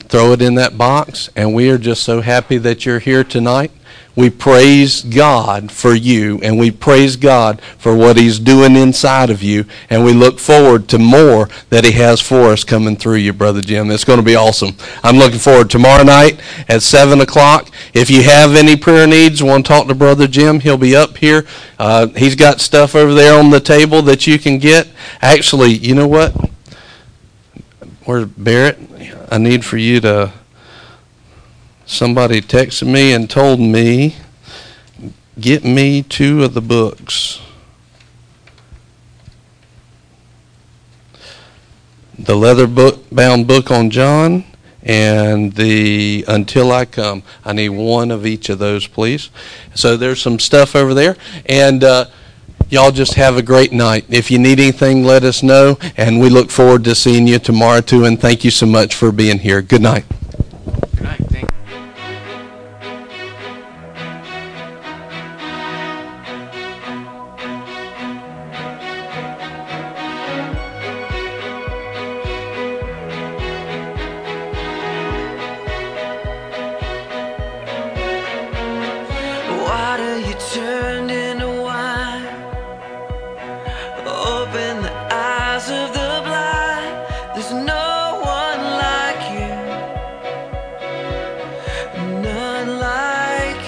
throw 0.00 0.32
it 0.32 0.42
in 0.42 0.54
that 0.56 0.76
box. 0.76 1.30
And 1.36 1.54
we 1.54 1.70
are 1.70 1.78
just 1.78 2.02
so 2.02 2.20
happy 2.20 2.58
that 2.58 2.84
you're 2.84 2.98
here 2.98 3.24
tonight. 3.24 3.70
We 4.18 4.28
praise 4.28 5.02
God 5.02 5.70
for 5.70 5.94
you, 5.94 6.40
and 6.42 6.58
we 6.58 6.72
praise 6.72 7.14
God 7.14 7.62
for 7.78 7.94
what 7.94 8.16
He's 8.16 8.40
doing 8.40 8.74
inside 8.74 9.30
of 9.30 9.44
you, 9.44 9.64
and 9.88 10.04
we 10.04 10.12
look 10.12 10.40
forward 10.40 10.88
to 10.88 10.98
more 10.98 11.48
that 11.70 11.84
He 11.84 11.92
has 11.92 12.20
for 12.20 12.50
us 12.50 12.64
coming 12.64 12.96
through 12.96 13.18
you, 13.18 13.32
Brother 13.32 13.60
Jim. 13.60 13.92
It's 13.92 14.02
going 14.02 14.18
to 14.18 14.24
be 14.24 14.34
awesome. 14.34 14.74
I'm 15.04 15.18
looking 15.18 15.38
forward 15.38 15.70
tomorrow 15.70 16.02
night 16.02 16.40
at 16.66 16.82
7 16.82 17.20
o'clock. 17.20 17.70
If 17.94 18.10
you 18.10 18.24
have 18.24 18.56
any 18.56 18.74
prayer 18.74 19.06
needs, 19.06 19.40
want 19.40 19.64
to 19.64 19.72
talk 19.72 19.86
to 19.86 19.94
Brother 19.94 20.26
Jim, 20.26 20.58
he'll 20.58 20.76
be 20.76 20.96
up 20.96 21.16
here. 21.18 21.46
Uh, 21.78 22.08
he's 22.08 22.34
got 22.34 22.60
stuff 22.60 22.96
over 22.96 23.14
there 23.14 23.38
on 23.38 23.50
the 23.50 23.60
table 23.60 24.02
that 24.02 24.26
you 24.26 24.36
can 24.36 24.58
get. 24.58 24.88
Actually, 25.22 25.74
you 25.74 25.94
know 25.94 26.08
what? 26.08 26.34
Where's 28.04 28.26
Barrett? 28.26 28.80
I 29.30 29.38
need 29.38 29.64
for 29.64 29.76
you 29.76 30.00
to. 30.00 30.32
Somebody 31.88 32.42
texted 32.42 32.86
me 32.86 33.14
and 33.14 33.30
told 33.30 33.58
me, 33.58 34.16
get 35.40 35.64
me 35.64 36.02
two 36.02 36.44
of 36.44 36.52
the 36.52 36.60
books. 36.60 37.40
The 42.18 42.36
leather 42.36 42.66
book, 42.66 43.08
bound 43.10 43.46
book 43.46 43.70
on 43.70 43.88
John 43.88 44.44
and 44.82 45.54
the 45.54 46.26
Until 46.28 46.72
I 46.72 46.84
Come. 46.84 47.22
I 47.42 47.54
need 47.54 47.70
one 47.70 48.10
of 48.10 48.26
each 48.26 48.50
of 48.50 48.58
those, 48.58 48.86
please. 48.86 49.30
So 49.74 49.96
there's 49.96 50.20
some 50.20 50.38
stuff 50.38 50.76
over 50.76 50.92
there. 50.92 51.16
And 51.46 51.82
uh, 51.82 52.04
y'all 52.68 52.90
just 52.90 53.14
have 53.14 53.38
a 53.38 53.42
great 53.42 53.72
night. 53.72 54.04
If 54.10 54.30
you 54.30 54.38
need 54.38 54.60
anything, 54.60 55.04
let 55.04 55.24
us 55.24 55.42
know. 55.42 55.78
And 55.96 56.20
we 56.20 56.28
look 56.28 56.50
forward 56.50 56.84
to 56.84 56.94
seeing 56.94 57.26
you 57.26 57.38
tomorrow, 57.38 57.80
too. 57.80 58.04
And 58.04 58.20
thank 58.20 58.44
you 58.44 58.50
so 58.50 58.66
much 58.66 58.94
for 58.94 59.10
being 59.10 59.38
here. 59.38 59.62
Good 59.62 59.80
night. 59.82 60.04